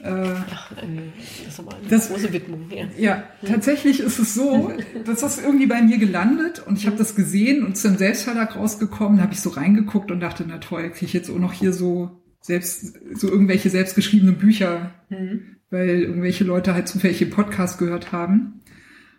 Ach, 0.04 0.72
das 0.74 1.48
ist 1.48 1.58
aber 1.58 1.76
eine 1.76 1.88
das, 1.88 2.08
große 2.08 2.32
Widmung. 2.32 2.70
Ja. 2.70 2.86
ja, 2.96 3.24
tatsächlich 3.44 4.00
ist 4.00 4.18
es 4.18 4.34
so, 4.34 4.72
dass 5.04 5.20
das 5.20 5.38
irgendwie 5.38 5.66
bei 5.66 5.82
mir 5.82 5.98
gelandet 5.98 6.62
und 6.64 6.78
ich 6.78 6.86
habe 6.86 6.96
das 6.96 7.16
gesehen 7.16 7.64
und 7.64 7.76
zum 7.76 7.96
Selbstverlag 7.96 8.54
rausgekommen, 8.54 9.20
habe 9.20 9.32
ich 9.32 9.40
so 9.40 9.50
reingeguckt 9.50 10.10
und 10.10 10.20
dachte, 10.20 10.44
na 10.46 10.58
toll, 10.58 10.90
kriege 10.90 11.06
ich 11.06 11.12
jetzt 11.12 11.30
auch 11.30 11.38
noch 11.38 11.52
hier 11.52 11.72
so 11.72 12.22
selbst 12.40 12.96
so 13.14 13.28
irgendwelche 13.28 13.70
selbstgeschriebenen 13.70 14.38
Bücher, 14.38 14.94
mhm. 15.08 15.56
weil 15.70 16.02
irgendwelche 16.02 16.44
Leute 16.44 16.74
halt 16.74 16.88
zufällig 16.88 17.18
den 17.18 17.30
Podcast 17.30 17.78
gehört 17.78 18.12
haben. 18.12 18.60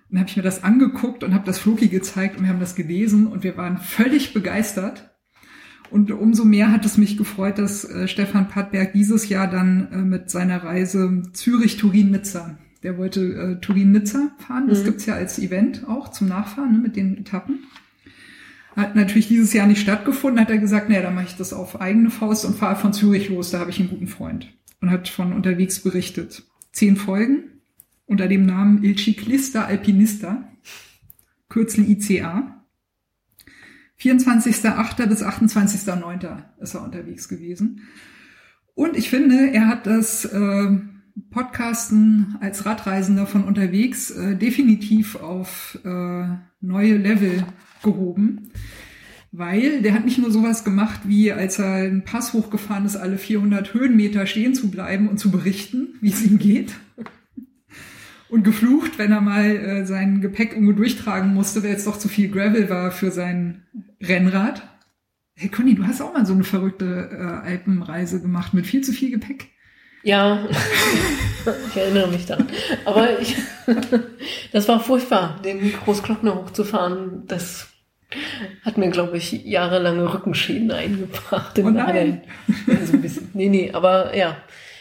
Und 0.10 0.18
habe 0.18 0.30
ich 0.30 0.38
mir 0.38 0.44
das 0.44 0.64
angeguckt 0.64 1.24
und 1.24 1.36
habe 1.36 1.46
das 1.46 1.60
Floki 1.60 1.88
gezeigt 1.88 2.38
und 2.38 2.44
wir 2.44 2.50
haben 2.50 2.60
das 2.60 2.76
gelesen 2.76 3.28
und 3.28 3.44
wir 3.44 3.58
waren 3.58 3.78
völlig 3.78 4.34
begeistert. 4.34 5.12
Und 5.92 6.12
umso 6.12 6.46
mehr 6.46 6.72
hat 6.72 6.86
es 6.86 6.98
mich 6.98 7.18
gefreut, 7.18 7.58
dass 7.58 7.84
äh, 7.84 8.08
Stefan 8.08 8.48
Pattberg 8.48 8.94
dieses 8.94 9.28
Jahr 9.30 9.50
dann 9.50 9.88
äh, 9.92 9.98
mit 9.98 10.30
seiner 10.30 10.64
Reise 10.64 11.24
Zürich-Turin-Nizza, 11.34 12.58
der 12.84 12.98
wollte 12.98 13.22
äh, 13.22 13.60
Turin-Nizza 13.60 14.32
fahren, 14.38 14.68
das 14.68 14.82
mhm. 14.82 14.86
gibt's 14.86 15.06
ja 15.06 15.16
als 15.16 15.40
Event 15.40 15.88
auch 15.88 16.10
zum 16.10 16.28
Nachfahren 16.28 16.74
ne, 16.74 16.78
mit 16.78 16.96
den 16.96 17.18
Etappen. 17.18 17.66
Hat 18.76 18.96
natürlich 18.96 19.28
dieses 19.28 19.52
Jahr 19.52 19.68
nicht 19.68 19.82
stattgefunden, 19.82 20.40
hat 20.40 20.52
er 20.52 20.60
gesagt, 20.60 20.90
naja, 20.90 21.02
dann 21.02 21.16
mache 21.16 21.26
ich 21.26 21.36
das 21.36 21.54
auf 21.54 21.82
eigene 21.82 22.12
Faust 22.12 22.46
und 22.46 22.56
fahre 22.56 22.76
von 22.76 22.94
Zürich 22.94 23.30
los, 23.30 23.52
da 23.52 23.60
habe 23.60 23.72
ich 23.72 23.80
einen 23.80 23.90
guten 23.90 24.08
Freund. 24.08 24.54
Und 24.82 24.92
hat 24.92 25.10
von 25.10 25.34
unterwegs 25.34 25.80
berichtet. 25.80 26.44
Zehn 26.72 26.96
Folgen 26.96 27.44
unter 28.06 28.28
dem 28.28 28.46
Namen 28.46 28.84
Il 28.84 28.98
Ciclista 28.98 29.66
Alpinista, 29.66 30.50
Kürzel 31.48 31.90
ICA. 31.90 32.59
24.8. 34.02 35.06
bis 35.08 35.24
28.9. 35.24 36.38
ist 36.60 36.74
er 36.74 36.84
unterwegs 36.84 37.28
gewesen. 37.28 37.88
Und 38.74 38.96
ich 38.96 39.10
finde, 39.10 39.52
er 39.52 39.68
hat 39.68 39.88
das 39.88 40.24
äh, 40.26 40.78
Podcasten 41.32 42.38
als 42.40 42.66
Radreisender 42.66 43.28
von 43.28 43.44
unterwegs 43.44 44.10
äh, 44.12 44.38
definitiv 44.38 45.18
auf 45.18 45.78
äh, 45.84 46.24
neue 46.62 46.98
Level 46.98 47.44
gehoben. 47.84 48.52
Weil 49.32 49.82
der 49.82 49.94
hat 49.94 50.06
nicht 50.06 50.18
nur 50.18 50.32
sowas 50.32 50.64
gemacht, 50.64 51.02
wie 51.04 51.32
als 51.32 51.60
er 51.60 51.74
einen 51.74 52.04
Pass 52.04 52.34
hochgefahren 52.34 52.86
ist, 52.86 52.96
alle 52.96 53.18
400 53.18 53.74
Höhenmeter 53.74 54.26
stehen 54.26 54.56
zu 54.56 54.72
bleiben 54.72 55.10
und 55.10 55.20
zu 55.20 55.30
berichten, 55.30 55.90
wie 56.02 56.10
es 56.10 56.24
ihm 56.24 56.40
geht 56.40 56.74
und 58.30 58.44
geflucht, 58.44 58.98
wenn 58.98 59.12
er 59.12 59.22
mal 59.22 59.46
äh, 59.46 59.86
sein 59.86 60.22
Gepäck 60.22 60.54
irgendwo 60.54 60.74
durchtragen 60.74 61.34
musste, 61.34 61.64
weil 61.64 61.74
es 61.74 61.86
doch 61.86 61.98
zu 61.98 62.08
viel 62.08 62.30
Gravel 62.30 62.70
war 62.70 62.92
für 62.92 63.12
sein 63.12 63.64
Rennrad. 64.02 64.62
Hey 65.36 65.50
Conny, 65.50 65.76
du 65.76 65.86
hast 65.86 66.02
auch 66.02 66.14
mal 66.14 66.26
so 66.26 66.34
eine 66.34 66.44
verrückte 66.44 67.10
äh, 67.12 67.48
Alpenreise 67.48 68.22
gemacht 68.22 68.54
mit 68.54 68.68
viel 68.68 68.82
zu 68.82 68.92
viel 68.92 69.12
Gepäck. 69.12 69.48
Ja, 70.04 70.48
ich 71.70 71.78
erinnere 71.78 72.08
mich 72.08 72.26
daran. 72.26 72.48
Aber 72.86 73.20
ich, 73.20 73.36
das 74.52 74.68
war 74.68 74.80
furchtbar, 74.80 75.40
den 75.44 75.74
Großglockner 75.74 76.36
hochzufahren. 76.36 77.24
Das 77.28 77.68
hat 78.64 78.78
mir, 78.78 78.90
glaube 78.90 79.18
ich, 79.18 79.32
jahrelange 79.46 80.14
Rückenschäden 80.14 80.72
eingebracht. 80.72 81.58
Im 81.58 81.68
oh 81.68 81.70
nein. 81.70 82.22
Also 82.68 82.94
ein 82.94 83.02
bisschen. 83.02 83.30
Nee, 83.34 83.50
nee, 83.50 83.72
aber 83.72 84.16
ja, 84.16 84.38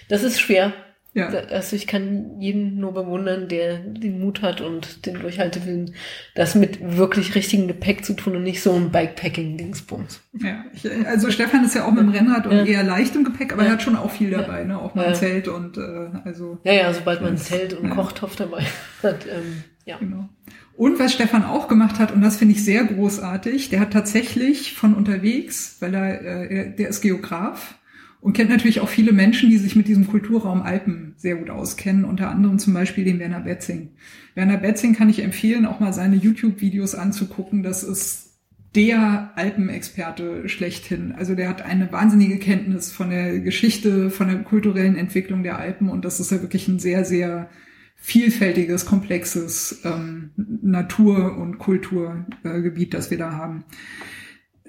das 0.09 0.23
ist 0.23 0.41
schwer. 0.41 0.73
Ja. 1.19 1.29
Also 1.51 1.77
ich 1.77 1.87
kann 1.87 2.41
jeden 2.41 2.79
nur 2.79 2.95
bewundern, 2.95 3.49
der 3.49 3.79
den 3.79 4.21
Mut 4.21 4.43
hat 4.43 4.61
und 4.61 5.07
den 5.07 5.19
Durchhaltewillen, 5.21 5.95
das 6.35 6.55
mit 6.55 6.97
wirklich 6.97 7.35
richtigem 7.35 7.69
Gepäck 7.69 8.05
zu 8.05 8.15
tun 8.15 8.37
und 8.37 8.43
nicht 8.45 8.63
so 8.63 8.73
ein 8.73 8.91
Bikepacking-Dingsbums. 8.91 10.21
Ja, 10.41 10.65
ich, 10.73 10.89
also 11.07 11.31
Stefan 11.31 11.65
ist 11.65 11.75
ja 11.75 11.85
auch 11.85 11.91
mit 11.91 12.01
dem 12.01 12.11
Rennrad 12.11 12.47
und 12.47 12.57
ja. 12.57 12.65
eher 12.65 12.83
leichtem 12.85 13.25
Gepäck, 13.25 13.53
aber 13.53 13.63
ja. 13.63 13.69
er 13.69 13.73
hat 13.75 13.83
schon 13.83 13.97
auch 13.97 14.11
viel 14.11 14.31
dabei, 14.31 14.65
ne? 14.65 14.79
Auch 14.79 14.95
mal 14.95 15.07
ein 15.07 15.15
Zelt 15.15 15.49
und 15.49 15.77
äh, 15.77 16.11
also. 16.25 16.59
Ja, 16.65 16.73
ja, 16.73 16.93
sobald 16.93 17.21
man 17.21 17.33
ein 17.33 17.39
Zelt 17.39 17.75
und 17.75 17.91
Kochtopf 17.91 18.37
dabei 18.37 18.65
hat, 19.03 19.27
ähm, 19.27 19.65
ja. 19.85 19.97
Genau. 19.99 20.29
Und 20.77 21.01
was 21.01 21.13
Stefan 21.13 21.45
auch 21.45 21.67
gemacht 21.67 21.99
hat, 21.99 22.13
und 22.13 22.21
das 22.23 22.37
finde 22.37 22.55
ich 22.55 22.65
sehr 22.65 22.85
großartig, 22.85 23.69
der 23.69 23.81
hat 23.81 23.93
tatsächlich 23.93 24.75
von 24.75 24.95
unterwegs, 24.95 25.79
weil 25.81 25.93
er, 25.93 26.51
äh, 26.51 26.77
der 26.77 26.89
ist 26.89 27.01
Geograf, 27.01 27.78
und 28.21 28.33
kennt 28.33 28.51
natürlich 28.51 28.81
auch 28.81 28.89
viele 28.89 29.13
Menschen, 29.13 29.51
die 29.51 29.59
sich 29.59 29.77
mit 29.77 29.87
diesem 29.87 30.09
Kulturraum 30.09 30.63
Alpen 30.63 31.15
sehr 31.17 31.37
gut 31.37 31.51
auskennen, 31.51 32.05
unter 32.05 32.31
anderem 32.31 32.59
zum 32.59 32.75
Beispiel 32.75 33.05
den 33.05 33.19
Werner 33.19 33.41
Betzing. 33.41 33.91
Werner 34.35 34.57
Betzing 34.57 34.95
kann 34.95 35.09
ich 35.09 35.23
empfehlen, 35.23 35.67
auch 35.67 35.81
mal 35.81 35.93
seine 35.93 36.17
YouTube-Videos 36.17 36.95
anzugucken. 36.95 37.63
Das 37.63 37.85
ist 37.85 38.29
der 38.75 39.33
Alpenexperte 39.37 40.49
schlechthin. 40.49 41.13
Also 41.13 41.35
der 41.35 41.49
hat 41.49 41.63
eine 41.63 41.91
wahnsinnige 41.93 42.39
Kenntnis 42.39 42.93
von 42.93 43.11
der 43.11 43.39
Geschichte, 43.41 44.11
von 44.11 44.29
der 44.29 44.43
kulturellen 44.43 44.97
Entwicklung 44.97 45.43
der 45.43 45.59
Alpen 45.59 45.89
und 45.89 46.05
das 46.05 46.21
ist 46.21 46.31
ja 46.31 46.43
wirklich 46.43 46.69
ein 46.69 46.79
sehr, 46.79 47.05
sehr 47.05 47.49
vielfältiges, 47.97 48.87
komplexes 48.87 49.81
ähm, 49.85 50.31
Natur- 50.37 51.37
und 51.37 51.59
Kulturgebiet, 51.59 52.95
äh, 52.95 52.97
das 52.97 53.11
wir 53.11 53.19
da 53.19 53.33
haben. 53.33 53.65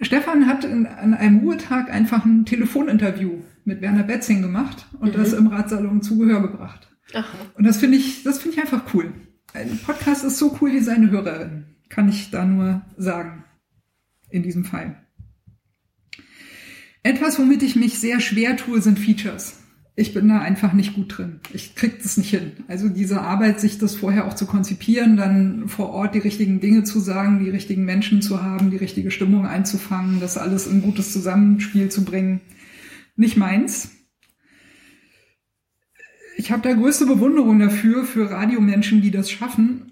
Stefan 0.02 0.48
hat 0.48 0.64
in, 0.64 0.86
an 0.88 1.14
einem 1.14 1.40
Ruhetag 1.40 1.92
einfach 1.92 2.26
ein 2.26 2.46
Telefoninterview 2.46 3.42
mit 3.66 3.82
Werner 3.82 4.04
Betzing 4.04 4.42
gemacht 4.42 4.88
und 5.00 5.14
mhm. 5.14 5.18
das 5.18 5.34
im 5.34 5.48
Ratsalon 5.48 6.02
zu 6.02 6.18
Gehör 6.18 6.42
gebracht. 6.42 6.90
Aha. 7.14 7.26
Und 7.56 7.66
das 7.66 7.78
finde 7.78 7.98
ich, 7.98 8.24
das 8.24 8.40
finde 8.40 8.58
ich 8.58 8.62
einfach 8.62 8.94
cool. 8.94 9.14
Ein 9.54 9.80
Podcast 9.80 10.24
ist 10.24 10.38
so 10.38 10.58
cool 10.62 10.72
wie 10.74 10.80
seine 10.80 11.10
Hörerin, 11.10 11.66
kann 11.90 12.08
ich 12.08 12.30
da 12.32 12.46
nur 12.46 12.82
sagen. 12.98 13.44
In 14.30 14.44
diesem 14.44 14.64
Fall. 14.64 14.96
Etwas, 17.02 17.40
womit 17.40 17.64
ich 17.64 17.76
mich 17.76 17.98
sehr 17.98 18.20
schwer 18.20 18.58
tue, 18.58 18.80
sind 18.80 19.00
Features 19.00 19.59
ich 20.00 20.14
bin 20.14 20.30
da 20.30 20.40
einfach 20.40 20.72
nicht 20.72 20.96
gut 20.96 21.18
drin. 21.18 21.42
Ich 21.54 21.76
krieg 21.76 22.02
das 22.02 22.16
nicht 22.16 22.30
hin. 22.30 22.54
Also 22.70 22.88
diese 22.88 23.22
Arbeit, 23.22 23.60
sich 23.60 23.78
das 23.78 23.96
vorher 23.96 24.28
auch 24.28 24.34
zu 24.34 24.46
konzipieren, 24.46 25.18
dann 25.18 25.68
vor 25.68 25.90
Ort 25.90 26.16
die 26.16 26.20
richtigen 26.20 26.62
Dinge 26.62 26.86
zu 26.86 27.00
sagen, 27.02 27.44
die 27.44 27.50
richtigen 27.50 27.84
Menschen 27.84 28.22
zu 28.22 28.42
haben, 28.42 28.72
die 28.72 28.78
richtige 28.78 29.12
Stimmung 29.12 29.46
einzufangen, 29.46 30.22
das 30.22 30.38
alles 30.38 30.68
in 30.68 30.82
gutes 30.82 31.12
Zusammenspiel 31.12 31.90
zu 31.90 32.06
bringen, 32.06 32.40
nicht 33.18 33.36
meins. 33.36 33.92
Ich 36.38 36.54
habe 36.54 36.62
da 36.62 36.74
größte 36.74 37.06
Bewunderung 37.06 37.60
dafür, 37.60 38.06
für 38.06 38.32
Radiomenschen, 38.32 39.02
die 39.02 39.12
das 39.12 39.30
schaffen, 39.30 39.89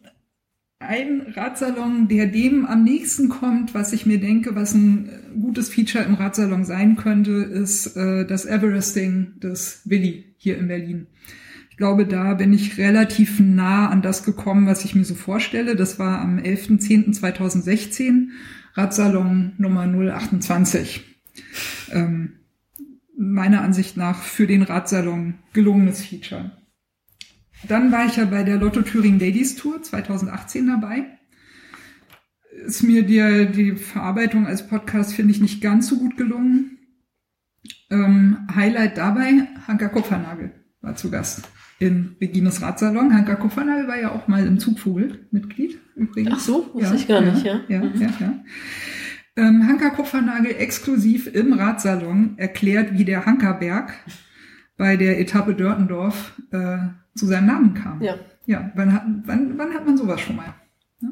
ein 0.80 1.34
Radsalon, 1.36 2.08
der 2.08 2.28
dem 2.28 2.66
am 2.66 2.84
nächsten 2.84 3.30
kommt, 3.30 3.74
was 3.74 3.94
ich 3.94 4.06
mir 4.06 4.20
denke, 4.20 4.56
was 4.56 4.74
ein 4.74 5.10
gutes 5.42 5.70
Feature 5.70 6.04
im 6.04 6.14
Radsalon 6.14 6.66
sein 6.66 6.96
könnte, 6.96 7.32
ist 7.32 7.96
äh, 7.98 8.26
das 8.26 8.46
Everesting 8.46 9.40
des 9.40 9.82
Willi 9.86 10.36
hier 10.38 10.58
in 10.58 10.68
Berlin. 10.68 11.08
Ich 11.72 11.78
glaube, 11.78 12.06
da 12.06 12.34
bin 12.36 12.54
ich 12.54 12.78
relativ 12.78 13.40
nah 13.40 13.90
an 13.90 14.02
das 14.02 14.24
gekommen, 14.24 14.68
was 14.68 14.86
ich 14.86 14.96
mir 14.96 15.06
so 15.06 15.16
vorstelle. 15.16 15.76
Das 15.76 16.00
war 16.00 16.22
am 16.22 16.38
11.10.2016, 16.38 18.30
Radsalon 18.74 19.54
Nummer 19.58 19.86
028. 19.86 21.04
Ähm, 21.92 22.34
meiner 23.18 23.62
Ansicht 23.62 23.98
nach 23.98 24.22
für 24.22 24.48
den 24.48 24.62
Radsalon 24.62 25.36
gelungenes 25.54 26.06
Feature. 26.06 26.57
Dann 27.68 27.92
war 27.92 28.06
ich 28.06 28.18
ja 28.18 28.26
bei 28.26 28.44
der 28.44 28.58
Lotto 28.58 28.82
Thüringen 28.82 29.20
Ladies 29.20 29.56
Tour 29.56 29.82
2018 29.82 30.68
dabei. 30.68 31.06
Ist 32.66 32.84
mir 32.84 33.04
die, 33.04 33.52
die 33.52 33.76
Verarbeitung 33.76 34.48
als 34.48 34.68
Podcast, 34.68 35.14
finde 35.14 35.32
ich, 35.32 35.42
nicht 35.42 35.62
ganz 35.62 35.88
so 35.88 35.98
gut 35.98 36.18
gelungen. 36.18 36.78
Ähm, 37.90 38.48
Highlight 38.54 38.98
dabei, 38.98 39.48
Hanka 39.68 39.88
Kupfernagel 39.88 40.52
war 40.82 40.96
zu 40.96 41.10
Gast 41.10 41.48
in 41.80 42.16
Regines 42.20 42.62
Ratsalon. 42.62 43.14
Hanka 43.14 43.36
Kupfernagel 43.36 43.88
war 43.88 44.00
ja 44.00 44.12
auch 44.12 44.28
mal 44.28 44.46
im 44.46 44.60
Zugvogel 44.60 45.28
Mitglied 45.32 45.80
übrigens. 45.96 46.34
Ach 46.36 46.40
so, 46.40 46.70
wusste 46.74 46.90
ja, 46.90 46.96
ich 46.96 47.08
gar 47.08 47.24
ja, 47.24 47.34
nicht, 47.34 47.46
ja. 47.46 47.62
Ja, 47.68 47.80
mhm. 47.84 48.02
ja, 48.02 48.10
ja. 48.20 48.44
Ähm, 49.36 49.68
Hanka 49.68 49.90
Kupfernagel 49.92 50.56
exklusiv 50.58 51.28
im 51.28 51.54
Ratsalon 51.54 52.38
erklärt, 52.38 52.98
wie 52.98 53.06
der 53.06 53.26
Hankerberg 53.26 53.94
bei 54.78 54.98
der 54.98 55.20
Etappe 55.20 55.54
Dörtendorf 55.54 56.34
äh, 56.52 56.78
zu 57.18 57.26
seinem 57.26 57.48
Namen 57.48 57.74
kam. 57.74 58.02
Ja. 58.02 58.16
Ja, 58.46 58.72
wann 58.76 58.94
hat, 58.94 59.04
wann, 59.26 59.58
wann 59.58 59.74
hat 59.74 59.86
man 59.86 59.98
sowas 59.98 60.22
schon 60.22 60.38
mal? 60.38 60.54
Ja? 61.02 61.10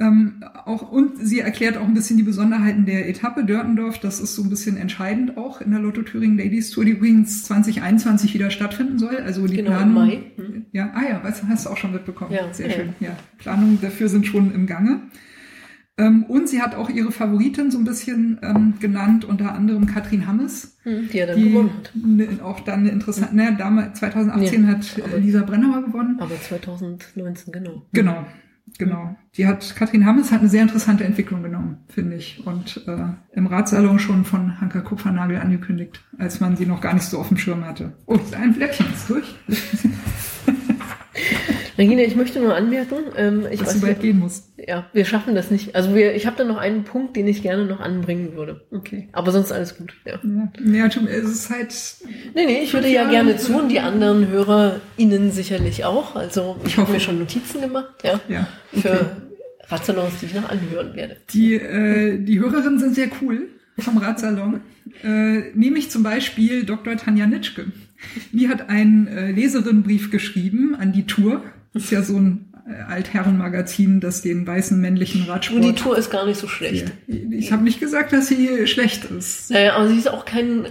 Ähm, 0.00 0.42
auch, 0.64 0.90
und 0.90 1.18
sie 1.18 1.38
erklärt 1.38 1.76
auch 1.76 1.84
ein 1.84 1.94
bisschen 1.94 2.16
die 2.16 2.24
Besonderheiten 2.24 2.84
der 2.84 3.08
Etappe 3.08 3.44
Dörtendorf. 3.44 4.00
Das 4.00 4.18
ist 4.18 4.34
so 4.34 4.42
ein 4.42 4.50
bisschen 4.50 4.76
entscheidend 4.76 5.36
auch 5.36 5.60
in 5.60 5.70
der 5.70 5.78
Lotto 5.78 6.02
Thüringen 6.02 6.36
Ladies 6.36 6.70
Tour, 6.70 6.84
die 6.84 6.92
übrigens 6.92 7.44
2021 7.44 8.34
wieder 8.34 8.50
stattfinden 8.50 8.98
soll. 8.98 9.18
Also 9.18 9.46
die 9.46 9.56
genau, 9.56 9.70
Planung. 9.70 9.94
Mai. 9.94 10.22
Mhm. 10.36 10.66
Ja, 10.72 10.90
ah 10.94 11.02
ja, 11.08 11.22
weißt, 11.22 11.44
hast 11.48 11.66
du 11.66 11.70
auch 11.70 11.76
schon 11.76 11.92
mitbekommen. 11.92 12.32
Ja, 12.32 12.52
Sehr 12.52 12.66
ja. 12.68 12.72
schön. 12.72 12.94
Ja, 12.98 13.16
Planungen 13.38 13.80
dafür 13.80 14.08
sind 14.08 14.26
schon 14.26 14.52
im 14.52 14.66
Gange. 14.66 15.02
Ähm, 15.96 16.24
und 16.24 16.48
sie 16.48 16.60
hat 16.60 16.74
auch 16.74 16.90
ihre 16.90 17.12
Favoritin 17.12 17.70
so 17.70 17.78
ein 17.78 17.84
bisschen 17.84 18.40
ähm, 18.42 18.74
genannt, 18.80 19.24
unter 19.24 19.54
anderem 19.54 19.86
Katrin 19.86 20.26
Hammes. 20.26 20.76
Hm, 20.82 21.08
die 21.12 21.18
ja 21.18 21.26
dann 21.26 21.36
die 21.36 21.50
gewonnen 21.50 21.70
hat. 21.76 21.92
Ne, 21.94 22.28
auch 22.42 22.60
dann 22.60 22.80
eine 22.80 22.90
interessante, 22.90 23.36
naja, 23.36 23.52
damals, 23.52 24.00
2018 24.00 24.62
nee, 24.62 24.68
hat 24.68 24.98
äh, 24.98 25.18
Lisa 25.18 25.42
Brennauer 25.42 25.84
gewonnen. 25.84 26.16
Aber 26.18 26.34
2019, 26.40 27.52
genau. 27.52 27.86
Genau, 27.92 28.26
genau. 28.76 29.16
Die 29.36 29.46
hat, 29.46 29.76
Katrin 29.76 30.04
Hammes 30.04 30.32
hat 30.32 30.40
eine 30.40 30.48
sehr 30.48 30.62
interessante 30.62 31.04
Entwicklung 31.04 31.44
genommen, 31.44 31.78
finde 31.88 32.16
ich. 32.16 32.44
Und 32.44 32.84
äh, 32.88 33.12
im 33.32 33.46
Ratsalon 33.46 34.00
schon 34.00 34.24
von 34.24 34.60
Hanka 34.60 34.80
Kupfernagel 34.80 35.36
angekündigt, 35.38 36.04
als 36.18 36.40
man 36.40 36.56
sie 36.56 36.66
noch 36.66 36.80
gar 36.80 36.94
nicht 36.94 37.06
so 37.06 37.20
auf 37.20 37.28
dem 37.28 37.36
Schirm 37.36 37.64
hatte. 37.64 37.92
Oh, 38.06 38.18
ein 38.36 38.52
Blättchen 38.52 38.86
ist 38.92 39.08
durch. 39.08 39.36
Regina, 41.76 42.02
ich 42.02 42.14
möchte 42.14 42.40
nur 42.40 42.54
anmerken, 42.54 42.96
ähm, 43.16 43.46
ich 43.50 43.58
Dass 43.58 43.68
weiß, 43.68 43.74
du 43.74 43.80
bald 43.80 44.00
gehen 44.00 44.20
musst. 44.20 44.52
Ja, 44.56 44.86
wir 44.92 45.04
schaffen 45.04 45.34
das 45.34 45.50
nicht. 45.50 45.74
Also 45.74 45.94
wir, 45.94 46.14
ich 46.14 46.26
habe 46.26 46.36
da 46.36 46.44
noch 46.44 46.56
einen 46.56 46.84
Punkt, 46.84 47.16
den 47.16 47.26
ich 47.26 47.42
gerne 47.42 47.64
noch 47.64 47.80
anbringen 47.80 48.36
würde. 48.36 48.64
Okay. 48.70 49.08
Aber 49.12 49.32
sonst 49.32 49.50
alles 49.50 49.76
gut. 49.76 49.94
Ja. 50.04 50.20
Ja, 50.22 50.72
ja 50.72 50.86
es 50.86 51.30
ist 51.30 51.50
halt. 51.50 51.74
Nee, 52.34 52.46
nee, 52.46 52.60
ich 52.62 52.72
würde 52.72 52.88
ja 52.88 53.08
gerne 53.08 53.36
zu 53.36 53.58
und 53.58 53.68
die 53.68 53.80
anderen 53.80 54.28
HörerInnen 54.28 55.32
sicherlich 55.32 55.84
auch. 55.84 56.14
Also 56.14 56.56
ich 56.64 56.76
habe 56.76 56.92
mir 56.92 57.00
schon 57.00 57.18
Notizen 57.18 57.60
gemacht, 57.60 57.94
ja. 58.04 58.20
Ja. 58.28 58.46
Okay. 58.72 58.80
Für 58.80 59.16
Ratsalons, 59.68 60.20
die 60.20 60.26
ich 60.26 60.34
noch 60.34 60.48
anhören 60.48 60.94
werde. 60.94 61.16
Die, 61.32 61.54
äh, 61.54 62.18
die 62.18 62.38
Hörerinnen 62.38 62.78
sind 62.78 62.94
sehr 62.94 63.08
cool 63.20 63.48
vom 63.78 63.98
Ratsalon. 63.98 64.60
Äh, 65.02 65.50
nehme 65.54 65.78
ich 65.78 65.90
zum 65.90 66.02
Beispiel 66.02 66.64
Dr. 66.64 66.96
Tanja 66.96 67.26
Nitschke. 67.26 67.66
Die 68.32 68.48
hat 68.48 68.68
einen 68.68 69.06
äh, 69.06 69.32
Leserinnenbrief 69.32 70.10
geschrieben 70.10 70.76
an 70.76 70.92
die 70.92 71.06
Tour 71.06 71.42
ist 71.74 71.90
ja 71.90 72.02
so 72.02 72.16
ein 72.16 72.52
äh, 72.66 72.92
Altherrenmagazin, 72.92 74.00
das 74.00 74.22
den 74.22 74.46
weißen 74.46 74.80
männlichen 74.80 75.24
Radsport. 75.24 75.62
Und 75.62 75.68
die 75.68 75.74
Tour 75.74 75.98
ist 75.98 76.10
gar 76.10 76.24
nicht 76.24 76.38
so 76.38 76.48
schlecht. 76.48 76.92
Ich 77.06 77.52
habe 77.52 77.62
nicht 77.62 77.80
gesagt, 77.80 78.12
dass 78.12 78.28
sie 78.28 78.66
schlecht 78.66 79.04
ist. 79.04 79.50
Naja, 79.50 79.74
aber 79.74 79.88
sie 79.88 79.98
ist 79.98 80.08
auch 80.08 80.24
kein 80.24 80.66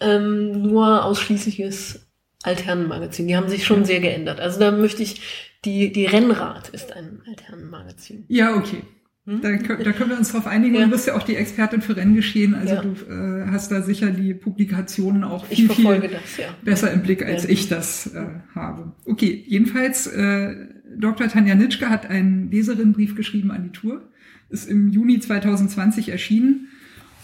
ähm, 0.00 0.62
nur 0.62 1.04
ausschließliches 1.04 2.06
Altherrenmagazin. 2.42 3.26
Die 3.26 3.36
haben 3.36 3.48
sich 3.48 3.64
schon 3.64 3.84
sehr 3.84 4.00
geändert. 4.00 4.38
Also 4.38 4.60
da 4.60 4.70
möchte 4.70 5.02
ich, 5.02 5.20
die, 5.64 5.92
die 5.92 6.04
Rennrad 6.04 6.68
ist 6.68 6.92
ein 6.92 7.22
Altherrenmagazin. 7.26 8.24
Ja, 8.28 8.54
okay. 8.54 8.82
Hm? 9.26 9.40
Da, 9.40 9.56
da, 9.56 9.92
können 9.92 10.10
wir 10.10 10.18
uns 10.18 10.32
drauf 10.32 10.46
einigen. 10.46 10.74
Ja. 10.74 10.84
Du 10.84 10.90
bist 10.90 11.06
ja 11.06 11.16
auch 11.16 11.22
die 11.22 11.36
Expertin 11.36 11.80
für 11.80 11.96
Renngeschehen. 11.96 12.54
Also 12.54 12.74
ja. 12.74 12.82
du 12.82 12.90
äh, 13.10 13.50
hast 13.50 13.70
da 13.70 13.80
sicher 13.80 14.10
die 14.10 14.34
Publikationen 14.34 15.24
auch 15.24 15.46
viel, 15.46 15.70
viel 15.70 16.00
das, 16.00 16.36
ja. 16.36 16.54
besser 16.62 16.92
im 16.92 17.02
Blick, 17.02 17.24
als 17.24 17.46
ich 17.46 17.68
das 17.68 18.14
äh, 18.14 18.26
habe. 18.54 18.92
Okay, 19.06 19.42
jedenfalls, 19.46 20.06
äh, 20.08 20.54
Dr. 20.96 21.28
Tanja 21.28 21.54
Nitschke 21.54 21.88
hat 21.88 22.06
einen 22.06 22.50
Leserinnenbrief 22.50 23.16
geschrieben 23.16 23.50
an 23.50 23.64
die 23.64 23.70
Tour. 23.72 24.10
Ist 24.50 24.68
im 24.68 24.88
Juni 24.90 25.18
2020 25.20 26.10
erschienen. 26.10 26.68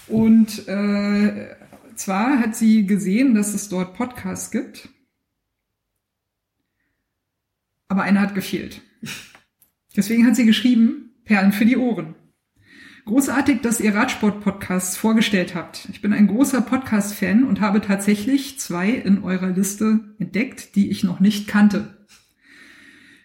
Und 0.07 0.67
äh, 0.69 1.55
zwar 1.97 2.39
hat 2.39 2.57
sie 2.57 2.87
gesehen, 2.87 3.35
dass 3.35 3.53
es 3.53 3.69
dort 3.69 3.95
Podcasts 3.95 4.51
gibt. 4.51 4.89
Aber 7.89 8.03
einer 8.03 8.23
hat 8.23 8.35
gefehlt. 8.35 8.81
Deswegen 9.97 10.27
hat 10.27 10.35
sie 10.35 10.47
geschrieben, 10.47 11.00
Perlen 11.31 11.53
für 11.53 11.65
die 11.65 11.77
Ohren. 11.77 12.17
Großartig, 13.05 13.61
dass 13.61 13.79
ihr 13.79 13.95
Radsport-Podcasts 13.95 14.97
vorgestellt 14.97 15.55
habt. 15.55 15.89
Ich 15.93 16.03
bin 16.03 16.13
ein 16.13 16.27
großer 16.27 16.61
Podcast-Fan 16.61 17.45
und 17.45 17.61
habe 17.61 17.81
tatsächlich 17.81 18.59
zwei 18.59 18.91
in 18.91 19.23
eurer 19.23 19.51
Liste 19.51 20.01
entdeckt, 20.19 20.75
die 20.75 20.91
ich 20.91 21.05
noch 21.05 21.21
nicht 21.21 21.47
kannte. 21.47 22.05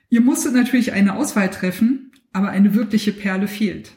Ihr 0.10 0.22
musstet 0.22 0.54
natürlich 0.54 0.94
eine 0.94 1.16
Auswahl 1.16 1.50
treffen, 1.50 2.12
aber 2.32 2.50
eine 2.50 2.76
wirkliche 2.76 3.12
Perle 3.12 3.48
fehlt. 3.48 3.94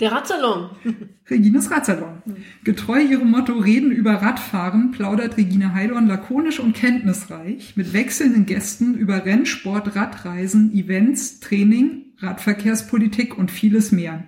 Der 0.00 0.10
Radsalon. 0.10 0.70
Regines 1.30 1.70
Radsalon. 1.70 2.22
Getreu 2.64 3.00
ihrem 3.00 3.30
Motto 3.30 3.52
Reden 3.52 3.92
über 3.92 4.14
Radfahren 4.14 4.90
plaudert 4.90 5.36
Regine 5.36 5.74
Heidorn 5.74 6.06
lakonisch 6.06 6.60
und 6.60 6.74
kenntnisreich 6.74 7.76
mit 7.76 7.92
wechselnden 7.92 8.46
Gästen 8.46 8.94
über 8.94 9.24
Rennsport, 9.24 9.94
Radreisen, 9.94 10.72
Events, 10.72 11.40
Training, 11.40 12.14
Radverkehrspolitik 12.18 13.36
und 13.38 13.50
vieles 13.50 13.92
mehr. 13.92 14.24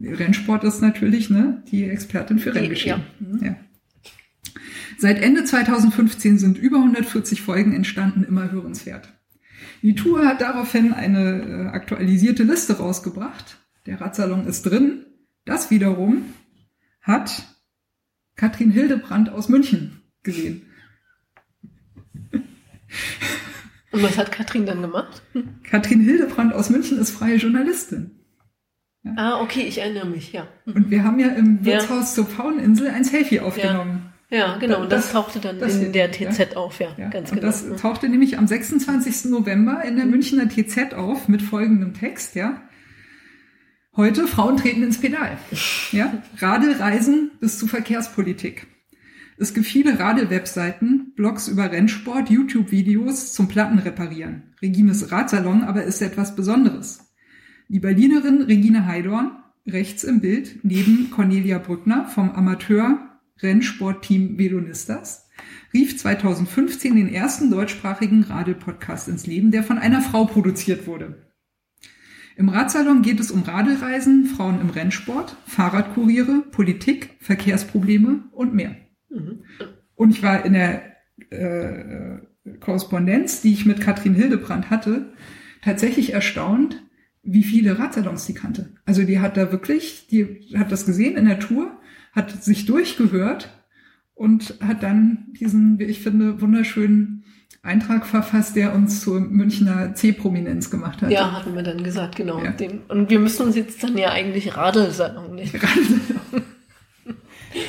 Rennsport 0.00 0.64
ist 0.64 0.82
natürlich 0.82 1.30
ne, 1.30 1.62
die 1.70 1.84
Expertin 1.84 2.38
für 2.38 2.54
Renngeschehen. 2.54 3.02
Ja. 3.20 3.26
Mhm. 3.26 3.44
ja. 3.44 3.56
Seit 4.98 5.22
Ende 5.22 5.44
2015 5.44 6.38
sind 6.38 6.58
über 6.58 6.78
140 6.78 7.40
Folgen 7.40 7.72
entstanden, 7.72 8.24
immer 8.24 8.50
hörenswert. 8.50 9.12
Die 9.80 9.94
Tour 9.94 10.26
hat 10.26 10.40
daraufhin 10.40 10.92
eine 10.92 11.42
äh, 11.42 11.66
aktualisierte 11.68 12.42
Liste 12.42 12.78
rausgebracht 12.78 13.61
der 13.86 14.00
Radsalon 14.00 14.46
ist 14.46 14.62
drin. 14.62 15.06
Das 15.44 15.70
wiederum 15.70 16.24
hat 17.00 17.44
Katrin 18.36 18.70
Hildebrand 18.70 19.28
aus 19.30 19.48
München 19.48 20.02
gesehen. 20.22 20.66
Und 23.90 24.02
was 24.02 24.16
hat 24.16 24.32
Katrin 24.32 24.66
dann 24.66 24.80
gemacht? 24.80 25.22
Katrin 25.64 26.00
Hildebrand 26.00 26.54
aus 26.54 26.70
München 26.70 26.98
ist 26.98 27.10
freie 27.10 27.36
Journalistin. 27.36 28.22
Ja. 29.04 29.12
Ah, 29.16 29.40
okay, 29.40 29.62
ich 29.62 29.78
erinnere 29.78 30.06
mich, 30.06 30.32
ja. 30.32 30.46
Und 30.64 30.90
wir 30.90 31.02
haben 31.02 31.18
ja 31.18 31.28
im 31.28 31.64
Wirtshaus 31.64 32.16
ja. 32.16 32.22
zur 32.22 32.26
Pfaueninsel 32.26 32.88
ein 32.88 33.04
Selfie 33.04 33.40
aufgenommen. 33.40 34.12
Ja, 34.30 34.38
ja 34.38 34.56
genau. 34.58 34.80
Und 34.80 34.92
das, 34.92 35.04
das 35.04 35.12
tauchte 35.12 35.40
dann 35.40 35.58
das 35.58 35.76
in 35.76 35.92
der 35.92 36.10
TZ 36.12 36.56
auf, 36.56 36.80
ja, 36.80 36.94
ganz 37.10 37.30
und 37.30 37.40
genau. 37.40 37.48
Das 37.48 37.66
tauchte 37.80 38.08
nämlich 38.08 38.38
am 38.38 38.46
26. 38.46 39.30
November 39.30 39.84
in 39.84 39.96
der 39.96 40.06
Münchner 40.06 40.48
TZ 40.48 40.94
auf 40.94 41.28
mit 41.28 41.42
folgendem 41.42 41.94
Text, 41.94 42.36
ja. 42.36 42.62
Heute 43.94 44.26
Frauen 44.26 44.56
treten 44.56 44.82
ins 44.82 45.02
Pedal. 45.02 45.36
Ja, 45.90 46.22
Radelreisen 46.38 47.30
bis 47.40 47.58
zu 47.58 47.66
Verkehrspolitik. 47.66 48.66
Es 49.36 49.52
gibt 49.52 49.66
viele 49.66 49.98
Radel-Webseiten, 49.98 51.12
Blogs 51.14 51.46
über 51.46 51.70
Rennsport, 51.70 52.30
YouTube-Videos 52.30 53.34
zum 53.34 53.48
Platten 53.48 53.78
reparieren. 53.78 54.44
Regines 54.62 55.12
Radsalon 55.12 55.62
aber 55.62 55.84
ist 55.84 56.00
etwas 56.00 56.34
Besonderes. 56.34 57.12
Die 57.68 57.80
Berlinerin 57.80 58.40
Regine 58.40 58.86
Heidorn, 58.86 59.32
rechts 59.66 60.04
im 60.04 60.22
Bild, 60.22 60.60
neben 60.62 61.10
Cornelia 61.10 61.58
Brückner 61.58 62.06
vom 62.06 62.30
Amateur-Rennsportteam 62.30 64.38
Velonistas, 64.38 65.28
rief 65.74 65.98
2015 65.98 66.96
den 66.96 67.12
ersten 67.12 67.50
deutschsprachigen 67.50 68.22
Radel-Podcast 68.22 69.08
ins 69.08 69.26
Leben, 69.26 69.50
der 69.50 69.62
von 69.62 69.76
einer 69.76 70.00
Frau 70.00 70.24
produziert 70.24 70.86
wurde. 70.86 71.30
Im 72.36 72.48
Radsalon 72.48 73.02
geht 73.02 73.20
es 73.20 73.30
um 73.30 73.42
Radelreisen, 73.42 74.26
Frauen 74.26 74.60
im 74.60 74.70
Rennsport, 74.70 75.36
Fahrradkuriere, 75.46 76.44
Politik, 76.50 77.16
Verkehrsprobleme 77.20 78.24
und 78.32 78.54
mehr. 78.54 78.76
Mhm. 79.10 79.44
Und 79.94 80.10
ich 80.10 80.22
war 80.22 80.44
in 80.44 80.54
der 80.54 80.82
äh, 81.30 82.18
Korrespondenz, 82.60 83.42
die 83.42 83.52
ich 83.52 83.66
mit 83.66 83.80
Katrin 83.80 84.14
Hildebrand 84.14 84.70
hatte, 84.70 85.12
tatsächlich 85.62 86.12
erstaunt, 86.12 86.82
wie 87.22 87.44
viele 87.44 87.78
Radsalons 87.78 88.26
sie 88.26 88.34
kannte. 88.34 88.74
Also 88.84 89.04
die 89.04 89.20
hat 89.20 89.36
da 89.36 89.52
wirklich, 89.52 90.08
die 90.08 90.56
hat 90.56 90.72
das 90.72 90.86
gesehen 90.86 91.16
in 91.16 91.26
der 91.26 91.38
Tour, 91.38 91.78
hat 92.12 92.42
sich 92.42 92.66
durchgehört 92.66 93.62
und 94.14 94.58
hat 94.60 94.82
dann 94.82 95.26
diesen, 95.38 95.78
wie 95.78 95.84
ich 95.84 96.02
finde, 96.02 96.40
wunderschönen 96.40 97.24
Eintrag 97.62 98.06
verfasst, 98.06 98.56
der 98.56 98.74
uns 98.74 99.00
zur 99.00 99.20
Münchner 99.20 99.94
C-Prominenz 99.94 100.68
gemacht 100.68 101.00
hat. 101.00 101.10
Ja, 101.12 101.32
hatten 101.32 101.54
wir 101.54 101.62
dann 101.62 101.82
gesagt, 101.84 102.16
genau. 102.16 102.42
Ja. 102.42 102.52
und 102.88 103.08
wir 103.08 103.20
müssen 103.20 103.46
uns 103.46 103.56
jetzt 103.56 103.82
dann 103.84 103.96
ja 103.96 104.10
eigentlich 104.10 104.56
Radelsalon 104.56 105.36
nicht. 105.36 105.54
Radelsalon. 105.54 106.42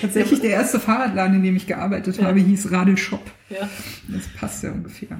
Tatsächlich 0.01 0.41
der 0.41 0.51
erste 0.51 0.79
Fahrradladen, 0.79 1.35
in 1.35 1.43
dem 1.43 1.55
ich 1.55 1.67
gearbeitet 1.67 2.17
ja. 2.17 2.25
habe, 2.25 2.39
hieß 2.39 2.71
Radelshop. 2.71 3.23
Ja. 3.49 3.69
Das 4.07 4.27
passt 4.39 4.63
ja 4.63 4.71
ungefähr. 4.71 5.19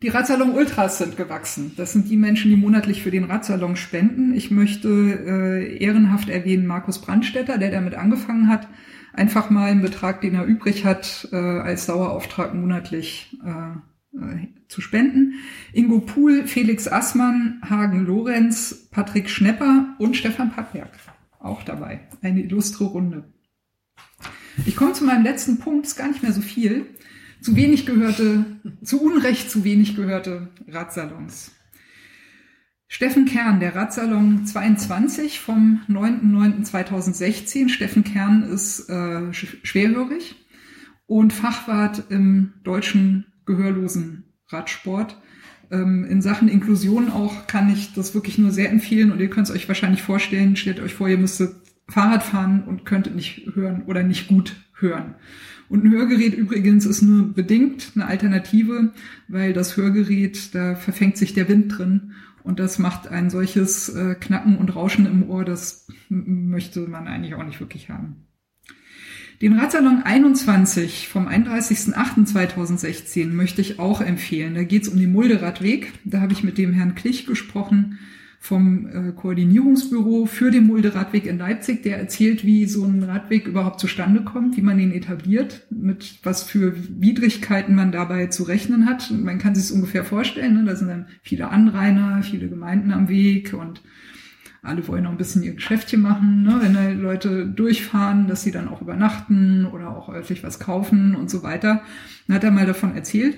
Die 0.00 0.08
Radsalon 0.08 0.52
Ultras 0.52 0.98
sind 0.98 1.16
gewachsen. 1.16 1.72
Das 1.76 1.92
sind 1.92 2.10
die 2.10 2.16
Menschen, 2.16 2.50
die 2.50 2.56
monatlich 2.56 3.02
für 3.02 3.12
den 3.12 3.24
Radsalon 3.24 3.76
spenden. 3.76 4.34
Ich 4.34 4.50
möchte 4.50 4.88
äh, 4.88 5.76
ehrenhaft 5.76 6.28
erwähnen 6.28 6.66
Markus 6.66 7.00
Brandstetter, 7.00 7.58
der 7.58 7.70
damit 7.70 7.94
angefangen 7.94 8.48
hat, 8.48 8.66
einfach 9.12 9.50
mal 9.50 9.70
einen 9.70 9.82
Betrag, 9.82 10.20
den 10.20 10.34
er 10.34 10.44
übrig 10.44 10.84
hat, 10.84 11.28
äh, 11.32 11.36
als 11.36 11.86
Dauerauftrag 11.86 12.54
monatlich 12.54 13.36
äh, 13.44 14.16
äh, 14.16 14.48
zu 14.68 14.80
spenden. 14.80 15.34
Ingo 15.72 16.00
Puhl, 16.00 16.46
Felix 16.46 16.88
Assmann, 16.88 17.60
Hagen 17.68 18.06
Lorenz, 18.06 18.88
Patrick 18.90 19.28
Schnepper 19.30 19.94
und 19.98 20.16
Stefan 20.16 20.52
Packberg 20.52 20.90
auch 21.42 21.62
dabei. 21.62 22.00
Eine 22.22 22.42
illustre 22.42 22.84
Runde. 22.84 23.24
Ich 24.66 24.76
komme 24.76 24.92
zu 24.92 25.04
meinem 25.04 25.24
letzten 25.24 25.58
Punkt, 25.58 25.86
ist 25.86 25.96
gar 25.96 26.08
nicht 26.08 26.22
mehr 26.22 26.32
so 26.32 26.40
viel. 26.40 26.86
Zu 27.40 27.56
wenig 27.56 27.86
gehörte, 27.86 28.44
zu 28.82 29.02
Unrecht 29.02 29.50
zu 29.50 29.64
wenig 29.64 29.96
gehörte 29.96 30.48
Radsalons. 30.68 31.52
Steffen 32.94 33.24
Kern, 33.24 33.58
der 33.58 33.74
Radsalon 33.74 34.44
22 34.44 35.40
vom 35.40 35.80
9.9.2016. 35.88 37.70
Steffen 37.70 38.04
Kern 38.04 38.42
ist 38.42 38.90
äh, 38.90 39.32
schwerhörig 39.32 40.34
und 41.06 41.32
Fachwart 41.32 42.10
im 42.10 42.52
deutschen 42.64 43.32
gehörlosen 43.46 44.24
Radsport. 44.48 45.16
Ähm, 45.70 46.04
in 46.04 46.20
Sachen 46.20 46.48
Inklusion 46.48 47.10
auch 47.10 47.46
kann 47.46 47.72
ich 47.72 47.94
das 47.94 48.14
wirklich 48.14 48.36
nur 48.36 48.50
sehr 48.50 48.70
empfehlen 48.70 49.10
und 49.10 49.20
ihr 49.20 49.30
könnt 49.30 49.48
es 49.48 49.54
euch 49.54 49.68
wahrscheinlich 49.68 50.02
vorstellen. 50.02 50.56
Stellt 50.56 50.78
euch 50.78 50.92
vor, 50.92 51.08
ihr 51.08 51.16
müsstet 51.16 51.54
Fahrrad 51.88 52.22
fahren 52.22 52.62
und 52.64 52.84
könntet 52.84 53.16
nicht 53.16 53.52
hören 53.54 53.84
oder 53.86 54.02
nicht 54.02 54.28
gut 54.28 54.54
hören. 54.74 55.14
Und 55.70 55.84
ein 55.84 55.92
Hörgerät 55.92 56.34
übrigens 56.34 56.84
ist 56.84 57.00
nur 57.00 57.32
bedingt 57.32 57.92
eine 57.94 58.06
Alternative, 58.06 58.92
weil 59.28 59.54
das 59.54 59.78
Hörgerät, 59.78 60.54
da 60.54 60.74
verfängt 60.74 61.16
sich 61.16 61.32
der 61.32 61.48
Wind 61.48 61.78
drin 61.78 62.12
und 62.44 62.58
das 62.58 62.78
macht 62.78 63.08
ein 63.08 63.30
solches 63.30 63.88
äh, 63.88 64.14
Knacken 64.14 64.58
und 64.58 64.74
Rauschen 64.74 65.06
im 65.06 65.28
Ohr, 65.28 65.44
das 65.44 65.86
möchte 66.08 66.80
man 66.80 67.08
eigentlich 67.08 67.34
auch 67.34 67.44
nicht 67.44 67.60
wirklich 67.60 67.90
haben. 67.90 68.26
Den 69.40 69.58
Radsalon 69.58 70.02
21 70.04 71.08
vom 71.08 71.26
31.08.2016 71.26 73.32
möchte 73.32 73.60
ich 73.60 73.80
auch 73.80 74.00
empfehlen. 74.00 74.54
Da 74.54 74.62
geht 74.62 74.82
es 74.82 74.88
um 74.88 75.00
den 75.00 75.10
Mulderadweg. 75.10 75.92
Da 76.04 76.20
habe 76.20 76.32
ich 76.32 76.44
mit 76.44 76.58
dem 76.58 76.72
Herrn 76.72 76.94
Klich 76.94 77.26
gesprochen 77.26 77.98
vom 78.42 78.88
äh, 78.88 79.12
Koordinierungsbüro 79.12 80.26
für 80.26 80.50
den 80.50 80.66
Mulderadweg 80.66 81.26
in 81.26 81.38
Leipzig. 81.38 81.84
Der 81.84 81.98
erzählt, 81.98 82.44
wie 82.44 82.66
so 82.66 82.84
ein 82.84 83.04
Radweg 83.04 83.46
überhaupt 83.46 83.78
zustande 83.78 84.22
kommt, 84.22 84.56
wie 84.56 84.62
man 84.62 84.80
ihn 84.80 84.90
etabliert, 84.90 85.64
mit 85.70 86.18
was 86.24 86.42
für 86.42 86.74
Widrigkeiten 87.00 87.76
man 87.76 87.92
dabei 87.92 88.26
zu 88.26 88.42
rechnen 88.42 88.86
hat. 88.86 89.12
Man 89.12 89.38
kann 89.38 89.54
sich 89.54 89.66
es 89.66 89.70
ungefähr 89.70 90.04
vorstellen. 90.04 90.54
Ne? 90.54 90.64
Da 90.64 90.74
sind 90.74 90.88
dann 90.88 91.06
viele 91.22 91.50
Anrainer, 91.50 92.20
viele 92.24 92.48
Gemeinden 92.48 92.90
am 92.90 93.08
Weg 93.08 93.54
und 93.54 93.80
alle 94.60 94.88
wollen 94.88 95.04
noch 95.04 95.12
ein 95.12 95.18
bisschen 95.18 95.44
ihr 95.44 95.54
Geschäftchen 95.54 96.02
machen, 96.02 96.42
ne? 96.42 96.58
wenn 96.62 96.74
da 96.74 96.90
Leute 96.90 97.46
durchfahren, 97.46 98.26
dass 98.26 98.42
sie 98.42 98.50
dann 98.50 98.66
auch 98.66 98.82
übernachten 98.82 99.66
oder 99.66 99.96
auch 99.96 100.08
örtlich 100.08 100.42
was 100.42 100.58
kaufen 100.58 101.14
und 101.14 101.30
so 101.30 101.44
weiter. 101.44 101.82
Dann 102.26 102.34
hat 102.34 102.42
er 102.42 102.50
mal 102.50 102.66
davon 102.66 102.96
erzählt. 102.96 103.36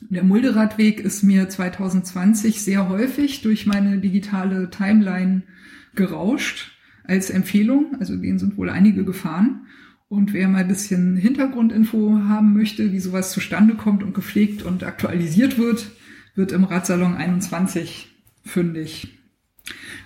Der 0.00 0.22
Mulderadweg 0.22 1.00
ist 1.00 1.22
mir 1.22 1.48
2020 1.48 2.62
sehr 2.62 2.88
häufig 2.88 3.42
durch 3.42 3.66
meine 3.66 3.98
digitale 3.98 4.70
Timeline 4.70 5.42
gerauscht 5.94 6.72
als 7.04 7.30
Empfehlung. 7.30 7.96
Also 7.98 8.16
den 8.16 8.38
sind 8.38 8.56
wohl 8.56 8.70
einige 8.70 9.04
gefahren. 9.04 9.66
Und 10.08 10.32
wer 10.32 10.48
mal 10.48 10.58
ein 10.58 10.68
bisschen 10.68 11.16
Hintergrundinfo 11.16 12.20
haben 12.24 12.54
möchte, 12.54 12.92
wie 12.92 13.00
sowas 13.00 13.32
zustande 13.32 13.74
kommt 13.74 14.02
und 14.02 14.14
gepflegt 14.14 14.62
und 14.62 14.84
aktualisiert 14.84 15.58
wird, 15.58 15.90
wird 16.34 16.52
im 16.52 16.64
Radsalon 16.64 17.14
21 17.14 18.08
fündig. 18.44 19.18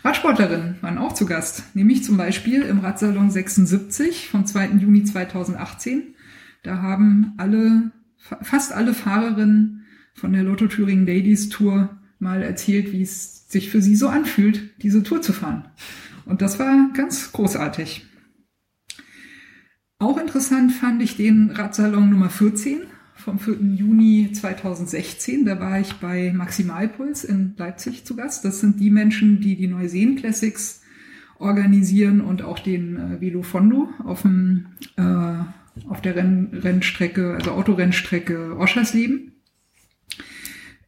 Radsportlerinnen 0.03 0.77
waren 0.81 0.99
auch 0.99 1.13
zu 1.13 1.27
Gast, 1.27 1.77
nämlich 1.77 2.03
zum 2.03 2.17
Beispiel 2.17 2.63
im 2.63 2.81
Radsalon 2.81 3.31
76 3.31 4.29
vom 4.29 4.45
2. 4.47 4.71
Juni 4.81 5.05
2018. 5.05 6.15
Da 6.65 6.83
haben 6.83 7.35
alle, 7.37 7.93
fast 8.17 8.73
alle 8.73 8.95
Fahrerinnen 8.95 9.82
von 10.15 10.33
der 10.33 10.43
Lotto 10.43 10.67
Thüringen 10.67 11.07
Ladies 11.07 11.49
Tour 11.49 11.91
mal 12.19 12.43
erzählt, 12.43 12.93
wie 12.93 13.03
es 13.03 13.49
sich 13.49 13.71
für 13.71 13.83
sie 13.83 13.97
so 13.97 14.09
anfühlt, 14.09 14.71
diese 14.83 15.03
Tour 15.03 15.23
zu 15.23 15.33
fahren. 15.33 15.65
Und 16.25 16.41
das 16.43 16.59
war 16.59 16.91
ganz 16.95 17.33
großartig. 17.33 18.07
Auch 19.99 20.19
interessant 20.19 20.73
fand 20.73 21.03
ich 21.03 21.17
den 21.17 21.51
Radsalon 21.51 22.11
Nummer 22.11 22.31
14 22.31 22.81
vom 23.15 23.39
4. 23.39 23.55
Juni 23.77 24.31
2016. 24.33 25.45
Da 25.45 25.61
war 25.61 25.81
ich 25.81 25.95
bei 25.95 26.33
Maximalpuls 26.33 27.25
in 27.25 27.55
Leipzig 27.57 28.05
zu 28.05 28.17
Gast. 28.17 28.45
Das 28.45 28.61
sind 28.61 28.81
die 28.81 28.91
Menschen, 28.91 29.41
die 29.41 29.57
die 29.57 29.69
Neuseen 29.69 30.17
Classics 30.17 30.83
organisieren 31.39 32.21
und 32.21 32.43
auch 32.43 32.59
den 32.59 32.97
äh, 32.97 33.21
Velo 33.21 33.43
Fondo 33.43 33.89
auf, 34.05 34.23
dem, 34.23 34.67
äh, 34.97 35.87
auf 35.89 36.01
der 36.01 36.17
Renn 36.17 36.51
Rennstrecke, 36.53 37.35
also 37.35 37.53
Autorennstrecke 37.53 38.57
Oschersleben. 38.57 39.32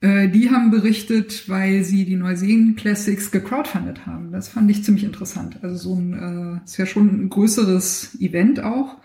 Äh, 0.05 0.29
die 0.29 0.51
haben 0.51 0.71
berichtet, 0.71 1.49
weil 1.49 1.83
sie 1.83 2.05
die 2.05 2.17
Neuseen 2.17 2.77
Classics 2.77 3.31
gecrowdfundet 3.31 4.05
haben. 4.05 4.33
Das 4.33 4.49
fand 4.49 4.71
ich 4.71 4.85
ziemlich 4.85 5.05
interessant. 5.05 5.61
Also 5.63 5.77
so 5.77 5.95
ein, 5.95 6.59
äh, 6.61 6.65
ist 6.65 6.77
ja 6.77 6.85
schon 6.85 7.09
ein 7.09 7.29
größeres 7.31 8.21
Event 8.21 8.63
auch. 8.63 8.99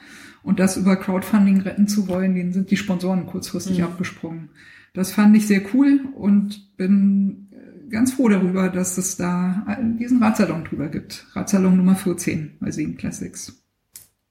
Und 0.44 0.60
das 0.60 0.76
über 0.76 0.98
Crowdfunding 0.98 1.62
retten 1.62 1.88
zu 1.88 2.10
wollen, 2.10 2.36
denen 2.36 2.52
sind 2.52 2.70
die 2.70 2.76
Sponsoren 2.76 3.28
kurzfristig 3.28 3.78
mhm. 3.78 3.86
abgesprungen. 3.86 4.50
Das 4.94 5.14
fand 5.14 5.38
ich 5.38 5.48
sehr 5.48 5.62
cool 5.74 6.02
und 6.16 6.76
bin 6.76 7.48
äh, 7.52 7.90
ganz 7.90 8.12
froh 8.14 8.28
darüber, 8.28 8.68
dass 8.68 8.98
es 8.98 9.16
da 9.16 9.78
diesen 9.98 10.22
Radsalon 10.22 10.66
drüber 10.66 10.90
gibt. 10.90 11.28
Radsalon 11.34 11.78
Nummer 11.78 11.96
14 11.96 12.58
bei 12.60 12.72
Seen 12.72 12.98
Classics. 12.98 13.64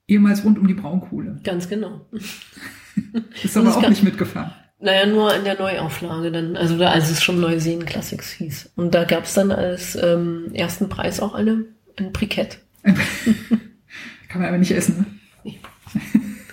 Ehemals 0.06 0.44
rund 0.44 0.58
um 0.58 0.66
die 0.66 0.74
Braunkohle. 0.74 1.40
Ganz 1.44 1.66
genau. 1.66 2.06
Ist 3.42 3.56
aber 3.56 3.74
auch 3.74 3.88
nicht 3.88 4.04
mitgefahren. 4.04 4.52
Naja, 4.80 5.06
nur 5.06 5.34
in 5.34 5.44
der 5.44 5.59
Neuauflage 5.59 6.30
dann, 6.30 6.56
also 6.56 6.78
da, 6.78 6.90
als 6.90 7.10
es 7.10 7.22
schon 7.22 7.40
Neuseen 7.40 7.84
Classics 7.84 8.30
hieß. 8.32 8.70
Und 8.76 8.94
da 8.94 9.05
gab 9.05 9.24
es 9.24 9.34
dann 9.34 9.50
als 9.50 9.96
ähm, 10.00 10.50
ersten 10.55 10.88
Preis 10.88 11.20
auch 11.20 11.34
eine, 11.34 11.64
ein 11.98 12.12
Brikett. 12.12 12.59
Kann 12.84 14.40
man 14.40 14.48
aber 14.48 14.59
nicht 14.59 14.70
essen, 14.70 14.98
ne? 14.98 15.06
Nee. 15.42 15.59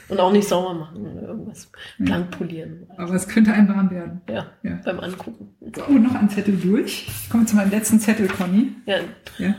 Und 0.07 0.19
auch 0.19 0.31
nicht 0.31 0.47
sauber 0.47 0.73
machen 0.73 1.05
oder 1.05 1.27
irgendwas 1.29 1.69
blank 1.97 2.31
polieren. 2.31 2.87
Aber 2.97 3.13
es 3.13 3.27
könnte 3.27 3.51
einem 3.51 3.69
warm 3.69 3.89
werden. 3.89 4.21
Ja, 4.29 4.45
ja. 4.61 4.79
beim 4.85 4.99
Angucken. 4.99 5.49
So, 5.75 5.91
noch 5.91 6.13
ein 6.13 6.29
Zettel 6.29 6.57
durch. 6.57 7.07
Ich 7.07 7.29
komme 7.29 7.45
zu 7.45 7.55
meinem 7.55 7.71
letzten 7.71 7.99
Zettel, 7.99 8.27
Conny. 8.27 8.71
Ja. 8.85 8.99
ja. 9.39 9.55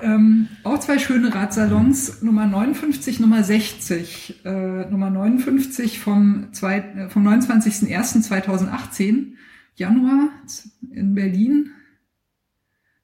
Ähm, 0.00 0.48
auch 0.64 0.78
zwei 0.78 0.98
schöne 0.98 1.34
Radsalons, 1.34 2.22
Nummer 2.22 2.46
59, 2.46 3.20
Nummer 3.20 3.42
60. 3.42 4.44
Äh, 4.44 4.90
Nummer 4.90 5.10
59 5.10 5.98
vom, 5.98 6.48
zwei, 6.52 6.78
äh, 6.78 7.08
vom 7.08 7.26
29.01.2018, 7.26 9.32
Januar 9.74 10.28
in 10.90 11.14
Berlin. 11.14 11.70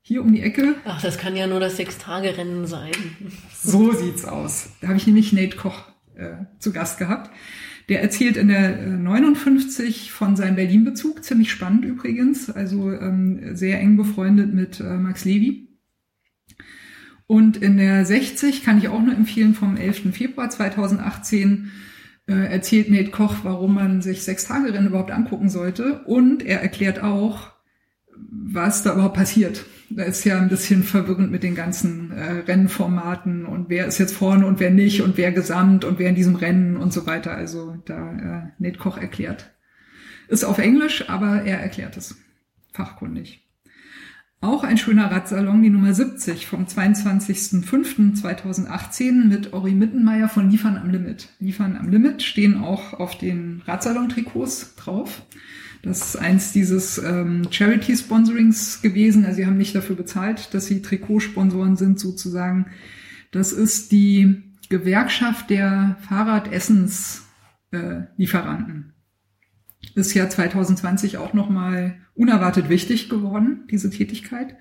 Hier 0.02 0.22
um 0.22 0.32
die 0.32 0.42
Ecke. 0.42 0.74
Ach, 0.84 1.00
das 1.00 1.18
kann 1.18 1.34
ja 1.34 1.46
nur 1.46 1.60
das 1.60 1.78
Sechs-Tage-Rennen 1.78 2.66
sein. 2.66 2.92
So 3.54 3.92
sieht's 3.92 4.26
aus. 4.26 4.68
Da 4.80 4.88
habe 4.88 4.98
ich 4.98 5.06
nämlich 5.06 5.32
Nate 5.32 5.56
Koch 5.56 5.88
äh, 6.14 6.34
zu 6.58 6.72
Gast 6.72 6.98
gehabt. 6.98 7.30
Der 7.88 8.02
erzählt 8.02 8.36
in 8.36 8.48
der 8.48 8.80
äh, 8.80 8.86
59 8.86 10.12
von 10.12 10.36
seinem 10.36 10.56
Berlin-Bezug, 10.56 11.24
ziemlich 11.24 11.50
spannend 11.50 11.84
übrigens, 11.84 12.50
also 12.50 12.92
ähm, 12.92 13.56
sehr 13.56 13.80
eng 13.80 13.96
befreundet 13.96 14.54
mit 14.54 14.80
äh, 14.80 14.84
Max 14.84 15.24
Levy. 15.24 15.73
Und 17.26 17.56
in 17.56 17.78
der 17.78 18.04
60 18.04 18.64
kann 18.64 18.78
ich 18.78 18.88
auch 18.88 19.00
nur 19.00 19.14
empfehlen 19.14 19.54
vom 19.54 19.76
11. 19.76 20.14
Februar 20.14 20.50
2018 20.50 21.70
äh, 22.26 22.32
erzählt 22.32 22.90
Nate 22.90 23.10
Koch, 23.10 23.36
warum 23.42 23.74
man 23.74 24.02
sich 24.02 24.22
Sechs-Tage-Rennen 24.22 24.88
überhaupt 24.88 25.10
angucken 25.10 25.48
sollte. 25.48 26.04
Und 26.04 26.44
er 26.44 26.60
erklärt 26.60 27.02
auch, 27.02 27.52
was 28.16 28.82
da 28.82 28.92
überhaupt 28.92 29.16
passiert. 29.16 29.64
Da 29.90 30.04
ist 30.04 30.24
ja 30.24 30.38
ein 30.38 30.48
bisschen 30.48 30.82
verwirrend 30.82 31.30
mit 31.30 31.42
den 31.42 31.54
ganzen 31.54 32.10
äh, 32.10 32.40
Rennformaten 32.46 33.44
und 33.44 33.68
wer 33.68 33.86
ist 33.86 33.98
jetzt 33.98 34.14
vorne 34.14 34.46
und 34.46 34.60
wer 34.60 34.70
nicht 34.70 35.02
und 35.02 35.16
wer 35.16 35.32
gesamt 35.32 35.84
und 35.84 35.98
wer 35.98 36.08
in 36.08 36.14
diesem 36.14 36.36
Rennen 36.36 36.76
und 36.76 36.92
so 36.92 37.06
weiter. 37.06 37.32
Also 37.32 37.76
da 37.84 38.52
äh, 38.58 38.62
Nate 38.62 38.78
Koch 38.78 38.96
erklärt. 38.96 39.54
Ist 40.28 40.44
auf 40.44 40.58
Englisch, 40.58 41.08
aber 41.08 41.42
er 41.42 41.60
erklärt 41.60 41.96
es. 41.96 42.16
Fachkundig. 42.72 43.43
Auch 44.44 44.62
ein 44.62 44.76
schöner 44.76 45.10
Radsalon, 45.10 45.62
die 45.62 45.70
Nummer 45.70 45.94
70 45.94 46.46
vom 46.46 46.66
22.05.2018 46.66 49.24
mit 49.24 49.54
Ori 49.54 49.72
Mittenmeier 49.72 50.28
von 50.28 50.50
Liefern 50.50 50.76
am 50.76 50.90
Limit. 50.90 51.30
Liefern 51.40 51.78
am 51.78 51.88
Limit 51.88 52.22
stehen 52.22 52.58
auch 52.58 52.92
auf 52.92 53.16
den 53.16 53.62
Radsalon-Trikots 53.66 54.74
drauf. 54.76 55.22
Das 55.82 56.08
ist 56.08 56.16
eins 56.16 56.52
dieses 56.52 56.98
ähm, 56.98 57.48
Charity-Sponsorings 57.50 58.82
gewesen. 58.82 59.24
Also 59.24 59.36
sie 59.36 59.46
haben 59.46 59.56
nicht 59.56 59.74
dafür 59.74 59.96
bezahlt, 59.96 60.52
dass 60.52 60.66
sie 60.66 60.82
Trikotsponsoren 60.82 61.76
sind 61.76 61.98
sozusagen. 61.98 62.66
Das 63.30 63.50
ist 63.50 63.92
die 63.92 64.42
Gewerkschaft 64.68 65.48
der 65.48 65.96
Fahrradessenslieferanten. 66.06 68.92
Äh, 69.94 70.00
ist 70.00 70.12
ja 70.12 70.28
2020 70.28 71.16
auch 71.16 71.32
nochmal 71.32 71.96
unerwartet 72.14 72.68
wichtig 72.68 73.08
geworden, 73.08 73.64
diese 73.70 73.90
Tätigkeit. 73.90 74.56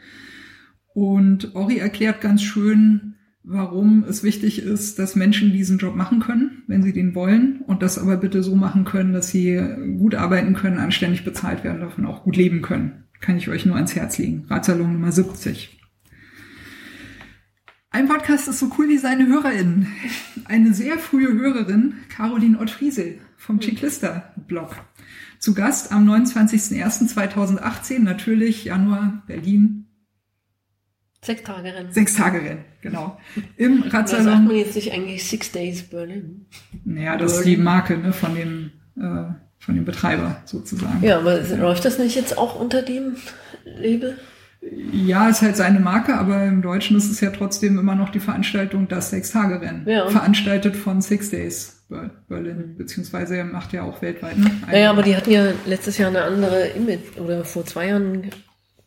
Und 0.93 1.55
Ori 1.55 1.77
erklärt 1.77 2.21
ganz 2.21 2.43
schön, 2.43 3.15
warum 3.43 4.03
es 4.03 4.23
wichtig 4.23 4.61
ist, 4.61 4.99
dass 4.99 5.15
Menschen 5.15 5.51
diesen 5.51 5.77
Job 5.77 5.95
machen 5.95 6.19
können, 6.19 6.63
wenn 6.67 6.83
sie 6.83 6.93
den 6.93 7.13
wollen, 7.15 7.61
und 7.67 7.81
das 7.81 7.97
aber 7.97 8.17
bitte 8.17 8.41
so 8.41 8.55
machen 8.55 8.85
können, 8.85 9.13
dass 9.13 9.29
sie 9.29 9.61
gut 9.97 10.15
arbeiten 10.15 10.53
können, 10.53 10.77
anständig 10.77 11.25
bezahlt 11.25 11.63
werden, 11.63 11.81
davon 11.81 12.05
auch 12.05 12.23
gut 12.23 12.37
leben 12.37 12.61
können. 12.61 13.03
Kann 13.19 13.37
ich 13.37 13.49
euch 13.49 13.65
nur 13.65 13.75
ans 13.75 13.95
Herz 13.95 14.17
legen. 14.17 14.45
Ratsalon 14.49 14.93
Nummer 14.93 15.11
70. 15.11 15.79
Ein 17.89 18.07
Podcast 18.07 18.47
ist 18.47 18.59
so 18.59 18.71
cool 18.77 18.89
wie 18.89 18.97
seine 18.97 19.27
HörerInnen. 19.27 19.87
Eine 20.45 20.73
sehr 20.73 20.97
frühe 20.97 21.31
Hörerin, 21.31 21.93
Caroline 22.09 22.59
Ottfriesel 22.59 23.19
vom 23.37 23.59
Chiclista-Blog. 23.59 24.77
Zu 25.39 25.53
Gast 25.53 25.91
am 25.91 26.09
29.01.2018, 26.09 27.99
natürlich 27.99 28.65
Januar, 28.65 29.23
Berlin. 29.27 29.87
Sechs 31.23 31.43
Tage 31.43 31.73
Rennen. 31.73 31.91
Sechs 31.91 32.15
Tage 32.15 32.41
Rennen, 32.41 32.65
genau. 32.81 33.17
Im 33.57 33.83
Radsalon. 33.89 34.25
Da 34.25 34.31
sagt 34.31 34.47
man 34.47 34.55
jetzt 34.55 34.75
nicht 34.75 34.91
eigentlich 34.91 35.27
Six 35.27 35.51
Days 35.51 35.83
Berlin. 35.83 36.45
Naja, 36.83 37.17
das 37.17 37.33
Berlin. 37.33 37.51
ist 37.51 37.57
die 37.57 37.63
Marke 37.63 37.97
ne, 37.97 38.13
von, 38.13 38.35
dem, 38.35 38.71
äh, 38.97 39.33
von 39.59 39.75
dem 39.75 39.85
Betreiber 39.85 40.41
sozusagen. 40.45 41.03
Ja, 41.03 41.19
aber 41.19 41.41
läuft 41.41 41.85
das 41.85 41.97
nicht 41.97 42.15
jetzt 42.15 42.37
auch 42.37 42.59
unter 42.59 42.81
dem 42.81 43.15
Label? 43.63 44.17
Ja, 44.91 45.27
ist 45.29 45.41
halt 45.41 45.57
seine 45.57 45.79
Marke, 45.79 46.15
aber 46.15 46.45
im 46.45 46.61
Deutschen 46.61 46.95
ist 46.95 47.11
es 47.11 47.19
ja 47.19 47.31
trotzdem 47.31 47.77
immer 47.77 47.95
noch 47.95 48.09
die 48.09 48.19
Veranstaltung 48.19 48.87
das 48.87 49.09
Sechs-Tage-Rennen. 49.09 49.87
Ja, 49.87 50.09
veranstaltet 50.09 50.75
von 50.75 51.01
Six 51.01 51.29
Days 51.31 51.82
Berlin, 52.27 52.75
beziehungsweise 52.77 53.37
er 53.37 53.45
macht 53.45 53.73
ja 53.73 53.83
auch 53.83 54.01
weltweit. 54.01 54.37
Ne? 54.37 54.51
Naja, 54.67 54.89
aber 54.89 55.03
die 55.03 55.15
hatten 55.15 55.31
ja 55.31 55.53
letztes 55.65 55.97
Jahr 55.97 56.09
eine 56.09 56.23
andere 56.23 56.67
Image, 56.69 57.17
oder 57.17 57.45
vor 57.45 57.65
zwei 57.65 57.87
Jahren 57.87 58.29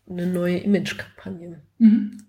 eine 0.09 0.27
neue 0.27 0.59
Image-Kampagne. 0.59 1.63
Mhm. 1.79 2.23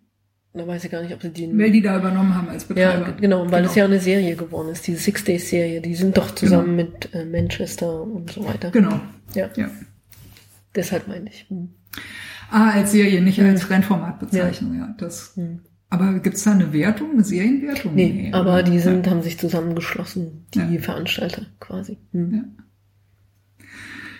Da 0.53 0.65
weiß 0.65 0.85
ich 0.85 0.91
gar 0.91 1.03
nicht, 1.03 1.13
ob 1.13 1.21
sie 1.21 1.29
die... 1.29 1.49
Wer 1.53 1.69
die 1.69 1.81
da 1.81 1.97
übernommen 1.97 2.33
haben 2.33 2.49
als 2.49 2.65
Betreiber. 2.65 3.07
Ja, 3.07 3.11
genau, 3.11 3.41
weil 3.51 3.61
genau. 3.61 3.69
es 3.69 3.75
ja 3.75 3.85
eine 3.85 3.99
Serie 3.99 4.35
geworden 4.35 4.69
ist, 4.69 4.87
diese 4.87 4.99
Six 4.99 5.23
Days 5.23 5.49
Serie. 5.49 5.81
Die 5.81 5.93
sind 5.93 6.17
doch 6.17 6.33
zusammen 6.33 6.77
genau. 6.77 6.89
mit 6.89 7.13
äh, 7.13 7.25
Manchester 7.25 8.01
und 8.01 8.31
so 8.31 8.43
weiter. 8.43 8.71
Genau. 8.71 8.99
Ja. 9.35 9.49
ja. 9.55 9.69
Deshalb 10.75 11.07
meine 11.07 11.29
ich. 11.29 11.45
Hm. 11.49 11.69
Ah, 12.49 12.71
als 12.71 12.91
Serie, 12.91 13.21
nicht 13.21 13.39
als 13.39 13.63
hm. 13.63 13.69
Rennformatbezeichnung, 13.69 14.73
ja. 14.73 14.87
ja 14.87 14.95
das, 14.97 15.33
hm. 15.35 15.59
Aber 15.89 16.19
gibt's 16.19 16.43
da 16.43 16.51
eine 16.51 16.73
Wertung, 16.73 17.11
eine 17.11 17.23
Serienwertung? 17.23 17.95
Nee, 17.95 18.13
nee 18.13 18.33
aber 18.33 18.61
die 18.63 18.79
sind, 18.79 19.05
ja. 19.05 19.11
haben 19.11 19.21
sich 19.21 19.37
zusammengeschlossen, 19.37 20.45
die 20.53 20.75
ja. 20.75 20.81
Veranstalter 20.81 21.45
quasi. 21.59 21.97
Hm. 22.11 22.33
Ja. 22.33 22.43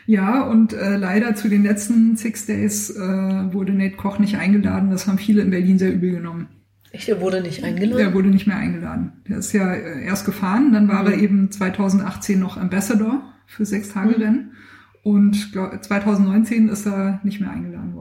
Ja, 0.10 0.44
und 0.44 0.72
äh, 0.72 0.96
leider 0.96 1.36
zu 1.36 1.50
den 1.50 1.64
letzten 1.64 2.16
Six 2.16 2.46
Days 2.46 2.90
äh, 2.92 2.98
wurde 2.98 3.74
Nate 3.74 3.98
Koch 3.98 4.20
nicht 4.20 4.38
eingeladen. 4.38 4.90
Das 4.90 5.06
haben 5.06 5.18
viele 5.18 5.42
in 5.42 5.50
Berlin 5.50 5.78
sehr 5.78 5.94
übel 5.94 6.12
genommen. 6.12 6.48
Echt, 6.94 7.10
er 7.10 7.20
wurde 7.20 7.42
nicht 7.42 7.66
eingeladen? 7.66 8.00
Er 8.00 8.14
wurde 8.14 8.30
nicht 8.30 8.48
mehr 8.48 8.56
eingeladen. 8.56 9.12
Der 9.28 9.40
ist 9.40 9.52
ja 9.52 9.74
äh, 9.74 10.06
erst 10.06 10.26
gefahren, 10.26 10.72
dann 10.72 10.88
war 10.88 11.04
mhm. 11.04 11.12
er 11.12 11.18
eben 11.18 11.52
2018 11.52 12.40
noch 12.40 12.56
Ambassador 12.56 13.34
für 13.46 13.66
sechs 13.66 13.90
Tage 13.90 14.16
mhm. 14.16 14.24
Rennen 14.24 14.52
und 15.04 15.52
glaub, 15.52 15.84
2019 15.84 16.70
ist 16.70 16.86
er 16.86 17.20
nicht 17.24 17.42
mehr 17.42 17.52
eingeladen 17.52 17.94
worden. 17.94 17.97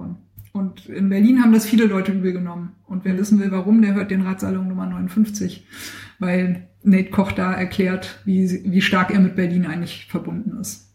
Und 0.57 0.87
in 0.87 1.11
Berlin 1.11 1.43
haben 1.43 1.53
das 1.53 1.67
viele 1.67 1.85
Leute 1.85 2.13
übel 2.13 2.33
genommen. 2.33 2.77
Und 2.87 3.05
wer 3.05 3.19
wissen 3.19 3.39
will, 3.39 3.51
warum, 3.51 3.83
der 3.83 3.95
hört 3.95 4.11
den 4.11 4.23
Ratsalon 4.23 4.69
Nummer 4.69 4.87
59, 4.87 5.67
weil 6.19 6.69
Nate 6.83 7.11
Koch 7.11 7.33
da 7.33 7.53
erklärt, 7.53 8.23
wie, 8.25 8.63
wie 8.65 8.81
stark 8.81 9.13
er 9.13 9.21
mit 9.21 9.37
Berlin 9.37 9.67
eigentlich 9.67 10.07
verbunden 10.09 10.59
ist. 10.59 10.95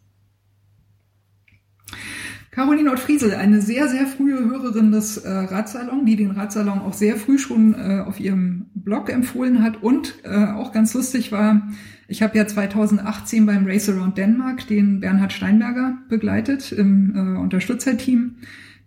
Caroline 2.49 2.91
Ottfriesel, 2.91 3.35
eine 3.35 3.61
sehr, 3.61 3.87
sehr 3.87 4.07
frühe 4.07 4.39
Hörerin 4.39 4.91
des 4.91 5.17
äh, 5.17 5.29
Radsalon, 5.29 6.05
die 6.05 6.15
den 6.15 6.31
Radsalon 6.31 6.79
auch 6.79 6.93
sehr 6.93 7.15
früh 7.15 7.37
schon 7.37 7.75
äh, 7.75 8.03
auf 8.05 8.19
ihrem 8.19 8.65
Blog 8.73 9.09
empfohlen 9.09 9.63
hat 9.63 9.83
und 9.83 10.15
äh, 10.23 10.47
auch 10.47 10.73
ganz 10.73 10.93
lustig 10.93 11.31
war, 11.31 11.61
ich 12.07 12.21
habe 12.21 12.37
ja 12.37 12.45
2018 12.45 13.45
beim 13.45 13.65
Race 13.65 13.87
Around 13.87 14.17
Denmark 14.17 14.67
den 14.67 14.99
Bernhard 14.99 15.31
Steinberger 15.31 15.99
begleitet 16.09 16.73
im 16.73 17.15
äh, 17.15 17.39
Unterstützerteam, 17.39 18.35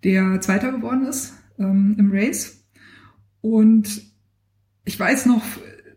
der 0.05 0.41
Zweiter 0.41 0.71
geworden 0.71 1.07
ist 1.07 1.35
ähm, 1.59 1.97
im 1.99 2.13
Race. 2.13 2.65
Und 3.41 4.03
ich 4.85 4.99
weiß 4.99 5.27
noch, 5.27 5.43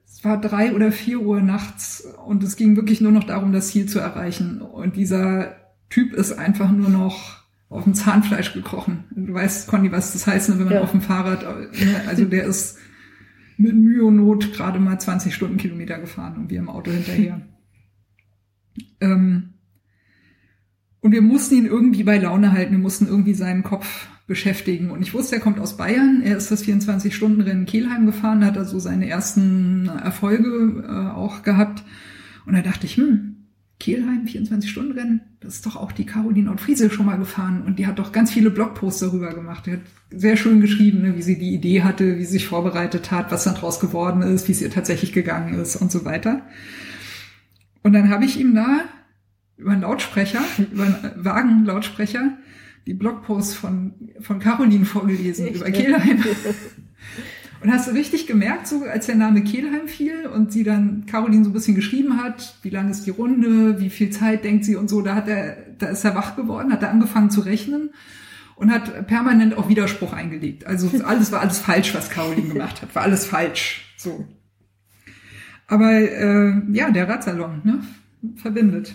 es 0.06 0.24
war 0.24 0.40
drei 0.40 0.74
oder 0.74 0.92
vier 0.92 1.22
Uhr 1.22 1.42
nachts 1.42 2.08
und 2.26 2.44
es 2.44 2.56
ging 2.56 2.76
wirklich 2.76 3.02
nur 3.02 3.12
noch 3.12 3.26
darum, 3.26 3.52
das 3.52 3.68
Ziel 3.70 3.88
zu 3.88 4.00
erreichen. 4.00 4.62
Und 4.62 4.96
dieser 4.96 5.56
Typ 5.90 6.14
ist 6.14 6.34
einfach 6.34 6.72
nur 6.72 6.90
noch 6.90 7.44
auf 7.70 7.84
dem 7.84 7.94
Zahnfleisch 7.94 8.54
gekrochen. 8.54 9.06
Du 9.12 9.34
weißt, 9.34 9.68
Conny, 9.68 9.92
was 9.92 10.14
das 10.14 10.26
heißt, 10.26 10.50
ne, 10.50 10.60
wenn 10.60 10.66
man 10.66 10.74
ja. 10.76 10.82
auf 10.82 10.92
dem 10.92 11.02
Fahrrad, 11.02 11.44
ne, 11.44 12.02
also 12.08 12.26
der 12.26 12.46
ist 12.46 12.78
mit 13.58 13.76
Mühe 13.76 14.06
und 14.06 14.16
Not 14.16 14.54
gerade 14.54 14.80
mal 14.80 15.00
20 15.00 15.34
Stundenkilometer 15.34 16.00
gefahren 16.00 16.38
und 16.38 16.50
wir 16.50 16.60
im 16.60 16.70
Auto 16.70 16.92
hinterher. 16.92 17.42
ähm, 19.02 19.54
und 21.08 21.14
wir 21.14 21.22
mussten 21.22 21.56
ihn 21.56 21.66
irgendwie 21.68 22.04
bei 22.04 22.18
Laune 22.18 22.52
halten, 22.52 22.74
wir 22.74 22.80
mussten 22.80 23.08
irgendwie 23.08 23.34
seinen 23.34 23.64
Kopf 23.64 24.10
beschäftigen. 24.28 24.92
Und 24.92 25.02
ich 25.02 25.14
wusste, 25.14 25.36
er 25.36 25.42
kommt 25.42 25.58
aus 25.58 25.78
Bayern, 25.78 26.22
er 26.22 26.36
ist 26.36 26.52
das 26.52 26.66
24-Stunden-Rennen 26.66 27.66
Kehlheim 27.66 28.06
gefahren, 28.06 28.44
hat 28.44 28.58
also 28.58 28.78
seine 28.78 29.08
ersten 29.08 29.88
Erfolge 30.04 30.84
äh, 30.86 31.16
auch 31.16 31.44
gehabt. 31.44 31.82
Und 32.46 32.56
da 32.56 32.62
dachte 32.62 32.88
ich, 32.88 32.98
hm, 32.98 33.38
Kehlheim, 33.80 34.26
24-Stunden-Rennen, 34.26 35.22
das 35.40 35.54
ist 35.54 35.66
doch 35.66 35.78
auch 35.78 35.94
die 35.94 36.06
Caroline 36.06 36.52
Ottfriese 36.52 36.90
schon 36.90 37.06
mal 37.06 37.18
gefahren 37.18 37.64
und 37.66 37.80
die 37.80 37.88
hat 37.88 38.00
doch 38.00 38.12
ganz 38.12 38.34
viele 38.34 38.52
Blogposts 38.52 39.00
darüber 39.00 39.34
gemacht. 39.34 39.66
Die 39.66 39.72
hat 39.72 39.82
sehr 40.12 40.36
schön 40.36 40.60
geschrieben, 40.60 41.04
ne, 41.04 41.16
wie 41.16 41.22
sie 41.22 41.40
die 41.40 41.54
Idee 41.54 41.84
hatte, 41.84 42.18
wie 42.18 42.26
sie 42.26 42.34
sich 42.34 42.48
vorbereitet 42.48 43.12
hat, 43.12 43.32
was 43.32 43.46
dann 43.46 43.56
draus 43.56 43.80
geworden 43.80 44.24
ist, 44.24 44.50
wie 44.50 44.52
es 44.52 44.62
ihr 44.62 44.72
tatsächlich 44.72 45.14
gegangen 45.14 45.54
ist 45.54 45.78
und 45.78 45.90
so 45.90 46.04
weiter. 46.04 46.42
Und 47.82 47.94
dann 47.94 48.10
habe 48.10 48.26
ich 48.26 48.38
ihm 48.38 48.54
da 48.54 48.82
über 49.58 49.72
einen 49.72 49.82
Lautsprecher, 49.82 50.42
über 50.72 50.84
einen 50.84 51.12
Wagenlautsprecher, 51.16 52.38
die 52.86 52.94
Blogposts 52.94 53.54
von, 53.54 53.94
von 54.22 54.40
Caroline 54.40 54.86
vorgelesen 54.86 55.48
Echt? 55.48 55.58
über 55.58 55.72
Kehlheim. 55.72 56.24
Und 57.62 57.72
hast 57.72 57.88
du 57.88 57.92
richtig 57.92 58.28
gemerkt, 58.28 58.68
so 58.68 58.84
als 58.84 59.08
der 59.08 59.16
Name 59.16 59.44
Kehlheim 59.44 59.88
fiel 59.88 60.28
und 60.28 60.52
sie 60.52 60.64
dann 60.64 61.08
Caroline 61.08 61.44
so 61.44 61.50
ein 61.50 61.54
bisschen 61.54 61.74
geschrieben 61.74 62.22
hat, 62.22 62.56
wie 62.62 62.70
lang 62.70 62.90
ist 62.92 63.08
die 63.08 63.10
Runde, 63.10 63.80
wie 63.80 63.90
viel 63.90 64.12
Zeit 64.12 64.44
denkt 64.44 64.64
sie 64.64 64.76
und 64.76 64.90
so, 64.90 65.02
da 65.02 65.16
hat 65.16 65.28
er, 65.28 65.58
da 65.80 65.88
ist 65.88 66.06
er 66.06 66.14
wach 66.14 66.36
geworden, 66.36 66.72
hat 66.72 66.84
er 66.84 66.92
angefangen 66.92 67.32
zu 67.32 67.42
rechnen 67.42 67.90
und 68.58 68.72
hat 68.72 69.08
permanent 69.08 69.58
auch 69.58 69.70
Widerspruch 69.70 70.14
eingelegt. 70.14 70.68
Also 70.68 70.92
alles 71.04 71.32
war 71.32 71.42
alles 71.42 71.58
falsch, 71.58 71.96
was 71.96 72.12
Caroline 72.12 72.54
gemacht 72.54 72.84
hat, 72.84 72.94
war 72.94 73.02
alles 73.02 73.26
falsch. 73.26 73.94
So. 73.98 74.28
Aber 75.66 75.92
äh, 75.94 76.62
ja, 76.72 76.92
der 76.92 77.10
Radsalon, 77.10 77.62
ne, 77.64 77.80
verbindet. 78.36 78.94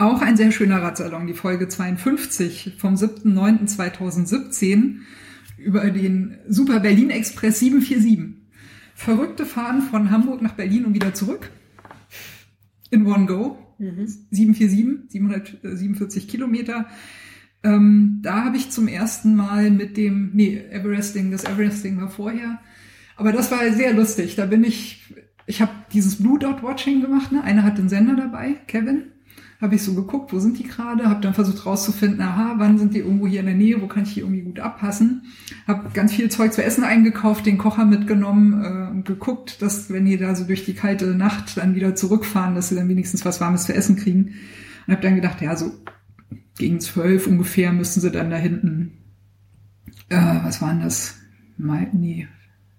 Auch 0.00 0.22
ein 0.22 0.36
sehr 0.36 0.52
schöner 0.52 0.80
Radsalon, 0.80 1.26
die 1.26 1.34
Folge 1.34 1.66
52 1.66 2.76
vom 2.78 2.94
7.9.2017 2.94 4.98
über 5.56 5.90
den 5.90 6.38
Super 6.46 6.78
Berlin 6.78 7.10
Express 7.10 7.58
747. 7.58 8.36
Verrückte 8.94 9.44
Fahren 9.44 9.82
von 9.82 10.12
Hamburg 10.12 10.40
nach 10.40 10.52
Berlin 10.52 10.84
und 10.84 10.94
wieder 10.94 11.14
zurück. 11.14 11.50
In 12.90 13.06
One 13.06 13.26
Go. 13.26 13.58
Mhm. 13.78 14.06
747, 14.30 15.08
747 15.08 16.28
Kilometer. 16.28 16.86
Ähm, 17.64 18.20
da 18.22 18.44
habe 18.44 18.56
ich 18.56 18.70
zum 18.70 18.86
ersten 18.86 19.34
Mal 19.34 19.72
mit 19.72 19.96
dem, 19.96 20.30
nee, 20.32 20.62
Everesting, 20.70 21.32
das 21.32 21.44
Everesting 21.44 22.00
war 22.00 22.08
vorher. 22.08 22.60
Aber 23.16 23.32
das 23.32 23.50
war 23.50 23.68
sehr 23.72 23.94
lustig. 23.94 24.36
Da 24.36 24.46
bin 24.46 24.62
ich, 24.62 25.12
ich 25.46 25.60
habe 25.60 25.72
dieses 25.92 26.22
Blue 26.22 26.38
Dot 26.38 26.62
Watching 26.62 27.00
gemacht. 27.00 27.32
Ne? 27.32 27.42
Einer 27.42 27.64
hat 27.64 27.78
den 27.78 27.88
Sender 27.88 28.14
dabei, 28.14 28.60
Kevin 28.68 29.06
habe 29.60 29.74
ich 29.74 29.82
so 29.82 29.94
geguckt, 29.94 30.32
wo 30.32 30.38
sind 30.38 30.58
die 30.58 30.64
gerade, 30.64 31.08
habe 31.08 31.20
dann 31.20 31.34
versucht 31.34 31.66
rauszufinden, 31.66 32.20
aha, 32.20 32.54
wann 32.58 32.78
sind 32.78 32.94
die 32.94 33.00
irgendwo 33.00 33.26
hier 33.26 33.40
in 33.40 33.46
der 33.46 33.56
Nähe, 33.56 33.82
wo 33.82 33.88
kann 33.88 34.04
ich 34.04 34.14
die 34.14 34.20
irgendwie 34.20 34.42
gut 34.42 34.60
abpassen. 34.60 35.22
Habe 35.66 35.90
ganz 35.92 36.12
viel 36.12 36.30
Zeug 36.30 36.52
zu 36.52 36.62
essen 36.62 36.84
eingekauft, 36.84 37.44
den 37.44 37.58
Kocher 37.58 37.84
mitgenommen 37.84 38.62
äh, 38.62 38.90
und 38.90 39.04
geguckt, 39.04 39.60
dass 39.60 39.90
wenn 39.90 40.04
die 40.04 40.16
da 40.16 40.36
so 40.36 40.44
durch 40.44 40.64
die 40.64 40.74
kalte 40.74 41.06
Nacht 41.06 41.56
dann 41.56 41.74
wieder 41.74 41.96
zurückfahren, 41.96 42.54
dass 42.54 42.68
sie 42.68 42.76
dann 42.76 42.88
wenigstens 42.88 43.24
was 43.24 43.40
Warmes 43.40 43.66
zu 43.66 43.74
essen 43.74 43.96
kriegen. 43.96 44.34
Und 44.86 44.92
habe 44.92 45.02
dann 45.02 45.16
gedacht, 45.16 45.40
ja, 45.40 45.56
so 45.56 45.72
gegen 46.56 46.78
zwölf 46.80 47.26
ungefähr 47.26 47.72
müssten 47.72 48.00
sie 48.00 48.12
dann 48.12 48.30
da 48.30 48.36
hinten, 48.36 48.92
äh, 50.08 50.16
was 50.42 50.62
waren 50.62 50.80
das? 50.80 51.16
Mal, 51.56 51.88
nee, 51.92 52.28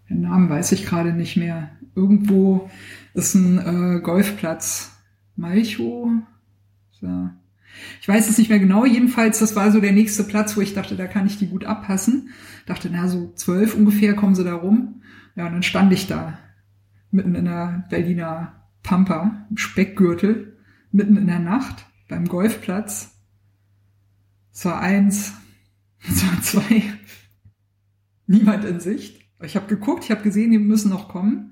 den 0.09 0.21
Namen 0.21 0.49
weiß 0.49 0.71
ich 0.71 0.85
gerade 0.85 1.11
nicht 1.11 1.35
mehr. 1.35 1.71
Irgendwo 1.93 2.69
ist 3.13 3.35
ein 3.35 3.97
äh, 3.97 3.99
Golfplatz. 3.99 4.91
Malchow, 5.35 6.09
so. 7.01 7.29
Ich 8.01 8.07
weiß 8.07 8.29
es 8.29 8.37
nicht 8.37 8.49
mehr 8.49 8.59
genau, 8.59 8.85
jedenfalls, 8.85 9.39
das 9.39 9.55
war 9.55 9.71
so 9.71 9.79
der 9.79 9.91
nächste 9.91 10.23
Platz, 10.23 10.57
wo 10.57 10.61
ich 10.61 10.73
dachte, 10.73 10.95
da 10.95 11.07
kann 11.07 11.27
ich 11.27 11.37
die 11.37 11.47
gut 11.47 11.65
abpassen. 11.65 12.29
Dachte, 12.65 12.89
na, 12.91 13.07
so 13.07 13.31
zwölf 13.35 13.75
ungefähr 13.75 14.15
kommen 14.15 14.35
sie 14.35 14.43
da 14.43 14.55
rum. 14.55 15.01
Ja, 15.35 15.47
und 15.47 15.53
dann 15.53 15.63
stand 15.63 15.93
ich 15.93 16.07
da, 16.07 16.37
mitten 17.11 17.35
in 17.35 17.45
der 17.45 17.85
Berliner 17.89 18.65
Pampa, 18.83 19.45
im 19.49 19.57
Speckgürtel, 19.57 20.57
mitten 20.91 21.15
in 21.15 21.27
der 21.27 21.39
Nacht, 21.39 21.85
beim 22.07 22.27
Golfplatz. 22.27 23.15
Es 24.51 24.65
war 24.65 24.81
eins, 24.81 25.33
es 26.07 26.25
war 26.25 26.41
zwei, 26.41 26.83
niemand 28.27 28.65
in 28.65 28.79
Sicht. 28.79 29.21
Ich 29.41 29.55
habe 29.55 29.67
geguckt, 29.67 30.03
ich 30.03 30.11
habe 30.11 30.23
gesehen, 30.23 30.51
die 30.51 30.59
müssen 30.59 30.89
noch 30.89 31.07
kommen. 31.07 31.48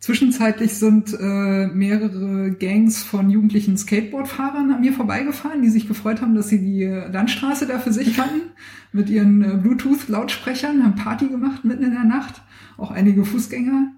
Zwischenzeitlich 0.00 0.72
sind 0.78 1.12
äh, 1.12 1.66
mehrere 1.66 2.52
Gangs 2.52 3.02
von 3.02 3.28
jugendlichen 3.28 3.76
Skateboardfahrern 3.76 4.72
an 4.72 4.80
mir 4.80 4.94
vorbeigefahren, 4.94 5.60
die 5.60 5.68
sich 5.68 5.86
gefreut 5.86 6.22
haben, 6.22 6.34
dass 6.34 6.48
sie 6.48 6.58
die 6.58 6.84
Landstraße 6.84 7.66
da 7.66 7.78
für 7.78 7.92
sich 7.92 8.18
hatten, 8.18 8.40
mit 8.92 9.10
ihren 9.10 9.44
äh, 9.44 9.58
Bluetooth-Lautsprechern, 9.58 10.82
haben 10.82 10.94
Party 10.94 11.28
gemacht 11.28 11.66
mitten 11.66 11.84
in 11.84 11.92
der 11.92 12.04
Nacht, 12.04 12.40
auch 12.78 12.90
einige 12.90 13.26
Fußgänger. 13.26 13.92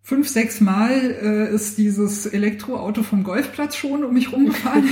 Fünf, 0.00 0.26
sechs 0.26 0.62
Mal 0.62 1.14
äh, 1.22 1.54
ist 1.54 1.76
dieses 1.76 2.24
Elektroauto 2.24 3.02
vom 3.02 3.22
Golfplatz 3.22 3.76
schon 3.76 4.04
um 4.04 4.14
mich 4.14 4.32
rumgefahren. 4.32 4.88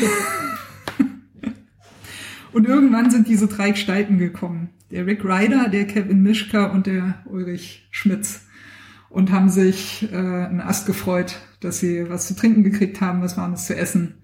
und 2.53 2.69
irgendwann 2.69 3.11
sind 3.11 3.29
diese 3.29 3.47
drei 3.47 3.71
Gestalten 3.71 4.19
gekommen. 4.19 4.69
Der 4.91 5.07
Rick 5.07 5.25
Ryder, 5.25 5.71
der 5.71 5.87
Kevin 5.87 6.23
Mischka 6.23 6.67
und 6.67 6.87
der 6.87 7.23
Ulrich 7.25 7.89
Schmitz 7.91 8.43
und 9.15 9.31
haben 9.31 9.49
sich 9.49 10.09
äh, 10.13 10.17
einen 10.17 10.61
Ast 10.61 10.87
gefreut, 10.87 11.37
dass 11.61 11.79
sie 11.79 12.11
was 12.11 12.27
zu 12.27 12.35
trinken 12.35 12.65
gekriegt 12.65 13.01
haben, 13.01 13.23
was 13.23 13.37
warmes 13.37 13.65
zu 13.65 13.77
essen 13.77 14.15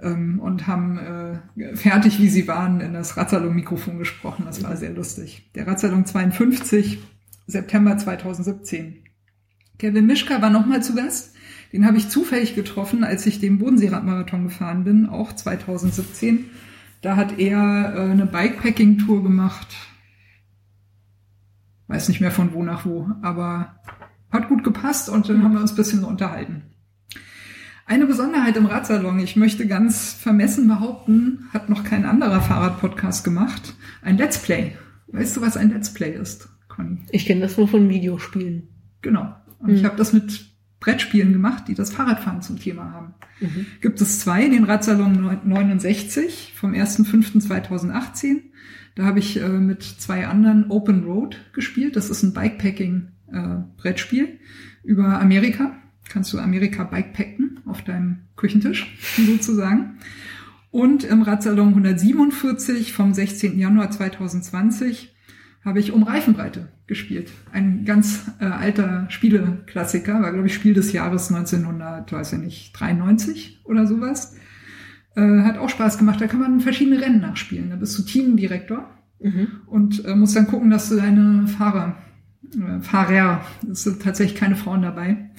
ähm, 0.00 0.40
und 0.40 0.66
haben 0.66 0.98
äh, 0.98 1.76
fertig, 1.76 2.18
wie 2.18 2.30
sie 2.30 2.48
waren, 2.48 2.80
in 2.80 2.94
das 2.94 3.18
Radsalon-Mikrofon 3.18 3.98
gesprochen. 3.98 4.46
Das 4.46 4.62
war 4.62 4.74
sehr 4.78 4.94
lustig. 4.94 5.50
Der 5.54 5.66
Radsalon 5.66 6.06
52, 6.06 6.98
September 7.46 7.98
2017. 7.98 9.04
Kevin 9.78 10.06
Mischka 10.06 10.40
war 10.40 10.48
nochmal 10.48 10.82
zu 10.82 10.94
Gast. 10.94 11.34
Den 11.74 11.86
habe 11.86 11.98
ich 11.98 12.08
zufällig 12.08 12.54
getroffen, 12.54 13.04
als 13.04 13.26
ich 13.26 13.38
den 13.38 13.58
Bodenseeradmarathon 13.58 14.44
gefahren 14.44 14.84
bin, 14.84 15.10
auch 15.10 15.34
2017. 15.34 16.46
Da 17.02 17.16
hat 17.16 17.38
er 17.38 17.94
äh, 17.94 18.10
eine 18.10 18.24
Bikepacking-Tour 18.24 19.22
gemacht. 19.22 19.76
Weiß 21.86 22.08
nicht 22.08 22.22
mehr 22.22 22.30
von 22.30 22.54
wo 22.54 22.62
nach 22.62 22.86
wo, 22.86 23.10
aber 23.20 23.74
hat 24.32 24.48
gut 24.48 24.64
gepasst 24.64 25.08
und 25.08 25.28
dann 25.28 25.42
haben 25.42 25.52
wir 25.52 25.60
uns 25.60 25.72
ein 25.72 25.76
bisschen 25.76 26.04
unterhalten. 26.04 26.62
Eine 27.84 28.06
Besonderheit 28.06 28.56
im 28.56 28.66
Radsalon, 28.66 29.18
ich 29.18 29.36
möchte 29.36 29.66
ganz 29.66 30.12
vermessen 30.12 30.66
behaupten, 30.68 31.48
hat 31.52 31.68
noch 31.68 31.84
kein 31.84 32.06
anderer 32.06 32.40
Fahrradpodcast 32.40 33.24
gemacht. 33.24 33.74
Ein 34.00 34.16
Let's 34.16 34.38
Play. 34.38 34.76
Weißt 35.08 35.36
du, 35.36 35.42
was 35.42 35.56
ein 35.56 35.70
Let's 35.70 35.92
Play 35.92 36.14
ist, 36.14 36.48
Conny? 36.68 37.00
Ich 37.10 37.26
kenne 37.26 37.42
das 37.42 37.58
nur 37.58 37.68
von 37.68 37.88
Videospielen. 37.88 38.68
Genau. 39.02 39.34
Und 39.58 39.70
mhm. 39.70 39.74
ich 39.74 39.84
habe 39.84 39.96
das 39.96 40.12
mit 40.12 40.46
Brettspielen 40.80 41.32
gemacht, 41.32 41.64
die 41.68 41.74
das 41.74 41.92
Fahrradfahren 41.92 42.42
zum 42.42 42.58
Thema 42.58 42.92
haben. 42.92 43.14
Mhm. 43.40 43.66
Gibt 43.80 44.00
es 44.00 44.20
zwei, 44.20 44.48
den 44.48 44.64
Radsalon 44.64 45.40
69 45.44 46.54
vom 46.56 46.72
1.5.2018. 46.72 48.40
Da 48.94 49.04
habe 49.04 49.18
ich 49.18 49.40
äh, 49.40 49.48
mit 49.48 49.82
zwei 49.82 50.26
anderen 50.26 50.70
Open 50.70 51.04
Road 51.04 51.36
gespielt. 51.52 51.96
Das 51.96 52.10
ist 52.10 52.22
ein 52.22 52.32
Bikepacking 52.32 53.11
äh, 53.32 53.80
Brettspiel 53.80 54.38
über 54.82 55.20
Amerika. 55.20 55.76
Kannst 56.08 56.32
du 56.32 56.38
Amerika 56.38 56.84
bikepacken 56.84 57.60
auf 57.66 57.82
deinem 57.82 58.18
Küchentisch 58.36 58.96
sozusagen. 59.16 59.98
Und 60.70 61.04
im 61.04 61.22
Radsalon 61.22 61.68
147 61.68 62.92
vom 62.92 63.12
16. 63.12 63.58
Januar 63.58 63.90
2020 63.90 65.14
habe 65.64 65.78
ich 65.78 65.92
um 65.92 66.02
Reifenbreite 66.02 66.68
gespielt. 66.86 67.30
Ein 67.52 67.84
ganz 67.84 68.30
äh, 68.40 68.46
alter 68.46 69.06
Spieleklassiker, 69.10 70.20
war 70.20 70.32
glaube 70.32 70.46
ich 70.46 70.54
Spiel 70.54 70.74
des 70.74 70.92
Jahres 70.92 71.32
1900, 71.32 72.10
weiß 72.12 72.32
ich 72.34 72.38
nicht, 72.40 72.72
93 72.80 73.60
oder 73.64 73.86
sowas. 73.86 74.36
Äh, 75.14 75.42
hat 75.42 75.58
auch 75.58 75.68
Spaß 75.68 75.98
gemacht. 75.98 76.20
Da 76.20 76.26
kann 76.26 76.40
man 76.40 76.60
verschiedene 76.60 77.00
Rennen 77.00 77.20
nachspielen. 77.20 77.70
Da 77.70 77.76
bist 77.76 77.98
du 77.98 78.02
Teamdirektor 78.02 78.90
mhm. 79.20 79.48
und 79.66 80.04
äh, 80.04 80.14
musst 80.14 80.36
dann 80.36 80.46
gucken, 80.46 80.70
dass 80.70 80.88
du 80.88 80.96
deine 80.96 81.46
Fahrer 81.46 81.96
Fahrer, 82.82 83.44
es 83.70 83.84
sind 83.84 84.02
tatsächlich 84.02 84.38
keine 84.38 84.56
Frauen 84.56 84.82
dabei, 84.82 85.30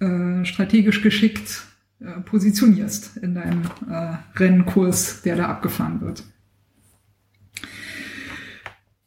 äh, 0.00 0.44
strategisch 0.44 1.00
geschickt 1.02 1.66
äh, 2.00 2.20
positionierst 2.20 3.16
in 3.18 3.34
deinem 3.34 3.62
äh, 3.88 4.16
Rennkurs, 4.36 5.22
der 5.22 5.36
da 5.36 5.48
abgefahren 5.48 6.00
wird. 6.00 6.24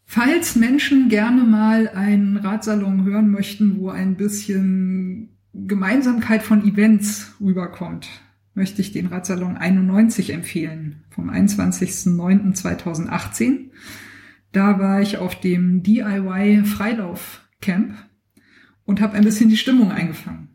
Falls 0.05 0.55
Menschen 0.55 1.09
gerne 1.09 1.43
mal 1.43 1.89
einen 1.89 2.37
Radsalon 2.37 3.03
hören 3.03 3.29
möchten, 3.29 3.79
wo 3.79 3.89
ein 3.89 4.15
bisschen 4.15 5.35
Gemeinsamkeit 5.53 6.41
von 6.41 6.65
Events 6.65 7.35
rüberkommt, 7.41 8.07
möchte 8.53 8.79
ich 8.81 8.93
den 8.93 9.07
Radsalon 9.07 9.57
91 9.57 10.29
empfehlen, 10.31 11.03
vom 11.09 11.29
21.09.2018. 11.29 13.71
Da 14.55 14.79
war 14.79 15.01
ich 15.01 15.17
auf 15.17 15.37
dem 15.41 15.83
DIY 15.83 16.63
Freilauf 16.63 17.41
Camp 17.59 17.93
und 18.85 19.01
habe 19.01 19.15
ein 19.15 19.25
bisschen 19.25 19.49
die 19.49 19.57
Stimmung 19.57 19.91
eingefangen. 19.91 20.47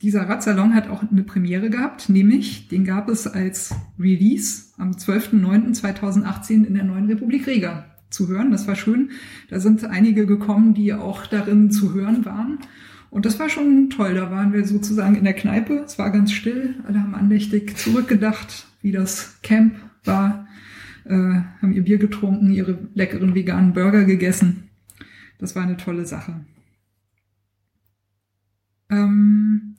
Dieser 0.00 0.26
Radsalon 0.26 0.74
hat 0.74 0.88
auch 0.88 1.02
eine 1.02 1.22
Premiere 1.22 1.68
gehabt, 1.68 2.08
nämlich 2.08 2.68
den 2.68 2.86
gab 2.86 3.10
es 3.10 3.26
als 3.26 3.74
Release 3.98 4.72
am 4.78 4.92
12.09.2018 4.92 6.64
in 6.64 6.72
der 6.72 6.84
neuen 6.84 7.08
Republik 7.08 7.46
Rega 7.46 7.94
zu 8.08 8.26
hören. 8.26 8.50
Das 8.50 8.66
war 8.66 8.74
schön. 8.74 9.10
Da 9.50 9.60
sind 9.60 9.84
einige 9.84 10.24
gekommen, 10.24 10.72
die 10.72 10.94
auch 10.94 11.26
darin 11.26 11.70
zu 11.70 11.92
hören 11.92 12.24
waren. 12.24 12.58
Und 13.10 13.26
das 13.26 13.38
war 13.38 13.50
schon 13.50 13.90
toll. 13.90 14.14
Da 14.14 14.30
waren 14.30 14.54
wir 14.54 14.66
sozusagen 14.66 15.16
in 15.16 15.24
der 15.24 15.34
Kneipe. 15.34 15.74
Es 15.84 15.98
war 15.98 16.10
ganz 16.10 16.32
still. 16.32 16.76
Alle 16.88 17.02
haben 17.02 17.14
andächtig 17.14 17.76
zurückgedacht, 17.76 18.66
wie 18.80 18.92
das 18.92 19.42
Camp 19.42 19.74
war 20.04 20.43
äh, 21.04 21.12
haben 21.14 21.72
ihr 21.72 21.82
Bier 21.82 21.98
getrunken, 21.98 22.50
ihre 22.52 22.88
leckeren 22.94 23.34
veganen 23.34 23.72
Burger 23.72 24.04
gegessen. 24.04 24.70
Das 25.38 25.54
war 25.54 25.62
eine 25.62 25.76
tolle 25.76 26.06
Sache. 26.06 26.44
Ähm, 28.90 29.76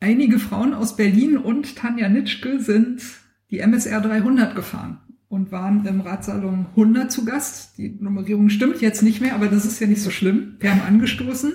einige 0.00 0.38
Frauen 0.38 0.74
aus 0.74 0.96
Berlin 0.96 1.36
und 1.36 1.76
Tanja 1.76 2.08
Nitschke 2.08 2.60
sind 2.60 3.02
die 3.50 3.58
MSR 3.58 4.00
300 4.00 4.54
gefahren. 4.54 4.98
und 5.28 5.50
waren 5.50 5.86
im 5.86 6.02
Radsalon 6.02 6.66
100 6.72 7.10
zu 7.10 7.24
Gast. 7.24 7.78
Die 7.78 7.88
Nummerierung 7.88 8.50
stimmt 8.50 8.82
jetzt 8.82 9.02
nicht 9.02 9.22
mehr, 9.22 9.34
aber 9.34 9.48
das 9.48 9.64
ist 9.64 9.80
ja 9.80 9.86
nicht 9.86 10.02
so 10.02 10.10
schlimm. 10.10 10.56
Wir 10.60 10.70
haben 10.72 10.82
angestoßen. 10.82 11.54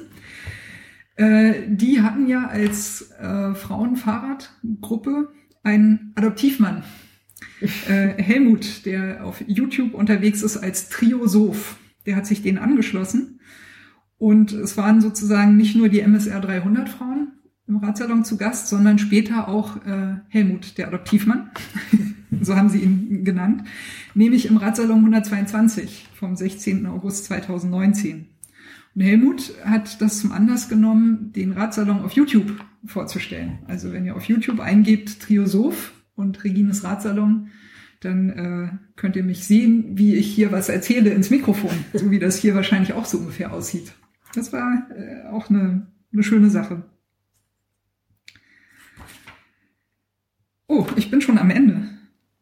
Äh, 1.16 1.54
die 1.68 2.02
hatten 2.02 2.26
ja 2.26 2.48
als 2.48 3.12
äh, 3.20 3.54
Frauenfahrradgruppe 3.54 5.32
einen 5.62 6.12
Adoptivmann. 6.16 6.84
Äh, 7.62 8.22
Helmut, 8.22 8.86
der 8.86 9.26
auf 9.26 9.44
YouTube 9.48 9.94
unterwegs 9.94 10.42
ist 10.42 10.58
als 10.58 10.90
Triosoph, 10.90 11.78
der 12.06 12.16
hat 12.16 12.28
sich 12.28 12.42
denen 12.42 12.58
angeschlossen. 12.58 13.40
Und 14.18 14.52
es 14.52 14.78
waren 14.78 15.02
sozusagen 15.02 15.58
nicht 15.58 15.76
nur 15.76 15.90
die 15.90 16.00
MSR 16.00 16.40
300 16.40 16.90
Frauen 16.90 17.34
im 17.68 17.78
Radsalon 17.78 18.24
zu 18.24 18.38
Gast, 18.38 18.68
sondern 18.68 18.98
später 18.98 19.48
auch 19.48 19.86
äh, 19.86 20.18
Helmut, 20.30 20.78
der 20.78 20.88
Adoptivmann. 20.88 21.52
so 22.42 22.56
haben 22.56 22.70
sie 22.70 22.80
ihn 22.80 23.26
genannt. 23.26 23.64
Nämlich 24.14 24.48
im 24.48 24.58
Radsalon 24.58 25.00
122 25.00 26.08
vom 26.14 26.36
16. 26.36 26.86
August 26.86 27.26
2019. 27.26 28.28
Und 28.96 29.02
Helmut 29.02 29.54
hat 29.64 30.02
das 30.02 30.20
zum 30.20 30.32
Anlass 30.32 30.70
genommen, 30.70 31.32
den 31.34 31.52
Radsalon 31.52 32.00
auf 32.00 32.14
YouTube 32.14 32.54
vorzustellen. 32.86 33.60
Also 33.68 33.92
wenn 33.92 34.06
ihr 34.06 34.16
auf 34.16 34.24
YouTube 34.24 34.60
eingebt 34.60 35.20
Triosoph 35.20 35.94
und 36.18 36.44
Regines 36.44 36.84
Radsalon, 36.84 37.52
dann 38.02 38.30
äh, 38.30 38.70
könnt 38.96 39.16
ihr 39.16 39.24
mich 39.24 39.46
sehen, 39.46 39.98
wie 39.98 40.16
ich 40.16 40.28
hier 40.28 40.52
was 40.52 40.68
erzähle 40.68 41.12
ins 41.12 41.30
Mikrofon, 41.30 41.86
so 41.94 42.12
wie 42.12 42.20
das 42.20 42.38
hier 42.38 42.54
wahrscheinlich 42.56 42.94
auch 42.94 43.06
so 43.06 43.20
ungefähr 43.20 43.54
aussieht. 43.54 43.94
Das 44.36 44.52
war 44.52 44.88
äh, 44.96 45.28
auch 45.30 45.50
eine, 45.50 45.88
eine 46.12 46.24
schöne 46.24 46.50
Sache. 46.50 46.84
Oh, 50.68 50.86
ich 50.98 51.10
bin 51.10 51.22
schon 51.22 51.38
am 51.38 51.50
Ende, 51.50 51.88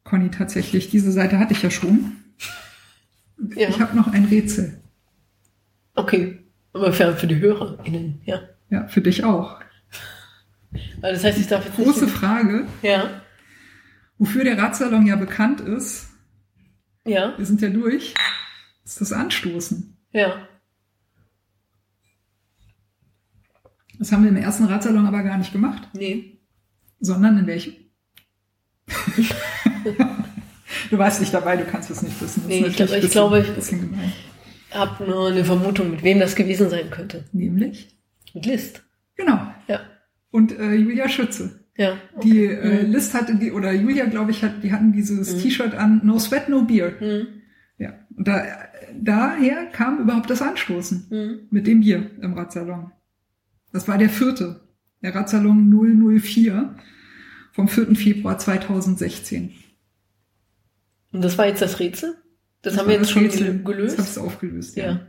Conny, 0.03 0.29
tatsächlich. 0.29 0.89
Diese 0.89 1.11
Seite 1.11 1.37
hatte 1.37 1.53
ich 1.53 1.61
ja 1.61 1.69
schon. 1.69 2.13
Ja. 3.55 3.69
Ich 3.69 3.79
habe 3.79 3.95
noch 3.95 4.07
ein 4.07 4.25
Rätsel. 4.25 4.81
Okay. 5.93 6.39
Aber 6.73 6.91
für, 6.91 7.15
für 7.15 7.27
die 7.27 7.39
HörerInnen, 7.39 8.21
ja. 8.25 8.41
Ja, 8.69 8.87
für 8.87 9.01
dich 9.01 9.23
auch. 9.23 9.61
Das 11.01 11.23
heißt, 11.23 11.37
ich 11.37 11.47
darf 11.47 11.65
jetzt 11.65 11.75
Große 11.75 12.05
nicht 12.05 12.15
Frage. 12.15 12.65
Ja. 12.81 13.21
Wofür 14.17 14.43
der 14.43 14.57
Radsalon 14.57 15.05
ja 15.05 15.15
bekannt 15.15 15.61
ist. 15.61 16.07
Ja. 17.05 17.37
Wir 17.37 17.45
sind 17.45 17.61
ja 17.61 17.69
durch. 17.69 18.13
Ist 18.83 19.01
das 19.01 19.13
Anstoßen. 19.13 19.97
Ja. 20.11 20.47
Das 23.99 24.11
haben 24.11 24.23
wir 24.23 24.29
im 24.29 24.37
ersten 24.37 24.65
Radsalon 24.65 25.05
aber 25.05 25.23
gar 25.23 25.37
nicht 25.37 25.51
gemacht. 25.51 25.89
Nee. 25.93 26.39
Sondern 26.99 27.37
in 27.39 27.47
welchem? 27.47 27.75
du 30.89 30.97
warst 30.97 31.19
nicht 31.19 31.33
dabei, 31.33 31.57
du 31.57 31.65
kannst 31.65 31.89
es 31.89 32.01
nicht 32.01 32.21
wissen. 32.21 32.41
Das 32.41 32.49
nee, 32.49 32.65
ich, 32.65 32.75
glaube, 32.75 32.97
ich 32.97 33.11
glaube, 33.11 33.39
ich, 33.39 33.73
habe 34.71 35.05
nur 35.05 35.29
eine 35.29 35.45
Vermutung, 35.45 35.91
mit 35.91 36.03
wem 36.03 36.19
das 36.19 36.35
gewesen 36.35 36.69
sein 36.69 36.89
könnte. 36.89 37.25
Nämlich? 37.31 37.95
Mit 38.33 38.45
List. 38.45 38.83
Genau. 39.15 39.39
Ja. 39.67 39.81
Und 40.31 40.57
äh, 40.57 40.73
Julia 40.73 41.07
Schütze. 41.09 41.64
Ja. 41.77 41.97
Okay. 42.15 42.29
Die 42.29 42.45
äh, 42.45 42.85
mhm. 42.85 42.91
List 42.91 43.13
hatte 43.13 43.35
die, 43.35 43.51
oder 43.51 43.71
Julia, 43.73 44.05
glaube 44.05 44.31
ich, 44.31 44.43
hat, 44.43 44.63
die 44.63 44.71
hatten 44.71 44.93
dieses 44.93 45.35
mhm. 45.35 45.39
T-Shirt 45.39 45.73
an, 45.75 46.01
No 46.03 46.19
Sweat, 46.19 46.49
No 46.49 46.63
Beer. 46.63 46.93
Mhm. 46.99 47.27
Ja. 47.77 47.93
Und 48.15 48.27
da, 48.27 48.43
daher 48.93 49.65
kam 49.67 49.99
überhaupt 49.99 50.29
das 50.29 50.41
Anstoßen 50.41 51.07
mhm. 51.09 51.39
mit 51.49 51.67
dem 51.67 51.81
Bier 51.81 52.11
im 52.21 52.33
Radsalon. 52.33 52.91
Das 53.73 53.87
war 53.87 53.97
der 53.97 54.09
vierte. 54.09 54.61
Der 55.01 55.13
Radsalon 55.13 55.69
004 56.19 56.75
vom 57.51 57.67
4. 57.67 57.95
Februar 57.95 58.37
2016. 58.37 59.53
Und 61.11 61.23
das 61.23 61.37
war 61.37 61.47
jetzt 61.47 61.61
das 61.61 61.79
Rätsel? 61.79 62.15
Das, 62.61 62.73
das 62.73 62.81
haben 62.81 62.89
wir 62.89 62.97
jetzt 62.97 63.11
schon 63.11 63.23
Rätsel. 63.23 63.63
gelöst. 63.63 63.99
Das 63.99 64.07
hab's 64.07 64.17
aufgelöst, 64.17 64.75
ja. 64.77 64.85
ja. 64.85 64.99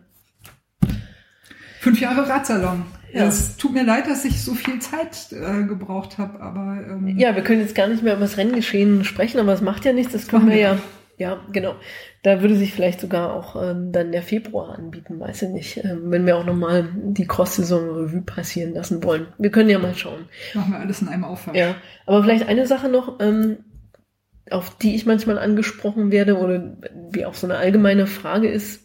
Fünf 1.81 2.01
Jahre 2.01 2.29
Radsalon. 2.29 2.85
Ja. 3.17 3.27
Es 3.27 3.57
tut 3.57 3.73
mir 3.73 3.85
leid, 3.85 4.07
dass 4.07 4.25
ich 4.25 4.43
so 4.43 4.55
viel 4.55 4.79
Zeit 4.79 5.29
äh, 5.33 5.65
gebraucht 5.65 6.19
habe, 6.19 6.41
aber 6.41 6.79
ähm, 6.89 7.19
ja, 7.19 7.35
wir 7.35 7.43
können 7.43 7.61
jetzt 7.61 7.75
gar 7.75 7.87
nicht 7.87 8.03
mehr 8.03 8.15
über 8.15 8.23
das 8.23 8.37
Renngeschehen 8.37 9.05
sprechen, 9.05 9.41
aber 9.41 9.53
es 9.53 9.61
macht 9.61 9.85
ja 9.85 9.93
nichts. 9.93 10.13
Das 10.13 10.29
können 10.29 10.49
wir, 10.49 10.57
ja. 10.57 10.79
Ja, 11.19 11.41
genau. 11.51 11.77
Da 12.23 12.43
würde 12.43 12.57
sich 12.57 12.75
vielleicht 12.75 13.01
sogar 13.01 13.33
auch 13.33 13.57
ähm, 13.61 13.91
dann 13.91 14.13
der 14.13 14.23
Februar 14.23 14.75
anbieten, 14.77 15.19
weiß 15.19 15.43
ich 15.43 15.49
nicht, 15.49 15.77
ähm, 15.79 16.11
wenn 16.11 16.27
wir 16.27 16.37
auch 16.37 16.45
nochmal 16.45 16.91
die 16.95 17.27
Cross-Saison-Revue 17.27 18.21
passieren 18.21 18.75
lassen 18.75 19.03
wollen. 19.03 19.29
Wir 19.39 19.51
können 19.51 19.71
ja 19.71 19.79
mal 19.79 19.95
schauen. 19.95 20.27
Machen 20.53 20.73
wir 20.73 20.81
alles 20.81 21.01
in 21.01 21.09
einem 21.09 21.25
Aufwand. 21.25 21.57
Ja, 21.57 21.77
aber 22.05 22.23
vielleicht 22.23 22.47
eine 22.47 22.67
Sache 22.67 22.91
noch, 22.91 23.19
ähm, 23.21 23.59
auf 24.51 24.77
die 24.77 24.95
ich 24.95 25.07
manchmal 25.07 25.39
angesprochen 25.39 26.11
werde 26.11 26.37
oder 26.37 26.77
wie 27.11 27.25
auch 27.25 27.35
so 27.35 27.47
eine 27.47 27.57
allgemeine 27.57 28.07
Frage 28.07 28.49
ist, 28.49 28.85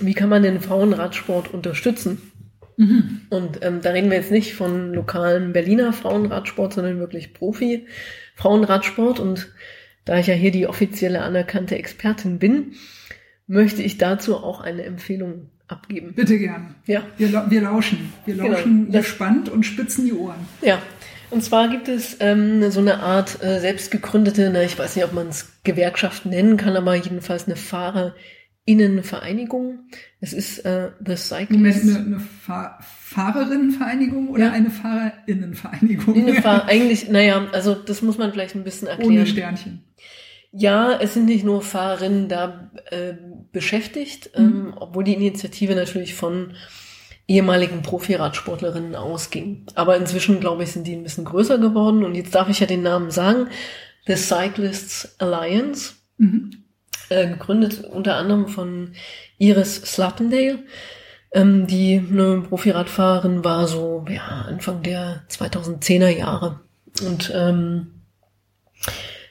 wie 0.00 0.14
kann 0.14 0.28
man 0.28 0.42
den 0.42 0.60
Frauenradsport 0.60 1.54
unterstützen? 1.54 2.32
Mhm. 2.76 3.22
Und 3.30 3.64
ähm, 3.64 3.80
da 3.82 3.90
reden 3.90 4.10
wir 4.10 4.16
jetzt 4.16 4.30
nicht 4.30 4.54
von 4.54 4.92
lokalen 4.92 5.52
Berliner 5.52 5.92
Frauenradsport, 5.92 6.72
sondern 6.74 6.98
wirklich 6.98 7.34
Profi-Frauenradsport. 7.34 9.20
Und 9.20 9.52
da 10.04 10.18
ich 10.18 10.26
ja 10.26 10.34
hier 10.34 10.50
die 10.50 10.66
offizielle 10.66 11.22
anerkannte 11.22 11.76
Expertin 11.76 12.38
bin, 12.38 12.72
möchte 13.46 13.82
ich 13.82 13.98
dazu 13.98 14.36
auch 14.36 14.60
eine 14.60 14.84
Empfehlung 14.84 15.50
abgeben. 15.68 16.14
Bitte 16.14 16.38
gern. 16.38 16.74
Ja. 16.86 17.02
Wir, 17.16 17.50
wir 17.50 17.62
lauschen. 17.62 18.12
Wir 18.24 18.34
genau. 18.34 18.48
lauschen 18.48 18.86
genau. 18.86 18.98
gespannt 18.98 19.48
und 19.48 19.64
spitzen 19.64 20.04
die 20.04 20.12
Ohren. 20.12 20.46
Ja, 20.62 20.80
und 21.30 21.42
zwar 21.42 21.68
gibt 21.68 21.88
es 21.88 22.18
ähm, 22.20 22.70
so 22.70 22.80
eine 22.80 23.00
Art 23.00 23.42
äh, 23.42 23.58
selbstgegründete, 23.58 24.50
na, 24.52 24.62
ich 24.62 24.78
weiß 24.78 24.94
nicht, 24.94 25.04
ob 25.04 25.12
man 25.12 25.28
es 25.28 25.52
Gewerkschaft 25.64 26.26
nennen 26.26 26.56
kann, 26.56 26.76
aber 26.76 26.94
jedenfalls 26.94 27.46
eine 27.46 27.56
Fahrerinnenvereinigung. 28.66 29.90
Es 30.20 30.32
ist 30.32 30.60
äh, 30.60 30.90
The 31.04 31.16
Cyclist. 31.16 31.50
Moment, 31.50 31.82
eine, 31.82 31.98
eine 31.98 32.20
Fahr 32.20 32.78
Fahrerinnenvereinigung 32.80 34.28
oder 34.28 34.46
ja. 34.46 34.52
eine 34.52 34.70
Fahrerinnenvereinigung? 34.70 36.16
Eine 36.16 36.40
Fahr 36.40 36.64
eigentlich, 36.66 37.08
naja, 37.08 37.46
also 37.52 37.74
das 37.74 38.00
muss 38.00 38.16
man 38.16 38.32
vielleicht 38.32 38.54
ein 38.54 38.64
bisschen 38.64 38.88
erklären. 38.88 39.12
Ohne 39.12 39.26
Sternchen. 39.26 39.84
Ja, 40.50 40.98
es 41.00 41.14
sind 41.14 41.26
nicht 41.26 41.44
nur 41.44 41.62
Fahrerinnen 41.62 42.28
da 42.28 42.70
äh, 42.90 43.14
beschäftigt, 43.52 44.30
mhm. 44.38 44.44
ähm, 44.44 44.74
obwohl 44.76 45.04
die 45.04 45.14
Initiative 45.14 45.74
natürlich 45.74 46.14
von 46.14 46.54
ehemaligen 47.26 47.82
Profiradsportlerinnen 47.82 48.94
ausging. 48.94 49.66
Aber 49.74 49.96
inzwischen, 49.96 50.40
glaube 50.40 50.62
ich, 50.62 50.72
sind 50.72 50.86
die 50.86 50.94
ein 50.94 51.02
bisschen 51.02 51.24
größer 51.24 51.58
geworden. 51.58 52.04
Und 52.04 52.14
jetzt 52.14 52.34
darf 52.34 52.48
ich 52.48 52.60
ja 52.60 52.66
den 52.66 52.82
Namen 52.82 53.10
sagen. 53.10 53.48
The 54.06 54.14
Cyclists 54.14 55.16
Alliance. 55.18 55.94
Mhm. 56.18 56.63
Äh, 57.10 57.28
gegründet 57.28 57.84
unter 57.84 58.16
anderem 58.16 58.48
von 58.48 58.92
Iris 59.38 59.76
Slappendale, 59.76 60.60
ähm, 61.32 61.66
die 61.66 62.02
eine 62.10 62.42
Profiradfahrerin 62.48 63.44
war, 63.44 63.66
so 63.68 64.04
ja, 64.08 64.46
Anfang 64.48 64.82
der 64.82 65.22
2010er 65.28 66.08
Jahre. 66.08 66.60
Und 67.04 67.32
ähm, 67.34 68.02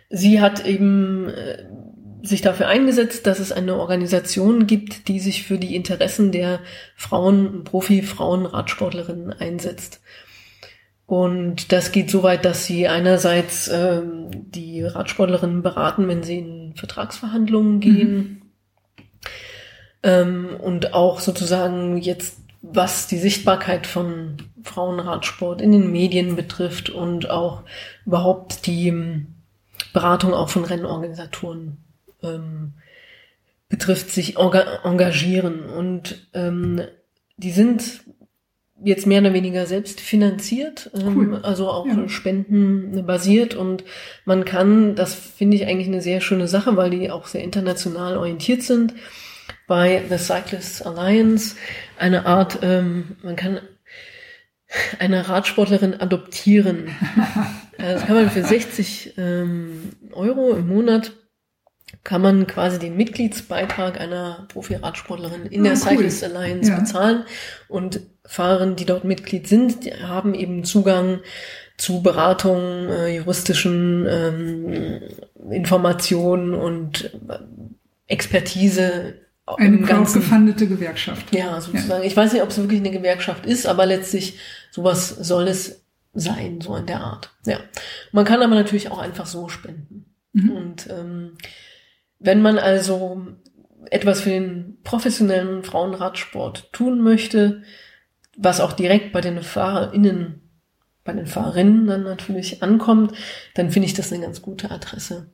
sie 0.09 0.39
hat 0.39 0.65
eben 0.65 1.29
äh, 1.29 1.65
sich 2.21 2.41
dafür 2.41 2.67
eingesetzt, 2.67 3.25
dass 3.27 3.39
es 3.39 3.51
eine 3.51 3.75
Organisation 3.75 4.67
gibt, 4.67 5.07
die 5.07 5.19
sich 5.19 5.43
für 5.43 5.57
die 5.57 5.75
Interessen 5.75 6.31
der 6.31 6.59
Frauen, 6.95 7.63
Profi-Frauen-Radsportlerinnen 7.63 9.33
einsetzt. 9.33 9.99
Und 11.05 11.71
das 11.71 11.91
geht 11.91 12.09
so 12.09 12.23
weit, 12.23 12.45
dass 12.45 12.65
sie 12.65 12.87
einerseits 12.87 13.67
ähm, 13.67 14.29
die 14.31 14.83
Radsportlerinnen 14.83 15.61
beraten, 15.61 16.07
wenn 16.07 16.23
sie 16.23 16.37
in 16.39 16.62
Vertragsverhandlungen 16.75 17.79
gehen. 17.79 18.13
Mhm. 18.13 18.41
Ähm, 20.03 20.49
und 20.59 20.93
auch 20.93 21.19
sozusagen 21.19 21.97
jetzt, 21.97 22.39
was 22.61 23.07
die 23.07 23.17
Sichtbarkeit 23.17 23.87
von 23.87 24.37
Frauenradsport 24.63 25.61
in 25.61 25.71
den 25.71 25.91
Medien 25.91 26.35
betrifft 26.35 26.89
und 26.89 27.29
auch 27.29 27.63
überhaupt 28.05 28.65
die 28.65 28.87
ähm, 28.87 29.27
Beratung 29.93 30.33
auch 30.33 30.49
von 30.49 30.65
Rennorganisatoren 30.65 31.77
ähm, 32.21 32.73
betrifft, 33.69 34.11
sich 34.11 34.37
engagieren. 34.37 35.65
Und 35.65 36.27
ähm, 36.33 36.81
die 37.37 37.51
sind 37.51 38.03
jetzt 38.83 39.07
mehr 39.07 39.21
oder 39.21 39.33
weniger 39.33 39.65
selbst 39.65 40.01
finanziert, 40.01 40.91
ähm, 40.93 41.17
cool. 41.17 41.39
also 41.43 41.69
auch 41.69 41.85
ja. 41.87 42.07
Spenden 42.09 43.05
basiert 43.05 43.55
und 43.55 43.83
man 44.25 44.45
kann, 44.45 44.95
das 44.95 45.13
finde 45.13 45.57
ich 45.57 45.65
eigentlich 45.65 45.87
eine 45.87 46.01
sehr 46.01 46.21
schöne 46.21 46.47
Sache, 46.47 46.75
weil 46.75 46.89
die 46.89 47.09
auch 47.09 47.27
sehr 47.27 47.43
international 47.43 48.17
orientiert 48.17 48.63
sind, 48.63 48.93
bei 49.67 50.03
The 50.09 50.17
Cyclists 50.17 50.81
Alliance 50.81 51.55
eine 51.97 52.25
Art, 52.25 52.59
ähm, 52.61 53.17
man 53.23 53.35
kann 53.35 53.59
eine 54.99 55.29
Radsportlerin 55.29 55.95
adoptieren. 55.99 56.89
also 57.77 57.93
das 57.93 58.05
kann 58.05 58.15
man 58.15 58.29
für 58.29 58.43
60 58.43 59.13
ähm, 59.17 59.91
Euro 60.11 60.53
im 60.53 60.67
Monat 60.67 61.13
kann 62.03 62.21
man 62.21 62.47
quasi 62.47 62.79
den 62.79 62.97
Mitgliedsbeitrag 62.97 63.99
einer 63.99 64.47
Profi-Radsportlerin 64.49 65.45
in 65.45 65.61
ah, 65.61 65.63
der 65.63 65.73
cool. 65.73 65.77
Cyclist 65.77 66.23
Alliance 66.23 66.69
ja. 66.69 66.79
bezahlen 66.79 67.23
und 67.69 68.01
Fahrerinnen, 68.25 68.75
die 68.75 68.85
dort 68.85 69.03
Mitglied 69.03 69.47
sind, 69.47 69.85
haben 70.01 70.33
eben 70.33 70.63
Zugang 70.63 71.19
zu 71.77 72.01
Beratungen, 72.01 72.89
äh, 72.89 73.15
juristischen 73.17 74.05
ähm, 74.07 75.01
Informationen 75.51 76.53
und 76.53 77.13
äh, 77.27 77.39
Expertise 78.07 79.15
eine 79.45 79.81
crowdgefundete 79.81 80.67
Gewerkschaft. 80.67 81.33
Ja, 81.35 81.59
sozusagen. 81.59 82.01
Ja. 82.01 82.07
Ich 82.07 82.15
weiß 82.15 82.31
nicht, 82.33 82.43
ob 82.43 82.49
es 82.49 82.57
wirklich 82.57 82.79
eine 82.79 82.91
Gewerkschaft 82.91 83.45
ist, 83.45 83.65
aber 83.65 83.85
letztlich 83.85 84.39
sowas 84.71 85.09
soll 85.09 85.47
es 85.47 85.83
sein, 86.13 86.61
so 86.61 86.75
in 86.75 86.85
der 86.85 87.01
Art. 87.01 87.31
Ja. 87.45 87.59
Man 88.11 88.25
kann 88.25 88.41
aber 88.41 88.55
natürlich 88.55 88.89
auch 88.91 88.99
einfach 88.99 89.25
so 89.25 89.49
spenden. 89.49 90.05
Mhm. 90.31 90.51
Und 90.51 90.89
ähm, 90.89 91.37
wenn 92.19 92.41
man 92.41 92.57
also 92.57 93.27
etwas 93.89 94.21
für 94.21 94.29
den 94.29 94.77
professionellen 94.83 95.63
Frauenradsport 95.63 96.71
tun 96.71 97.01
möchte, 97.01 97.63
was 98.37 98.59
auch 98.59 98.73
direkt 98.73 99.11
bei 99.11 99.21
den 99.21 99.41
FahrerInnen, 99.41 100.41
bei 101.03 101.13
den 101.13 101.27
Fahrerinnen 101.27 101.87
dann 101.87 102.03
natürlich 102.03 102.63
ankommt, 102.63 103.13
dann 103.55 103.71
finde 103.71 103.87
ich 103.87 103.93
das 103.93 104.11
eine 104.11 104.23
ganz 104.23 104.41
gute 104.41 104.71
Adresse. 104.71 105.27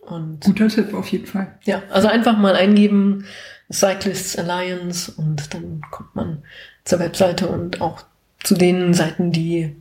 Und 0.00 0.40
Guter 0.40 0.68
Tipp 0.68 0.94
auf 0.94 1.08
jeden 1.08 1.26
Fall. 1.26 1.58
Ja, 1.64 1.82
also 1.90 2.08
einfach 2.08 2.38
mal 2.38 2.54
eingeben, 2.54 3.24
Cyclists 3.72 4.36
Alliance 4.36 5.12
und 5.16 5.52
dann 5.52 5.80
kommt 5.90 6.14
man 6.14 6.42
zur 6.84 7.00
Webseite 7.00 7.48
und 7.48 7.80
auch 7.80 8.04
zu 8.44 8.54
den 8.54 8.94
Seiten, 8.94 9.32
die 9.32 9.74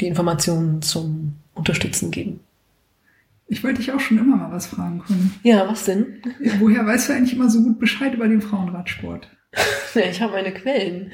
die 0.00 0.06
Informationen 0.06 0.80
zum 0.80 1.34
Unterstützen 1.54 2.10
geben. 2.10 2.40
Ich 3.48 3.64
wollte 3.64 3.78
dich 3.78 3.92
auch 3.92 4.00
schon 4.00 4.18
immer 4.18 4.36
mal 4.36 4.52
was 4.52 4.66
fragen 4.66 5.02
können. 5.06 5.34
Ja, 5.42 5.66
was 5.68 5.84
denn? 5.84 6.22
Woher 6.58 6.86
weißt 6.86 7.08
du 7.08 7.12
eigentlich 7.14 7.34
immer 7.34 7.50
so 7.50 7.62
gut 7.62 7.78
Bescheid 7.78 8.14
über 8.14 8.28
den 8.28 8.42
Frauenradsport? 8.42 9.28
Ich 9.94 10.20
habe 10.20 10.32
meine 10.32 10.52
Quellen. 10.52 11.12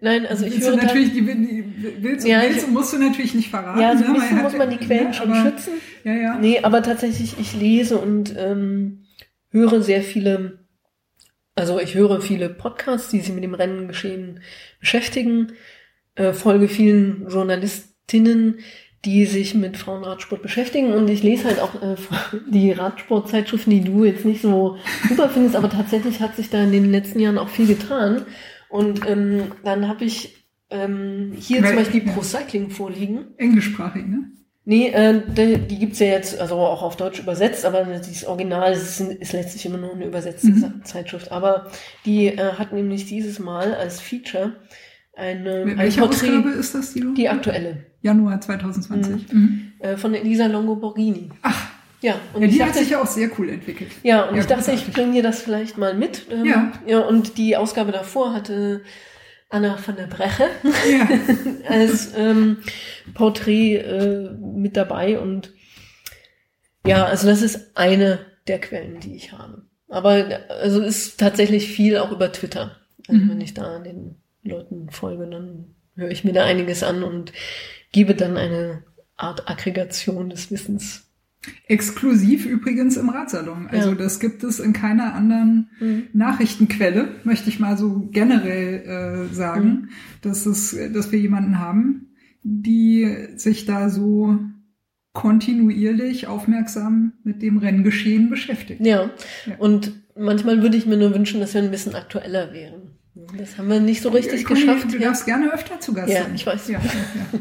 Nein, 0.00 0.26
also 0.26 0.44
ich 0.44 0.54
willst 0.54 0.68
höre 0.68 0.76
natürlich 0.76 1.12
die, 1.12 1.22
die 1.22 2.02
willst, 2.02 2.26
ja, 2.26 2.42
willst, 2.42 2.66
ich, 2.66 2.72
musst 2.72 2.92
du 2.92 2.98
natürlich 2.98 3.34
nicht 3.34 3.50
verraten. 3.50 3.80
Ja, 3.80 3.96
so 3.96 4.04
ein 4.04 4.12
ne? 4.12 4.42
muss 4.42 4.56
man 4.56 4.70
die 4.70 4.78
Quellen 4.78 5.08
ja, 5.08 5.12
schon 5.12 5.32
aber, 5.32 5.50
schützen. 5.50 5.74
Ja, 6.04 6.14
ja. 6.14 6.38
Nee, 6.38 6.60
aber 6.62 6.82
tatsächlich 6.82 7.38
ich 7.38 7.54
lese 7.54 7.98
und 7.98 8.34
ähm, 8.36 9.06
höre 9.50 9.82
sehr 9.82 10.02
viele 10.02 10.66
also 11.56 11.80
ich 11.80 11.94
höre 11.94 12.20
viele 12.20 12.50
Podcasts, 12.50 13.08
die 13.08 13.20
sich 13.20 13.32
mit 13.32 13.42
dem 13.42 13.54
Rennengeschehen 13.54 14.40
beschäftigen, 14.78 15.52
äh, 16.14 16.34
folge 16.34 16.68
vielen 16.68 17.26
Journalistinnen, 17.30 18.58
die 19.06 19.24
sich 19.24 19.54
mit 19.54 19.76
Frauenradsport 19.76 20.42
beschäftigen 20.42 20.92
und 20.92 21.08
ich 21.08 21.22
lese 21.22 21.44
halt 21.44 21.60
auch 21.60 21.80
äh, 21.80 21.94
die 22.50 22.72
Radsportzeitschriften, 22.72 23.70
die 23.70 23.84
du 23.84 24.04
jetzt 24.04 24.24
nicht 24.24 24.42
so 24.42 24.76
super 25.08 25.28
findest, 25.28 25.54
aber 25.54 25.70
tatsächlich 25.70 26.20
hat 26.20 26.34
sich 26.34 26.50
da 26.50 26.62
in 26.62 26.72
den 26.72 26.90
letzten 26.90 27.20
Jahren 27.20 27.38
auch 27.38 27.48
viel 27.48 27.68
getan. 27.68 28.26
Und 28.68 29.08
ähm, 29.08 29.52
dann 29.62 29.86
habe 29.86 30.04
ich 30.04 30.48
ähm, 30.70 31.32
hier 31.38 31.62
Weil, 31.62 31.68
zum 31.68 31.78
Beispiel 31.78 32.00
Pro 32.00 32.22
Cycling 32.22 32.70
vorliegen. 32.70 33.28
Englischsprachig, 33.36 34.06
ne? 34.06 34.32
Nee, 34.64 34.88
äh, 34.88 35.22
die, 35.24 35.58
die 35.58 35.78
gibt's 35.78 36.00
ja 36.00 36.08
jetzt 36.08 36.40
also 36.40 36.56
auch 36.56 36.82
auf 36.82 36.96
Deutsch 36.96 37.20
übersetzt, 37.20 37.64
aber 37.64 37.84
dieses 37.84 38.24
Original 38.24 38.72
ist, 38.72 38.98
ist 39.00 39.32
letztlich 39.32 39.64
immer 39.64 39.78
nur 39.78 39.92
eine 39.92 40.06
übersetzte 40.06 40.48
mhm. 40.48 40.82
Zeitschrift. 40.82 41.30
Aber 41.30 41.70
die 42.04 42.26
äh, 42.26 42.54
hat 42.58 42.72
nämlich 42.72 43.06
dieses 43.06 43.38
Mal 43.38 43.72
als 43.72 44.00
Feature 44.00 44.56
eine 45.16 45.64
Welche 45.76 46.02
ein 46.02 46.08
Porträt, 46.08 46.28
Ausgabe 46.28 46.50
ist 46.50 46.74
das, 46.74 46.92
die 46.92 47.00
du? 47.00 47.14
Die 47.14 47.28
aktuelle. 47.28 47.86
Januar 48.02 48.40
2020. 48.40 49.32
Mhm. 49.32 49.38
Mhm. 49.38 49.72
Äh, 49.78 49.96
von 49.96 50.14
Elisa 50.14 50.46
Longo 50.46 50.76
Borghini. 50.76 51.30
Ach. 51.42 51.70
Ja, 52.02 52.16
und 52.34 52.42
ja, 52.42 52.48
die 52.48 52.58
dachte, 52.58 52.72
hat 52.72 52.78
sich 52.78 52.90
ja 52.90 53.02
auch 53.02 53.06
sehr 53.06 53.30
cool 53.38 53.48
entwickelt. 53.48 53.90
Ja, 54.02 54.24
und 54.24 54.36
ja, 54.36 54.42
ich 54.42 54.46
dachte, 54.46 54.70
ich 54.72 54.92
bringe 54.92 55.12
dir 55.12 55.22
das 55.22 55.40
vielleicht 55.40 55.78
mal 55.78 55.94
mit. 55.94 56.26
Ähm, 56.30 56.44
ja. 56.44 56.72
ja. 56.86 57.00
Und 57.00 57.38
die 57.38 57.56
Ausgabe 57.56 57.90
davor 57.90 58.34
hatte 58.34 58.82
Anna 59.48 59.78
von 59.78 59.96
der 59.96 60.06
Breche 60.06 60.48
ja. 60.90 61.08
als 61.68 62.12
ähm, 62.16 62.58
Porträt 63.14 63.76
äh, 63.76 64.30
mit 64.32 64.76
dabei 64.76 65.18
und 65.18 65.52
ja, 66.86 67.04
also 67.04 67.26
das 67.26 67.42
ist 67.42 67.76
eine 67.76 68.20
der 68.46 68.60
Quellen, 68.60 69.00
die 69.00 69.16
ich 69.16 69.32
habe. 69.32 69.62
Aber 69.88 70.40
also 70.48 70.80
ist 70.82 71.18
tatsächlich 71.18 71.68
viel 71.68 71.98
auch 71.98 72.12
über 72.12 72.30
Twitter. 72.30 72.76
Also 73.08 73.24
mhm. 73.24 73.30
wenn 73.30 73.40
ich 73.40 73.54
da 73.54 73.78
den 73.80 74.16
Leuten 74.46 74.90
folge, 74.90 75.28
dann 75.28 75.74
höre 75.94 76.10
ich 76.10 76.24
mir 76.24 76.32
da 76.32 76.44
einiges 76.44 76.82
an 76.82 77.02
und 77.02 77.32
gebe 77.92 78.14
dann 78.14 78.36
eine 78.36 78.84
Art 79.16 79.48
Aggregation 79.48 80.30
des 80.30 80.50
Wissens 80.50 81.06
Exklusiv 81.68 82.46
übrigens 82.46 82.96
im 82.96 83.08
Radsalon. 83.08 83.68
Also 83.68 83.90
ja. 83.90 83.94
das 83.94 84.20
gibt 84.20 84.42
es 84.44 84.60
in 84.60 84.72
keiner 84.72 85.14
anderen 85.14 85.70
mhm. 85.80 86.08
Nachrichtenquelle, 86.12 87.08
möchte 87.24 87.48
ich 87.48 87.60
mal 87.60 87.76
so 87.76 88.08
generell 88.10 89.28
äh, 89.30 89.34
sagen, 89.34 89.68
mhm. 89.68 89.88
dass 90.22 90.46
es, 90.46 90.76
dass 90.92 91.12
wir 91.12 91.18
jemanden 91.18 91.58
haben, 91.58 92.16
die 92.42 93.28
sich 93.36 93.64
da 93.64 93.90
so 93.90 94.38
kontinuierlich 95.12 96.26
aufmerksam 96.26 97.12
mit 97.24 97.42
dem 97.42 97.58
Renngeschehen 97.58 98.28
beschäftigt. 98.28 98.84
Ja. 98.84 99.10
ja. 99.46 99.56
Und 99.58 99.92
manchmal 100.16 100.62
würde 100.62 100.76
ich 100.76 100.86
mir 100.86 100.96
nur 100.96 101.14
wünschen, 101.14 101.40
dass 101.40 101.54
wir 101.54 101.62
ein 101.62 101.70
bisschen 101.70 101.94
aktueller 101.94 102.52
wären. 102.52 102.95
Das 103.38 103.56
haben 103.56 103.70
wir 103.70 103.80
nicht 103.80 104.02
so 104.02 104.10
richtig 104.10 104.44
Conny, 104.44 104.60
geschafft. 104.60 104.92
Du 104.92 104.98
darfst 104.98 105.24
gerne 105.24 105.50
öfter 105.50 105.80
zu 105.80 105.94
Gast 105.94 106.12
sein. 106.12 106.26
Ja, 106.28 106.34
ich 106.34 106.44
weiß. 106.44 106.68
Ja, 106.68 106.80
ja. 106.80 107.38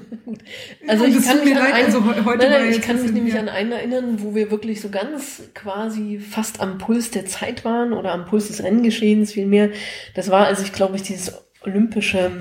also 0.88 1.04
ich 1.04 1.22
kann, 1.22 1.44
mich, 1.44 1.54
an 1.54 1.62
einen, 1.62 1.86
also 1.86 2.06
heute 2.24 2.50
nein, 2.50 2.52
nein, 2.52 2.70
ich 2.72 2.82
kann 2.82 3.02
mich 3.02 3.12
nämlich 3.12 3.38
an 3.38 3.50
einen 3.50 3.74
erinnern, 3.74 4.22
wo 4.22 4.34
wir 4.34 4.52
wirklich 4.52 4.80
so 4.80 4.90
ganz 4.90 5.44
quasi 5.54 6.20
fast 6.20 6.62
am 6.62 6.78
Puls 6.78 7.12
der 7.12 7.26
Zeit 7.26 7.66
waren 7.66 7.92
oder 7.92 8.14
am 8.14 8.26
Puls 8.26 8.48
des 8.48 8.64
Renngeschehens 8.64 9.34
vielmehr. 9.34 9.72
Das 10.14 10.32
war, 10.32 10.48
als 10.48 10.62
ich 10.62 10.72
glaube 10.72 10.96
ich 10.96 11.04
dieses 11.04 11.34
olympische 11.62 12.32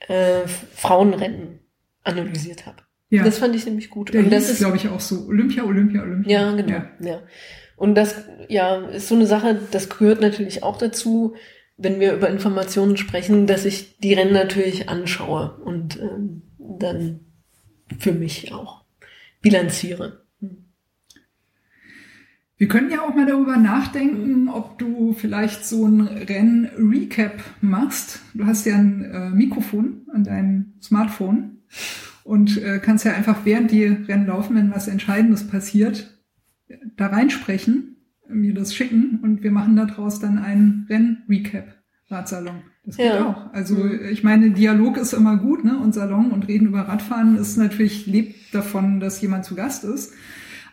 äh, 0.00 0.46
Frauenrennen 0.74 1.60
analysiert 2.02 2.66
habe. 2.66 2.82
Ja. 3.08 3.22
Das 3.24 3.38
fand 3.38 3.56
ich 3.56 3.64
nämlich 3.64 3.88
gut. 3.88 4.12
Der 4.12 4.20
und 4.20 4.30
das 4.30 4.50
ist, 4.50 4.58
glaube 4.58 4.76
ich, 4.76 4.88
auch 4.88 5.00
so 5.00 5.26
Olympia, 5.28 5.64
Olympia, 5.64 6.02
Olympia. 6.02 6.30
Ja, 6.30 6.52
genau. 6.52 6.72
Ja. 6.72 6.90
ja. 7.00 7.22
Und 7.76 7.94
das, 7.94 8.16
ja, 8.48 8.84
ist 8.86 9.08
so 9.08 9.14
eine 9.14 9.26
Sache, 9.26 9.58
das 9.70 9.88
gehört 9.88 10.20
natürlich 10.20 10.62
auch 10.62 10.76
dazu, 10.76 11.34
wenn 11.76 12.00
wir 12.00 12.14
über 12.14 12.30
Informationen 12.30 12.96
sprechen, 12.96 13.46
dass 13.46 13.64
ich 13.64 13.98
die 13.98 14.14
Rennen 14.14 14.32
natürlich 14.32 14.88
anschaue 14.88 15.56
und 15.64 16.00
ähm, 16.00 16.42
dann 16.58 17.20
für 17.98 18.12
mich 18.12 18.52
auch 18.52 18.84
bilanziere. 19.42 20.24
Wir 22.56 22.68
können 22.68 22.90
ja 22.90 23.02
auch 23.02 23.14
mal 23.14 23.26
darüber 23.26 23.56
nachdenken, 23.56 24.48
ob 24.48 24.78
du 24.78 25.12
vielleicht 25.12 25.66
so 25.66 25.86
ein 25.86 26.02
Renn-Recap 26.02 27.42
machst. 27.60 28.20
Du 28.32 28.46
hast 28.46 28.64
ja 28.64 28.76
ein 28.76 29.04
äh, 29.04 29.30
Mikrofon 29.30 30.06
an 30.12 30.22
deinem 30.22 30.74
Smartphone 30.80 31.58
und 32.22 32.56
äh, 32.62 32.78
kannst 32.78 33.04
ja 33.04 33.12
einfach 33.12 33.44
während 33.44 33.72
die 33.72 33.84
Rennen 33.84 34.26
laufen, 34.26 34.54
wenn 34.54 34.70
was 34.70 34.86
Entscheidendes 34.86 35.48
passiert, 35.48 36.16
da 36.96 37.08
reinsprechen 37.08 37.93
mir 38.28 38.54
das 38.54 38.74
schicken 38.74 39.20
und 39.22 39.42
wir 39.42 39.50
machen 39.50 39.76
daraus 39.76 40.20
dann 40.20 40.38
einen 40.38 40.86
Renn-Recap. 40.88 41.74
Radsalon. 42.10 42.62
Das 42.84 42.96
geht 42.96 43.06
ja. 43.06 43.26
auch. 43.26 43.52
Also 43.54 43.76
mhm. 43.76 44.08
ich 44.10 44.22
meine, 44.22 44.50
Dialog 44.50 44.98
ist 44.98 45.12
immer 45.14 45.36
gut, 45.38 45.64
ne? 45.64 45.78
Und 45.78 45.94
Salon 45.94 46.32
und 46.32 46.48
Reden 46.48 46.66
über 46.68 46.80
Radfahren 46.80 47.36
ist 47.38 47.56
natürlich, 47.56 48.06
lebt 48.06 48.54
davon, 48.54 49.00
dass 49.00 49.20
jemand 49.20 49.44
zu 49.44 49.54
Gast 49.54 49.84
ist. 49.84 50.12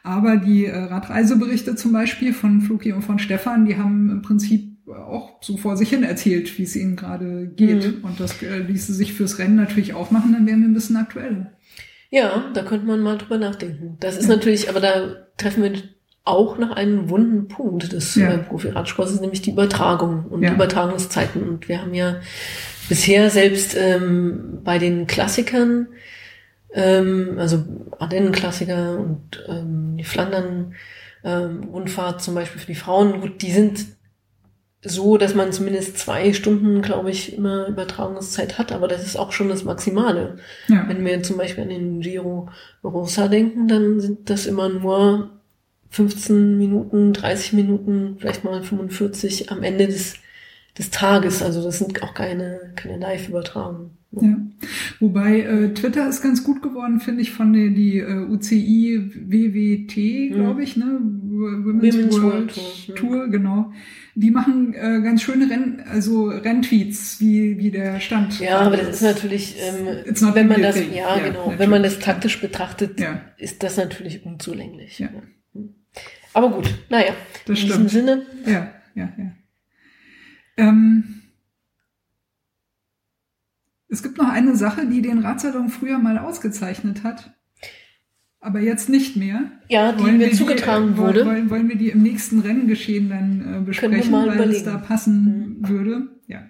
Aber 0.03 0.37
die 0.37 0.65
äh, 0.65 0.75
Radreiseberichte 0.75 1.75
zum 1.75 1.93
Beispiel 1.93 2.33
von 2.33 2.61
Fluki 2.61 2.91
und 2.91 3.03
von 3.03 3.19
Stefan, 3.19 3.65
die 3.65 3.77
haben 3.77 4.09
im 4.09 4.21
Prinzip 4.21 4.71
auch 4.87 5.41
so 5.41 5.57
vor 5.57 5.77
sich 5.77 5.89
hin 5.89 6.03
erzählt, 6.03 6.57
wie 6.57 6.63
es 6.63 6.75
ihnen 6.75 6.95
gerade 6.95 7.47
geht. 7.55 7.99
Mhm. 7.99 8.03
Und 8.03 8.19
das 8.19 8.41
äh, 8.41 8.59
ließe 8.59 8.93
sich 8.93 9.13
fürs 9.13 9.39
Rennen 9.39 9.55
natürlich 9.55 9.93
auch 9.93 10.11
machen, 10.11 10.33
dann 10.33 10.45
wären 10.45 10.61
wir 10.61 10.67
ein 10.67 10.73
bisschen 10.73 10.97
aktuell. 10.97 11.51
Ja, 12.09 12.51
da 12.53 12.63
könnte 12.63 12.87
man 12.87 12.99
mal 12.99 13.17
drüber 13.17 13.37
nachdenken. 13.37 13.95
Das 14.01 14.17
ist 14.17 14.27
natürlich, 14.27 14.69
aber 14.69 14.81
da 14.81 15.27
treffen 15.37 15.63
wir 15.63 15.71
auch 16.23 16.57
noch 16.57 16.71
einen 16.71 17.09
wunden 17.09 17.47
Punkt 17.47 17.93
des 17.93 18.15
ja. 18.15 18.31
äh, 18.31 18.37
Profi-Radsports, 18.37 19.19
nämlich 19.19 19.41
die 19.41 19.51
Übertragung 19.51 20.25
und 20.29 20.43
ja. 20.43 20.53
Übertragungszeiten. 20.53 21.41
Und 21.43 21.67
wir 21.67 21.81
haben 21.81 21.95
ja 21.95 22.17
bisher 22.89 23.29
selbst 23.29 23.77
ähm, 23.77 24.59
bei 24.63 24.77
den 24.77 25.07
Klassikern, 25.07 25.87
ähm, 26.73 27.35
also 27.37 27.63
Ardennen-Klassiker 27.99 28.97
und 28.99 29.41
ähm, 29.47 29.95
die 29.97 30.03
Flandern-Rundfahrt 30.03 32.15
ähm, 32.15 32.19
zum 32.19 32.35
Beispiel 32.35 32.59
für 32.61 32.67
die 32.67 32.75
Frauen, 32.75 33.21
gut, 33.21 33.41
die 33.41 33.51
sind 33.51 33.87
so, 34.83 35.17
dass 35.17 35.35
man 35.35 35.51
zumindest 35.51 35.99
zwei 35.99 36.33
Stunden, 36.33 36.81
glaube 36.81 37.11
ich, 37.11 37.37
immer 37.37 37.67
Übertragungszeit 37.67 38.57
hat, 38.57 38.71
aber 38.71 38.87
das 38.87 39.05
ist 39.05 39.15
auch 39.15 39.31
schon 39.31 39.49
das 39.49 39.63
Maximale. 39.63 40.37
Ja. 40.67 40.85
Wenn 40.87 41.05
wir 41.05 41.21
zum 41.21 41.37
Beispiel 41.37 41.61
an 41.63 41.69
den 41.69 42.01
Giro 42.01 42.49
Rosa 42.83 43.27
denken, 43.27 43.67
dann 43.67 43.99
sind 43.99 44.31
das 44.31 44.47
immer 44.47 44.69
nur 44.69 45.29
15 45.91 46.57
Minuten, 46.57 47.13
30 47.13 47.53
Minuten, 47.53 48.15
vielleicht 48.17 48.43
mal 48.43 48.63
45 48.63 49.51
am 49.51 49.61
Ende 49.61 49.87
des, 49.87 50.15
des 50.77 50.89
Tages. 50.89 51.43
Also 51.43 51.61
das 51.63 51.79
sind 51.79 52.01
auch 52.01 52.13
keine, 52.13 52.73
keine 52.75 52.97
Live-Übertragungen. 52.97 53.97
Ja. 54.13 54.37
Wobei 54.99 55.41
äh, 55.41 55.73
Twitter 55.73 56.07
ist 56.09 56.21
ganz 56.21 56.43
gut 56.43 56.61
geworden, 56.61 56.99
finde 56.99 57.21
ich, 57.21 57.31
von 57.31 57.53
der 57.53 57.69
die 57.69 57.99
äh, 57.99 58.25
UCI 58.25 59.09
WWT, 59.15 60.33
glaube 60.33 60.55
mhm. 60.55 60.61
ich, 60.61 60.75
ne? 60.75 60.99
Women's, 61.01 61.95
Women's 61.95 62.21
World, 62.21 62.53
Tour, 62.87 62.95
Tour, 62.95 63.27
genau. 63.29 63.71
Die 64.15 64.31
machen 64.31 64.73
äh, 64.73 65.01
ganz 65.01 65.21
schöne 65.21 65.49
Renn, 65.49 65.81
also 65.89 66.27
Renntweets, 66.27 67.21
wie, 67.21 67.57
wie 67.57 67.71
der 67.71 68.01
Stand. 68.01 68.39
Ja, 68.39 68.59
aber 68.59 68.75
das 68.77 68.89
ist 68.95 69.01
natürlich, 69.01 69.55
ähm, 69.59 70.35
wenn 70.35 70.47
man 70.47 70.61
das, 70.61 70.75
ja, 70.77 71.17
ja 71.17 71.19
genau, 71.19 71.53
wenn 71.57 71.69
man 71.69 71.83
das 71.83 71.99
taktisch 71.99 72.41
betrachtet, 72.41 72.99
ja. 72.99 73.21
ist 73.37 73.63
das 73.63 73.77
natürlich 73.77 74.25
unzulänglich. 74.25 74.99
Ja. 74.99 75.09
Aber 76.33 76.49
gut, 76.49 76.73
naja. 76.89 77.13
Das 77.45 77.59
in 77.59 77.67
stimmt. 77.67 77.73
diesem 77.73 77.89
Sinne. 77.89 78.25
Ja, 78.45 78.71
ja, 78.95 79.13
ja. 79.17 79.31
Ähm, 80.57 81.21
es 83.89 84.03
gibt 84.03 84.17
noch 84.17 84.29
eine 84.29 84.55
Sache, 84.55 84.87
die 84.87 85.01
den 85.01 85.19
Radsalon 85.19 85.69
früher 85.69 85.99
mal 85.99 86.17
ausgezeichnet 86.17 87.03
hat, 87.03 87.33
aber 88.39 88.59
jetzt 88.59 88.89
nicht 88.89 89.17
mehr. 89.17 89.51
Ja, 89.69 89.91
die 89.91 90.03
Wollen 90.03 90.17
mir 90.17 90.27
wir 90.27 90.33
zugetragen 90.33 90.93
die, 90.93 90.97
wurde. 90.97 91.25
Wollen, 91.25 91.49
wollen 91.49 91.69
wir 91.69 91.77
die 91.77 91.89
im 91.89 92.01
nächsten 92.01 92.39
Renngeschehen 92.39 93.09
dann 93.09 93.61
äh, 93.61 93.65
besprechen, 93.65 94.11
mal 94.11 94.27
weil 94.37 94.51
es 94.51 94.63
da 94.63 94.77
passen 94.77 95.57
würde? 95.67 96.19
Ja. 96.27 96.47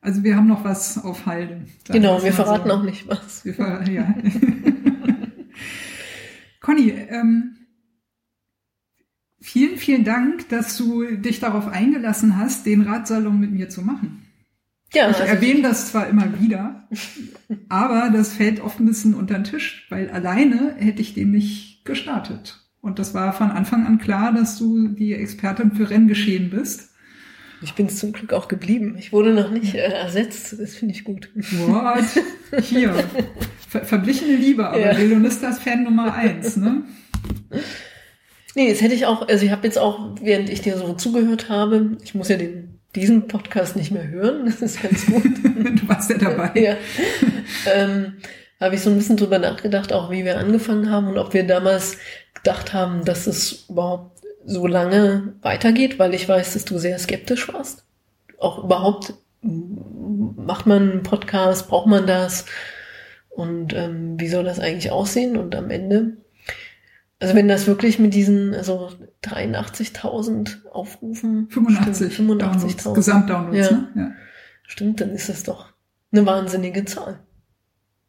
Also 0.00 0.22
wir 0.22 0.36
haben 0.36 0.46
noch 0.46 0.64
was 0.64 1.02
auf 1.02 1.26
Halde. 1.26 1.62
sagen 1.86 2.00
genau, 2.00 2.22
wir 2.22 2.32
verraten 2.32 2.68
so. 2.68 2.74
auch 2.74 2.82
nicht 2.82 3.08
was. 3.08 3.44
Wir 3.44 3.54
ver 3.54 3.88
ja. 3.88 4.14
Conny, 6.60 6.90
ähm, 6.90 7.56
vielen, 9.46 9.76
vielen 9.78 10.04
Dank, 10.04 10.48
dass 10.48 10.76
du 10.76 11.04
dich 11.16 11.38
darauf 11.40 11.68
eingelassen 11.68 12.36
hast, 12.36 12.66
den 12.66 12.82
Radsalon 12.82 13.38
mit 13.38 13.52
mir 13.52 13.68
zu 13.68 13.82
machen. 13.82 14.22
Ja, 14.92 15.08
Ich 15.10 15.16
also, 15.16 15.22
erwähne 15.22 15.62
das 15.62 15.90
zwar 15.90 16.08
immer 16.08 16.40
wieder, 16.40 16.88
aber 17.68 18.10
das 18.12 18.32
fällt 18.34 18.60
oft 18.60 18.80
ein 18.80 18.86
bisschen 18.86 19.14
unter 19.14 19.34
den 19.34 19.44
Tisch, 19.44 19.86
weil 19.88 20.10
alleine 20.10 20.74
hätte 20.78 21.00
ich 21.00 21.14
den 21.14 21.30
nicht 21.30 21.84
gestartet. 21.84 22.60
Und 22.80 22.98
das 22.98 23.14
war 23.14 23.32
von 23.32 23.50
Anfang 23.50 23.86
an 23.86 23.98
klar, 23.98 24.32
dass 24.32 24.58
du 24.58 24.88
die 24.88 25.12
Expertin 25.12 25.72
für 25.72 25.90
Renngeschehen 25.90 26.50
bist. 26.50 26.90
ich 27.62 27.74
bin 27.74 27.86
es 27.86 27.98
zum 27.98 28.12
Glück 28.12 28.32
auch 28.32 28.48
geblieben. 28.48 28.96
Ich 28.98 29.12
wurde 29.12 29.32
noch 29.34 29.50
nicht 29.50 29.74
äh, 29.74 29.78
ersetzt. 29.78 30.56
Das 30.58 30.74
finde 30.74 30.94
ich 30.94 31.02
gut. 31.04 31.30
What? 31.66 32.04
Hier. 32.62 32.92
Ver 33.68 33.84
verblichene 33.84 34.36
Liebe, 34.36 34.68
aber 34.68 34.78
Ja. 34.92 34.96
Velonistas 34.96 35.58
Fan 35.58 35.82
Nummer 35.82 36.14
eins, 36.14 36.56
ne? 36.56 36.84
Nee, 38.56 38.68
jetzt 38.68 38.80
hätte 38.80 38.94
ich 38.94 39.04
auch, 39.04 39.28
also 39.28 39.44
ich 39.44 39.52
habe 39.52 39.66
jetzt 39.66 39.78
auch, 39.78 40.00
während 40.18 40.48
ich 40.48 40.62
dir 40.62 40.78
so 40.78 40.94
zugehört 40.94 41.50
habe, 41.50 41.98
ich 42.02 42.14
muss 42.14 42.30
ja 42.30 42.38
den, 42.38 42.80
diesen 42.94 43.28
Podcast 43.28 43.76
nicht 43.76 43.90
mehr 43.90 44.08
hören, 44.08 44.46
das 44.46 44.62
ist 44.62 44.82
ganz 44.82 45.04
gut. 45.04 45.24
Du 45.76 45.88
warst 45.88 46.08
ja 46.08 46.16
dabei. 46.16 46.52
ja. 46.58 46.76
ähm, 47.74 48.14
habe 48.58 48.74
ich 48.74 48.80
so 48.80 48.88
ein 48.88 48.96
bisschen 48.96 49.18
drüber 49.18 49.38
nachgedacht, 49.38 49.92
auch 49.92 50.10
wie 50.10 50.24
wir 50.24 50.38
angefangen 50.38 50.90
haben 50.90 51.06
und 51.08 51.18
ob 51.18 51.34
wir 51.34 51.46
damals 51.46 51.98
gedacht 52.32 52.72
haben, 52.72 53.04
dass 53.04 53.26
es 53.26 53.66
überhaupt 53.68 54.22
so 54.46 54.66
lange 54.66 55.34
weitergeht, 55.42 55.98
weil 55.98 56.14
ich 56.14 56.26
weiß, 56.26 56.54
dass 56.54 56.64
du 56.64 56.78
sehr 56.78 56.98
skeptisch 56.98 57.52
warst. 57.52 57.84
Auch 58.38 58.64
überhaupt, 58.64 59.12
macht 59.42 60.64
man 60.64 60.92
einen 60.92 61.02
Podcast, 61.02 61.68
braucht 61.68 61.88
man 61.88 62.06
das? 62.06 62.46
Und 63.28 63.74
ähm, 63.74 64.18
wie 64.18 64.28
soll 64.28 64.44
das 64.44 64.60
eigentlich 64.60 64.92
aussehen? 64.92 65.36
Und 65.36 65.54
am 65.54 65.70
Ende, 65.70 66.16
also 67.20 67.34
wenn 67.34 67.48
das 67.48 67.66
wirklich 67.66 67.98
mit 67.98 68.14
diesen, 68.14 68.54
also 68.54 68.90
83.000 69.24 70.66
Aufrufen, 70.70 71.48
85 71.50 72.12
stimmt, 72.14 72.42
Downloads, 72.42 72.64
85.000, 72.86 72.94
Gesamtdownloads, 72.94 73.70
Ja. 73.70 73.76
ne? 73.76 73.88
Ja. 73.94 74.12
stimmt, 74.66 75.00
dann 75.00 75.10
ist 75.10 75.28
das 75.28 75.42
doch 75.42 75.72
eine 76.12 76.26
wahnsinnige 76.26 76.84
Zahl. 76.84 77.20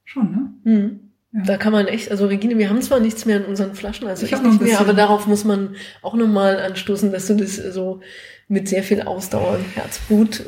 Schon, 0.03 0.31
ne? 0.63 0.71
Mhm. 0.71 0.99
Ja. 1.33 1.43
Da 1.43 1.57
kann 1.57 1.73
man 1.73 1.87
echt, 1.87 2.09
also 2.09 2.27
Regine, 2.27 2.57
wir 2.57 2.69
haben 2.69 2.81
zwar 2.81 2.99
nichts 2.99 3.25
mehr 3.25 3.37
in 3.37 3.45
unseren 3.45 3.75
Flaschen, 3.75 4.07
also 4.07 4.25
Ich 4.25 4.31
ich 4.31 4.41
nicht 4.41 4.61
mehr, 4.61 4.79
aber 4.79 4.93
darauf 4.93 5.27
muss 5.27 5.43
man 5.43 5.75
auch 6.01 6.13
nochmal 6.13 6.59
anstoßen, 6.59 7.11
dass 7.11 7.27
du 7.27 7.35
das 7.35 7.55
so 7.57 7.99
mit 8.47 8.69
sehr 8.69 8.81
viel 8.83 9.01
Ausdauer 9.01 9.57
und 9.57 9.75
Herzblut 9.75 10.43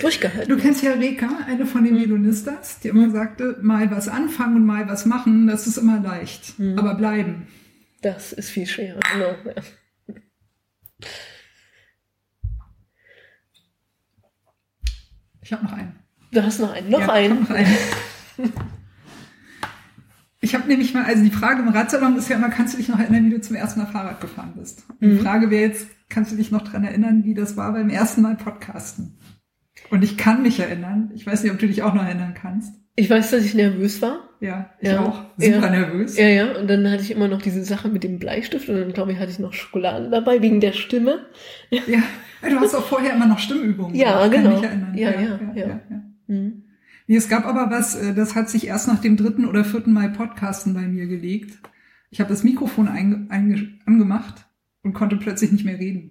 durchgehalten 0.00 0.48
Du 0.48 0.60
kennst 0.60 0.82
ja 0.82 0.92
Reka, 0.92 1.28
eine 1.46 1.66
von 1.66 1.84
den 1.84 1.96
Velonistas, 1.96 2.80
die 2.80 2.88
immer 2.88 3.10
sagte, 3.10 3.58
mal 3.62 3.90
was 3.90 4.08
anfangen 4.08 4.56
und 4.56 4.66
mal 4.66 4.88
was 4.88 5.06
machen, 5.06 5.46
das 5.46 5.66
ist 5.66 5.76
immer 5.76 6.00
leicht. 6.00 6.58
Mhm. 6.58 6.78
Aber 6.78 6.94
bleiben. 6.94 7.46
Das 8.02 8.32
ist 8.32 8.50
viel 8.50 8.66
schwerer, 8.66 9.00
genau. 9.12 9.34
Ja. 9.44 9.62
Ich 15.42 15.52
habe 15.52 15.64
noch 15.64 15.72
einen. 15.72 15.94
Du 16.32 16.42
hast 16.42 16.58
noch 16.60 16.72
einen, 16.72 16.90
noch 16.90 17.00
Ja, 17.00 17.12
einen. 17.12 17.42
Ich 17.42 17.50
habe 17.50 17.52
noch 17.52 17.56
einen. 17.56 18.52
Ich 20.46 20.54
habe 20.54 20.68
nämlich 20.68 20.94
mal, 20.94 21.04
also 21.04 21.24
die 21.24 21.32
Frage 21.32 21.62
im 21.62 21.68
Radsalon 21.70 22.16
ist 22.16 22.28
ja 22.28 22.36
immer, 22.36 22.50
kannst 22.50 22.74
du 22.74 22.78
dich 22.78 22.88
noch 22.88 23.00
erinnern, 23.00 23.24
wie 23.24 23.30
du 23.30 23.40
zum 23.40 23.56
ersten 23.56 23.80
Mal 23.80 23.86
Fahrrad 23.86 24.20
gefahren 24.20 24.52
bist? 24.56 24.84
Mhm. 25.00 25.10
Die 25.10 25.18
Frage 25.18 25.50
wäre 25.50 25.68
jetzt, 25.68 25.88
kannst 26.08 26.30
du 26.30 26.36
dich 26.36 26.52
noch 26.52 26.62
dran 26.62 26.84
erinnern, 26.84 27.24
wie 27.24 27.34
das 27.34 27.56
war 27.56 27.72
beim 27.72 27.88
ersten 27.88 28.22
Mal 28.22 28.36
Podcasten? 28.36 29.18
Und 29.90 30.02
ich 30.02 30.16
kann 30.16 30.42
mich 30.42 30.58
erinnern, 30.60 31.10
ich 31.14 31.26
weiß 31.26 31.42
nicht, 31.42 31.52
ob 31.52 31.58
du 31.58 31.66
dich 31.66 31.82
auch 31.82 31.94
noch 31.94 32.04
erinnern 32.04 32.34
kannst. 32.34 32.74
Ich 32.96 33.08
weiß, 33.10 33.30
dass 33.30 33.44
ich 33.44 33.54
nervös 33.54 34.00
war. 34.02 34.30
Ja, 34.40 34.70
ich 34.80 34.88
Ja. 34.90 35.00
auch. 35.04 35.22
Super 35.38 35.60
Ja. 35.66 35.70
nervös. 35.70 36.16
Ja, 36.18 36.28
ja, 36.28 36.58
und 36.58 36.68
dann 36.68 36.90
hatte 36.90 37.02
ich 37.02 37.10
immer 37.10 37.28
noch 37.28 37.40
diese 37.42 37.62
Sache 37.64 37.88
mit 37.88 38.04
dem 38.04 38.18
Bleistift 38.18 38.68
und 38.68 38.76
dann 38.76 38.92
glaube 38.92 39.12
ich, 39.12 39.18
hatte 39.18 39.30
ich 39.30 39.38
noch 39.38 39.52
Schokolade 39.52 40.10
dabei 40.10 40.42
wegen 40.42 40.60
der 40.60 40.72
Stimme. 40.72 41.26
Ja, 41.70 42.02
du 42.48 42.56
hast 42.60 42.74
auch 42.74 42.84
vorher 42.86 43.14
immer 43.14 43.26
noch 43.26 43.38
Stimmübungen. 43.38 43.94
Ja, 43.94 44.26
gemacht, 44.26 44.32
genau. 44.32 44.60
Kann 44.60 44.92
mich 44.92 45.02
erinnern. 45.02 45.38
Ja, 45.54 45.54
ja, 45.54 45.80
ja. 45.90 46.02
Mhm. 46.26 46.62
Nee, 47.06 47.16
es 47.16 47.28
gab 47.28 47.44
aber 47.46 47.70
was, 47.70 47.94
äh, 47.94 48.14
das 48.14 48.34
hat 48.34 48.50
sich 48.50 48.66
erst 48.66 48.88
nach 48.88 49.00
dem 49.00 49.16
dritten 49.16 49.44
oder 49.46 49.64
vierten 49.64 49.92
Mal 49.92 50.10
Podcasten 50.10 50.74
bei 50.74 50.82
mir 50.82 51.06
gelegt. 51.06 51.58
Ich 52.10 52.18
habe 52.20 52.30
das 52.30 52.42
Mikrofon 52.44 52.88
angemacht 52.88 54.46
und 54.82 54.92
konnte 54.94 55.16
plötzlich 55.16 55.52
nicht 55.52 55.64
mehr 55.64 55.78
reden. 55.78 56.10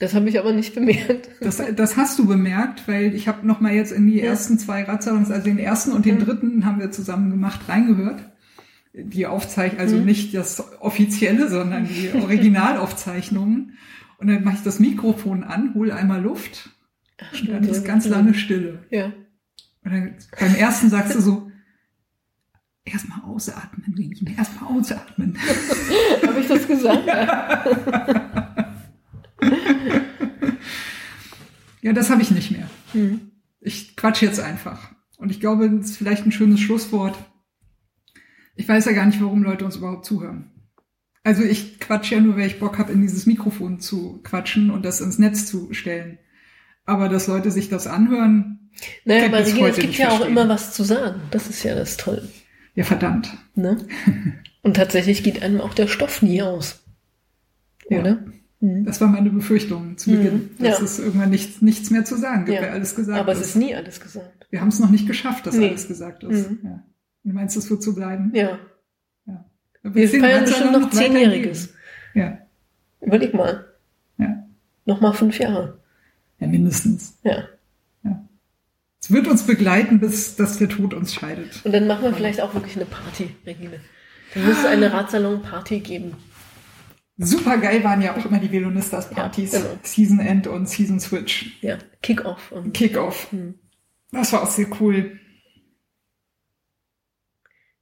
Das 0.00 0.14
habe 0.14 0.28
ich 0.28 0.38
aber 0.38 0.52
nicht 0.52 0.74
bemerkt. 0.74 1.28
Das, 1.40 1.60
das 1.74 1.96
hast 1.96 2.18
du 2.20 2.26
bemerkt, 2.26 2.86
weil 2.86 3.14
ich 3.14 3.26
habe 3.26 3.44
noch 3.46 3.60
mal 3.60 3.72
jetzt 3.74 3.90
in 3.92 4.06
die 4.06 4.18
Ja. 4.18 4.26
ersten 4.26 4.58
zwei 4.58 4.84
Radsalons, 4.84 5.30
also 5.30 5.44
den 5.44 5.58
ersten 5.58 5.90
und 5.92 6.04
den 6.06 6.16
Mhm. 6.16 6.24
dritten 6.24 6.64
haben 6.64 6.78
wir 6.78 6.90
zusammen 6.92 7.30
gemacht, 7.30 7.60
reingehört. 7.68 8.22
Die 8.94 9.26
Aufzeichnung, 9.26 9.80
also 9.80 9.96
Mhm. 9.96 10.04
nicht 10.04 10.34
das 10.34 10.62
offizielle, 10.80 11.48
sondern 11.48 11.88
die 11.88 12.10
Originalaufzeichnungen. 12.22 13.76
Und 14.18 14.26
dann 14.28 14.44
mache 14.44 14.56
ich 14.56 14.62
das 14.62 14.78
Mikrofon 14.80 15.42
an, 15.44 15.74
hole 15.74 15.94
einmal 15.94 16.20
Luft 16.22 16.70
und 17.40 17.48
dann 17.50 17.64
ist 17.64 17.84
ganz 17.84 18.06
lange 18.06 18.34
Stille. 18.34 18.84
Ja. 18.90 19.06
Und 19.84 19.92
dann 19.92 20.14
beim 20.38 20.54
ersten 20.56 20.90
sagst 20.90 21.14
du 21.16 21.20
so, 21.20 21.50
erstmal 22.84 23.20
ausatmen, 23.22 23.94
Regine, 23.96 24.36
erstmal 24.36 24.76
ausatmen. 24.76 25.36
Habe 26.26 26.40
ich 26.40 26.46
das 26.48 26.66
gesagt? 26.68 27.06
Ja. 27.06 27.64
Ja, 31.88 31.94
das 31.94 32.10
habe 32.10 32.20
ich 32.22 32.30
nicht 32.30 32.50
mehr. 32.50 32.68
Mhm. 32.92 33.30
Ich 33.60 33.96
quatsch 33.96 34.22
jetzt 34.22 34.40
einfach. 34.40 34.92
Und 35.16 35.30
ich 35.30 35.40
glaube, 35.40 35.68
das 35.70 35.90
ist 35.90 35.96
vielleicht 35.96 36.26
ein 36.26 36.32
schönes 36.32 36.60
Schlusswort. 36.60 37.16
Ich 38.56 38.68
weiß 38.68 38.84
ja 38.84 38.92
gar 38.92 39.06
nicht, 39.06 39.20
warum 39.22 39.42
Leute 39.42 39.64
uns 39.64 39.76
überhaupt 39.76 40.04
zuhören. 40.04 40.50
Also 41.24 41.42
ich 41.42 41.80
quatsch 41.80 42.10
ja 42.12 42.20
nur, 42.20 42.36
weil 42.36 42.46
ich 42.46 42.60
Bock 42.60 42.78
habe, 42.78 42.92
in 42.92 43.00
dieses 43.00 43.24
Mikrofon 43.26 43.80
zu 43.80 44.20
quatschen 44.22 44.70
und 44.70 44.84
das 44.84 45.00
ins 45.00 45.18
Netz 45.18 45.46
zu 45.46 45.72
stellen. 45.72 46.18
Aber 46.84 47.08
dass 47.08 47.26
Leute 47.26 47.50
sich 47.50 47.68
das 47.68 47.86
anhören, 47.86 48.70
Naja, 49.04 49.26
aber 49.26 49.44
Regina, 49.46 49.68
es 49.68 49.76
gibt 49.78 49.94
ja 49.96 50.08
auch 50.08 50.16
verstehen. 50.18 50.30
immer 50.36 50.48
was 50.48 50.74
zu 50.74 50.84
sagen. 50.84 51.20
Das 51.30 51.48
ist 51.48 51.62
ja 51.62 51.74
das 51.74 51.96
Tolle. 51.96 52.28
ja 52.74 52.84
verdammt. 52.84 53.34
Ne? 53.54 53.78
Und 54.62 54.76
tatsächlich 54.76 55.22
geht 55.22 55.42
einem 55.42 55.60
auch 55.62 55.72
der 55.74 55.86
Stoff 55.88 56.20
nie 56.22 56.42
aus. 56.42 56.84
Ja. 57.88 58.00
Oder? 58.00 58.14
Mhm. 58.16 58.32
Das 58.60 59.00
war 59.00 59.06
meine 59.08 59.30
Befürchtung 59.30 59.96
zu 59.98 60.10
Mhm, 60.10 60.16
Beginn, 60.16 60.50
dass 60.58 60.78
ja. 60.78 60.84
es 60.84 60.98
irgendwann 60.98 61.30
nichts, 61.30 61.62
nichts 61.62 61.90
mehr 61.90 62.04
zu 62.04 62.16
sagen 62.16 62.44
gibt, 62.44 62.56
Ja. 62.56 62.62
weil 62.62 62.70
alles 62.70 62.96
gesagt 62.96 63.18
Aber 63.18 63.30
es 63.32 63.38
ist. 63.40 63.46
ist 63.50 63.56
nie 63.56 63.74
alles 63.74 64.00
gesagt. 64.00 64.46
Wir 64.50 64.60
haben 64.60 64.68
es 64.68 64.80
noch 64.80 64.90
nicht 64.90 65.06
geschafft, 65.06 65.46
dass 65.46 65.54
Nee. 65.54 65.68
alles 65.68 65.86
gesagt 65.86 66.24
ist. 66.24 66.50
Mhm. 66.50 66.58
Ja. 66.64 66.82
Du 67.24 67.32
meinst, 67.34 67.56
es 67.56 67.70
wird 67.70 67.82
so 67.82 67.94
bleiben? 67.94 68.32
Ja. 68.34 68.58
Wird 69.82 69.94
Wir 70.12 70.20
feiern 70.20 70.44
bestimmt 70.44 70.72
noch? 70.72 70.90
Zehnjähriges. 70.90 71.72
Ja. 72.14 72.38
Überleg 73.00 73.32
mal. 73.32 73.64
Ja. 74.18 74.44
Nochmal 74.86 75.12
fünf 75.14 75.38
Jahre. 75.38 75.78
ja, 76.40 76.46
mindestens. 76.48 77.16
Ja. 77.22 77.44
Es 79.00 79.12
wird 79.12 79.28
uns 79.28 79.44
begleiten, 79.44 80.00
bis 80.00 80.34
dass 80.34 80.58
der 80.58 80.68
Tod 80.68 80.92
uns 80.92 81.14
scheidet. 81.14 81.64
Und 81.64 81.72
dann 81.72 81.86
machen 81.86 82.02
wir 82.02 82.12
vielleicht 82.12 82.40
auch 82.40 82.52
wirklich 82.54 82.74
eine 82.76 82.84
Party, 82.84 83.30
Regine. 83.46 83.78
Dann 84.34 84.44
muss 84.44 84.58
es 84.58 84.64
eine 84.66 84.92
Radsalon-Party 84.92 85.78
geben. 85.80 86.12
Super 87.20 87.58
geil 87.58 87.82
waren 87.82 88.00
ja 88.00 88.16
auch 88.16 88.24
immer 88.24 88.38
die 88.38 88.50
Velonistas-Partys. 88.52 89.52
Ja, 89.52 89.58
genau. 89.58 89.78
Season 89.82 90.20
End 90.20 90.46
und 90.46 90.68
Season 90.68 91.00
Switch. 91.00 91.58
Ja, 91.62 91.76
Kick-Off. 92.00 92.52
Kickoff. 92.72 93.32
Hm. 93.32 93.54
Das 94.12 94.32
war 94.32 94.42
auch 94.44 94.50
sehr 94.50 94.66
cool. 94.80 95.18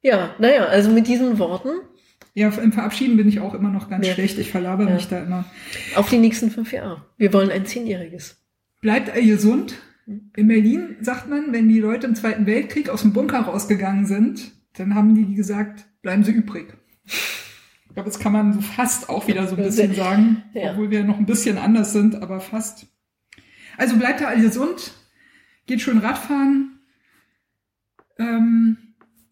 ja, 0.00 0.34
naja, 0.38 0.64
also 0.66 0.90
mit 0.90 1.06
diesen 1.08 1.38
Worten 1.38 1.70
Ja, 2.34 2.48
im 2.50 2.72
Verabschieden 2.72 3.16
bin 3.16 3.28
ich 3.28 3.40
auch 3.40 3.54
immer 3.54 3.70
noch 3.70 3.88
ganz 3.88 4.06
Ja. 4.06 4.12
schlecht. 4.14 4.38
Ich 4.38 4.50
verlabere 4.50 4.88
Ja. 4.88 4.94
mich 4.94 5.08
da 5.08 5.22
immer. 5.22 5.44
auf 5.96 6.08
die 6.10 6.18
nächsten 6.18 6.50
fünf 6.50 6.72
Jahre. 6.72 7.04
Wir 7.16 7.32
wollen 7.32 7.50
ein 7.50 7.64
Zehnjähriges. 7.66 8.36
Bleibt 8.80 9.14
ihr 9.16 9.24
gesund. 9.34 9.74
Hm. 10.06 10.30
In 10.36 10.48
Berlin 10.48 10.96
sagt 11.00 11.28
man, 11.28 11.52
wenn 11.52 11.68
die 11.68 11.80
Leute 11.80 12.06
im 12.06 12.14
Zweiten 12.14 12.46
Weltkrieg 12.46 12.88
aus 12.88 13.02
dem 13.02 13.12
Bunker 13.12 13.40
rausgegangen 13.40 14.06
sind, 14.06 14.52
dann 14.74 14.94
haben 14.94 15.14
die 15.14 15.34
gesagt, 15.34 15.86
bleiben 16.02 16.24
sie 16.24 16.32
übrig. 16.32 16.74
Ich 17.96 18.02
glaube, 18.02 18.10
das 18.10 18.18
kann 18.18 18.32
man 18.34 18.52
so 18.52 18.60
fast 18.60 19.08
auch 19.08 19.26
wieder 19.26 19.46
so 19.48 19.56
ein 19.56 19.62
bisschen 19.64 19.94
sagen, 19.94 20.42
Ja. 20.52 20.72
obwohl 20.72 20.90
wir 20.90 21.02
noch 21.02 21.16
ein 21.18 21.24
bisschen 21.24 21.56
anders 21.56 21.94
sind, 21.94 22.14
aber 22.16 22.40
fast. 22.40 22.86
Also 23.78 23.96
bleibt 23.96 24.20
da 24.20 24.26
alle 24.26 24.42
gesund, 24.42 24.92
geht 25.66 25.80
schön 25.80 25.96
Radfahren. 25.96 26.78
Ähm, 28.18 28.76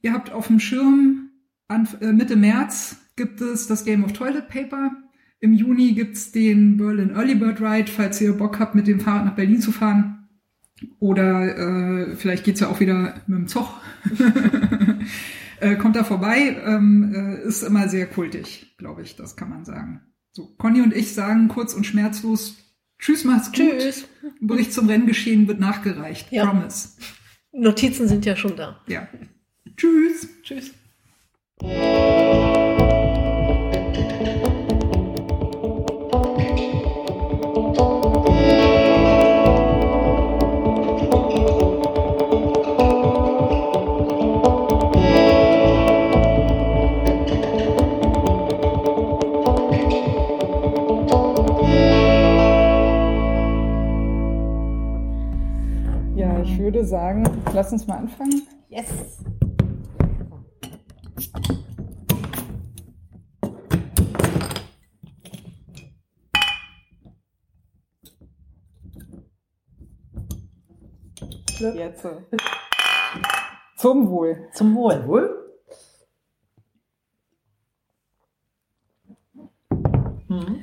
ihr 0.01 0.15
habt 0.15 0.33
auf 0.33 0.47
dem 0.47 0.61
Schirm 0.61 1.29
an, 1.69 1.87
äh, 2.01 2.13
Mitte 2.13 2.37
März 2.37 2.97
gibt 3.17 3.43
es 3.43 3.67
das 3.67 3.85
Game 3.85 4.03
of 4.03 4.15
Toilet 4.15 4.49
Paper. 4.49 4.93
Im 5.41 5.53
Juni 5.53 5.93
gibt's 5.93 6.33
den 6.33 6.79
Berlin 6.79 7.11
Early 7.11 7.35
Bird 7.35 7.61
Ride, 7.61 7.93
falls 7.93 8.19
ihr 8.23 8.33
Bock 8.33 8.59
habt, 8.61 8.75
mit 8.75 8.87
dem 8.87 8.99
Fahrrad 8.99 9.27
nach 9.27 9.35
Berlin 9.35 9.61
zu 9.61 9.73
fahren. 9.73 10.27
Oder 11.01 12.09
äh, 12.09 12.17
vielleicht 12.17 12.45
geht's 12.45 12.61
ja 12.61 12.69
auch 12.69 12.81
wieder 12.81 13.21
mit 13.27 13.39
dem 13.41 13.47
Zug. 13.47 13.69
äh, 15.61 15.77
kommt 15.77 15.97
da 15.97 16.05
vorbei. 16.05 16.57
Ähm, 16.65 17.13
äh, 17.15 17.47
ist 17.47 17.63
immer 17.63 17.89
sehr 17.89 18.07
kultig, 18.07 18.75
glaube 18.79 19.03
ich, 19.03 19.17
das 19.17 19.37
kann 19.37 19.51
man 19.51 19.65
sagen. 19.65 20.01
So, 20.33 20.55
Conny 20.57 20.81
und 20.81 20.95
ich 20.95 21.15
sagen 21.15 21.49
kurz 21.49 21.75
und 21.75 21.85
schmerzlos 21.85 22.57
Tschüss, 22.99 23.25
macht's 23.25 23.53
gut. 23.53 23.79
Tschüss. 23.79 24.09
Bericht 24.41 24.73
zum 24.73 24.89
Renngeschehen 24.89 25.47
wird 25.47 25.61
nachgereicht. 25.61 26.33
Ja. 26.33 26.47
Promise. 26.47 26.97
Notizen 27.53 28.09
sind 28.09 28.25
ja 28.25 28.35
schon 28.35 28.57
da. 28.57 28.81
Ja. 28.87 29.09
Tschüss. 29.77 30.29
Tschüss. 30.43 30.73
Sagen, 56.95 57.25
lass 57.53 57.73
uns 57.73 57.89
mal 57.89 57.97
anfangen. 57.97 58.47
Yes. 58.69 58.87
Jetzt. 71.59 72.07
Zum 73.77 74.09
Wohl. 74.09 74.49
Zum 74.53 74.77
Wohl. 74.77 75.05
Wohl? 75.09 75.53
Mhm. 80.29 80.63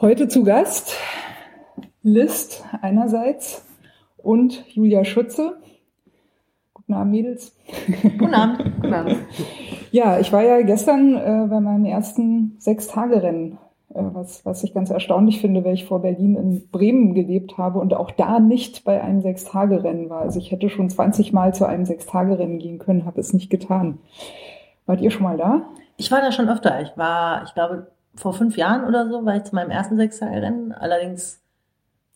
Heute 0.00 0.26
zu 0.26 0.42
Gast 0.42 0.96
List 2.02 2.64
einerseits 2.80 3.64
und 4.22 4.64
Julia 4.68 5.04
Schütze. 5.04 5.56
Guten 6.74 6.94
Abend, 6.94 7.12
Mädels. 7.12 7.56
Guten 8.18 8.34
Abend. 8.34 8.64
Guten 8.80 8.94
Abend. 8.94 9.16
Ja, 9.92 10.18
ich 10.18 10.32
war 10.32 10.42
ja 10.42 10.62
gestern 10.62 11.16
äh, 11.16 11.46
bei 11.50 11.60
meinem 11.60 11.84
ersten 11.84 12.56
Sechs-Tage-Rennen, 12.58 13.58
äh, 13.90 14.02
was, 14.14 14.42
was 14.46 14.64
ich 14.64 14.72
ganz 14.72 14.88
erstaunlich 14.88 15.42
finde, 15.42 15.66
weil 15.66 15.74
ich 15.74 15.84
vor 15.84 16.00
Berlin 16.00 16.34
in 16.34 16.66
Bremen 16.70 17.12
gelebt 17.12 17.58
habe 17.58 17.78
und 17.78 17.92
auch 17.92 18.10
da 18.10 18.40
nicht 18.40 18.84
bei 18.84 19.02
einem 19.02 19.20
Sechs-Tage-Rennen 19.20 20.08
war. 20.08 20.22
Also 20.22 20.38
ich 20.38 20.50
hätte 20.50 20.70
schon 20.70 20.88
20 20.88 21.34
Mal 21.34 21.52
zu 21.52 21.66
einem 21.66 21.84
Sechs-Tage-Rennen 21.84 22.58
gehen 22.58 22.78
können, 22.78 23.04
habe 23.04 23.20
es 23.20 23.34
nicht 23.34 23.50
getan. 23.50 23.98
Wart 24.86 25.02
ihr 25.02 25.10
schon 25.10 25.24
mal 25.24 25.36
da? 25.36 25.68
Ich 25.98 26.10
war 26.10 26.22
da 26.22 26.32
schon 26.32 26.48
öfter. 26.48 26.80
Ich 26.80 26.96
war, 26.96 27.44
ich 27.44 27.52
glaube, 27.52 27.88
vor 28.14 28.32
fünf 28.32 28.56
Jahren 28.56 28.86
oder 28.86 29.10
so 29.10 29.26
war 29.26 29.36
ich 29.36 29.44
zu 29.44 29.54
meinem 29.54 29.70
ersten 29.70 29.98
Sechs-Tage-Rennen. 29.98 30.72
Allerdings 30.72 31.41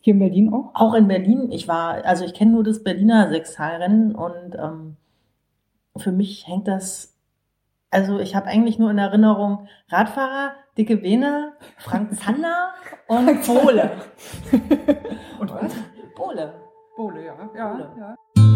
hier 0.06 0.14
in 0.14 0.20
Berlin 0.20 0.54
auch? 0.54 0.70
Auch 0.74 0.94
in 0.94 1.08
Berlin. 1.08 1.50
Ich 1.50 1.66
war, 1.66 2.04
also 2.04 2.24
ich 2.24 2.32
kenne 2.32 2.52
nur 2.52 2.62
das 2.62 2.84
Berliner 2.84 3.28
Sechstalrennen 3.28 4.14
und 4.14 4.54
ähm, 4.54 4.96
für 5.96 6.12
mich 6.12 6.46
hängt 6.46 6.68
das, 6.68 7.18
also 7.90 8.20
ich 8.20 8.36
habe 8.36 8.46
eigentlich 8.46 8.78
nur 8.78 8.90
in 8.92 8.98
Erinnerung 8.98 9.66
Radfahrer, 9.88 10.52
dicke 10.78 11.02
Vene, 11.02 11.54
Frank 11.78 12.16
Zander 12.20 12.70
und 13.08 13.44
Pole. 13.44 13.90
und 15.40 15.52
was? 15.52 15.74
Pole. 16.14 16.54
Pole, 16.94 17.26
ja. 17.26 17.34
ja, 17.56 17.68
Pole. 17.72 17.90
ja. 17.98 18.55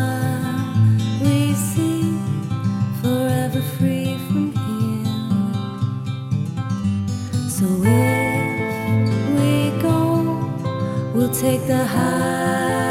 take 11.33 11.65
the 11.65 11.85
highs 11.85 12.90